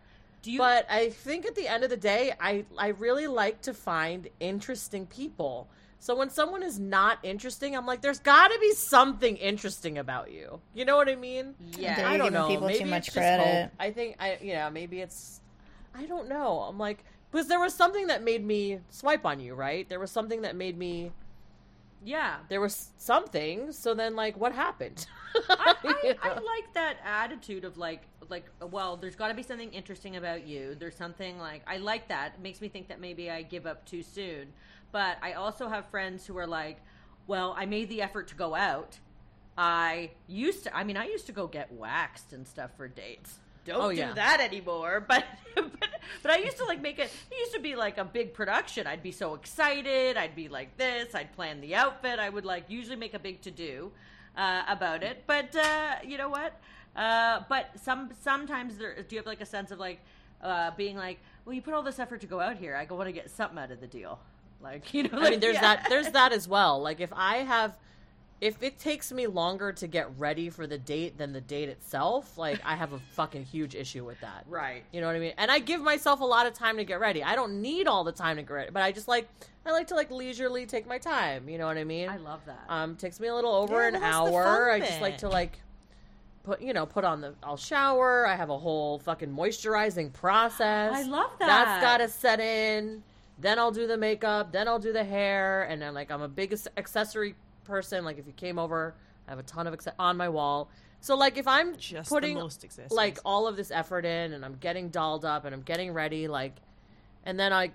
Do 0.43 0.53
you? 0.53 0.59
but 0.59 0.87
I 0.89 1.11
think 1.11 1.47
at 1.47 1.55
the 1.55 1.69
end 1.69 1.85
of 1.85 1.91
the 1.91 1.97
day, 1.97 2.33
I 2.41 2.65
I 2.77 2.89
really 2.89 3.27
like 3.27 3.61
to 3.63 3.75
find 3.75 4.29
interesting 4.41 5.07
people. 5.07 5.69
So 6.01 6.15
when 6.17 6.31
someone 6.31 6.63
is 6.63 6.79
not 6.79 7.19
interesting, 7.25 7.77
I'm 7.77 7.85
like, 7.87 8.01
there's 8.03 8.21
got 8.21 8.49
to 8.49 8.59
be 8.61 8.73
something 8.73 9.37
interesting 9.37 9.99
about 9.99 10.31
you. 10.31 10.61
You 10.75 10.85
know 10.85 10.97
what 10.97 11.09
I 11.09 11.17
mean? 11.17 11.55
yeah, 11.77 11.97
They're 11.97 12.07
I 12.07 12.17
don't 12.17 12.33
know. 12.33 12.47
people 12.49 12.69
too 12.69 12.85
maybe 12.85 12.91
much 12.91 13.09
it's 13.09 13.15
just 13.15 13.17
credit. 13.17 13.63
hope. 13.63 13.71
I 13.79 13.91
think 13.91 14.17
I 14.21 14.39
yeah 14.41 14.69
maybe 14.71 15.01
it's 15.01 15.41
I 15.95 16.07
don't 16.07 16.29
know. 16.29 16.61
I'm 16.61 16.79
like 16.79 17.05
because 17.31 17.49
there 17.49 17.61
was 17.61 17.75
something 17.75 18.07
that 18.07 18.23
made 18.23 18.45
me 18.45 18.79
swipe 18.91 19.27
on 19.27 19.41
you, 19.41 19.55
right? 19.55 19.89
There 19.89 20.01
was 20.01 20.11
something 20.11 20.43
that 20.43 20.57
made 20.57 20.79
me 20.79 21.13
yeah. 22.05 22.37
there 22.49 22.61
was 22.61 22.91
something. 22.97 23.73
So 23.73 23.95
then 23.95 24.15
like 24.15 24.37
what 24.37 24.53
happened? 24.53 25.07
I, 25.51 25.75
I, 25.85 25.97
You 26.05 26.15
I 26.23 26.29
like 26.35 26.73
that 26.75 26.97
attitude 27.05 27.65
of 27.65 27.77
like 27.77 28.03
like 28.31 28.45
well 28.61 28.97
there's 28.97 29.17
got 29.17 29.29
to 29.29 29.35
be 29.35 29.43
something 29.43 29.73
interesting 29.73 30.17
about 30.17 30.47
you 30.47 30.77
there's 30.79 30.95
something 30.95 31.39
like 31.39 31.63
i 31.67 31.79
like 31.79 32.09
that 32.09 32.35
it 32.37 32.43
makes 32.43 32.61
me 32.61 32.69
think 32.69 32.89
that 32.89 33.01
maybe 33.01 33.31
i 33.31 33.43
give 33.43 33.67
up 33.67 33.85
too 33.87 34.03
soon 34.03 34.49
but 34.93 35.17
i 35.23 35.33
also 35.33 35.69
have 35.69 35.87
friends 35.87 36.27
who 36.27 36.37
are 36.37 36.47
like 36.47 36.79
well 37.27 37.55
i 37.57 37.67
made 37.67 37.89
the 37.89 38.01
effort 38.03 38.29
to 38.29 38.35
go 38.35 38.55
out 38.55 38.99
i 39.57 40.11
used 40.27 40.65
to 40.65 40.77
i 40.77 40.85
mean 40.85 40.97
i 40.97 41.07
used 41.07 41.27
to 41.27 41.33
go 41.33 41.47
get 41.47 41.73
waxed 41.73 42.33
and 42.33 42.47
stuff 42.47 42.71
for 42.77 42.89
dates 42.89 43.39
don't 43.65 43.81
Oh, 43.83 43.91
do 43.91 43.97
yeah. 43.97 44.13
that 44.15 44.41
anymore 44.41 45.01
but, 45.09 45.25
but 45.55 45.71
but 46.23 46.31
i 46.33 46.39
used 46.39 46.57
to 46.59 46.65
like 46.65 46.81
make 46.81 46.99
it 46.99 47.11
it 47.31 47.39
used 47.39 47.53
to 47.55 47.61
be 47.61 47.75
like 47.77 47.99
a 47.99 48.05
big 48.05 48.33
production 48.33 48.87
i'd 48.87 49.03
be 49.03 49.13
so 49.13 49.35
excited 49.35 50.17
i'd 50.17 50.35
be 50.35 50.49
like 50.49 50.77
this 50.77 51.15
i'd 51.15 51.33
plan 51.35 51.61
the 51.61 51.75
outfit 51.75 52.19
i 52.19 52.29
would 52.29 52.45
like 52.45 52.65
usually 52.69 52.97
make 52.97 53.15
a 53.15 53.19
big 53.19 53.41
to 53.43 53.51
do 53.51 53.91
uh, 54.37 54.63
about 54.69 55.03
it. 55.03 55.25
But 55.27 55.57
uh, 55.57 55.97
you 56.07 56.17
know 56.17 56.29
what? 56.29 56.61
Uh, 56.95 57.41
but 57.49 57.71
some 57.83 58.11
sometimes 58.23 58.79
there, 58.79 58.95
do 59.03 59.17
you 59.17 59.19
have 59.19 59.27
like 59.27 59.41
a 59.41 59.47
sense 59.47 59.73
of 59.73 59.81
like 59.81 59.99
uh, 60.41 60.71
being 60.77 60.97
like, 60.97 61.19
"Well, 61.45 61.55
you 61.55 61.61
put 61.61 61.75
all 61.75 61.83
this 61.83 61.99
effort 61.99 62.21
to 62.21 62.29
go 62.29 62.39
out 62.39 62.57
here. 62.57 62.77
I 62.77 62.85
want 62.93 63.09
to 63.09 63.13
get 63.13 63.31
something 63.31 63.59
out 63.59 63.73
of 63.73 63.81
the 63.81 63.89
deal." 63.89 64.21
Like 64.61 64.93
you 64.95 65.05
know, 65.05 65.19
I 65.21 65.31
mean, 65.31 65.41
there's 65.41 65.55
yeah. 65.55 65.77
that. 65.77 65.87
There's 65.89 66.11
that 66.11 66.33
as 66.33 66.49
well. 66.49 66.83
Like 66.89 67.01
if 67.01 67.13
I 67.13 67.39
have, 67.39 67.77
if 68.41 68.63
it 68.63 68.79
takes 68.79 69.13
me 69.13 69.27
longer 69.27 69.73
to 69.73 69.87
get 69.87 70.09
ready 70.19 70.49
for 70.49 70.67
the 70.67 70.79
date 70.79 71.19
than 71.19 71.33
the 71.33 71.41
date 71.41 71.69
itself, 71.69 72.39
like 72.39 72.61
I 72.65 72.77
have 72.77 72.93
a 72.93 72.99
fucking 73.13 73.45
huge 73.45 73.75
issue 73.75 74.05
with 74.05 74.21
that. 74.21 74.45
right. 74.49 74.85
You 74.93 75.01
know 75.01 75.07
what 75.07 75.17
I 75.17 75.19
mean? 75.19 75.35
And 75.37 75.51
I 75.51 75.59
give 75.59 75.83
myself 75.83 76.21
a 76.21 76.25
lot 76.25 76.47
of 76.47 76.55
time 76.55 76.79
to 76.79 76.85
get 76.85 77.01
ready. 77.01 77.23
I 77.23 77.35
don't 77.35 77.61
need 77.61 77.87
all 77.87 78.05
the 78.05 78.13
time 78.13 78.37
to 78.37 78.43
get 78.43 78.53
ready, 78.53 78.71
but 78.71 78.83
I 78.83 78.93
just 78.93 79.09
like 79.09 79.29
I 79.67 79.73
like 79.73 79.89
to 79.89 79.95
like 79.95 80.11
leisurely 80.11 80.65
take 80.67 80.87
my 80.87 80.99
time. 80.99 81.49
You 81.49 81.59
know 81.59 81.67
what 81.67 81.77
I 81.77 81.85
mean? 81.85 82.09
I 82.09 82.17
love 82.17 82.41
that. 82.47 82.65
Um, 82.69 82.97
takes 82.97 83.21
me 83.21 83.29
a 83.29 83.35
little 83.35 83.55
over 83.55 83.83
Yeah, 83.83 83.89
an 83.89 84.01
well, 84.01 84.01
that's 84.01 84.31
the 84.31 84.37
hour. 84.37 84.71
I 84.71 84.81
just 84.81 85.01
like 85.01 85.19
to 85.19 85.29
like 85.29 85.59
put 86.45 86.63
you 86.63 86.73
know 86.73 86.87
put 86.87 87.05
on 87.05 87.21
the. 87.21 87.35
I'll 87.43 87.57
shower. 87.57 88.27
I 88.27 88.35
have 88.35 88.51
a 88.51 88.59
whole 88.59 88.99
fucking 89.01 89.31
moisturizing 89.31 90.13
process. 90.13 90.95
I 90.95 91.03
love 91.03 91.31
that. 91.39 91.47
That's 91.47 91.83
got 91.85 91.99
to 91.99 92.09
set 92.09 92.41
in. 92.41 93.03
Then 93.41 93.59
I'll 93.59 93.71
do 93.71 93.87
the 93.87 93.97
makeup. 93.97 94.53
Then 94.53 94.67
I'll 94.69 94.79
do 94.79 94.93
the 94.93 95.05
hair. 95.05 95.65
And 95.65 95.81
then 95.81 95.95
like 95.95 96.11
I'm 96.11 96.23
a 96.23 96.29
big 96.29 96.53
accessory 96.77 97.35
person. 97.65 98.05
Like 98.05 98.19
if 98.19 98.27
you 98.27 98.33
came 98.33 98.59
over, 98.59 98.95
I 99.27 99.31
have 99.31 99.39
a 99.39 99.45
ton 99.45 99.67
of 99.67 99.75
acce- 99.75 99.95
on 99.99 100.17
my 100.17 100.29
wall. 100.29 100.71
So 101.01 101.15
like 101.17 101.39
if 101.39 101.47
I'm 101.47 101.77
Just 101.77 102.09
putting 102.11 102.37
like 102.91 103.19
all 103.25 103.47
of 103.47 103.57
this 103.57 103.71
effort 103.71 104.05
in 104.05 104.33
and 104.33 104.45
I'm 104.45 104.57
getting 104.57 104.89
dolled 104.89 105.25
up 105.25 105.45
and 105.45 105.55
I'm 105.55 105.63
getting 105.63 105.93
ready 105.93 106.27
like 106.27 106.57
and 107.25 107.39
then 107.39 107.53
I 107.53 107.71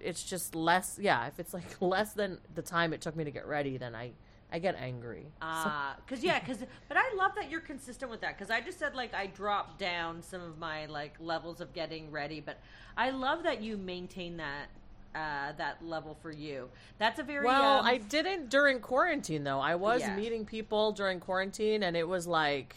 it's 0.00 0.24
just 0.24 0.54
less 0.56 0.98
yeah 1.00 1.26
if 1.26 1.38
it's 1.38 1.54
like 1.54 1.64
less 1.80 2.14
than 2.14 2.38
the 2.54 2.62
time 2.62 2.92
it 2.92 3.00
took 3.00 3.14
me 3.14 3.22
to 3.24 3.30
get 3.30 3.46
ready 3.46 3.76
then 3.76 3.94
I 3.94 4.10
I 4.52 4.58
get 4.58 4.74
angry 4.76 5.26
Ah, 5.40 5.96
cause 6.08 6.24
yeah, 6.24 6.38
cause 6.40 6.58
but 6.88 6.96
I 6.96 7.14
love 7.16 7.32
that 7.36 7.50
you're 7.50 7.60
consistent 7.60 8.10
with 8.10 8.20
that. 8.22 8.36
Cause 8.38 8.50
I 8.50 8.60
just 8.60 8.78
said 8.80 8.94
like 8.96 9.14
I 9.14 9.26
dropped 9.28 9.78
down 9.78 10.20
some 10.22 10.40
of 10.42 10.58
my 10.58 10.86
like 10.86 11.14
levels 11.20 11.60
of 11.60 11.72
getting 11.72 12.10
ready, 12.10 12.40
but 12.40 12.58
I 12.96 13.10
love 13.10 13.44
that 13.44 13.62
you 13.62 13.76
maintain 13.76 14.36
that 14.38 14.66
uh, 15.14 15.52
that 15.56 15.84
level 15.84 16.16
for 16.20 16.32
you. 16.32 16.68
That's 16.98 17.18
a 17.18 17.22
very 17.22 17.44
well 17.46 17.80
um, 17.80 17.86
I 17.86 17.98
didn't 17.98 18.50
during 18.50 18.80
quarantine 18.80 19.44
though. 19.44 19.60
I 19.60 19.74
was 19.76 20.00
Yeah. 20.00 20.16
meeting 20.16 20.44
people 20.44 20.92
during 20.92 21.20
quarantine 21.20 21.82
and 21.82 21.96
it 21.96 22.06
was 22.08 22.26
like 22.26 22.74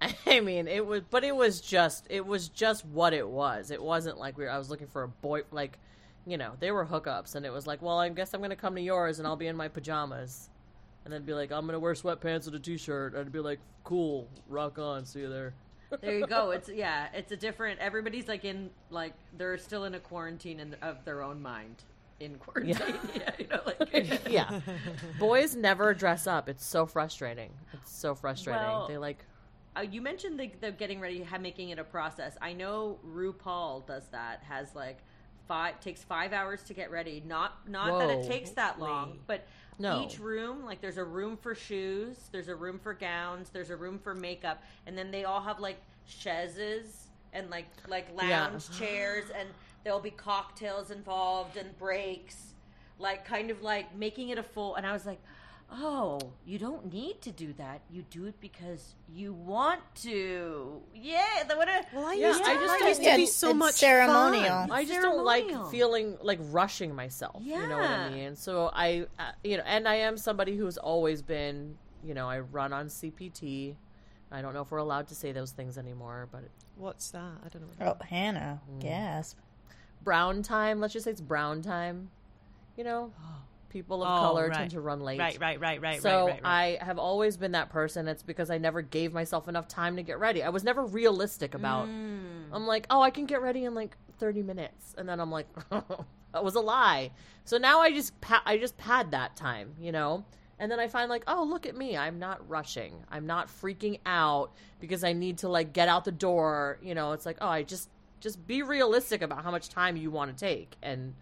I 0.26 0.40
mean 0.40 0.68
it 0.68 0.86
was 0.86 1.02
but 1.10 1.24
it 1.24 1.34
was 1.34 1.60
just 1.60 2.06
it 2.08 2.24
was 2.26 2.48
just 2.48 2.84
what 2.86 3.12
it 3.12 3.28
was. 3.28 3.70
It 3.70 3.82
wasn't 3.82 4.18
like 4.18 4.38
we 4.38 4.44
were, 4.44 4.50
I 4.50 4.58
was 4.58 4.70
looking 4.70 4.86
for 4.86 5.02
a 5.02 5.08
boy 5.08 5.42
like 5.50 5.78
you 6.26 6.36
know 6.36 6.52
they 6.60 6.70
were 6.70 6.86
hookups 6.86 7.34
and 7.34 7.44
it 7.44 7.52
was 7.52 7.66
like 7.66 7.82
well 7.82 7.98
I 7.98 8.08
guess 8.08 8.34
I'm 8.34 8.40
gonna 8.42 8.54
come 8.56 8.74
to 8.76 8.80
yours 8.80 9.18
and 9.18 9.26
I'll 9.26 9.36
be 9.36 9.46
in 9.48 9.56
my 9.56 9.68
pajamas. 9.68 10.50
And 11.04 11.12
then 11.14 11.22
be 11.22 11.32
like 11.32 11.50
I'm 11.50 11.64
gonna 11.66 11.78
wear 11.80 11.94
sweatpants 11.94 12.46
and 12.46 12.54
a 12.54 12.58
t-shirt. 12.58 13.14
And 13.14 13.22
I'd 13.26 13.32
be 13.32 13.40
like 13.40 13.60
cool 13.82 14.28
rock 14.48 14.78
on 14.78 15.04
see 15.06 15.20
you 15.20 15.28
there 15.30 15.54
there 16.00 16.18
you 16.18 16.26
go. 16.26 16.50
It's 16.50 16.68
yeah, 16.68 17.08
it's 17.14 17.32
a 17.32 17.36
different. 17.36 17.80
Everybody's 17.80 18.28
like 18.28 18.44
in 18.44 18.70
like 18.90 19.14
they're 19.36 19.58
still 19.58 19.84
in 19.84 19.94
a 19.94 20.00
quarantine 20.00 20.60
in, 20.60 20.74
of 20.82 21.04
their 21.04 21.22
own 21.22 21.40
mind 21.42 21.76
in 22.20 22.36
quarantine. 22.38 22.98
Yeah, 23.14 23.30
you 23.38 23.46
know, 23.46 23.60
like 23.64 24.28
yeah 24.28 24.60
boys 25.20 25.54
never 25.54 25.94
dress 25.94 26.26
up 26.26 26.48
it's 26.48 26.64
so 26.66 26.84
frustrating 26.84 27.50
it's 27.72 27.96
so 27.96 28.14
frustrating 28.16 28.60
Well, 28.60 28.88
they 28.88 28.98
like 28.98 29.24
Uh, 29.76 29.82
you 29.82 30.02
mentioned 30.02 30.38
the, 30.40 30.50
the 30.60 30.72
getting 30.72 30.98
ready, 31.00 31.22
ha- 31.22 31.38
making 31.38 31.70
it 31.70 31.78
a 31.78 31.84
process. 31.84 32.36
I 32.42 32.52
know 32.54 32.98
RuPaul 33.06 33.86
does 33.86 34.08
that. 34.08 34.42
Has 34.48 34.74
like 34.74 34.98
five 35.46 35.78
takes 35.80 36.02
five 36.02 36.32
hours 36.32 36.62
to 36.64 36.74
get 36.74 36.90
ready. 36.90 37.22
Not 37.24 37.68
not 37.68 37.98
that 38.00 38.10
it 38.10 38.26
takes 38.26 38.50
that 38.50 38.80
long, 38.80 39.18
but 39.28 39.46
No. 39.78 40.02
each 40.04 40.18
room 40.18 40.64
like 40.64 40.80
there's 40.80 40.98
a 40.98 41.04
room 41.04 41.36
for 41.36 41.54
shoes, 41.54 42.16
there's 42.32 42.48
a 42.48 42.54
room 42.56 42.78
for 42.78 42.94
gowns, 42.94 43.50
there's 43.50 43.70
a 43.70 43.76
room 43.76 43.98
for 43.98 44.14
makeup, 44.14 44.62
and 44.86 44.96
then 44.98 45.10
they 45.10 45.24
all 45.24 45.40
have 45.40 45.60
like 45.60 45.78
chaises 46.06 47.08
and 47.32 47.48
like 47.50 47.66
like 47.86 48.08
Yeah. 48.16 48.46
lounge 48.48 48.70
chairs, 48.78 49.24
and 49.36 49.48
there'll 49.84 50.00
be 50.00 50.10
cocktails 50.10 50.90
involved 50.90 51.56
and 51.56 51.76
breaks, 51.78 52.54
like 52.98 53.24
kind 53.24 53.50
of 53.50 53.62
like 53.62 53.94
making 53.94 54.30
it 54.30 54.38
a 54.38 54.42
full. 54.42 54.74
And 54.76 54.86
I 54.86 54.92
was 54.92 55.06
like. 55.06 55.20
Oh, 55.70 56.18
you 56.46 56.58
don't 56.58 56.90
need 56.92 57.20
to 57.22 57.30
do 57.30 57.52
that. 57.58 57.82
You 57.90 58.02
do 58.10 58.24
it 58.24 58.40
because 58.40 58.94
you 59.14 59.34
want 59.34 59.80
to. 59.96 60.80
Yeah, 60.94 61.24
that 61.46 61.58
would 61.58 61.68
have. 61.68 61.86
well, 61.94 62.06
I 62.06 62.14
Yeah, 62.14 62.28
used 62.28 62.42
to, 62.42 62.50
I 62.50 62.54
just 62.54 62.72
I 62.72 62.78
don't- 62.78 62.88
used 62.88 63.02
to 63.04 63.16
be 63.16 63.26
so 63.26 63.50
it's 63.50 63.58
much 63.58 63.74
ceremonial. 63.74 64.44
fun. 64.44 64.70
I 64.70 64.84
just 64.86 65.02
don't 65.02 65.24
like 65.24 65.46
feeling 65.70 66.16
like 66.22 66.38
rushing 66.44 66.94
myself. 66.94 67.42
Yeah. 67.44 67.62
You 67.62 67.68
know 67.68 67.76
what 67.78 67.90
I 67.90 68.08
mean? 68.10 68.34
So 68.36 68.70
I, 68.72 69.06
uh, 69.18 69.32
you 69.44 69.58
know, 69.58 69.62
and 69.66 69.86
I 69.86 69.96
am 69.96 70.16
somebody 70.16 70.56
who's 70.56 70.78
always 70.78 71.20
been, 71.20 71.76
you 72.02 72.14
know, 72.14 72.28
I 72.30 72.40
run 72.40 72.72
on 72.72 72.86
CPT. 72.88 73.76
I 74.32 74.40
don't 74.40 74.54
know 74.54 74.62
if 74.62 74.70
we're 74.70 74.78
allowed 74.78 75.08
to 75.08 75.14
say 75.14 75.32
those 75.32 75.52
things 75.52 75.76
anymore, 75.78 76.28
but 76.32 76.44
What's 76.76 77.10
that? 77.10 77.32
I 77.44 77.48
don't 77.48 77.62
know. 77.78 77.94
Oh, 78.00 78.04
Hanna, 78.04 78.60
gasp. 78.78 79.36
brown 80.04 80.42
time. 80.42 80.80
Let's 80.80 80.92
just 80.92 81.04
say 81.04 81.10
it's 81.10 81.20
brown 81.20 81.60
time. 81.60 82.10
You 82.76 82.84
know, 82.84 83.12
people 83.68 84.02
of 84.02 84.08
Oh, 84.08 84.20
color 84.26 84.48
right. 84.48 84.56
tend 84.56 84.70
to 84.72 84.80
run 84.80 85.00
late. 85.00 85.18
Right, 85.18 85.38
right, 85.40 85.60
right, 85.60 85.80
right, 85.80 86.00
so 86.02 86.26
right, 86.26 86.42
right. 86.42 86.78
I 86.80 86.84
have 86.84 86.98
always 86.98 87.36
been 87.36 87.52
that 87.52 87.70
person. 87.70 88.08
It's 88.08 88.22
because 88.22 88.50
I 88.50 88.58
never 88.58 88.82
gave 88.82 89.12
myself 89.12 89.48
enough 89.48 89.68
time 89.68 89.96
to 89.96 90.02
get 90.02 90.18
ready. 90.18 90.42
I 90.42 90.48
was 90.48 90.64
never 90.64 90.84
realistic 90.84 91.54
about. 91.54 91.86
Mm. 91.88 92.48
I'm 92.52 92.66
like, 92.66 92.86
oh, 92.90 93.00
I 93.00 93.10
can 93.10 93.26
get 93.26 93.42
ready 93.42 93.64
in 93.64 93.74
like 93.74 93.96
30 94.18 94.42
minutes, 94.42 94.94
and 94.98 95.08
then 95.08 95.20
I'm 95.20 95.30
like, 95.30 95.46
that 95.70 96.44
was 96.44 96.54
a 96.54 96.60
lie. 96.60 97.10
So 97.44 97.58
now 97.58 97.80
I 97.80 97.92
just 97.92 98.20
pa- 98.20 98.42
I 98.44 98.58
just 98.58 98.76
pad 98.76 99.10
that 99.12 99.36
time, 99.36 99.74
you 99.80 99.92
know. 99.92 100.24
And 100.60 100.72
then 100.72 100.80
I 100.80 100.88
find 100.88 101.08
like, 101.08 101.22
oh, 101.28 101.44
look 101.44 101.66
at 101.66 101.76
me. 101.76 101.96
I'm 101.96 102.18
not 102.18 102.48
rushing. 102.48 103.04
I'm 103.10 103.26
not 103.26 103.46
freaking 103.46 104.00
out 104.04 104.50
because 104.80 105.04
I 105.04 105.12
need 105.12 105.38
to 105.38 105.48
like 105.48 105.72
get 105.72 105.88
out 105.88 106.04
the 106.04 106.10
door. 106.10 106.78
You 106.82 106.96
know, 106.96 107.12
it's 107.12 107.24
like, 107.24 107.36
oh, 107.40 107.46
I 107.48 107.62
just 107.62 107.88
just 108.20 108.44
be 108.48 108.62
realistic 108.62 109.22
about 109.22 109.44
how 109.44 109.52
much 109.52 109.68
time 109.68 109.96
you 109.96 110.10
want 110.10 110.36
to 110.36 110.44
take 110.44 110.74
and 110.82 111.14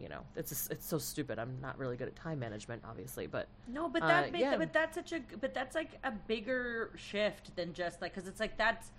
you 0.00 0.08
know 0.08 0.20
it's 0.36 0.68
it's 0.70 0.86
so 0.86 0.98
stupid 0.98 1.38
i'm 1.38 1.56
not 1.60 1.78
really 1.78 1.96
good 1.96 2.08
at 2.08 2.16
time 2.16 2.38
management 2.38 2.82
obviously 2.88 3.26
but 3.26 3.48
No, 3.68 3.88
but 3.88 4.02
Uh, 4.02 4.06
that 4.08 4.32
makes, 4.32 4.42
yeah. 4.42 4.56
but 4.56 4.72
that's 4.72 4.94
such 4.94 5.12
a 5.12 5.20
but 5.40 5.52
that's 5.54 5.74
like 5.74 5.90
a 6.04 6.10
bigger 6.10 6.90
shift 6.96 7.54
than 7.56 7.72
just 7.72 8.00
like 8.00 8.14
because 8.14 8.28
it's 8.28 8.40
like 8.40 8.56
that's 8.56 8.90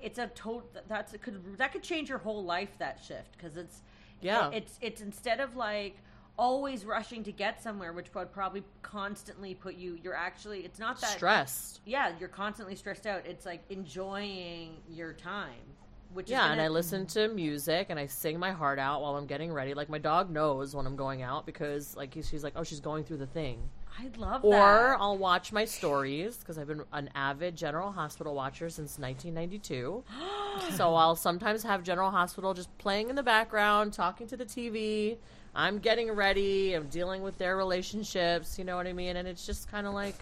it's 0.00 0.18
a 0.18 0.28
total 0.28 0.68
that's 0.88 1.12
it 1.14 1.22
could 1.22 1.56
that 1.58 1.72
could 1.72 1.82
change 1.82 2.08
your 2.08 2.18
whole 2.18 2.44
life 2.44 2.70
that 2.78 3.00
shift 3.04 3.32
because 3.36 3.56
it's 3.56 3.82
Yeah. 4.20 4.48
it- 4.50 4.54
it's 4.54 4.78
it's 4.80 5.00
instead 5.02 5.40
of 5.40 5.56
like 5.56 5.96
always 6.38 6.84
rushing 6.84 7.24
to 7.24 7.32
get 7.32 7.60
somewhere 7.60 7.92
which 7.92 8.14
would 8.14 8.30
probably 8.32 8.62
constantly 8.82 9.54
put 9.54 9.74
you 9.74 9.98
you're 10.02 10.14
actually 10.14 10.60
it's 10.60 10.78
not 10.78 11.00
that 11.00 11.10
stressed 11.10 11.80
yeah 11.84 12.12
you're 12.20 12.28
constantly 12.28 12.76
stressed 12.76 13.06
out 13.08 13.26
it's 13.26 13.44
like 13.44 13.62
enjoying 13.70 14.76
your 14.88 15.12
time 15.12 15.64
which 16.12 16.30
yeah 16.30 16.50
and 16.50 16.60
i 16.60 16.68
listen 16.68 17.06
to 17.06 17.28
music 17.28 17.86
and 17.90 17.98
i 17.98 18.06
sing 18.06 18.38
my 18.38 18.50
heart 18.50 18.78
out 18.78 19.02
while 19.02 19.16
i'm 19.16 19.26
getting 19.26 19.52
ready. 19.52 19.74
Like 19.74 19.88
my 19.88 19.98
dog 19.98 20.30
knows 20.30 20.74
when 20.74 20.86
i'm 20.86 20.96
going 20.96 21.22
out 21.22 21.46
because 21.46 21.96
like 21.96 22.14
she's 22.14 22.42
like 22.42 22.54
oh 22.56 22.62
she's 22.64 22.80
going 22.80 23.04
through 23.04 23.18
the 23.18 23.26
thing. 23.26 23.68
I 24.00 24.08
love 24.16 24.44
or 24.44 24.52
that. 24.52 24.96
i'll 25.00 25.18
watch 25.18 25.52
my 25.52 25.64
stories 25.64 26.36
because 26.36 26.56
i've 26.56 26.68
been 26.68 26.82
an 26.92 27.10
avid 27.16 27.56
general 27.56 27.90
hospital 27.90 28.32
watcher 28.32 28.70
since 28.70 28.96
1992 28.96 30.04
so 30.76 30.94
i'll 30.94 31.16
sometimes 31.16 31.64
have 31.64 31.82
general 31.82 32.10
hospital 32.10 32.54
just 32.54 32.76
playing 32.78 33.10
in 33.10 33.16
the 33.16 33.24
background 33.24 33.92
talking 33.92 34.28
to 34.28 34.36
the 34.36 34.44
tv 34.44 35.16
i'm 35.56 35.78
getting 35.80 36.12
ready 36.12 36.74
i'm 36.74 36.86
dealing 36.88 37.22
with 37.22 37.36
their 37.38 37.56
relationships 37.56 38.56
you 38.56 38.64
know 38.64 38.76
what 38.76 38.86
i 38.86 38.92
mean? 38.92 39.16
And 39.16 39.26
it's 39.26 39.44
just 39.44 39.68
kind 39.68 39.84
of 39.86 39.94
like 39.94 40.14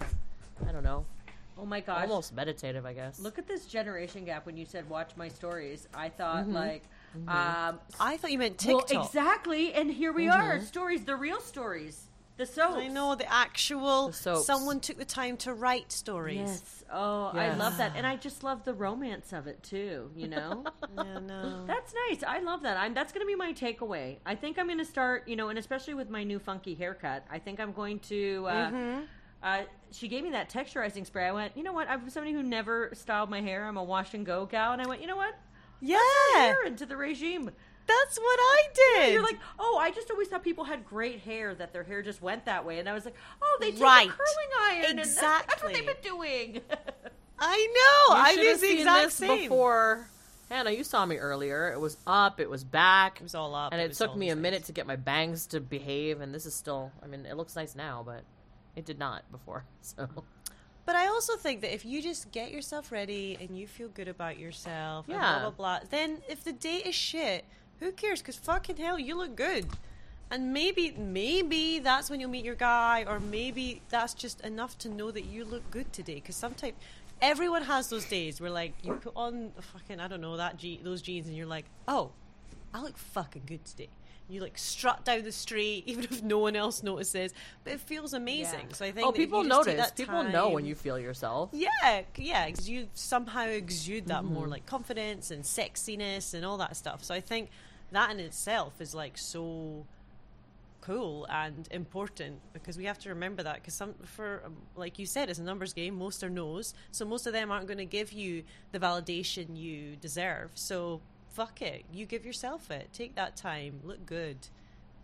i 0.67 0.73
don't 0.73 0.85
know 0.85 1.05
oh 1.59 1.65
my 1.67 1.81
gosh 1.81 2.03
almost 2.09 2.35
meditative 2.35 2.85
i 2.87 2.93
guess 2.93 3.19
Look 3.19 3.39
at 3.39 3.47
this 3.49 3.67
generation 3.67 4.25
gap 4.25 4.45
when 4.47 4.57
you 4.57 4.65
said 4.67 4.89
watch 4.91 5.11
my 5.17 5.29
stories. 5.29 5.89
I 5.95 6.09
thought 6.09 6.45
Mm-hmm. 6.45 6.55
like 6.55 6.85
um 7.29 7.81
I 7.99 8.17
thought 8.19 8.31
you 8.33 8.39
meant 8.39 8.63
well, 8.67 8.83
TikTok. 8.83 9.07
exactly 9.07 9.73
and 9.73 9.91
here 9.91 10.13
we 10.13 10.27
Mm-hmm. 10.27 10.41
are. 10.41 10.61
Stories, 10.61 11.05
the 11.05 11.17
real 11.17 11.41
stories. 11.41 12.09
The 12.37 12.45
soaps. 12.45 12.77
I 12.77 12.89
know 12.89 13.15
the 13.15 13.31
actual. 13.33 14.09
The 14.09 14.13
soaps. 14.13 14.45
Someone 14.47 14.81
took 14.81 14.99
the 14.99 15.07
time 15.07 15.39
to 15.39 15.55
write 15.55 15.91
stories. 15.91 16.37
Yes. 16.37 16.85
Oh, 16.93 17.29
I 17.33 17.55
love 17.55 17.79
that. 17.79 17.93
And 17.97 18.07
I 18.07 18.17
just 18.17 18.43
love 18.45 18.63
the 18.67 18.75
romance 18.75 19.33
of 19.33 19.47
it 19.47 19.63
too, 19.63 20.11
you 20.15 20.29
know? 20.29 20.65
Yeah, 20.95 21.19
no. 21.21 21.65
That's 21.67 21.95
nice. 22.11 22.23
I 22.23 22.41
love 22.41 22.63
that. 22.65 22.77
I'm 22.77 22.93
that's 22.93 23.13
going 23.15 23.23
to 23.23 23.27
be 23.27 23.35
my 23.35 23.55
takeaway. 23.55 24.19
I 24.27 24.35
think 24.35 24.59
I'm 24.59 24.67
going 24.67 24.79
to 24.79 24.85
start, 24.85 25.27
you 25.29 25.37
know, 25.37 25.49
and 25.49 25.59
especially 25.59 25.95
with 25.95 26.11
my 26.11 26.25
new 26.25 26.39
funky 26.39 26.75
haircut, 26.75 27.25
I 27.31 27.39
think 27.39 27.59
I'm 27.59 27.73
going 27.73 27.99
to 28.01 28.45
uh, 28.47 28.71
Mm-hmm. 28.71 29.01
Uh, 29.43 29.63
she 29.93 30.09
gave 30.09 30.25
me 30.25 30.31
that 30.31 30.51
texturizing 30.51 31.07
spray. 31.07 31.27
I 31.27 31.33
went, 31.33 31.57
you 31.57 31.63
know 31.63 31.73
what? 31.73 31.89
I'm 31.89 32.09
somebody 32.11 32.33
who 32.33 32.43
never 32.43 32.91
styled 32.95 33.31
my 33.31 33.41
hair. 33.41 33.67
I'm 33.67 33.77
a 33.77 33.85
wash 33.85 34.15
and 34.15 34.25
go 34.27 34.47
gal, 34.47 34.73
and 34.73 34.83
I 34.83 34.87
went, 34.87 35.01
you 35.01 35.07
know 35.07 35.17
what? 35.17 35.35
yeah, 35.81 35.99
Hair 36.35 36.65
into 36.65 36.87
the 36.87 36.97
regime. 36.97 37.51
that's 37.87 38.19
what 38.19 38.39
I 38.41 38.63
did. 38.75 39.13
You're 39.13 39.23
like, 39.23 39.39
oh, 39.59 39.79
I 39.81 39.91
just 39.91 40.11
always 40.11 40.27
thought 40.29 40.43
people 40.43 40.65
had 40.65 40.87
great 40.87 41.21
hair, 41.21 41.55
that 41.55 41.73
their 41.73 41.85
hair 41.85 42.01
just 42.03 42.23
went 42.23 42.47
that 42.47 42.65
way. 42.65 42.79
And 42.79 42.89
I 42.89 42.95
was 42.95 43.05
like, 43.05 43.15
oh, 43.43 43.59
they 43.61 43.73
take 43.73 43.81
Right. 43.83 44.09
a 44.09 44.11
curling 44.11 44.51
iron. 44.63 44.85
And 44.91 44.99
that's, 45.01 45.15
that's 45.17 45.63
what 45.63 45.75
they've 45.75 45.85
been 45.87 45.97
doing. 46.03 46.61
I 47.39 47.67
know. 48.09 48.17
You 48.17 48.23
I 48.23 48.35
did 48.35 48.47
have 48.53 48.61
the 48.61 48.67
seen 48.67 48.79
exact 48.79 49.05
this 49.05 49.15
same. 49.15 49.43
before. 49.43 50.09
Hanna, 50.49 50.71
you 50.71 50.83
saw 50.85 51.05
me 51.05 51.17
earlier. 51.17 51.71
It 51.73 51.79
was 51.81 51.99
up, 52.07 52.41
it 52.41 52.49
was 52.49 52.65
back, 52.65 53.17
It 53.21 53.23
was 53.25 53.35
all 53.35 53.55
up. 53.55 53.73
and 53.73 53.81
it, 53.83 53.89
was 53.89 53.99
took 53.99 54.17
me 54.17 54.31
a 54.31 54.37
minute 54.37 54.59
things. 54.61 54.67
to 54.69 54.73
get 54.73 54.87
my 54.87 54.97
bangs 54.97 55.47
to 55.49 55.61
behave. 55.61 56.21
And 56.23 56.33
this 56.35 56.47
is 56.47 56.55
still, 56.55 56.91
I 57.03 57.07
mean, 57.07 57.27
it 57.27 57.37
looks 57.37 57.55
nice 57.55 57.75
now, 57.75 58.03
but 58.07 58.23
it 58.77 58.85
did 58.85 58.99
not 58.99 59.31
before. 59.33 59.65
So 59.83 60.09
But 60.85 60.95
I 60.95 61.09
also 61.09 61.37
think 61.37 61.63
that 61.63 61.75
if 61.75 61.85
you 61.85 62.01
just 62.01 62.31
get 62.31 62.53
yourself 62.53 62.93
ready 62.93 63.37
and 63.41 63.59
you 63.59 63.67
feel 63.67 63.89
good 63.89 64.07
about 64.09 64.39
yourself, 64.39 65.07
and 65.09 65.15
Yeah. 65.17 65.41
blah 65.41 65.51
blah 65.51 65.79
blah, 65.81 65.89
then 65.91 66.23
if 66.29 66.45
the 66.45 66.53
date 66.53 66.87
is 66.87 66.95
shit, 66.95 67.45
who 67.81 67.91
cares? 67.93 68.21
Because 68.23 68.37
fucking 68.37 68.77
hell, 68.77 68.99
you 68.99 69.17
look 69.17 69.35
good. 69.37 69.67
And 70.31 70.53
maybe, 70.53 70.91
maybe 70.99 71.79
that's 71.79 72.11
when 72.11 72.19
you'll 72.21 72.31
meet 72.31 72.45
your 72.45 72.57
guy, 72.57 73.05
or 73.07 73.21
maybe 73.21 73.81
that's 73.91 74.13
just 74.13 74.41
enough 74.41 74.77
to 74.79 74.89
know 74.89 75.11
that 75.13 75.25
you 75.27 75.45
look 75.45 75.69
good 75.71 75.93
today. 75.93 76.17
Because 76.17 76.35
sometimes 76.35 76.75
everyone 77.23 77.63
has 77.63 77.89
those 77.91 78.05
days 78.07 78.41
where, 78.41 78.51
like, 78.51 78.73
you 78.83 78.95
put 78.95 79.13
on 79.15 79.53
fucking, 79.73 80.01
I 80.01 80.09
don't 80.09 80.21
know, 80.21 80.37
that 80.37 80.57
je- 80.59 80.81
those 80.83 81.01
jeans, 81.01 81.29
and 81.29 81.37
you're 81.37 81.47
like, 81.47 81.67
oh, 81.87 82.11
I 82.75 82.83
look 82.83 82.97
fucking 82.99 83.43
good 83.47 83.65
today. 83.65 83.89
You 84.29 84.41
like 84.41 84.59
strut 84.59 85.05
down 85.05 85.23
the 85.23 85.31
street, 85.33 85.85
even 85.87 86.05
if 86.05 86.23
no 86.23 86.39
one 86.39 86.57
else 86.57 86.83
notices, 86.83 87.33
but 87.65 87.75
it 87.75 87.81
feels 87.81 88.13
amazing. 88.13 88.67
Yeah. 88.71 88.75
So 88.75 88.85
I 88.85 88.93
think 88.93 89.07
Oh, 89.07 89.13
people 89.13 89.43
you 89.45 89.49
just 89.49 89.65
take 89.67 89.77
notice. 89.77 89.89
that 89.91 89.97
People 89.97 90.25
know 90.25 90.49
when 90.51 90.67
you 90.67 90.75
feel 90.75 90.99
yourself. 90.99 91.51
yeah, 91.53 92.03
yeah, 92.17 92.47
because 92.47 92.69
you 92.69 92.89
somehow 92.95 93.45
exude 93.47 94.07
that 94.07 94.25
more 94.25 94.49
like 94.49 94.67
confidence 94.67 95.31
and 95.31 95.45
sexiness 95.45 96.35
and 96.35 96.45
all 96.45 96.57
that 96.59 96.77
stuff. 96.77 97.05
So 97.05 97.15
I 97.15 97.21
think 97.21 97.51
that 97.93 98.11
in 98.11 98.19
itself 98.21 98.81
is 98.81 98.95
like 98.95 99.17
so 99.17 99.85
cool 100.81 101.27
and 101.29 101.67
important 101.73 102.39
because 102.53 102.77
we 102.77 102.85
have 102.85 102.99
to 102.99 103.09
remember 103.09 103.43
that 103.43 103.57
because 103.57 103.75
some 103.75 103.93
for 104.05 104.43
um, 104.45 104.55
like 104.77 105.01
you 105.01 105.07
said 105.07 105.29
it's 105.29 105.41
a 105.41 105.43
numbers 105.43 105.73
game 105.73 105.97
most 105.99 106.23
are 106.23 106.31
no's 106.31 106.75
so 106.93 107.05
most 107.05 107.27
of 107.27 107.33
them 107.33 107.51
aren't 107.51 107.67
going 107.67 107.79
to 107.79 107.85
give 107.85 108.13
you 108.13 108.45
the 108.71 108.79
validation 108.79 109.57
you 109.57 109.97
deserve 110.01 110.49
so 110.55 111.01
fuck 111.37 111.61
it 111.61 111.85
you 111.93 112.07
give 112.07 112.25
yourself 112.25 112.71
it 112.71 112.89
take 112.93 113.15
that 113.15 113.37
time 113.37 113.79
look 113.85 114.05
good 114.07 114.37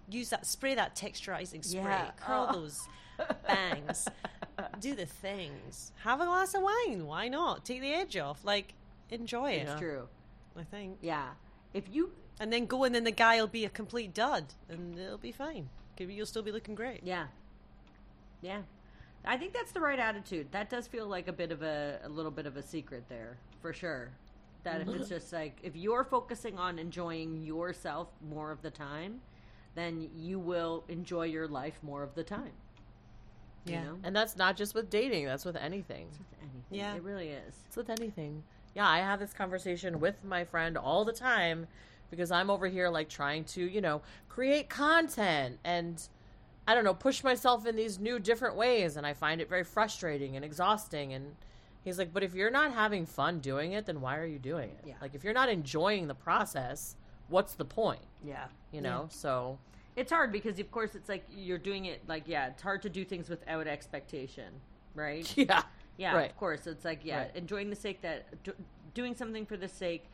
use 0.08 0.30
that 0.30 0.46
spray 0.46 0.74
that 0.74 0.96
texturizing 0.96 1.62
spray 1.64 1.82
Yeah. 1.82 2.10
curl 2.18 2.46
Oh. 2.48 2.52
those 2.60 2.88
bangs 3.46 4.08
do 4.80 4.94
the 4.94 5.04
things 5.06 5.92
have 6.04 6.20
a 6.20 6.24
glass 6.24 6.54
of 6.54 6.62
wine 6.62 7.06
why 7.06 7.28
not 7.28 7.64
take 7.66 7.80
the 7.82 7.92
edge 7.92 8.16
off 8.16 8.44
like 8.44 8.72
enjoy 9.10 9.52
it 9.52 9.68
It's 9.68 9.78
true. 9.78 10.08
i 10.56 10.62
think 10.64 10.98
Yeah. 11.02 11.28
If 11.74 11.84
you 11.90 12.12
and 12.40 12.50
then 12.52 12.64
go 12.66 12.84
and 12.84 12.94
then 12.94 13.04
the 13.04 13.10
guy 13.12 13.38
will 13.40 13.46
be 13.60 13.64
a 13.66 13.68
complete 13.70 14.12
dud 14.14 14.44
and 14.70 14.98
it'll 14.98 15.18
be 15.18 15.32
fine. 15.32 15.68
you'll 15.98 16.26
still 16.26 16.42
be 16.42 16.52
looking 16.52 16.74
great 16.74 17.00
Yeah. 17.04 17.26
Yeah. 18.40 18.62
I 19.24 19.36
think 19.36 19.52
that's 19.52 19.70
the 19.72 19.80
right 19.80 19.98
attitude. 20.00 20.50
That 20.50 20.68
does 20.68 20.88
feel 20.88 21.06
like 21.06 21.28
a 21.28 21.32
bit 21.32 21.52
of 21.52 21.62
a, 21.62 22.00
a 22.02 22.08
little 22.08 22.32
bit 22.32 22.44
of 22.44 22.56
a 22.56 22.62
secret 22.62 23.04
there, 23.08 23.36
for 23.60 23.72
sure. 23.72 24.10
That 24.64 24.80
if 24.80 24.88
it's 24.88 25.08
just 25.10 25.32
like, 25.32 25.58
if 25.62 25.76
you're 25.76 26.04
focusing 26.04 26.58
on 26.58 26.78
enjoying 26.78 27.42
yourself 27.42 28.08
more 28.28 28.50
of 28.50 28.62
the 28.62 28.70
time, 28.70 29.20
then 29.74 30.08
you 30.14 30.38
will 30.38 30.84
enjoy 30.88 31.26
your 31.26 31.48
life 31.48 31.78
more 31.82 32.02
of 32.02 32.14
the 32.14 32.22
time. 32.22 32.52
Yeah. 33.64 33.80
You 33.80 33.86
know? 33.86 33.98
And 34.04 34.14
that's 34.14 34.36
not 34.36 34.56
just 34.56 34.74
with 34.74 34.90
dating, 34.90 35.26
that's 35.26 35.44
with 35.44 35.56
anything. 35.56 36.08
Anything. 36.40 36.62
Yeah. 36.70 36.94
It 36.94 37.02
really 37.02 37.28
is. 37.28 37.54
It's 37.66 37.76
with 37.76 37.90
anything. 37.90 38.42
Yeah, 38.74 38.88
I 38.88 38.98
have 38.98 39.20
this 39.20 39.32
conversation 39.32 40.00
with 40.00 40.24
my 40.24 40.44
friend 40.44 40.78
all 40.78 41.04
the 41.04 41.12
time 41.12 41.66
because 42.10 42.30
I'm 42.30 42.50
over 42.50 42.66
here 42.66 42.88
like 42.88 43.08
trying 43.08 43.44
to, 43.44 43.62
you 43.62 43.80
know, 43.80 44.02
create 44.28 44.68
content 44.68 45.58
and 45.64 46.06
I 46.66 46.74
don't 46.74 46.84
know, 46.84 46.94
push 46.94 47.24
myself 47.24 47.66
in 47.66 47.76
these 47.76 47.98
new 47.98 48.18
different 48.18 48.56
ways 48.56 48.96
and 48.96 49.06
I 49.06 49.14
find 49.14 49.40
it 49.40 49.48
very 49.48 49.64
frustrating 49.64 50.36
and 50.36 50.44
exhausting 50.44 51.12
and 51.12 51.34
he's 51.84 51.98
like, 51.98 52.12
"But 52.12 52.22
if 52.22 52.34
you're 52.34 52.50
not 52.50 52.72
having 52.72 53.06
fun 53.06 53.40
doing 53.40 53.72
it, 53.72 53.86
then 53.86 54.00
why 54.00 54.18
are 54.18 54.26
you 54.26 54.38
doing 54.38 54.70
it? 54.70 54.84
Yeah. 54.86 54.94
Like 55.00 55.14
if 55.14 55.24
you're 55.24 55.32
not 55.34 55.48
enjoying 55.48 56.08
the 56.08 56.14
process, 56.14 56.96
what's 57.28 57.54
the 57.54 57.64
point?" 57.64 58.02
Yeah. 58.24 58.46
You 58.72 58.80
know? 58.80 59.08
So, 59.10 59.58
It's 59.96 60.10
hard 60.10 60.32
because, 60.32 60.58
of 60.58 60.70
course, 60.70 60.94
it's 60.94 61.08
like 61.08 61.24
you're 61.36 61.58
doing 61.58 61.84
it 61.84 62.00
like, 62.08 62.22
yeah, 62.26 62.46
it's 62.48 62.62
hard 62.62 62.80
to 62.82 62.88
do 62.88 63.04
things 63.04 63.28
without 63.28 63.66
expectation, 63.66 64.52
right? 64.94 65.30
yeah. 65.36 65.62
Yeah, 65.98 66.14
Right. 66.16 66.30
of 66.30 66.36
course. 66.38 66.66
It's 66.66 66.84
like 66.84 67.00
yeah, 67.04 67.18
Right. 67.18 67.36
enjoying 67.36 67.68
the 67.68 67.76
sake 67.76 68.00
that 68.02 68.42
do, 68.42 68.54
doing 68.94 69.14
something 69.14 69.44
for 69.44 69.58
the 69.58 69.68
sake 69.68 70.04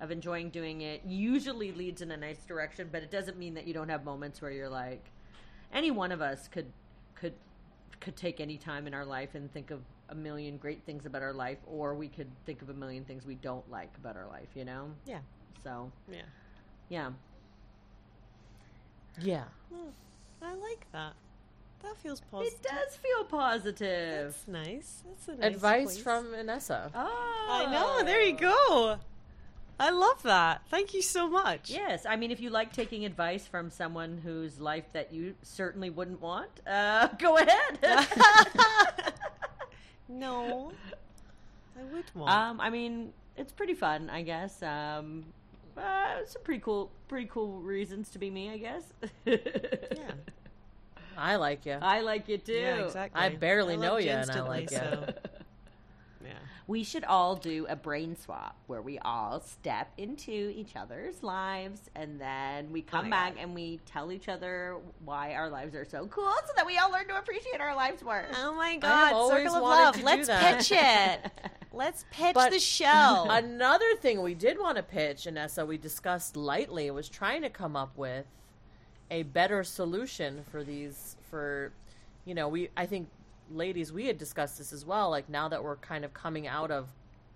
of 0.00 0.10
enjoying 0.12 0.50
doing 0.50 0.82
it 0.82 1.02
usually 1.04 1.72
leads 1.72 2.02
in 2.02 2.10
a 2.12 2.16
nice 2.16 2.44
direction, 2.44 2.88
but 2.92 3.02
it 3.02 3.10
doesn't 3.10 3.36
mean 3.38 3.54
that 3.54 3.66
you 3.66 3.74
don't 3.74 3.88
have 3.88 4.04
moments 4.04 4.40
where 4.40 4.50
you're 4.52 4.68
like 4.68 5.10
any 5.72 5.90
one 5.90 6.12
of 6.12 6.20
us 6.22 6.46
could 6.48 6.66
could 7.16 7.32
could 8.00 8.16
take 8.16 8.40
any 8.40 8.56
time 8.56 8.86
in 8.86 8.94
our 8.94 9.04
life 9.04 9.34
and 9.34 9.52
think 9.52 9.70
of 9.70 9.80
a 10.10 10.14
million 10.14 10.56
great 10.58 10.82
things 10.84 11.06
about 11.06 11.22
our 11.22 11.32
life 11.32 11.58
or 11.66 11.94
we 11.94 12.08
could 12.08 12.28
think 12.44 12.60
of 12.62 12.68
a 12.68 12.74
million 12.74 13.04
things 13.04 13.24
we 13.26 13.34
don't 13.36 13.68
like 13.70 13.90
about 13.98 14.16
our 14.16 14.26
life, 14.26 14.48
you 14.54 14.64
know? 14.64 14.90
yeah 15.06 15.18
So, 15.62 15.90
yeah 16.10 16.22
yeah. 16.90 17.10
Yeah. 19.22 19.44
i 20.42 20.54
like 20.54 20.86
that 20.92 21.14
that 21.82 21.96
feels 21.98 22.20
positive 22.30 22.58
It 22.60 22.62
does 22.62 22.96
feel 22.96 23.24
positive. 23.24 24.24
that's 24.32 24.48
nice 24.48 25.02
that's 25.06 25.28
a 25.28 25.34
nice 25.40 25.54
Advice 25.54 25.84
place. 25.84 25.98
from 26.02 26.26
Inessa. 26.32 26.90
Oh. 26.94 27.46
i 27.50 27.70
know 27.72 28.04
there 28.04 28.22
you 28.22 28.36
go 28.36 28.98
i 29.80 29.90
love 29.90 30.22
that 30.22 30.62
thank 30.70 30.94
you 30.94 31.02
so 31.02 31.28
much 31.28 31.70
Yes, 31.70 32.06
I 32.06 32.16
mean, 32.16 32.30
if 32.30 32.40
you 32.40 32.50
like 32.50 32.72
taking 32.72 33.04
advice 33.04 33.46
from 33.46 33.70
someone 33.70 34.18
whose 34.22 34.60
life 34.60 34.84
that 34.92 35.12
you 35.12 35.34
certainly 35.42 35.90
wouldn't 35.90 36.20
want, 36.20 36.50
uh, 36.66 37.08
go 37.18 37.36
ahead. 37.38 37.78
no 40.08 40.72
i 41.78 41.82
would 41.94 42.04
want 42.14 42.30
um, 42.30 42.60
I 42.60 42.70
mean, 42.70 43.12
it's 43.36 43.52
pretty 43.52 43.74
fun, 43.74 44.10
I 44.10 44.22
guess. 44.22 44.62
Um, 44.62 45.24
uh, 45.76 46.24
some 46.26 46.42
pretty 46.42 46.60
cool, 46.60 46.90
pretty 47.08 47.26
cool 47.26 47.60
reasons 47.60 48.10
to 48.10 48.18
be 48.18 48.30
me, 48.30 48.50
I 48.50 48.58
guess. 48.58 48.84
yeah 49.26 50.12
I 51.16 51.36
like 51.36 51.66
you. 51.66 51.78
I 51.80 52.00
like 52.00 52.28
you 52.28 52.38
too. 52.38 52.52
yeah 52.52 52.84
exactly 52.84 53.20
I 53.20 53.28
barely 53.30 53.76
know 53.76 53.96
you, 53.98 54.06
you 54.06 54.12
and 54.12 54.30
I 54.30 54.40
like 54.42 54.70
ya. 54.70 54.78
so 54.80 55.14
We 56.66 56.82
should 56.82 57.04
all 57.04 57.36
do 57.36 57.66
a 57.68 57.76
brain 57.76 58.16
swap 58.16 58.56
where 58.68 58.80
we 58.80 58.98
all 59.00 59.40
step 59.40 59.92
into 59.98 60.32
each 60.32 60.76
other's 60.76 61.22
lives 61.22 61.90
and 61.94 62.18
then 62.18 62.72
we 62.72 62.80
oh 62.80 62.90
come 62.90 63.10
my 63.10 63.16
back 63.16 63.34
God. 63.34 63.42
and 63.42 63.54
we 63.54 63.80
tell 63.84 64.10
each 64.10 64.28
other 64.30 64.76
why 65.04 65.34
our 65.34 65.50
lives 65.50 65.74
are 65.74 65.84
so 65.84 66.06
cool 66.06 66.32
so 66.46 66.52
that 66.56 66.66
we 66.66 66.78
all 66.78 66.90
learn 66.90 67.06
to 67.08 67.18
appreciate 67.18 67.60
our 67.60 67.76
lives 67.76 68.02
more. 68.02 68.24
Oh 68.34 68.54
my 68.54 68.76
God! 68.76 69.28
Circle 69.28 69.56
of 69.56 69.62
love. 69.62 70.02
Let's 70.02 70.28
pitch 70.28 70.78
it. 70.80 71.30
Let's 71.72 72.04
pitch 72.10 72.34
But 72.34 72.50
the 72.50 72.60
show. 72.60 73.26
Another 73.30 73.96
thing 73.96 74.22
we 74.22 74.34
did 74.34 74.58
want 74.58 74.76
to 74.76 74.82
pitch, 74.82 75.24
Inessa, 75.24 75.66
we 75.66 75.76
discussed 75.76 76.36
lightly, 76.36 76.90
was 76.90 77.08
trying 77.08 77.42
to 77.42 77.50
come 77.50 77.76
up 77.76 77.96
with 77.98 78.26
a 79.10 79.24
better 79.24 79.64
solution 79.64 80.44
for 80.50 80.62
these. 80.64 81.16
For, 81.30 81.72
you 82.24 82.34
know, 82.34 82.48
we 82.48 82.70
I 82.76 82.86
think, 82.86 83.08
ladies, 83.50 83.92
we 83.92 84.06
had 84.06 84.18
discussed 84.18 84.58
this 84.58 84.72
as 84.72 84.84
well. 84.84 85.10
Like 85.10 85.28
now 85.28 85.48
that 85.48 85.62
we're 85.62 85.76
kind 85.76 86.04
of 86.04 86.12
coming 86.14 86.46
out 86.46 86.70
of 86.70 86.88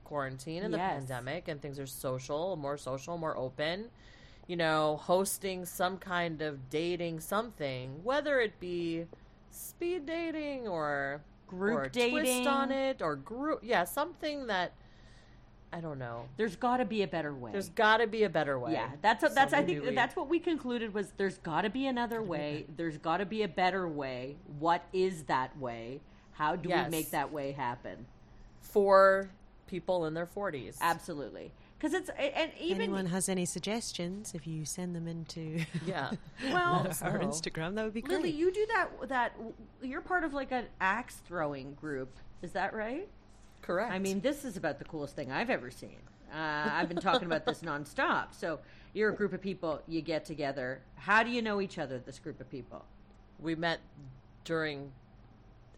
quarantine 0.05 0.63
and 0.63 0.73
the 0.73 0.79
Yes. 0.79 1.01
pandemic, 1.01 1.49
and 1.49 1.61
things 1.61 1.79
are 1.79 1.87
social, 1.87 2.57
more 2.57 2.77
social, 2.79 3.19
more 3.19 3.37
open. 3.37 3.91
You 4.47 4.57
know, 4.57 4.97
hosting 5.03 5.67
some 5.67 5.99
kind 5.99 6.41
of 6.41 6.71
dating 6.71 7.21
something, 7.21 8.03
whether 8.03 8.41
it 8.41 8.59
be 8.59 9.07
speed 9.51 10.07
dating 10.07 10.67
or 10.67 11.21
Group 11.47 11.79
or 11.79 11.89
dating. 11.89 12.19
twist 12.21 12.47
on 12.47 12.71
it 12.73 13.01
or 13.01 13.17
group 13.17 13.61
yeah 13.63 13.83
something 13.85 14.47
that 14.49 14.73
i 15.73 15.81
don't 15.81 15.99
know 15.99 16.23
There's 16.37 16.57
got 16.57 16.79
to 16.79 16.85
be 16.85 17.03
a 17.03 17.07
better 17.09 17.35
way. 17.35 17.53
there's 17.53 17.69
got 17.69 17.99
to 17.99 18.07
be 18.07 18.23
a 18.25 18.29
better 18.31 18.59
way 18.59 18.73
Yeah, 18.73 18.91
that's 19.03 19.23
a, 19.25 19.29
that's. 19.29 19.51
So 19.53 19.59
I 19.59 19.65
think 19.65 19.83
we- 19.85 19.95
that's 19.95 20.17
what 20.17 20.29
we 20.29 20.39
concluded 20.39 20.95
was 20.95 21.13
there's 21.17 21.39
got 21.39 21.63
to 21.63 21.71
be 21.71 21.87
another 21.87 22.23
way. 22.23 22.65
There's 22.77 22.97
got 22.99 23.19
to 23.19 23.27
be 23.27 23.43
a 23.43 23.49
better 23.49 23.87
way. 23.89 24.37
What 24.59 24.83
is 24.93 25.25
that 25.25 25.57
way? 25.59 26.01
How 26.33 26.57
do 26.57 26.69
Yes. 26.69 26.87
we 26.87 26.91
make 26.91 27.11
that 27.11 27.33
way 27.33 27.53
happen? 27.53 28.07
for 28.61 29.31
people 29.67 30.05
in 30.07 30.15
their 30.15 30.27
40s 30.27 30.77
Absolutely, 30.81 31.53
because 31.79 31.95
it's 31.95 32.11
and 32.19 32.51
even 32.61 32.83
Anyone 32.83 33.07
has 33.07 33.29
any 33.29 33.45
suggestions? 33.47 34.35
If 34.35 34.47
you 34.47 34.65
send 34.65 34.95
them 34.97 35.07
into 35.09 35.65
yeah 35.87 36.11
well, 36.45 36.87
our 37.03 37.19
know. 37.19 37.25
Oh. 37.25 37.29
Instagram, 37.29 37.75
that 37.77 37.85
would 37.85 37.95
be 37.95 38.03
great. 38.03 38.17
Lily, 38.19 38.31
you 38.31 38.53
do 38.53 38.67
that. 38.75 38.89
That 39.09 39.33
you're 39.83 40.01
part 40.01 40.25
of 40.25 40.33
like 40.35 40.53
an 40.53 40.67
axe 40.81 41.17
throwing 41.27 41.75
group. 41.75 42.17
Is 42.43 42.53
that 42.53 42.75
right? 42.75 43.09
Correct 43.69 43.93
I 43.93 43.99
mean, 44.01 44.21
this 44.21 44.45
is 44.45 44.57
about 44.57 44.79
the 44.81 44.85
coolest 44.85 45.15
thing 45.15 45.31
I've 45.31 45.51
ever 45.51 45.71
seen. 45.71 45.99
Uh, 46.33 46.37
I've 46.73 46.89
been 46.89 47.01
talking 47.01 47.27
about 47.27 47.45
this 47.47 47.61
nonstop. 47.71 48.33
So 48.33 48.59
you're 48.95 49.11
a 49.11 49.15
group 49.15 49.33
of 49.33 49.41
people. 49.41 49.81
You 49.87 50.01
get 50.03 50.25
together. 50.25 50.81
How 50.97 51.23
do 51.23 51.31
you 51.31 51.41
know 51.43 51.61
each 51.61 51.79
other? 51.79 51.99
This 51.99 52.19
group 52.19 52.41
of 52.41 52.51
people. 52.51 52.85
we 53.39 53.55
met 53.55 53.81
during 54.45 54.93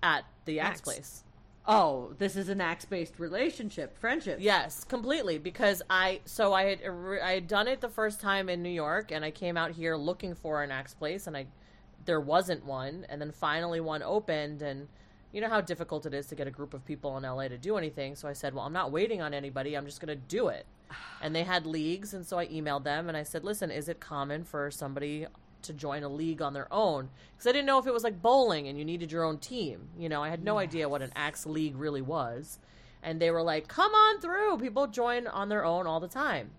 at 0.03 0.25
the 0.47 0.61
axe 0.61 0.79
Axe. 0.79 0.81
place 0.81 1.25
Oh, 1.69 2.15
this 2.19 2.37
is 2.37 2.49
an 2.49 2.61
axe 2.61 2.87
based 2.87 3.15
relationship, 3.19 3.99
friendship. 3.99 4.39
yes 4.41 4.83
completely 4.85 5.37
because 5.39 5.83
i 5.91 6.21
so 6.25 6.53
i 6.55 6.65
had 6.65 6.81
i 7.23 7.33
had 7.33 7.47
done 7.47 7.69
it 7.69 7.81
the 7.81 7.89
first 7.89 8.21
time 8.21 8.49
in 8.49 8.63
new 8.63 8.71
york 8.87 9.13
and 9.13 9.25
i 9.25 9.31
came 9.31 9.57
out 9.59 9.73
here 9.73 9.95
looking 9.97 10.35
for 10.35 10.63
an 10.63 10.71
axe 10.71 10.95
place 10.95 11.27
and 11.27 11.37
i 11.37 11.45
there 12.07 12.21
wasn't 12.21 12.65
one 12.65 13.05
and 13.11 13.21
then 13.21 13.31
finally 13.31 13.79
one 13.81 14.03
opened 14.03 14.63
and 14.63 14.89
you 15.33 15.41
know 15.41 15.49
how 15.49 15.61
difficult 15.61 16.07
it 16.07 16.15
is 16.15 16.27
to 16.27 16.35
get 16.35 16.47
a 16.47 16.51
group 16.51 16.75
of 16.75 16.85
people 16.85 17.17
in 17.17 17.23
LA 17.23 17.49
to 17.49 17.59
do 17.59 17.77
anything 17.77 18.15
so 18.15 18.29
I 18.29 18.33
said 18.33 18.55
well 18.55 18.65
I'm 18.65 18.73
not 18.73 18.93
waiting 18.93 19.21
on 19.21 19.35
anybody 19.35 19.77
I'm 19.77 19.87
just 19.87 20.01
going 20.01 20.09
to 20.09 20.27
do 20.27 20.49
it 20.49 20.67
and 21.23 21.35
they 21.35 21.45
had 21.45 21.67
leagues 21.67 22.15
and 22.15 22.27
so 22.27 22.39
I 22.39 22.47
emailed 22.47 22.85
them 22.85 23.09
and 23.09 23.17
I 23.17 23.23
said 23.23 23.45
listen 23.45 23.71
is 23.71 23.89
it 23.89 24.01
common 24.01 24.45
for 24.45 24.71
somebody 24.71 25.27
to 25.63 25.73
join 25.73 26.03
a 26.03 26.09
league 26.09 26.43
on 26.43 26.55
their 26.55 26.73
own 26.73 27.11
because 27.33 27.47
I 27.47 27.53
didn't 27.53 27.67
know 27.67 27.79
if 27.79 27.87
it 27.87 27.93
was 27.93 28.05
like 28.05 28.23
bowling 28.23 28.69
and 28.69 28.79
you 28.79 28.85
needed 28.85 29.13
your 29.13 29.25
own 29.25 29.39
team. 29.39 29.89
You 29.99 30.09
know, 30.09 30.23
I 30.23 30.29
had 30.29 30.45
no 30.45 30.59
idea 30.59 30.89
what 30.89 31.03
an 31.03 31.13
axe 31.15 31.47
league 31.47 31.77
really 31.77 32.03
was. 32.03 32.59
And 33.03 33.21
they 33.21 33.31
were 33.31 33.43
like, 33.43 33.67
"Come 33.67 33.93
on 33.95 34.21
through." 34.21 34.59
People 34.59 34.87
join 34.87 35.27
on 35.27 35.49
their 35.49 35.65
own 35.65 35.87
all 35.87 36.01
the 36.01 36.09
time. 36.09 36.51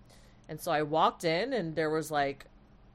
And 0.50 0.60
so 0.60 0.72
I 0.72 0.82
walked 0.82 1.24
in 1.24 1.54
and 1.54 1.76
there 1.76 1.90
was 1.90 2.10
like 2.10 2.46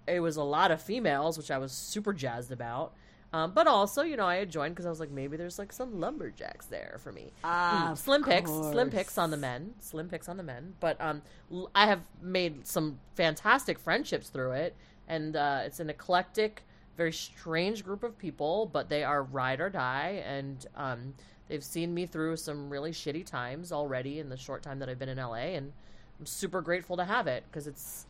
it 0.07 0.21
was 0.21 0.37
a 0.37 0.43
lot 0.43 0.71
of 0.71 0.81
females, 0.81 1.37
which 1.37 1.51
I 1.51 1.59
was 1.59 1.73
super 1.73 2.13
jazzed 2.13 2.53
about. 2.53 2.93
Um, 3.37 3.53
but 3.53 3.67
also, 3.67 4.03
you 4.03 4.17
know, 4.17 4.27
I 4.27 4.37
had 4.37 4.51
joined 4.51 4.75
because 4.75 4.87
I 4.87 4.89
was 4.89 4.99
like, 5.01 5.11
maybe 5.11 5.37
there's 5.37 5.59
like 5.59 5.73
some 5.73 6.01
lumberjacks 6.01 6.67
there 6.67 6.99
for 7.03 7.13
me. 7.13 7.33
Ah, 7.45 7.91
Mm, 7.93 7.99
slim 7.99 8.25
picks, 8.25 8.51
slim 8.51 8.89
picks 8.91 9.19
on 9.19 9.31
the 9.31 9.37
men, 9.37 9.75
slim 9.81 10.09
picks 10.09 10.29
on 10.29 10.37
the 10.39 10.43
men. 10.43 10.75
But 10.81 10.99
um, 11.01 11.21
l- 11.53 11.71
I 11.75 11.87
have 11.87 12.01
made 12.23 12.67
some 12.67 12.99
fantastic 13.15 13.79
friendships 13.79 14.29
through 14.31 14.53
it, 14.53 14.75
and 15.07 15.37
uh, 15.37 15.61
it's 15.65 15.81
an 15.81 15.91
eclectic, 15.91 16.63
very 16.97 17.13
strange 17.13 17.85
group 17.85 18.03
of 18.03 18.17
people, 18.17 18.71
but 18.73 18.89
they 18.89 19.05
are 19.05 19.23
ride 19.23 19.61
or 19.61 19.69
die, 19.69 20.23
and 20.27 20.65
um, 20.75 21.13
they've 21.49 21.63
seen 21.65 21.93
me 21.93 22.07
through 22.07 22.37
some 22.39 22.71
really 22.71 22.91
shitty 22.93 23.27
times 23.27 23.71
already 23.71 24.19
in 24.19 24.31
the 24.31 24.37
short 24.39 24.63
time 24.63 24.79
that 24.79 24.89
I've 24.89 24.99
been 24.99 25.11
in 25.11 25.19
LA, 25.19 25.53
and 25.59 25.73
I'm 26.19 26.25
super 26.27 26.63
grateful 26.63 26.97
to 26.97 27.05
have 27.05 27.27
it 27.27 27.45
because 27.51 27.67
it's 27.67 28.07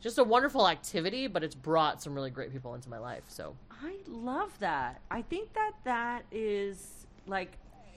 just 0.00 0.18
a 0.18 0.24
wonderful 0.24 0.68
activity, 0.68 1.26
but 1.26 1.42
it's 1.42 1.54
brought 1.54 2.02
some 2.02 2.14
really 2.14 2.30
great 2.30 2.52
people 2.52 2.74
into 2.74 2.88
my 2.88 2.98
life. 2.98 3.24
So 3.28 3.56
I 3.70 3.96
love 4.06 4.58
that. 4.60 5.00
I 5.10 5.22
think 5.22 5.52
that 5.54 5.72
that 5.84 6.24
is 6.30 7.06
like, 7.26 7.52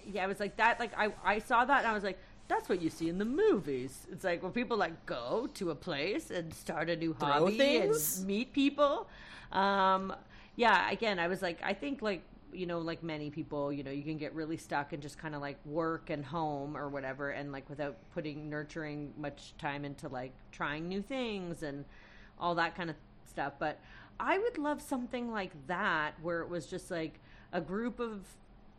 yeah, 0.05 0.23
I 0.23 0.27
was 0.27 0.39
like 0.39 0.57
that. 0.57 0.79
Like 0.79 0.91
I, 0.97 1.13
I 1.23 1.39
saw 1.39 1.65
that 1.65 1.79
and 1.79 1.87
I 1.87 1.93
was 1.93 2.03
like, 2.03 2.17
that's 2.47 2.67
what 2.67 2.81
you 2.81 2.89
see 2.89 3.09
in 3.09 3.17
the 3.19 3.25
movies. 3.25 4.07
It's 4.11 4.23
like 4.23 4.41
where 4.41 4.51
people 4.51 4.75
like 4.75 5.05
go 5.05 5.49
to 5.53 5.69
a 5.69 5.75
place 5.75 6.31
and 6.31 6.53
start 6.53 6.89
a 6.89 6.95
new 6.95 7.15
hobby 7.19 7.57
things? 7.57 8.17
and 8.17 8.27
meet 8.27 8.53
people. 8.53 9.07
Um, 9.51 10.13
yeah, 10.55 10.89
again, 10.89 11.19
I 11.19 11.27
was 11.27 11.41
like, 11.41 11.59
I 11.63 11.73
think 11.73 12.01
like 12.01 12.23
you 12.53 12.65
know, 12.65 12.79
like 12.79 13.03
many 13.03 13.29
people, 13.29 13.71
you 13.71 13.83
know, 13.83 13.91
you 13.91 14.03
can 14.03 14.17
get 14.17 14.33
really 14.33 14.57
stuck 14.57 14.93
in 14.93 15.01
just 15.01 15.17
kind 15.17 15.35
of 15.35 15.41
like 15.41 15.57
work 15.65 16.09
and 16.09 16.25
home 16.25 16.75
or 16.75 16.89
whatever, 16.89 17.29
and 17.31 17.51
like 17.51 17.69
without 17.69 17.97
putting 18.13 18.49
nurturing 18.49 19.13
much 19.17 19.53
time 19.57 19.85
into 19.85 20.07
like 20.07 20.33
trying 20.51 20.87
new 20.87 21.01
things 21.01 21.63
and 21.63 21.85
all 22.39 22.55
that 22.55 22.75
kind 22.75 22.89
of 22.89 22.95
stuff. 23.25 23.53
But 23.59 23.79
I 24.19 24.37
would 24.37 24.57
love 24.57 24.81
something 24.81 25.31
like 25.31 25.51
that 25.67 26.13
where 26.21 26.41
it 26.41 26.49
was 26.49 26.65
just 26.65 26.91
like 26.91 27.19
a 27.53 27.61
group 27.61 27.99
of 27.99 28.25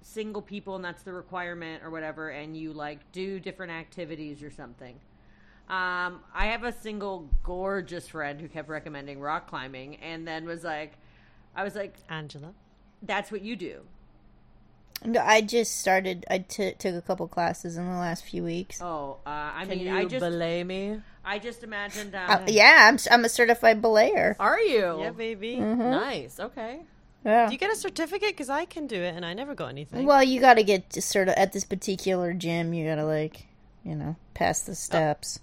single 0.03 0.43
people 0.43 0.77
and 0.77 0.85
that's 0.85 1.03
the 1.03 1.13
requirement 1.13 1.83
or 1.83 1.91
whatever, 1.91 2.31
and 2.31 2.57
you 2.57 2.73
like 2.73 2.99
do 3.13 3.41
different 3.41 3.73
activities 3.73 4.43
or 4.43 4.51
something. 4.51 4.99
Um, 5.69 6.21
I 6.35 6.47
have 6.47 6.65
a 6.65 6.73
single 6.73 7.29
gorgeous 7.45 8.09
friend 8.09 8.41
who 8.41 8.49
kept 8.49 8.69
recommending 8.69 9.21
rock 9.21 9.49
climbing, 9.49 9.97
and 9.97 10.27
then 10.27 10.45
was 10.45 10.65
like, 10.65 10.95
I 11.55 11.63
was 11.63 11.77
like, 11.77 11.95
Angela. 12.09 12.53
That's 13.02 13.31
what 13.32 13.43
you 13.43 13.56
do. 13.56 13.81
No, 15.05 15.20
I 15.24 15.40
just 15.40 15.78
started. 15.78 16.27
I 16.31 16.39
t- 16.39 16.74
took 16.78 16.94
a 16.94 17.01
couple 17.01 17.27
classes 17.27 17.77
in 17.78 17.86
the 17.86 17.93
last 17.98 18.22
few 18.24 18.44
weeks. 18.44 18.82
Oh, 18.82 19.16
uh, 19.24 19.31
I 19.55 19.60
can 19.66 19.78
mean, 19.78 19.86
you 19.86 19.97
I 19.97 20.05
just, 20.05 20.20
belay 20.20 20.62
me? 20.62 21.01
I 21.24 21.39
just 21.39 21.62
imagined. 21.64 22.14
Um, 22.14 22.31
Uh, 22.31 22.44
yeah, 22.48 22.86
I'm 22.89 22.94
s- 22.94 23.09
I'm 23.10 23.24
a 23.24 23.28
certified 23.31 23.81
belayer. 23.81 24.36
Are 24.39 24.60
you? 24.60 25.01
Yeah, 25.01 25.10
baby. 25.10 25.56
Nice. 25.56 26.39
Okay. 26.39 26.81
Yeah. 27.24 27.47
Do 27.47 27.52
you 27.52 27.59
get 27.59 27.72
a 27.72 27.77
certificate? 27.77 28.28
Because 28.31 28.51
I 28.51 28.66
can 28.66 28.86
do 28.86 28.97
it, 29.01 29.14
and 29.14 29.24
I 29.24 29.32
never 29.32 29.55
got 29.55 29.68
anything. 29.68 30.05
Well, 30.05 30.22
you 30.22 30.39
got 30.40 30.55
to 30.55 30.62
get 30.62 30.90
to 30.90 31.01
sort 31.02 31.28
of 31.28 31.35
at 31.35 31.52
this 31.55 31.64
particular 31.64 32.35
gym. 32.35 32.74
You 32.74 32.86
got 32.86 32.97
to 32.97 33.05
like, 33.06 33.47
you 33.85 33.94
know, 33.94 34.16
pass 34.35 34.60
the 34.62 34.74
steps. 34.74 35.40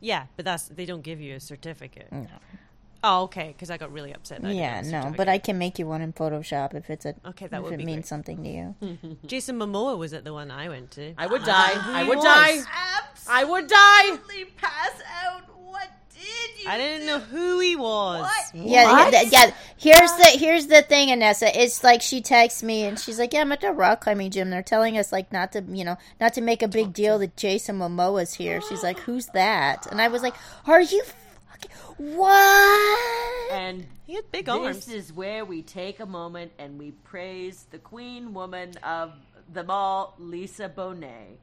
yeah, 0.00 0.26
but 0.36 0.44
that's 0.46 0.68
they 0.68 0.86
don't 0.86 1.02
give 1.02 1.20
you 1.20 1.34
a 1.36 1.40
certificate. 1.40 2.10
No. 2.12 2.26
Oh, 3.04 3.22
okay. 3.24 3.48
Because 3.48 3.70
I 3.70 3.76
got 3.76 3.92
really 3.92 4.12
upset. 4.14 4.42
that 4.42 4.54
yeah, 4.54 4.80
no, 4.82 5.12
but. 5.16 5.28
I 5.28 5.38
can 5.38 5.58
make 5.58 5.78
you 5.78 5.86
one 5.86 6.00
in 6.02 6.12
Photoshop 6.12 6.74
if 6.74 6.88
it's 6.90 7.04
a 7.04 7.14
Okay, 7.26 7.46
that 7.48 7.58
if 7.58 7.62
would 7.64 7.74
it 7.74 7.78
be 7.78 7.84
means 7.84 7.96
great. 8.00 8.06
something 8.06 8.42
to 8.44 8.48
you. 8.48 9.16
Jason 9.26 9.58
Momoa 9.58 9.98
was 9.98 10.12
at 10.12 10.24
the 10.24 10.32
one 10.32 10.50
I 10.50 10.68
went 10.68 10.90
to. 10.92 11.14
I 11.18 11.26
would 11.26 11.44
die. 11.44 11.72
I 11.74 12.02
he 12.04 12.08
would 12.08 12.20
die. 12.20 12.58
I 13.28 13.44
would 13.44 13.66
die. 13.66 14.44
pass 14.56 15.02
out. 15.24 15.42
What 15.64 15.88
did 16.14 16.64
you? 16.64 16.70
I 16.70 16.78
didn't 16.78 17.06
know 17.06 17.18
who 17.18 17.58
he 17.60 17.76
was. 17.76 18.30
Yeah, 18.54 19.10
yeah, 19.10 19.22
yeah. 19.30 19.50
Here's 19.76 20.12
the 20.12 20.24
here's 20.38 20.66
the 20.68 20.82
thing, 20.82 21.08
Inessa. 21.08 21.50
It's 21.54 21.84
like 21.84 22.00
she 22.02 22.20
texts 22.22 22.62
me 22.62 22.84
and 22.84 22.98
she's 22.98 23.18
like, 23.18 23.32
"Yeah, 23.34 23.40
I'm 23.42 23.52
at 23.52 23.60
the 23.60 23.72
rock 23.72 24.00
climbing 24.00 24.30
gym. 24.30 24.48
They're 24.50 24.62
telling 24.62 24.96
us 24.96 25.12
like 25.12 25.32
not 25.32 25.52
to, 25.52 25.62
you 25.68 25.84
know, 25.84 25.98
not 26.20 26.32
to 26.34 26.40
make 26.40 26.62
a 26.62 26.68
big 26.68 26.92
deal 26.92 27.18
that 27.18 27.36
Jason 27.36 27.78
Momoa's 27.78 28.34
here." 28.34 28.60
She's 28.68 28.82
like, 28.82 28.98
"Who's 29.06 29.26
that?" 29.34 29.86
And 29.90 30.00
I 30.00 30.08
was 30.08 30.22
like, 30.22 30.34
"Are 30.66 30.80
you 30.80 31.02
fucking 31.02 31.25
what?" 31.96 33.52
And 33.52 33.86
He 34.06 34.14
had 34.14 34.30
big 34.30 34.46
this 34.46 34.54
arms. 34.54 34.88
is 34.88 35.12
where 35.12 35.44
we 35.44 35.62
take 35.62 36.00
a 36.00 36.06
moment 36.06 36.52
and 36.58 36.78
we 36.78 36.92
praise 36.92 37.66
the 37.70 37.78
queen 37.78 38.34
woman 38.34 38.72
of 38.82 39.12
them 39.52 39.70
all, 39.70 40.14
Lisa 40.18 40.68
Bonet. 40.68 41.36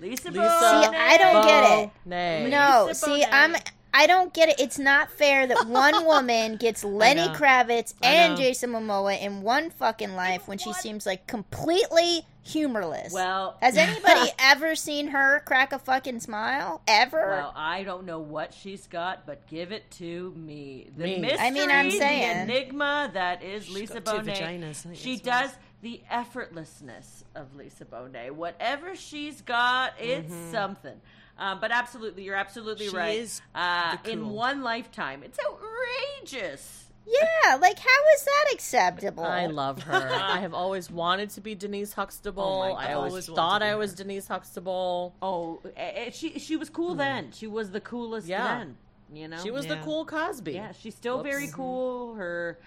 Lisa, 0.00 0.28
Lisa 0.30 0.30
See, 0.30 0.38
Bonet. 0.38 0.94
I 0.94 1.16
don't 1.18 1.44
get 1.44 1.78
it. 1.80 1.90
Nay. 2.06 2.48
No, 2.50 2.86
Lisa 2.88 3.06
see, 3.06 3.22
Bonet. 3.24 3.28
I'm. 3.32 3.56
I 3.92 4.06
don't 4.06 4.32
get 4.32 4.48
it. 4.48 4.60
It's 4.60 4.78
not 4.78 5.10
fair 5.10 5.48
that 5.48 5.66
one 5.66 6.04
woman 6.12 6.56
gets 6.56 6.84
Lenny. 6.84 7.26
Kravitz 7.28 7.92
and. 8.02 8.36
Jason 8.36 8.70
Momoa 8.70 9.20
in 9.20 9.42
one 9.42 9.70
fucking 9.70 10.14
life 10.14 10.46
when 10.46 10.58
she 10.58 10.72
seems 10.72 11.04
like 11.06 11.26
completely 11.26 12.24
humorless. 12.42 13.12
Well, 13.12 13.56
Has 13.60 13.76
anybody 13.78 14.30
ever 14.38 14.74
seen 14.74 15.08
her 15.08 15.40
crack 15.46 15.72
a 15.72 15.78
fucking 15.78 16.20
smile? 16.20 16.82
Ever? 16.88 17.28
Well, 17.30 17.52
I 17.56 17.82
don't 17.82 18.04
know 18.06 18.18
what 18.20 18.54
she's 18.54 18.86
got, 18.86 19.26
but 19.26 19.46
give 19.46 19.72
it 19.72 19.90
to 19.92 20.32
me. 20.36 20.88
The 20.96 21.04
Me. 21.04 21.18
mystery, 21.18 21.38
I 21.40 21.50
mean, 21.50 21.70
I'm 21.70 21.90
the 21.90 22.40
enigma 22.42 23.10
that 23.14 23.42
is 23.42 23.68
Lisa 23.70 24.00
got 24.00 24.24
two 24.24 24.30
Bonet. 24.30 24.38
vaginas, 24.60 24.86
She 24.96 25.16
that's 25.16 25.52
does 25.52 25.58
the 25.82 26.00
effortlessness 26.10 27.24
of 27.34 27.54
Lisa 27.56 27.84
Bonet. 27.84 28.32
Whatever 28.32 28.94
she's 28.96 29.40
got, 29.42 29.94
it's 29.98 30.34
something. 30.50 31.00
Um, 31.38 31.58
but 31.58 31.70
absolutely, 31.70 32.24
you're 32.24 32.34
absolutely 32.36 32.86
Mm-hmm. 32.86 32.96
She 32.96 32.98
right. 32.98 33.18
is 33.18 33.40
uh, 33.54 33.96
the 34.04 34.10
in 34.10 34.28
one 34.28 34.62
lifetime, 34.62 35.22
it's 35.22 35.38
outrageous. 35.42 36.89
Yeah, 37.06 37.56
like 37.56 37.78
how 37.78 38.00
is 38.16 38.24
that 38.24 38.44
acceptable? 38.52 39.24
I 39.24 39.46
love 39.46 39.82
her. 39.82 40.08
I 40.12 40.38
have 40.40 40.54
always 40.54 40.90
wanted 40.90 41.30
to 41.30 41.40
be 41.40 41.54
Denise 41.54 41.92
Huxtable. 41.92 42.42
Oh 42.42 42.72
I 42.74 42.92
always 42.94 43.12
Always 43.12 43.26
thought 43.26 43.62
I 43.62 43.74
was 43.74 43.94
Denise 43.94 44.28
Huxtable. 44.28 45.14
Oh, 45.22 45.60
eh, 45.76 45.92
eh, 46.06 46.10
she 46.10 46.38
she 46.38 46.56
was 46.56 46.68
cool 46.70 46.94
then. 46.94 47.32
She 47.32 47.46
was 47.46 47.70
the 47.70 47.80
coolest 47.80 48.26
Yeah. 48.28 48.58
then. 48.58 48.76
You 49.12 49.26
know, 49.26 49.38
She 49.42 49.50
was 49.50 49.66
the 49.66 49.76
cool 49.78 50.04
Cosby. 50.04 50.52
Yeah, 50.52 50.70
she's 50.72 50.94
still 50.94 51.16
Whoops. 51.18 51.28
very 51.30 51.48
cool. 51.48 52.14
Her 52.14 52.58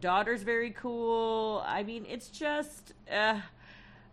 daughter's 0.00 0.42
very 0.42 0.70
cool. 0.70 1.62
I 1.64 1.84
mean, 1.84 2.04
it's 2.08 2.28
just 2.28 2.94
uh, 3.12 3.38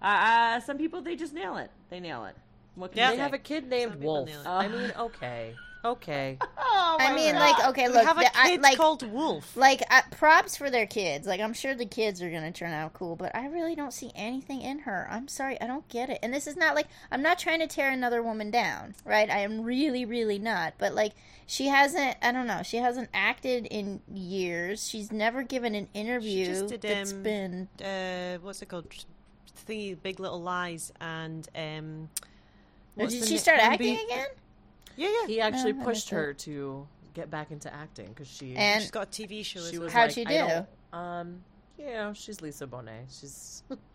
uh, 0.01 0.59
some 0.59 0.77
people 0.77 1.01
they 1.01 1.15
just 1.15 1.33
nail 1.33 1.57
it. 1.57 1.71
They 1.89 1.99
nail 1.99 2.25
it. 2.25 2.35
What 2.75 2.91
can 2.91 2.99
Yeah. 2.99 3.09
you 3.11 3.15
They 3.17 3.21
have 3.23 3.33
a 3.33 3.39
kid 3.39 3.67
named 3.67 3.95
Wolf. 4.03 4.27
nail. 4.29 4.43
I 4.45 4.67
mean, 4.67 4.91
okay, 4.97 5.55
okay. 5.85 6.37
Oh, 6.73 6.97
I 6.99 7.13
mean, 7.13 7.33
God. 7.33 7.39
like, 7.39 7.67
okay, 7.69 7.87
We 7.87 7.93
look, 7.93 8.05
have 8.05 8.17
a 8.17 8.21
the- 8.21 8.37
I- 8.37 8.49
kid 8.49 8.61
like, 8.61 8.77
called 8.77 9.03
Wolf. 9.11 9.55
like 9.55 9.83
uh, 9.91 10.01
props 10.11 10.55
for 10.57 10.69
their 10.69 10.85
kids. 10.87 11.27
Like 11.27 11.39
I'm 11.39 11.53
sure 11.53 11.75
the 11.75 11.85
kids 11.85 12.21
are 12.21 12.29
gonna 12.31 12.51
turn 12.51 12.71
out 12.71 12.93
cool, 12.93 13.15
but 13.15 13.35
I 13.35 13.47
really 13.47 13.75
don't 13.75 13.93
see 13.93 14.11
anything 14.15 14.61
in 14.61 14.79
her. 14.79 15.07
I'm 15.09 15.27
sorry, 15.27 15.59
I 15.61 15.67
don't 15.67 15.87
get 15.89 16.09
it. 16.09 16.19
And 16.23 16.33
this 16.33 16.47
is 16.47 16.55
not 16.57 16.73
like 16.75 16.87
I'm 17.11 17.21
not 17.21 17.37
trying 17.39 17.59
to 17.59 17.67
tear 17.67 17.91
another 17.91 18.23
woman 18.23 18.51
down, 18.51 18.95
right? 19.05 19.29
I 19.29 19.39
am 19.39 19.61
really, 19.61 20.05
really 20.05 20.39
not. 20.39 20.73
But 20.79 20.93
like 20.95 21.11
she 21.45 21.67
hasn't. 21.67 22.15
I 22.21 22.31
don't 22.31 22.47
know. 22.47 22.61
She 22.63 22.77
hasn't 22.77 23.09
acted 23.13 23.65
in 23.67 24.01
years. 24.13 24.87
She's 24.87 25.11
never 25.11 25.43
given 25.43 25.75
an 25.75 25.87
interview 25.93 26.45
just 26.45 26.67
did, 26.67 26.81
that's 26.81 27.11
um, 27.13 27.23
been. 27.23 27.67
uh, 27.83 28.37
what's 28.41 28.61
it 28.61 28.69
called? 28.69 28.87
Thingy, 29.67 29.95
Big 30.01 30.19
Little 30.19 30.41
Lies, 30.41 30.91
and 30.99 31.47
um, 31.55 32.09
Or 32.97 33.03
what's 33.03 33.13
did 33.19 33.27
she 33.27 33.37
start 33.37 33.59
MB 33.59 33.63
acting 33.73 33.99
again? 34.05 34.27
Yeah, 34.97 35.09
yeah. 35.21 35.27
He 35.27 35.41
actually 35.41 35.73
I 35.79 35.83
pushed 35.83 36.09
her 36.09 36.33
to 36.33 36.87
get 37.13 37.29
back 37.29 37.51
into 37.51 37.73
acting 37.73 38.07
because 38.09 38.27
she 38.27 38.55
And 38.55 38.81
She's 38.81 38.91
got 38.91 39.07
a 39.07 39.21
TV 39.21 39.43
show. 39.45 39.61
she 39.61 39.77
was. 39.77 39.91
How'd 39.93 40.03
like, 40.03 40.11
she 40.11 40.25
do? 40.25 40.33
don't- 40.37 40.67
Um, 40.93 41.43
you 41.77 41.85
know, 41.87 42.13
she's 42.13 42.41
Lisa 42.41 42.67
Bonet. 42.67 43.05
She's 43.09 43.63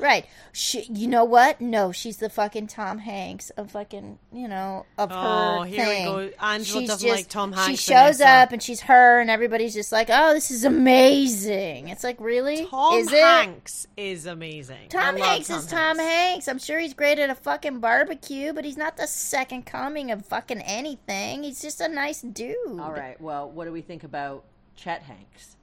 Right. 0.00 0.26
She, 0.52 0.82
you 0.84 1.06
know 1.06 1.24
what? 1.24 1.60
No, 1.60 1.92
she's 1.92 2.16
the 2.16 2.28
fucking 2.28 2.66
Tom 2.66 2.98
Hanks 2.98 3.50
of 3.50 3.70
fucking, 3.70 4.18
you 4.32 4.48
know, 4.48 4.86
of 4.98 5.10
Oh, 5.12 5.60
her 5.60 5.66
here 5.66 5.78
we 5.78 5.84
thing. 5.84 6.04
go. 6.06 6.30
Angela 6.40 6.80
She's 6.80 6.88
doesn't 6.88 7.06
just- 7.08 7.16
like 7.20 7.28
Tom 7.28 7.52
Hanks. 7.52 7.70
She 7.70 7.76
shows 7.92 8.20
uh, 8.20 8.24
up 8.24 8.52
and 8.52 8.60
she's 8.62 8.80
her, 8.82 9.20
and 9.20 9.30
everybody's 9.30 9.74
just 9.74 9.92
like, 9.92 10.08
"Oh, 10.10 10.34
this 10.34 10.50
is 10.50 10.64
amazing." 10.64 11.88
It's 11.88 12.02
like, 12.02 12.20
really? 12.20 12.66
Tom 12.66 12.94
is 12.98 13.12
it? 13.12 13.22
Hanks 13.22 13.86
is 13.96 14.26
amazing. 14.26 14.88
Tom 14.88 15.14
I 15.16 15.18
Hanks 15.20 15.48
Tom 15.48 15.58
is 15.58 15.66
Tom 15.66 15.98
Hanks. 15.98 16.02
Hanks. 16.02 16.48
I'm 16.48 16.58
sure 16.58 16.78
he's 16.80 16.94
great 16.94 17.18
at 17.18 17.30
a 17.30 17.34
fucking 17.34 17.80
barbecue, 17.80 18.52
but 18.52 18.64
he's 18.64 18.76
not 18.76 18.96
the 18.96 19.06
second 19.06 19.64
coming 19.66 20.10
of 20.10 20.26
fucking 20.26 20.60
anything. 20.62 21.42
He's 21.44 21.62
just 21.62 21.80
a 21.80 21.88
nice 21.88 22.22
dude. 22.22 22.56
All 22.80 22.92
right. 22.92 23.20
Well, 23.20 23.48
what 23.50 23.64
do 23.66 23.72
we 23.72 23.82
think 23.82 24.02
about 24.04 24.44
Chet 24.74 25.02
Hanks? 25.02 25.56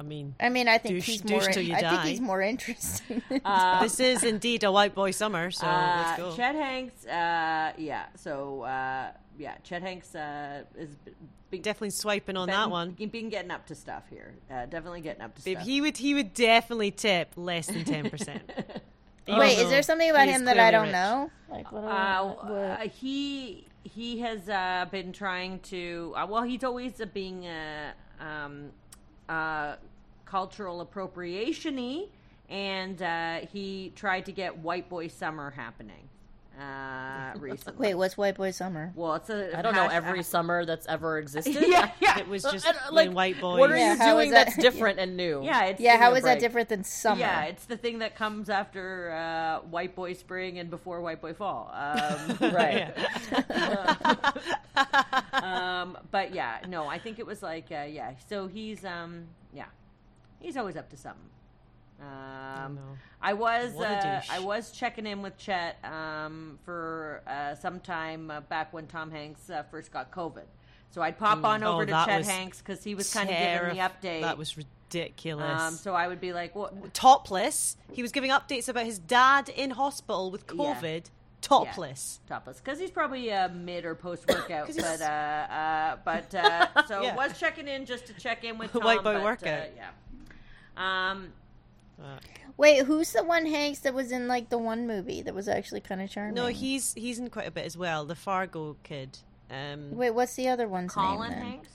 I 0.00 0.02
mean, 0.02 0.34
I 0.40 0.48
mean, 0.48 0.66
I 0.66 0.78
think 0.78 0.94
Douche- 0.94 1.06
he's 1.06 1.20
douche 1.20 1.42
more. 1.44 1.52
till 1.52 1.62
you 1.62 1.74
I 1.74 1.80
think 1.82 2.02
he's 2.04 2.20
more 2.22 2.40
interesting. 2.40 3.20
than 3.28 3.42
Uh, 3.44 3.82
this 3.82 4.00
is 4.00 4.24
indeed 4.24 4.64
a 4.64 4.72
white 4.72 4.94
boy 4.94 5.10
summer, 5.10 5.50
so 5.50 5.66
uh, 5.66 6.04
let's 6.06 6.18
go. 6.18 6.34
Chet 6.36 6.54
Hanks, 6.54 7.04
uh, 7.06 7.72
yeah. 7.76 8.06
So 8.16 8.62
uh, 8.62 9.10
yeah, 9.38 9.56
Chet 9.62 9.82
Hanks 9.82 10.14
uh, 10.14 10.62
is 10.78 10.96
b- 11.50 11.58
Definitely 11.58 11.90
swiping 11.90 12.38
on 12.38 12.46
been- 12.46 12.54
that 12.56 12.70
one. 12.70 12.92
Been 12.92 13.28
getting 13.28 13.50
up 13.50 13.66
to 13.66 13.74
stuff 13.74 14.04
here. 14.08 14.32
Uh, 14.50 14.64
definitely 14.66 15.02
getting 15.02 15.20
up 15.22 15.34
to 15.36 15.44
Babe, 15.44 15.58
stuff. 15.58 15.66
he 15.66 15.80
would 15.82 15.96
he 15.98 16.14
would 16.14 16.32
definitely 16.32 16.92
tip 16.92 17.32
less 17.36 17.66
than 17.66 17.84
ten 17.84 18.08
percent. 18.08 18.42
Wait, 19.28 19.58
is 19.58 19.68
there 19.68 19.82
something 19.82 20.08
about 20.10 20.28
him 20.28 20.46
that 20.46 20.58
I 20.58 20.70
don't 20.70 20.84
rich. 20.84 20.92
know? 20.92 21.30
Like, 21.50 21.70
what? 21.70 21.82
do 21.82 21.86
I- 21.88 22.16
Uh, 22.16 22.24
what- 22.24 22.50
uh, 22.50 22.76
he 22.88 23.66
he 23.84 24.20
has 24.20 24.48
uh, 24.48 24.86
been 24.90 25.12
trying 25.12 25.60
to. 25.60 26.14
Uh, 26.16 26.26
well, 26.26 26.42
he's 26.42 26.64
always 26.64 27.00
uh, 27.02 27.06
being 27.12 27.46
uh, 27.46 27.92
um, 28.18 28.70
uh, 29.28 29.76
cultural 30.34 30.80
appropriation-y, 30.80 32.04
and 32.48 33.02
uh, 33.02 33.40
he 33.52 33.92
tried 33.96 34.26
to 34.26 34.32
get 34.32 34.58
White 34.58 34.88
Boy 34.88 35.08
Summer 35.08 35.50
happening 35.50 36.08
uh, 36.60 37.32
recently. 37.38 37.88
Wait, 37.88 37.94
what's 37.94 38.16
White 38.16 38.36
Boy 38.36 38.50
Summer? 38.52 38.92
well, 38.94 39.14
it's 39.14 39.28
a 39.30 39.56
I 39.58 39.62
don't 39.62 39.74
know 39.74 39.84
hash- 39.88 39.92
every 39.94 40.22
summer 40.22 40.64
that's 40.64 40.86
ever 40.86 41.18
existed. 41.18 41.56
yeah, 41.66 41.90
yeah. 42.00 42.18
It 42.20 42.28
was 42.28 42.44
Uh, 42.44 42.52
just 42.52 42.66
uh, 42.68 42.72
when 42.92 43.12
white 43.14 43.40
Boy. 43.40 43.58
What 43.58 43.72
are 43.72 43.76
Yeah, 43.76 43.92
you 43.94 43.98
how 43.98 44.14
doing 44.14 44.30
that- 44.30 44.46
that's 44.46 44.56
different 44.68 44.98
and 45.00 45.16
new? 45.16 45.42
yeah, 45.42 45.64
it's 45.64 45.80
Yeah, 45.80 45.92
Give 45.94 46.00
me 46.00 46.04
how 46.06 46.14
a 46.14 46.20
that 46.20 46.38
different 46.40 46.68
than 46.68 46.84
summer? 46.84 47.20
Yeah, 47.20 47.44
it's 47.44 47.64
the 47.64 47.76
thing 47.76 47.98
that 48.00 48.14
comes 48.14 48.48
after 48.50 49.10
uh, 49.12 49.66
White 49.68 49.94
Boy 49.96 50.12
Spring 50.12 50.58
and 50.60 50.70
before 50.70 51.00
White 51.00 51.20
Boy 51.20 51.32
Fall. 51.34 51.70
Um, 51.74 52.52
right. 52.52 52.92
um, 55.32 55.98
but 56.10 56.32
yeah, 56.34 56.58
no, 56.68 56.86
I 56.86 56.98
think 56.98 57.18
it 57.18 57.26
was 57.26 57.42
like 57.42 57.66
uh, 57.72 57.82
yeah. 57.88 58.12
So 58.28 58.46
he's 58.46 58.84
um 58.84 59.24
yeah, 59.52 59.66
he's 60.40 60.56
always 60.56 60.76
up 60.76 60.88
to 60.90 60.96
something. 60.96 61.22
Um, 62.00 62.76
no. 62.76 62.80
I 63.20 63.34
was 63.34 63.78
uh. 63.78 64.22
I 64.30 64.38
was 64.38 64.72
checking 64.72 65.06
in 65.06 65.20
with 65.20 65.36
Chet 65.36 65.76
um, 65.84 66.58
for 66.64 67.22
uh, 67.26 67.54
some 67.54 67.78
time 67.80 68.30
uh, 68.30 68.40
back 68.40 68.72
when 68.72 68.86
Tom 68.86 69.10
Hanks 69.10 69.50
uh, 69.50 69.62
first 69.70 69.92
got 69.92 70.10
COVID. 70.10 70.44
So 70.90 71.02
I'd 71.02 71.18
pop 71.18 71.44
on 71.44 71.62
Oh, 71.62 71.74
over 71.74 71.86
to 71.86 71.92
Chet 71.92 72.24
Hanks 72.24 72.58
because 72.58 72.82
he 72.82 72.94
was 72.94 73.12
kind 73.12 73.28
of 73.28 73.36
giving 73.36 73.76
the 73.76 73.82
update. 73.82 74.22
That 74.22 74.38
was 74.38 74.56
ridiculous. 74.56 75.60
um, 75.60 75.74
so 75.74 75.94
I 75.94 76.08
would 76.08 76.20
be 76.20 76.32
like, 76.32 76.54
"What? 76.56 76.94
topless. 76.94 77.76
He 77.92 78.00
was 78.02 78.12
giving 78.12 78.30
updates 78.30 78.68
about 78.68 78.86
his 78.86 78.98
dad 78.98 79.50
in 79.50 79.70
hospital 79.72 80.30
with 80.30 80.44
Yeah. 80.52 80.74
COVID. 80.80 81.04
Topless. 81.42 82.20
topless 82.28 82.58
because 82.58 82.78
he's 82.78 82.90
probably 82.90 83.32
uh, 83.32 83.48
mid 83.48 83.84
or 83.86 83.94
post 83.94 84.26
workout. 84.28 84.66
but 84.76 85.00
uh, 85.00 85.04
uh, 85.04 85.96
but 86.04 86.34
uh, 86.34 86.66
so 86.86 87.02
Yeah. 87.02 87.14
was 87.14 87.38
checking 87.38 87.68
in 87.68 87.86
just 87.86 88.06
to 88.06 88.14
check 88.14 88.42
in 88.44 88.58
with 88.58 88.72
Tom, 88.74 88.82
white 88.84 89.02
boy 89.02 89.14
but, 89.14 89.22
workout. 89.22 89.68
Yeah. 89.76 89.90
Um. 90.76 91.32
Uh, 92.02 92.18
Wait, 92.56 92.84
who's 92.84 93.12
the 93.12 93.22
one 93.24 93.46
Hanks 93.46 93.80
that 93.80 93.94
was 93.94 94.10
in 94.12 94.26
like 94.28 94.48
the 94.50 94.58
one 94.58 94.86
movie 94.86 95.22
that 95.22 95.34
was 95.34 95.48
actually 95.48 95.80
kind 95.80 96.00
of 96.02 96.10
charming? 96.10 96.34
no, 96.34 96.46
he's 96.46 96.94
he's 96.94 97.18
in 97.18 97.28
quite 97.30 97.46
a 97.46 97.50
bit 97.50 97.64
as 97.66 97.76
well. 97.76 98.04
The 98.04 98.14
Fargo 98.14 98.76
kid. 98.82 99.18
Um, 99.50 99.96
Wait, 99.96 100.10
what's 100.10 100.34
the 100.34 100.48
other 100.48 100.68
one's 100.68 100.92
Colin 100.92 101.30
name? 101.30 101.38
Then? 101.38 101.48
Hanks. 101.50 101.68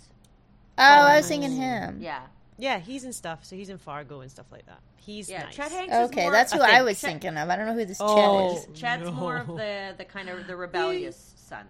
Oh, 0.77 0.83
I 0.83 1.17
was 1.17 1.27
thinking 1.27 1.51
him. 1.51 1.99
Yeah. 2.01 2.21
yeah, 2.57 2.79
he's 2.79 3.03
in 3.03 3.13
stuff. 3.13 3.45
So 3.45 3.55
he's 3.55 3.69
in 3.69 3.77
Fargo 3.77 4.21
and 4.21 4.29
stuff 4.31 4.45
like 4.51 4.65
that. 4.67 4.79
He's 4.97 5.29
Yeah. 5.29 5.43
nice. 5.43 5.55
Chet 5.55 5.71
Hanks. 5.71 5.93
is 5.93 6.09
Okay, 6.09 6.23
more- 6.23 6.31
that's 6.31 6.51
who 6.53 6.59
I 6.61 6.65
I, 6.65 6.71
think 6.75 6.85
was 6.85 7.01
Chet- 7.01 7.09
thinking 7.11 7.37
of. 7.37 7.49
I 7.49 7.55
don't 7.55 7.65
know 7.67 7.73
who 7.73 7.85
this 7.85 7.97
Oh. 7.99 8.55
Chet 8.55 8.69
is. 8.69 8.79
Chad's 8.79 9.11
more 9.11 9.37
of 9.37 9.47
no. 9.49 9.57
the 9.57 9.95
the 9.97 10.05
kind 10.05 10.29
of 10.29 10.47
the 10.47 10.55
rebellious 10.55 11.33
son. 11.37 11.65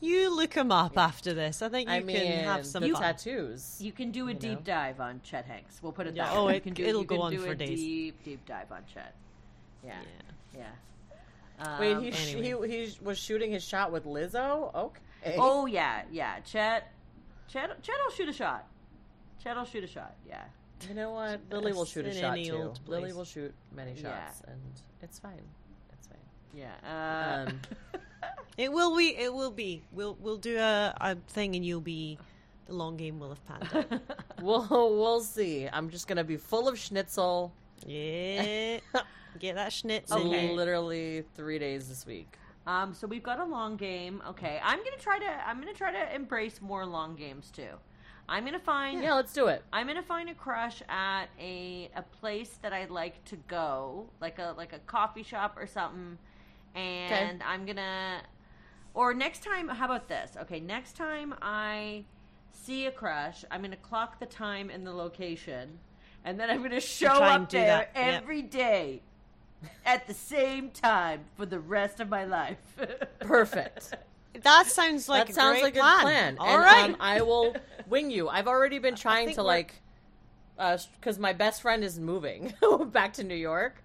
You 0.00 0.34
look 0.34 0.54
him 0.54 0.72
up 0.72 0.96
after 0.96 1.34
this. 1.34 1.60
I 1.60 1.68
think 1.68 1.88
you 1.88 1.94
I 1.96 2.00
mean, 2.00 2.16
can 2.16 2.44
have 2.44 2.64
some 2.66 2.82
the 2.82 2.90
fun. 2.92 3.02
tattoos. 3.02 3.76
You 3.80 3.92
can 3.92 4.10
do 4.10 4.28
a 4.28 4.32
You 4.32 4.38
deep 4.38 4.58
know? 4.60 4.64
dive 4.64 5.00
on 5.00 5.20
Chet 5.22 5.44
Hanks. 5.44 5.82
We'll 5.82 5.92
put 5.92 6.06
it 6.06 6.16
Yeah, 6.16 6.24
that 6.26 6.36
oh, 6.36 6.46
way. 6.46 6.52
it- 6.52 6.54
you 6.56 6.60
can 6.62 6.74
do, 6.74 6.84
it'll 6.84 7.00
you 7.02 7.06
go 7.06 7.16
can 7.16 7.22
on 7.24 7.32
do 7.32 7.38
for 7.40 7.50
a 7.52 7.56
days. 7.56 7.78
Deep 7.78 8.24
deep 8.24 8.44
dive 8.46 8.72
on 8.72 8.82
Chet. 8.92 9.14
Yeah. 9.84 9.98
Yeah. 10.54 10.60
Yeah. 11.60 11.78
Wait, 11.78 11.92
Um, 11.94 12.02
he, 12.02 12.12
anyway. 12.38 12.68
he 12.70 12.86
he 12.86 12.98
was 13.02 13.18
shooting 13.18 13.50
his 13.52 13.62
shot 13.62 13.92
with 13.92 14.04
Lizzo. 14.06 14.74
Okay. 14.74 15.36
Oh 15.38 15.66
yeah, 15.66 16.04
yeah. 16.10 16.40
Chet, 16.40 16.90
Chet, 17.48 17.82
Chet 17.82 17.94
will 18.02 18.12
shoot 18.12 18.28
a 18.30 18.32
shot. 18.32 18.66
Chet 19.42 19.54
will 19.54 19.64
shoot 19.66 19.84
a 19.84 19.86
shot. 19.86 20.14
Yeah. 20.26 20.42
You 20.88 20.94
know 20.94 21.10
what? 21.10 21.40
Lily 21.50 21.74
will 21.74 21.84
shoot 21.84 22.06
a 22.06 22.14
shot 22.18 22.36
too. 22.38 22.72
Lily 22.86 23.12
will 23.12 23.26
shoot 23.26 23.52
many 23.76 23.92
Yeah. 23.92 24.24
shots, 24.24 24.40
and 24.46 24.58
it's 25.02 25.18
fine. 25.18 25.42
It's 25.92 26.06
fine. 26.06 26.18
Yeah. 26.54 26.72
Uh, 26.82 27.50
Um, 27.50 27.60
It 28.58 28.70
will 28.70 28.94
be. 28.96 29.16
It 29.16 29.32
will 29.32 29.50
be. 29.50 29.82
We'll 29.90 30.16
we'll 30.20 30.36
do 30.36 30.58
a, 30.58 30.94
a 31.00 31.14
thing, 31.28 31.56
and 31.56 31.64
you'll 31.64 31.80
be. 31.80 32.18
The 32.66 32.74
long 32.74 32.96
game 32.96 33.18
will 33.18 33.30
have 33.30 33.44
panned 33.46 33.68
out. 33.92 34.00
we'll 34.42 34.66
we'll 34.68 35.20
see. 35.22 35.66
I'm 35.72 35.88
just 35.88 36.06
gonna 36.06 36.24
be 36.24 36.36
full 36.36 36.68
of 36.68 36.78
schnitzel. 36.78 37.52
yeah. 37.86 38.78
Get 39.38 39.54
that 39.54 39.72
schnitzel. 39.72 40.26
Okay. 40.28 40.52
Literally 40.52 41.24
three 41.34 41.58
days 41.58 41.88
this 41.88 42.04
week. 42.04 42.36
um. 42.66 42.92
So 42.92 43.06
we've 43.06 43.22
got 43.22 43.40
a 43.40 43.44
long 43.44 43.76
game. 43.76 44.22
Okay. 44.28 44.60
I'm 44.62 44.78
gonna 44.84 44.98
try 44.98 45.18
to. 45.18 45.48
I'm 45.48 45.58
gonna 45.58 45.72
try 45.72 45.92
to 45.92 46.14
embrace 46.14 46.60
more 46.60 46.84
long 46.84 47.14
games 47.16 47.50
too. 47.50 47.78
I'm 48.28 48.44
gonna 48.44 48.60
find. 48.60 49.02
Yeah, 49.02 49.14
let's 49.14 49.32
do 49.32 49.46
it. 49.46 49.64
I'm 49.72 49.86
gonna 49.86 50.02
find 50.02 50.28
a 50.28 50.34
crush 50.34 50.82
at 50.88 51.26
a 51.40 51.90
a 51.96 52.02
place 52.02 52.58
that 52.62 52.72
I 52.74 52.84
like 52.86 53.24
to 53.26 53.36
go, 53.48 54.08
like 54.20 54.38
a 54.38 54.54
like 54.56 54.72
a 54.74 54.78
coffee 54.80 55.22
shop 55.22 55.56
or 55.56 55.66
something, 55.66 56.18
and 56.74 57.42
I'm 57.42 57.66
gonna. 57.66 58.22
Or 58.94 59.14
next 59.14 59.42
time, 59.42 59.68
how 59.68 59.84
about 59.84 60.08
this? 60.08 60.32
Okay, 60.42 60.60
next 60.60 60.96
time 60.96 61.34
I 61.40 62.04
see 62.52 62.86
a 62.86 62.90
crush, 62.90 63.44
I'm 63.50 63.62
gonna 63.62 63.76
clock 63.76 64.18
the 64.18 64.26
time 64.26 64.70
and 64.70 64.86
the 64.86 64.92
location, 64.92 65.78
and 66.24 66.38
then 66.38 66.50
I'm 66.50 66.62
gonna 66.62 66.80
show 66.80 67.18
try 67.18 67.34
up 67.34 67.50
there 67.50 67.66
that, 67.66 67.90
yep. 67.94 68.22
every 68.22 68.42
day 68.42 69.02
at 69.84 70.06
the 70.06 70.14
same 70.14 70.70
time 70.70 71.20
for 71.36 71.46
the 71.46 71.60
rest 71.60 72.00
of 72.00 72.08
my 72.08 72.24
life. 72.24 72.58
Perfect. 73.20 73.94
That 74.42 74.66
sounds 74.66 75.08
like 75.08 75.26
that 75.26 75.32
a 75.32 75.34
sounds 75.34 75.60
great 75.60 75.74
like 75.76 75.82
plan. 75.82 75.98
a 75.98 76.02
plan. 76.02 76.38
All 76.38 76.48
and, 76.48 76.62
right. 76.62 76.90
um, 76.90 76.96
I 77.00 77.20
will 77.20 77.56
wing 77.88 78.10
you. 78.10 78.28
I've 78.28 78.46
already 78.48 78.78
been 78.78 78.94
trying 78.94 79.30
to 79.34 79.42
we're- 79.42 79.46
like, 79.46 79.74
because 81.00 81.18
my 81.18 81.32
best 81.32 81.62
friend 81.62 81.82
is 81.82 81.98
moving 81.98 82.54
back 82.86 83.14
to 83.14 83.24
New 83.24 83.34
York. 83.34 83.82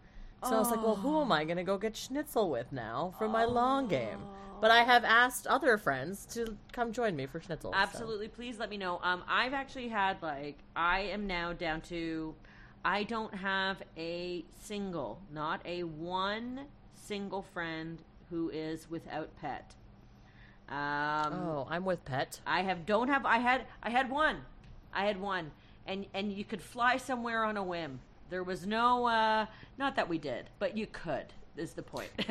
So 0.50 0.56
I 0.56 0.60
was 0.60 0.70
like, 0.72 0.82
well, 0.84 0.96
who 0.96 1.22
am 1.22 1.32
I 1.32 1.44
going 1.44 1.58
to 1.58 1.64
go 1.64 1.78
get 1.78 1.96
schnitzel 1.98 2.50
with 2.50 2.72
now 2.72 3.14
for 3.18 3.28
my 3.28 3.46
long 3.46 3.88
game? 3.88 4.20
But 4.62 4.72
I 4.72 4.84
have 4.84 5.04
asked 5.04 5.48
other 5.48 5.78
friends 5.78 6.26
to 6.34 6.58
come 6.72 6.92
join 6.94 7.16
me 7.16 7.26
for 7.26 7.40
schnitzel. 7.42 7.72
so. 7.72 7.78
Absolutely. 7.78 8.28
Please 8.30 8.58
let 8.58 8.70
me 8.70 8.78
know. 8.78 9.00
Um, 9.04 9.24
I've 9.28 9.54
actually 9.54 9.90
had 9.90 10.22
like 10.22 10.58
I 10.76 11.02
am 11.02 11.28
now 11.28 11.52
down 11.54 11.82
to 11.82 12.34
I 12.84 13.04
don't 13.04 13.34
have 13.36 13.82
a 13.98 14.46
single, 14.62 15.20
not 15.34 15.62
a 15.66 15.84
one 15.84 16.62
single 16.94 17.42
friend 17.42 18.02
who 18.30 18.50
is 18.50 18.90
without 18.90 19.36
pet. 19.42 19.76
Um, 20.70 20.76
Oh, 21.34 21.68
I'm 21.70 21.86
with 21.86 22.04
Pet. 22.06 22.40
I 22.48 22.62
have 22.64 22.86
don't 22.86 23.08
have 23.10 23.26
I 23.26 23.38
had 23.40 23.66
I 23.84 23.90
had 23.90 24.10
one. 24.10 24.38
I 24.94 25.06
had 25.06 25.20
one. 25.20 25.52
And 25.86 26.06
and 26.14 26.32
you 26.32 26.44
could 26.46 26.62
fly 26.62 26.98
somewhere 26.98 27.44
on 27.44 27.58
a 27.58 27.64
whim. 27.64 28.00
There 28.30 28.44
was 28.44 28.66
no 28.66 29.06
uh 29.06 29.46
not 29.78 29.96
that 29.96 30.08
we 30.10 30.18
did, 30.18 30.50
but 30.60 30.78
you 30.78 30.88
could. 30.88 31.26
Is 31.58 31.74
the 31.74 31.84
point. 31.84 32.10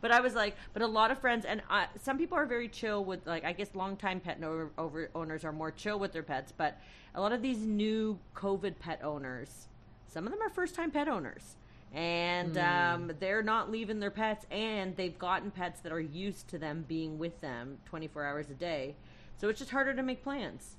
but 0.00 0.12
I 0.12 0.20
was 0.20 0.34
like, 0.34 0.56
but 0.72 0.82
a 0.82 0.86
lot 0.86 1.10
of 1.10 1.18
friends 1.18 1.44
and 1.44 1.62
I, 1.68 1.86
some 2.00 2.16
people 2.16 2.38
are 2.38 2.46
very 2.46 2.68
chill 2.68 3.04
with 3.04 3.26
like 3.26 3.44
I 3.44 3.52
guess 3.52 3.74
longtime 3.74 4.20
pet 4.20 4.40
no, 4.40 4.70
over 4.78 5.10
owners 5.14 5.44
are 5.44 5.52
more 5.52 5.70
chill 5.70 5.98
with 5.98 6.12
their 6.12 6.22
pets, 6.22 6.52
but 6.56 6.78
a 7.14 7.20
lot 7.20 7.32
of 7.32 7.42
these 7.42 7.58
new 7.58 8.18
COVID 8.36 8.78
pet 8.78 9.00
owners, 9.02 9.68
some 10.06 10.26
of 10.26 10.32
them 10.32 10.40
are 10.42 10.50
first 10.50 10.74
time 10.74 10.90
pet 10.90 11.08
owners. 11.08 11.56
And 11.94 12.58
um, 12.58 13.12
they're 13.18 13.42
not 13.42 13.70
leaving 13.70 13.98
their 13.98 14.10
pets, 14.10 14.44
and 14.50 14.94
they've 14.94 15.18
gotten 15.18 15.50
pets 15.50 15.80
that 15.80 15.90
are 15.90 16.00
used 16.00 16.46
to 16.48 16.58
them 16.58 16.84
being 16.86 17.18
with 17.18 17.40
them 17.40 17.78
24 17.86 18.24
hours 18.24 18.50
a 18.50 18.54
day. 18.54 18.94
So 19.38 19.48
it's 19.48 19.58
just 19.58 19.70
harder 19.70 19.94
to 19.94 20.02
make 20.02 20.22
plans. 20.22 20.76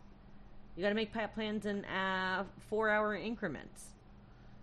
You 0.80 0.84
got 0.84 0.90
to 0.92 0.96
make 0.96 1.12
pet 1.12 1.34
plans 1.34 1.66
in 1.66 1.84
uh, 1.84 2.46
four 2.70 2.90
hour 2.90 3.14
increments 3.14 3.88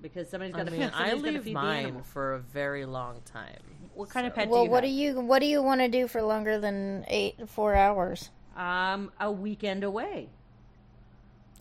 because 0.01 0.31
somebody's 0.31 0.55
got 0.57 0.65
to 0.65 0.71
mean, 0.73 0.91
I 0.95 1.13
leave 1.13 1.43
feed 1.43 1.45
the 1.45 1.53
mine 1.53 2.03
for 2.05 2.33
a 2.33 2.39
very 2.39 2.87
long 2.87 3.21
time. 3.27 3.61
What 3.93 4.09
kind 4.09 4.27
of 4.27 4.35
pet 4.35 4.49
Well, 4.49 4.63
do 4.63 4.65
you 4.65 4.71
what 4.71 4.83
have? 4.83 4.91
do 4.91 4.97
you 4.97 5.21
what 5.21 5.41
do 5.41 5.47
you 5.47 5.61
want 5.63 5.83
to 5.83 5.89
do 5.89 6.09
for 6.09 6.23
longer 6.23 6.59
than 6.59 7.05
eight 7.09 7.47
four 7.51 7.75
hours? 7.75 8.31
Um, 8.57 9.13
a 9.21 9.31
weekend 9.31 9.85
away, 9.85 10.31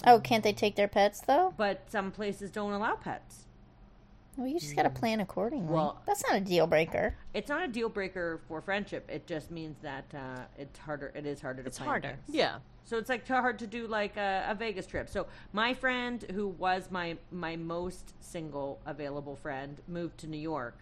Oh, 0.08 0.22
can't 0.22 0.42
they 0.42 0.54
take 0.54 0.78
their 0.78 0.88
pets 0.88 1.20
though? 1.20 1.54
but 1.58 1.82
some 1.92 2.10
places 2.14 2.50
don't 2.50 2.72
allow 2.72 2.96
pets. 2.96 3.45
Well, 4.38 4.48
you 4.48 4.60
just 4.60 4.76
got 4.76 4.84
to 4.84 4.90
plan 4.90 5.20
accordingly. 5.22 5.74
Well- 5.74 6.02
That's 6.06 6.24
not 6.28 6.36
a 6.36 6.42
deal 6.42 6.68
breaker. 6.68 7.16
It's 7.34 7.50
not 7.50 7.64
a 7.64 7.68
deal 7.68 7.90
breaker 7.90 8.42
for 8.48 8.62
friendship. 8.62 9.10
It 9.10 9.28
just 9.28 9.50
means 9.52 9.78
that 9.82 10.06
uh, 10.14 10.42
it's 10.58 10.78
harder. 10.80 11.12
It 11.16 11.26
is 11.26 11.42
harder 11.42 11.62
to. 11.64 11.68
It's 11.68 11.78
plan 11.78 11.90
harder. 11.90 12.08
things. 12.10 12.20
Yeah. 12.28 12.58
So 12.84 12.98
it's 12.98 13.10
like 13.10 13.26
too 13.26 13.34
hard 13.34 13.58
to 13.60 13.68
do 13.68 13.88
like 13.88 14.16
a, 14.18 14.46
a 14.50 14.56
Vegas 14.56 14.86
trip. 14.86 15.10
So 15.10 15.26
my 15.54 15.74
friend, 15.74 16.24
who 16.34 16.50
was 16.50 16.92
my 16.92 17.18
my 17.32 17.56
most 17.56 18.14
single 18.20 18.80
available 18.86 19.36
friend, 19.36 19.78
moved 19.88 20.18
to 20.20 20.28
New 20.28 20.38
York. 20.38 20.78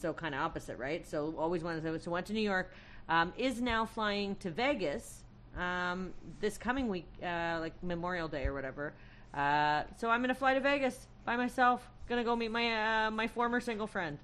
So 0.00 0.12
kind 0.12 0.34
of 0.34 0.40
opposite, 0.40 0.78
right? 0.78 1.06
So 1.06 1.34
always 1.38 1.62
wanted 1.62 1.82
to. 1.84 2.00
So 2.00 2.10
went 2.10 2.26
to 2.26 2.32
New 2.32 2.40
York. 2.40 2.72
Um, 3.08 3.32
is 3.36 3.60
now 3.60 3.84
flying 3.86 4.36
to 4.36 4.50
Vegas 4.50 5.24
um, 5.58 6.12
this 6.40 6.56
coming 6.56 6.88
week, 6.88 7.06
uh, 7.22 7.58
like 7.60 7.74
Memorial 7.82 8.28
Day 8.28 8.46
or 8.46 8.54
whatever. 8.54 8.92
Uh, 9.34 9.82
so 9.98 10.08
I'm 10.10 10.20
gonna 10.22 10.34
fly 10.34 10.54
to 10.54 10.60
Vegas 10.60 11.06
by 11.24 11.36
myself. 11.36 11.88
Gonna 12.10 12.24
go 12.24 12.34
meet 12.36 12.50
my 12.50 13.06
uh, 13.06 13.10
my 13.12 13.26
former 13.28 13.60
single 13.60 13.86
friend. 13.86 14.18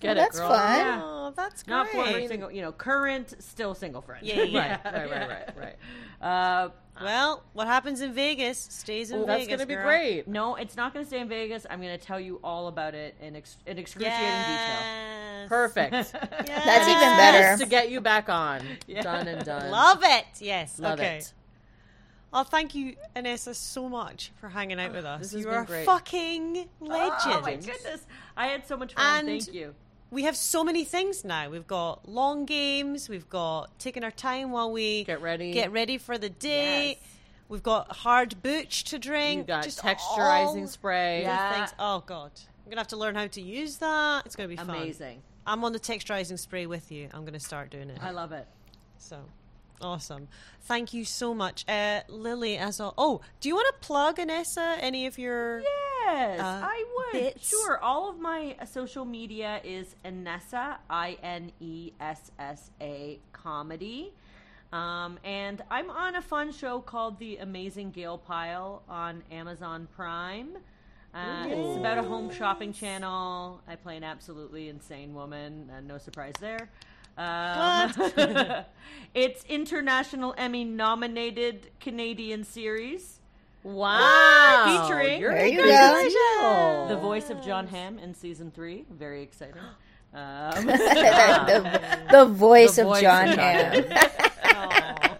Get 0.00 0.08
Well, 0.08 0.16
it, 0.16 0.20
that's 0.20 0.38
girl. 0.40 0.48
fun. 0.48 0.76
Yeah. 0.78 1.00
Oh, 1.04 1.32
that's 1.36 1.62
great. 1.62 1.70
Not 1.74 1.88
former 1.90 2.26
single, 2.26 2.50
you 2.50 2.62
know, 2.62 2.72
current 2.72 3.34
still 3.40 3.74
single 3.74 4.00
friend. 4.00 4.26
Yeah, 4.26 4.42
yeah, 4.44 4.78
Right, 4.86 4.94
right, 4.94 5.10
right, 5.10 5.28
right, 5.56 5.76
right. 6.22 6.26
Uh, 6.26 6.70
Well, 7.02 7.42
what 7.52 7.66
happens 7.66 8.00
in 8.00 8.14
Vegas 8.14 8.56
stays 8.58 9.10
in 9.10 9.18
Well, 9.18 9.26
Vegas. 9.26 9.48
that's 9.48 9.58
gonna 9.58 9.66
be 9.66 9.74
girl. 9.74 9.84
great. 9.84 10.26
no, 10.26 10.54
it's 10.54 10.74
not 10.76 10.94
going 10.94 11.04
to 11.04 11.06
stay 11.08 11.20
in 11.20 11.28
Vegas. 11.28 11.66
I'm 11.68 11.82
going 11.82 11.96
to 11.98 12.02
tell 12.02 12.18
you 12.18 12.40
all 12.42 12.68
about 12.68 12.94
it 12.94 13.14
in, 13.20 13.36
ex- 13.36 13.58
in 13.66 13.76
excruciating 13.76 14.18
detail. 14.18 15.48
Perfect. 15.48 15.92
Yes. 16.46 16.64
That's 16.64 16.88
even 16.88 17.16
better. 17.18 17.38
Just 17.58 17.62
to 17.64 17.68
get 17.68 17.90
you 17.90 18.00
back 18.00 18.30
on. 18.30 18.62
Yeah. 18.86 19.02
Done 19.02 19.28
and 19.28 19.44
done. 19.44 19.70
Love 19.70 20.00
it. 20.02 20.24
Yes. 20.40 20.78
Love 20.78 20.98
okay. 20.98 21.18
it. 21.18 21.32
Oh, 22.32 22.44
thank 22.44 22.74
you, 22.74 22.94
Inessa, 23.16 23.54
so 23.54 23.88
much 23.88 24.30
for 24.40 24.48
hanging 24.48 24.78
out 24.78 24.90
ah, 24.90 24.94
with 24.94 25.04
us. 25.04 25.34
You 25.34 25.48
are 25.48 25.62
a 25.62 25.66
great. 25.66 25.84
fucking 25.84 26.68
legend. 26.80 27.20
Oh 27.26 27.40
my 27.42 27.56
goodness. 27.56 28.06
I 28.36 28.46
had 28.46 28.66
so 28.66 28.76
much 28.76 28.94
fun. 28.94 29.18
And- 29.20 29.28
Thank 29.28 29.54
you. 29.54 29.74
We 30.12 30.24
have 30.24 30.36
so 30.36 30.64
many 30.64 30.82
things 30.82 31.24
now. 31.24 31.48
We've 31.50 31.66
got 31.68 32.08
long 32.08 32.44
games. 32.44 33.08
We've 33.08 33.28
got 33.28 33.78
taking 33.78 34.02
our 34.02 34.10
time 34.10 34.50
while 34.50 34.72
we 34.72 35.04
Get 35.04 35.22
ready. 35.22 35.52
get 35.52 35.70
ready 35.70 35.98
for 35.98 36.18
the 36.18 36.28
day. 36.28 36.88
Yes. 36.88 36.98
We've 37.48 37.62
got 37.62 37.92
hard 37.92 38.42
booch 38.42 38.84
to 38.84 38.98
drink. 38.98 39.38
You 39.38 39.44
got 39.44 39.62
just 39.62 39.78
texturizing 39.78 40.68
spray. 40.68 41.22
Yeah. 41.22 41.54
things. 41.54 41.74
Oh 41.78 42.02
god, 42.06 42.32
I'm 42.64 42.70
gonna 42.70 42.80
have 42.80 42.88
to 42.88 42.96
learn 42.96 43.14
how 43.14 43.28
to 43.28 43.40
use 43.40 43.76
that. 43.76 44.26
It's 44.26 44.34
gonna 44.34 44.48
be 44.48 44.56
fun. 44.56 44.70
Amazing. 44.70 45.22
I'm 45.46 45.64
on 45.64 45.72
the 45.72 45.80
texturizing 45.80 46.38
spray 46.40 46.66
with 46.66 46.90
you. 46.90 47.08
I'm 47.12 47.24
gonna 47.24 47.38
start 47.38 47.70
doing 47.70 47.90
it. 47.90 47.98
I 48.02 48.10
love 48.10 48.32
it. 48.32 48.48
So 48.98 49.16
awesome. 49.80 50.28
Thank 50.62 50.92
you 50.92 51.04
so 51.04 51.34
much, 51.34 51.64
uh, 51.68 52.00
Lily. 52.08 52.56
As 52.56 52.80
all. 52.80 52.94
Oh, 52.96 53.20
do 53.40 53.48
you 53.48 53.54
want 53.54 53.68
to 53.74 53.86
plug 53.86 54.16
Inessa? 54.16 54.76
Any 54.80 55.06
of 55.06 55.18
your? 55.18 55.60
Yes, 55.60 56.40
uh, 56.40 56.60
I 56.64 56.84
would. 56.96 57.12
bits. 57.12 57.48
Sure. 57.48 57.78
All 57.78 58.08
of 58.08 58.18
my 58.18 58.56
social 58.70 59.04
media 59.04 59.60
is 59.64 59.94
Inessa, 60.04 60.76
I 60.88 61.18
N 61.22 61.52
E 61.60 61.92
S 62.00 62.30
S 62.38 62.70
A 62.80 63.18
comedy. 63.32 64.12
Um, 64.72 65.18
and 65.24 65.62
I'm 65.70 65.90
on 65.90 66.14
a 66.14 66.22
fun 66.22 66.52
show 66.52 66.80
called 66.80 67.18
The 67.18 67.38
Amazing 67.38 67.90
Gayle 67.90 68.18
Pile 68.18 68.82
on 68.88 69.22
Amazon 69.32 69.88
Prime. 69.96 70.56
Uh, 71.12 71.44
it's 71.48 71.76
about 71.76 71.98
a 71.98 72.04
home 72.04 72.30
shopping 72.30 72.72
channel. 72.72 73.60
I 73.66 73.74
play 73.74 73.96
an 73.96 74.04
absolutely 74.04 74.68
insane 74.68 75.12
woman. 75.12 75.68
Uh, 75.76 75.80
no 75.80 75.98
surprise 75.98 76.34
there. 76.40 76.70
Um, 77.18 77.92
it's 79.14 79.44
international 79.44 80.34
Emmy 80.38 80.64
nominated 80.64 81.70
Canadian 81.80 82.44
series. 82.44 83.20
Wow. 83.62 84.86
Featuring- 84.88 85.20
You're 85.20 85.34
There 85.34 85.46
you 85.46 85.62
go. 85.62 86.86
The 86.88 86.96
voice 86.96 87.28
of 87.30 87.42
Jon 87.44 87.66
Hamm 87.66 87.98
in 87.98 88.14
season 88.14 88.50
three. 88.50 88.84
Very 88.90 89.22
exciting. 89.22 89.56
Um, 90.12 90.66
the, 90.66 92.00
the 92.10 92.24
voice 92.26 92.74
The 92.74 92.82
of 92.82 92.88
voice 92.88 93.00
Jon 93.00 93.28
of 93.28 93.36
Jon 93.36 93.84
Hamm. 93.84 95.18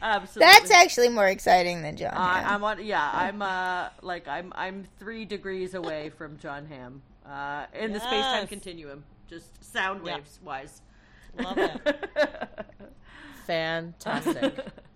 absolutely. 0.00 0.46
That's 0.52 0.70
actually 0.70 1.08
more 1.08 1.26
exciting 1.26 1.82
than 1.82 1.96
Jon 1.96 2.12
I, 2.14 2.38
Hamm. 2.42 2.52
I'm 2.54 2.62
on. 2.64 2.84
Yeah, 2.84 3.10
I'm. 3.12 3.42
Uh, 3.42 3.88
like 4.02 4.28
I'm. 4.28 4.52
I'm 4.54 4.86
three 5.00 5.24
degrees 5.24 5.74
away 5.74 6.10
from 6.10 6.38
Jon 6.38 6.66
Hamm. 6.66 7.02
Uh, 7.26 7.66
in 7.74 7.92
the 7.92 7.98
space 7.98 8.24
time 8.24 8.46
continuum, 8.46 9.02
just 9.28 9.64
sound 9.64 10.02
Yeah. 10.06 10.16
waves 10.18 10.38
wise. 10.44 10.80
Love 11.38 11.58
it. 11.58 11.98
Fantastic. 13.46 14.58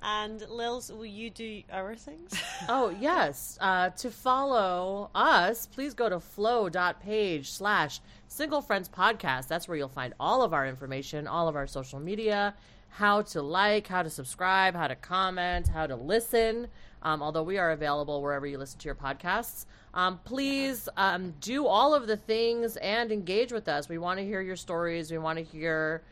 And 0.00 0.40
Lils, 0.48 0.96
will 0.96 1.06
you 1.06 1.28
do 1.28 1.62
our 1.72 1.96
things? 1.96 2.32
Oh, 2.68 2.94
yes. 3.00 3.58
Uh, 3.60 3.90
to 3.90 4.10
follow 4.10 5.10
us, 5.14 5.66
please 5.66 5.94
go 5.94 6.08
to 6.08 6.20
flow.page 6.20 7.50
slash 7.50 8.00
single 8.28 8.60
friends 8.60 8.88
podcast. 8.88 9.48
That's 9.48 9.66
where 9.66 9.76
you'll 9.76 9.88
find 9.88 10.14
all 10.20 10.42
of 10.42 10.52
our 10.52 10.66
information, 10.66 11.26
all 11.26 11.48
of 11.48 11.56
our 11.56 11.66
social 11.66 11.98
media, 11.98 12.54
how 12.90 13.22
to 13.22 13.42
like, 13.42 13.86
how 13.88 14.02
to 14.02 14.10
subscribe, 14.10 14.74
how 14.74 14.86
to 14.86 14.96
comment, 14.96 15.68
how 15.68 15.86
to 15.86 15.96
listen. 15.96 16.68
Um, 17.02 17.22
although 17.22 17.42
we 17.42 17.58
are 17.58 17.70
available 17.70 18.22
wherever 18.22 18.46
you 18.46 18.58
listen 18.58 18.78
to 18.80 18.86
your 18.86 18.94
podcasts. 18.94 19.66
Um, 19.98 20.20
please 20.22 20.88
um, 20.96 21.34
do 21.40 21.66
all 21.66 21.92
of 21.92 22.06
the 22.06 22.16
things 22.16 22.76
and 22.76 23.10
engage 23.10 23.52
with 23.52 23.66
us. 23.66 23.88
We 23.88 23.98
want 23.98 24.20
to 24.20 24.24
hear 24.24 24.40
your 24.40 24.54
stories. 24.54 25.10
We 25.10 25.18
want 25.18 25.38
to 25.38 25.44
hear 25.44 26.04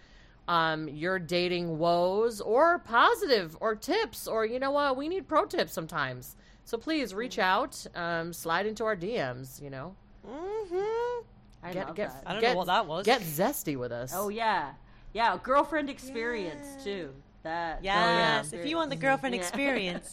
um, 0.49 0.89
your 0.89 1.21
dating 1.21 1.79
woes 1.79 2.41
or 2.41 2.81
positive 2.81 3.57
or 3.61 3.77
tips 3.77 4.27
or 4.27 4.45
you 4.45 4.59
know 4.59 4.71
what 4.73 4.97
we 4.97 5.09
need 5.09 5.27
pro 5.29 5.45
tips 5.45 5.73
sometimes 5.73 6.37
so 6.65 6.79
please 6.79 7.15
reach 7.15 7.39
out 7.39 7.85
um, 7.95 8.33
slide 8.33 8.67
into 8.67 8.85
our 8.85 8.97
dms 8.97 9.61
you 9.61 9.71
know 9.71 9.95
mm-hmm. 10.25 11.25
I 11.63 11.73
get 11.73 11.87
love 11.87 11.97
get 11.97 12.11
that. 12.11 12.23
I 12.27 12.33
don't 12.33 12.41
get, 12.41 12.51
know 12.53 12.59
what 12.59 12.67
that 12.67 12.87
was. 12.87 13.05
get 13.05 13.23
zesty 13.23 13.77
with 13.77 13.91
us 13.91 14.13
Oh 14.15 14.29
yeah, 14.29 14.73
yeah. 15.13 15.37
Girlfriend 15.43 15.91
experience 15.91 16.85
too. 16.85 17.11
That. 17.43 17.81
Yes, 17.83 18.51
yeah. 18.53 18.59
if 18.59 18.67
you 18.67 18.77
want 18.77 18.91
the 18.91 18.97
girlfriend 18.97 19.35
Yeah. 19.35 19.41
experience. 19.43 20.13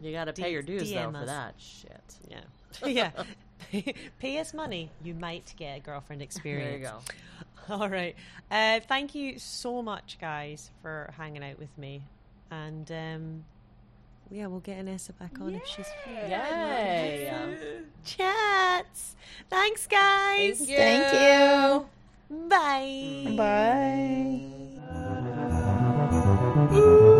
you 0.00 0.12
gotta 0.12 0.34
pay 0.34 0.44
D- 0.44 0.50
your 0.50 0.62
dues 0.62 0.90
though 0.90 0.96
DM 0.96 1.18
for 1.18 1.26
that 1.26 1.54
shit 1.58 2.16
Yeah. 2.28 2.40
yeah. 2.86 3.10
Pay 4.18 4.38
us 4.38 4.52
money, 4.54 4.90
you 5.02 5.14
might 5.14 5.54
get 5.56 5.78
a 5.78 5.80
girlfriend 5.80 6.22
experience. 6.22 6.70
There 6.70 6.78
you 6.78 6.84
go. 6.86 6.98
All 7.74 7.88
right. 7.88 8.14
Uh, 8.50 8.80
thank 8.88 9.14
you 9.14 9.38
so 9.38 9.82
much, 9.82 10.18
guys, 10.20 10.70
for 10.82 11.12
hanging 11.16 11.44
out 11.44 11.58
with 11.58 11.76
me. 11.78 12.02
And 12.50 12.90
um, 12.90 13.44
yeah, 14.30 14.46
we'll 14.46 14.60
get 14.60 14.84
Inessa 14.84 15.16
back 15.18 15.40
on 15.40 15.50
Yay. 15.50 15.56
if 15.56 15.66
she's 15.66 15.86
free. 16.04 16.14
Yay. 16.14 17.22
Yeah. 17.24 17.46
Chats. 18.04 19.16
Thanks, 19.48 19.86
guys. 19.86 20.58
Thank 20.58 20.70
you. 20.70 20.76
Thank 20.76 21.12
you. 21.12 21.86
Bye. 22.48 23.36
Bye. 23.36 24.48
Bye. 26.70 27.18